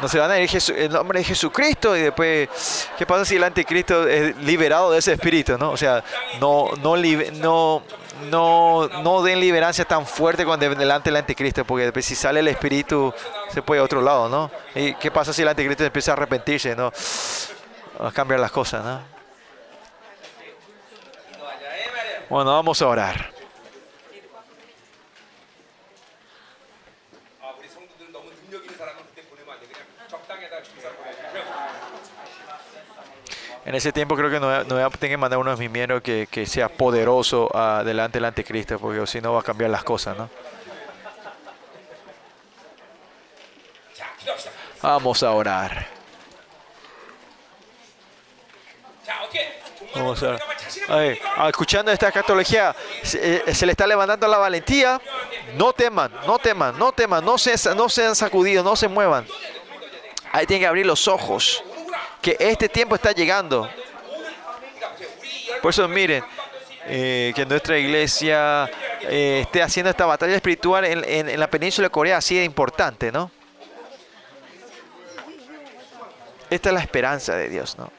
no 0.00 0.08
se 0.08 0.18
van 0.18 0.30
a 0.30 0.38
ir 0.38 0.50
el 0.76 0.92
nombre 0.92 1.18
de 1.20 1.24
Jesucristo 1.24 1.96
y 1.96 2.02
después, 2.02 2.88
¿qué 2.96 3.06
pasa 3.06 3.24
si 3.24 3.36
el 3.36 3.44
anticristo 3.44 4.06
es 4.06 4.36
liberado 4.38 4.92
de 4.92 4.98
ese 4.98 5.12
espíritu? 5.12 5.58
¿no? 5.58 5.70
O 5.70 5.76
sea, 5.76 6.02
no, 6.40 6.70
no, 6.82 7.82
no, 8.30 8.88
no, 8.88 9.22
den 9.22 9.40
liberancia 9.40 9.84
tan 9.84 10.06
fuerte 10.06 10.44
cuando 10.44 10.68
delante 10.70 11.10
el 11.10 11.16
anticristo, 11.16 11.64
porque 11.64 11.84
después 11.84 12.04
si 12.04 12.14
sale 12.14 12.40
el 12.40 12.48
espíritu 12.48 13.12
se 13.52 13.62
puede 13.62 13.80
a 13.80 13.84
otro 13.84 14.00
lado, 14.02 14.28
¿no? 14.28 14.50
¿Y 14.74 14.94
qué 14.94 15.10
pasa 15.10 15.32
si 15.32 15.42
el 15.42 15.48
anticristo 15.48 15.84
empieza 15.84 16.12
a 16.12 16.14
arrepentirse? 16.14 16.76
¿no? 16.76 16.92
A 18.00 18.12
cambiar 18.12 18.40
las 18.40 18.50
cosas, 18.50 18.84
¿no? 18.84 19.00
Bueno, 22.28 22.52
vamos 22.52 22.82
a 22.82 22.86
orar. 22.86 23.37
en 33.68 33.74
ese 33.74 33.92
tiempo 33.92 34.16
creo 34.16 34.30
que 34.30 34.40
no, 34.40 34.46
voy 34.46 34.82
a 34.82 34.88
tener 34.88 35.12
que 35.12 35.16
mandar 35.18 35.38
uno 35.38 35.50
de 35.50 35.56
mis 35.58 35.70
miembros 35.70 36.00
que, 36.00 36.26
que 36.30 36.46
sea 36.46 36.70
poderoso 36.70 37.50
ah, 37.52 37.80
adelante 37.80 38.16
del 38.16 38.24
anticristo, 38.24 38.78
porque 38.78 39.06
si 39.06 39.20
no 39.20 39.34
va 39.34 39.40
a 39.40 39.42
cambiar 39.42 39.68
las 39.68 39.84
cosas, 39.84 40.16
¿no? 40.16 40.30
Vamos 44.80 45.22
a 45.22 45.32
orar. 45.32 45.86
Vamos 49.94 50.22
a, 50.22 50.38
Ay, 50.88 51.18
ah, 51.36 51.48
escuchando 51.50 51.92
esta 51.92 52.10
catología, 52.10 52.74
se, 53.02 53.42
eh, 53.48 53.54
se, 53.54 53.66
le 53.66 53.72
está 53.72 53.86
levantando 53.86 54.26
la 54.28 54.38
valentía. 54.38 54.98
No 55.56 55.74
teman, 55.74 56.10
no 56.26 56.38
teman, 56.38 56.78
no 56.78 56.92
teman, 56.92 57.22
no 57.22 57.36
se, 57.36 57.74
no 57.74 57.90
sean 57.90 58.16
sacudidos, 58.16 58.64
no 58.64 58.76
se 58.76 58.88
muevan. 58.88 59.26
Ahí 60.32 60.46
tienen 60.46 60.62
que 60.62 60.68
abrir 60.68 60.86
los 60.86 61.06
ojos 61.06 61.62
que 62.28 62.50
este 62.50 62.68
tiempo 62.68 62.94
está 62.94 63.12
llegando. 63.12 63.70
Por 65.62 65.70
eso 65.70 65.88
miren, 65.88 66.22
eh, 66.84 67.32
que 67.34 67.46
nuestra 67.46 67.78
iglesia 67.78 68.70
eh, 69.02 69.40
esté 69.42 69.62
haciendo 69.62 69.88
esta 69.88 70.04
batalla 70.04 70.34
espiritual 70.34 70.84
en, 70.84 71.04
en, 71.06 71.40
la 71.40 71.48
península 71.48 71.86
de 71.86 71.90
Corea 71.90 72.18
así 72.18 72.36
de 72.36 72.44
importante, 72.44 73.10
¿no? 73.10 73.30
Esta 76.50 76.68
es 76.68 76.74
la 76.74 76.80
esperanza 76.80 77.34
de 77.34 77.48
Dios, 77.48 77.78
¿no? 77.78 77.90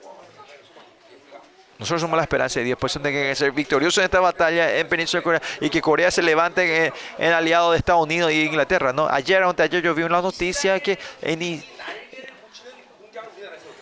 Nosotros 1.79 2.01
somos 2.01 2.17
la 2.17 2.23
esperanza 2.23 2.59
de 2.59 2.65
Dios, 2.65 2.77
por 2.77 2.89
eso 2.89 2.99
tenemos 2.99 3.29
que 3.29 3.35
ser 3.35 3.51
victoriosos 3.53 3.99
en 3.99 4.03
esta 4.03 4.19
batalla 4.19 4.77
en 4.77 4.87
Península 4.89 5.21
de 5.21 5.23
Corea 5.23 5.41
y 5.61 5.69
que 5.69 5.81
Corea 5.81 6.11
se 6.11 6.21
levante 6.21 6.87
en, 6.87 6.93
en 7.17 7.31
aliado 7.31 7.71
de 7.71 7.77
Estados 7.77 8.03
Unidos 8.03 8.31
y 8.33 8.43
Inglaterra, 8.43 8.91
¿no? 8.91 9.07
Ayer, 9.09 9.41
antes 9.41 9.69
yo 9.69 9.95
vi 9.95 10.03
una 10.03 10.21
noticia 10.21 10.79
que 10.81 10.99
en, 11.21 11.63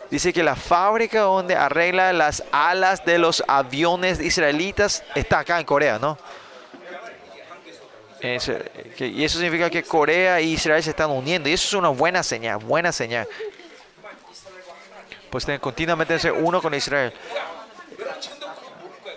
dice 0.10 0.32
que 0.34 0.44
la 0.44 0.56
fábrica 0.56 1.22
donde 1.22 1.56
arregla 1.56 2.14
las 2.14 2.44
alas 2.52 3.04
de 3.06 3.18
los 3.20 3.44
aviones 3.48 4.20
israelitas 4.20 5.04
está 5.16 5.40
acá 5.40 5.60
en 5.60 5.66
Corea, 5.66 6.00
¿no? 6.00 6.18
Y 9.00 9.24
eso 9.24 9.38
significa 9.40 9.70
que 9.70 9.84
Corea 9.84 10.42
y 10.42 10.54
Israel 10.54 10.82
se 10.82 10.90
están 10.90 11.12
uniendo 11.12 11.50
y 11.50 11.54
eso 11.54 11.68
es 11.68 11.74
una 11.74 11.90
buena 11.90 12.24
señal, 12.24 12.58
buena 12.58 12.92
señal. 12.92 13.28
Pues 15.30 15.46
continuamente 15.62 16.18
ser 16.18 16.32
uno 16.32 16.62
con 16.62 16.74
Israel. 16.74 17.14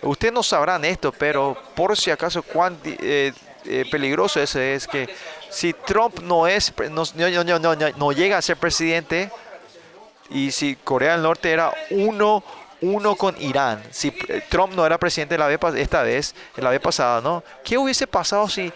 Ustedes 0.03 0.33
no 0.35 0.43
sabrán 0.43 0.85
esto, 0.85 1.13
pero 1.13 1.57
por 1.75 1.97
si 1.97 2.11
acaso 2.11 2.43
cuán 2.43 2.79
eh, 2.85 3.33
eh, 3.65 3.85
peligroso 3.91 4.41
eso 4.41 4.59
es 4.59 4.87
que 4.87 5.09
si 5.51 5.73
Trump 5.73 6.21
no 6.21 6.47
es 6.47 6.73
no, 6.91 7.05
no- 7.15 7.45
no- 7.45 7.59
no- 7.59 7.75
no- 7.77 7.91
no 7.97 8.13
llega 8.13 8.39
a 8.39 8.43
ser 8.43 8.57
presidente 8.57 9.31
y 10.31 10.51
si 10.53 10.77
Corea 10.77 11.13
del 11.13 11.23
Norte 11.23 11.51
era 11.51 11.73
uno 11.91 12.43
uno 12.83 13.15
con 13.15 13.37
Irán, 13.43 13.83
si 13.91 14.11
Trump 14.49 14.73
no 14.75 14.87
era 14.87 14.97
presidente 14.97 15.37
la 15.37 15.47
vez 15.49 15.59
esta 15.77 16.03
vez, 16.03 16.35
la 16.57 16.71
vez 16.71 16.81
pasada, 16.81 17.21
¿no? 17.21 17.45
¿Qué 17.63 17.77
hubiese 17.77 18.07
pasado 18.07 18.49
si 18.49 18.73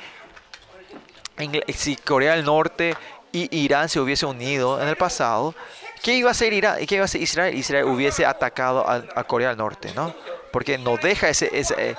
si 1.75 1.97
Corea 1.97 2.37
del 2.37 2.45
Norte 2.45 2.95
y 3.33 3.49
Irán 3.65 3.89
se 3.89 3.99
hubiese 4.01 4.27
unido 4.27 4.81
en 4.81 4.89
el 4.89 4.97
pasado, 4.97 5.55
¿qué 6.03 6.13
iba 6.15 6.29
a 6.29 6.33
hacer 6.33 6.53
Irán? 6.53 6.83
¿Y 6.83 6.87
qué 6.87 6.97
iba 6.97 7.03
a 7.03 7.07
hacer 7.07 7.23
Israel? 7.23 7.55
Israel 7.57 7.85
hubiese 7.87 8.25
atacado 8.25 8.87
a, 8.89 9.03
a 9.15 9.25
Corea 9.25 9.49
del 9.49 9.59
Norte, 9.59 9.93
¿no? 9.95 10.15
Porque 10.53 10.79
no 10.79 10.97
deja 10.99 11.29
ese, 11.29 11.51
ese- 11.59 11.97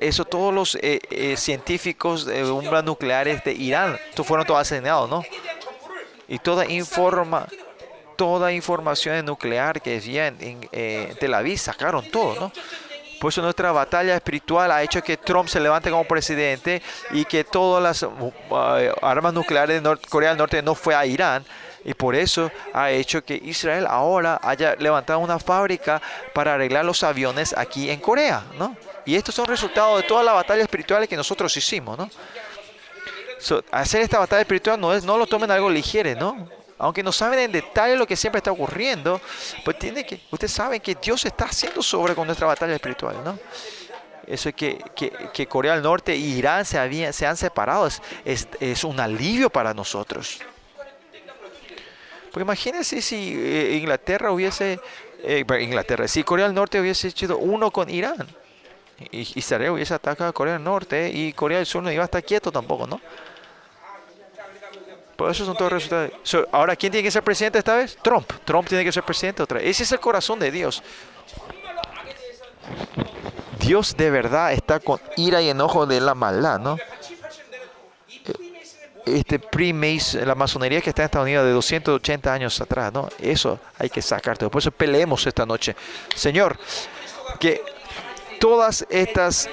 eso 0.00 0.24
todos 0.24 0.52
los 0.52 0.74
eh, 0.76 1.00
eh, 1.10 1.36
científicos 1.36 2.26
de 2.26 2.42
bombas 2.44 2.84
nucleares 2.84 3.44
de 3.44 3.52
Irán, 3.52 3.98
estos 4.08 4.26
fueron 4.26 4.46
todos 4.46 4.60
asesinados, 4.60 5.08
¿no? 5.08 5.22
Y 6.26 6.38
toda 6.38 6.66
informa, 6.66 7.46
toda 8.20 8.52
información 8.52 9.24
nuclear 9.24 9.80
que 9.80 9.96
había 9.96 10.26
en, 10.26 10.36
en, 10.42 10.68
eh, 10.72 11.14
Tel 11.18 11.32
Aviv 11.32 11.56
sacaron 11.56 12.04
todo, 12.10 12.38
¿no? 12.38 12.52
Por 13.18 13.30
eso 13.32 13.40
nuestra 13.40 13.72
batalla 13.72 14.14
espiritual 14.14 14.70
ha 14.70 14.82
hecho 14.82 15.02
que 15.02 15.16
Trump 15.16 15.48
se 15.48 15.58
levante 15.58 15.88
como 15.88 16.04
presidente 16.04 16.82
y 17.12 17.24
que 17.24 17.44
todas 17.44 17.82
las 17.82 18.02
uh, 18.02 18.32
armas 19.00 19.32
nucleares 19.32 19.82
de 19.82 19.96
Corea 20.10 20.30
del 20.30 20.38
Norte 20.38 20.60
no 20.60 20.74
fue 20.74 20.94
a 20.94 21.06
Irán. 21.06 21.46
Y 21.82 21.94
por 21.94 22.14
eso 22.14 22.50
ha 22.74 22.90
hecho 22.90 23.24
que 23.24 23.40
Israel 23.42 23.86
ahora 23.88 24.38
haya 24.42 24.76
levantado 24.76 25.18
una 25.20 25.38
fábrica 25.38 26.02
para 26.34 26.52
arreglar 26.52 26.84
los 26.84 27.02
aviones 27.02 27.54
aquí 27.56 27.88
en 27.88 28.00
Corea, 28.00 28.44
¿no? 28.58 28.76
Y 29.06 29.14
estos 29.14 29.34
son 29.34 29.46
resultados 29.46 30.02
de 30.02 30.06
toda 30.06 30.22
la 30.22 30.32
batalla 30.32 30.62
espiritual 30.62 31.08
que 31.08 31.16
nosotros 31.16 31.56
hicimos, 31.56 31.96
¿no? 31.96 32.10
Hacer 33.70 34.02
esta 34.02 34.18
batalla 34.18 34.42
espiritual 34.42 34.78
no 34.78 34.92
es, 34.92 35.04
no 35.04 35.16
lo 35.16 35.26
tomen 35.26 35.50
algo 35.50 35.70
ligero, 35.70 36.14
¿no? 36.20 36.59
Aunque 36.80 37.02
no 37.02 37.12
saben 37.12 37.38
en 37.40 37.52
detalle 37.52 37.94
lo 37.94 38.06
que 38.06 38.16
siempre 38.16 38.38
está 38.38 38.50
ocurriendo, 38.50 39.20
pues 39.64 39.78
tiene 39.78 40.04
que, 40.04 40.20
ustedes 40.30 40.52
saben 40.52 40.80
que 40.80 40.94
Dios 40.94 41.24
está 41.26 41.44
haciendo 41.44 41.82
sobre 41.82 42.14
con 42.14 42.26
nuestra 42.26 42.46
batalla 42.46 42.74
espiritual, 42.74 43.16
¿no? 43.22 43.38
Eso 44.26 44.48
es 44.48 44.54
que, 44.54 44.78
que, 45.32 45.46
Corea 45.46 45.74
del 45.74 45.82
Norte 45.82 46.16
y 46.16 46.38
Irán 46.38 46.64
se, 46.64 46.78
habían, 46.78 47.12
se 47.12 47.26
han 47.26 47.36
separado, 47.36 47.86
es, 47.86 48.00
es, 48.24 48.84
un 48.84 48.98
alivio 48.98 49.50
para 49.50 49.74
nosotros. 49.74 50.38
Porque 52.30 52.42
imagínense 52.44 53.02
si 53.02 53.34
eh, 53.36 53.76
Inglaterra 53.76 54.30
hubiese, 54.30 54.78
eh, 55.24 55.44
Inglaterra, 55.60 56.06
si 56.06 56.22
Corea 56.22 56.46
del 56.46 56.54
Norte 56.54 56.80
hubiese 56.80 57.08
hecho 57.08 57.36
uno 57.36 57.72
con 57.72 57.90
Irán, 57.90 58.26
y 59.10 59.26
Israel 59.38 59.70
hubiese 59.70 59.94
atacado 59.94 60.30
a 60.30 60.32
Corea 60.32 60.54
del 60.54 60.64
Norte 60.64 61.10
y 61.12 61.32
Corea 61.32 61.58
del 61.58 61.66
Sur 61.66 61.82
no 61.82 61.90
iba 61.90 62.02
a 62.02 62.06
estar 62.06 62.22
quieto 62.22 62.52
tampoco, 62.52 62.86
¿no? 62.86 63.00
Por 65.20 65.30
eso 65.30 65.44
son 65.44 65.54
todos 65.54 65.70
resultados. 65.70 66.12
Ahora, 66.50 66.74
¿quién 66.74 66.90
tiene 66.90 67.04
que 67.04 67.10
ser 67.10 67.22
presidente 67.22 67.58
esta 67.58 67.76
vez? 67.76 67.98
Trump. 68.02 68.32
Trump 68.42 68.66
tiene 68.66 68.82
que 68.82 68.90
ser 68.90 69.02
presidente 69.02 69.42
otra 69.42 69.58
vez. 69.58 69.68
Ese 69.68 69.82
es 69.82 69.92
el 69.92 70.00
corazón 70.00 70.38
de 70.38 70.50
Dios. 70.50 70.82
Dios 73.58 73.94
de 73.98 74.10
verdad 74.10 74.54
está 74.54 74.80
con 74.80 74.98
ira 75.18 75.42
y 75.42 75.50
enojo 75.50 75.84
de 75.84 76.00
la 76.00 76.14
maldad, 76.14 76.58
¿no? 76.58 76.78
Este 79.04 79.38
pre-Mason, 79.38 80.26
la 80.26 80.34
masonería 80.34 80.80
que 80.80 80.88
está 80.88 81.02
en 81.02 81.04
Estados 81.04 81.26
Unidos 81.26 81.44
de 81.44 81.52
280 81.52 82.32
años 82.32 82.58
atrás, 82.58 82.90
¿no? 82.90 83.06
Eso 83.18 83.60
hay 83.78 83.90
que 83.90 84.00
sacar 84.00 84.38
todo. 84.38 84.50
Por 84.50 84.62
eso 84.62 84.70
peleemos 84.70 85.26
esta 85.26 85.44
noche. 85.44 85.76
Señor, 86.16 86.58
que 87.38 87.62
todas 88.40 88.86
estas 88.88 89.50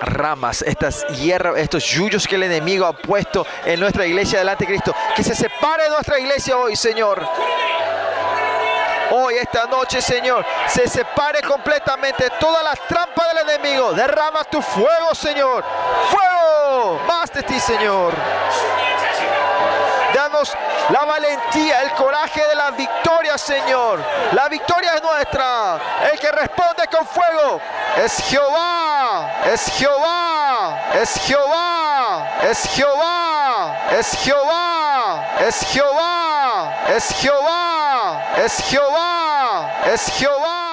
ramas, 0.00 0.62
estas 0.62 1.06
hierbas, 1.08 1.58
estos 1.58 1.84
yuyos 1.84 2.26
que 2.26 2.36
el 2.36 2.44
enemigo 2.44 2.86
ha 2.86 2.92
puesto 2.92 3.46
en 3.64 3.80
nuestra 3.80 4.06
iglesia 4.06 4.38
delante 4.38 4.64
de 4.64 4.70
Cristo, 4.70 4.94
que 5.14 5.24
se 5.24 5.34
separe 5.34 5.84
de 5.84 5.90
nuestra 5.90 6.18
iglesia 6.18 6.56
hoy, 6.56 6.76
Señor. 6.76 7.26
Hoy, 9.10 9.36
esta 9.36 9.64
noche, 9.66 10.02
Señor, 10.02 10.44
se 10.66 10.86
separe 10.86 11.40
completamente 11.40 12.28
todas 12.38 12.62
las 12.62 12.78
trampas 12.86 13.26
del 13.32 13.48
enemigo. 13.48 13.92
Derrama 13.92 14.44
tu 14.44 14.60
fuego, 14.60 15.14
Señor. 15.14 15.64
Fuego. 16.10 17.00
Más 17.06 17.32
de 17.32 17.42
ti, 17.42 17.58
Señor. 17.58 18.12
La 20.90 21.04
valentía, 21.04 21.82
el 21.82 21.92
coraje 21.92 22.46
de 22.46 22.54
la 22.54 22.70
victoria, 22.70 23.38
Señor. 23.38 24.00
La 24.32 24.48
victoria 24.48 24.94
es 24.94 25.02
nuestra. 25.02 25.78
El 26.12 26.18
que 26.18 26.30
responde 26.30 26.86
con 26.88 27.06
fuego 27.06 27.60
es 27.96 28.18
Jehová. 28.28 29.30
Es 29.46 29.66
Jehová. 29.72 30.80
Es 30.94 31.14
Jehová. 31.26 32.40
Es 32.42 32.64
Jehová. 32.74 33.76
Es 33.98 34.12
Jehová. 34.16 35.26
Es 35.40 35.60
Jehová. 35.72 36.74
Es 36.88 37.10
Jehová. 37.20 38.34
Es 38.36 38.58
Jehová. 38.68 39.70
Es 39.86 40.08
Jehová. 40.18 40.67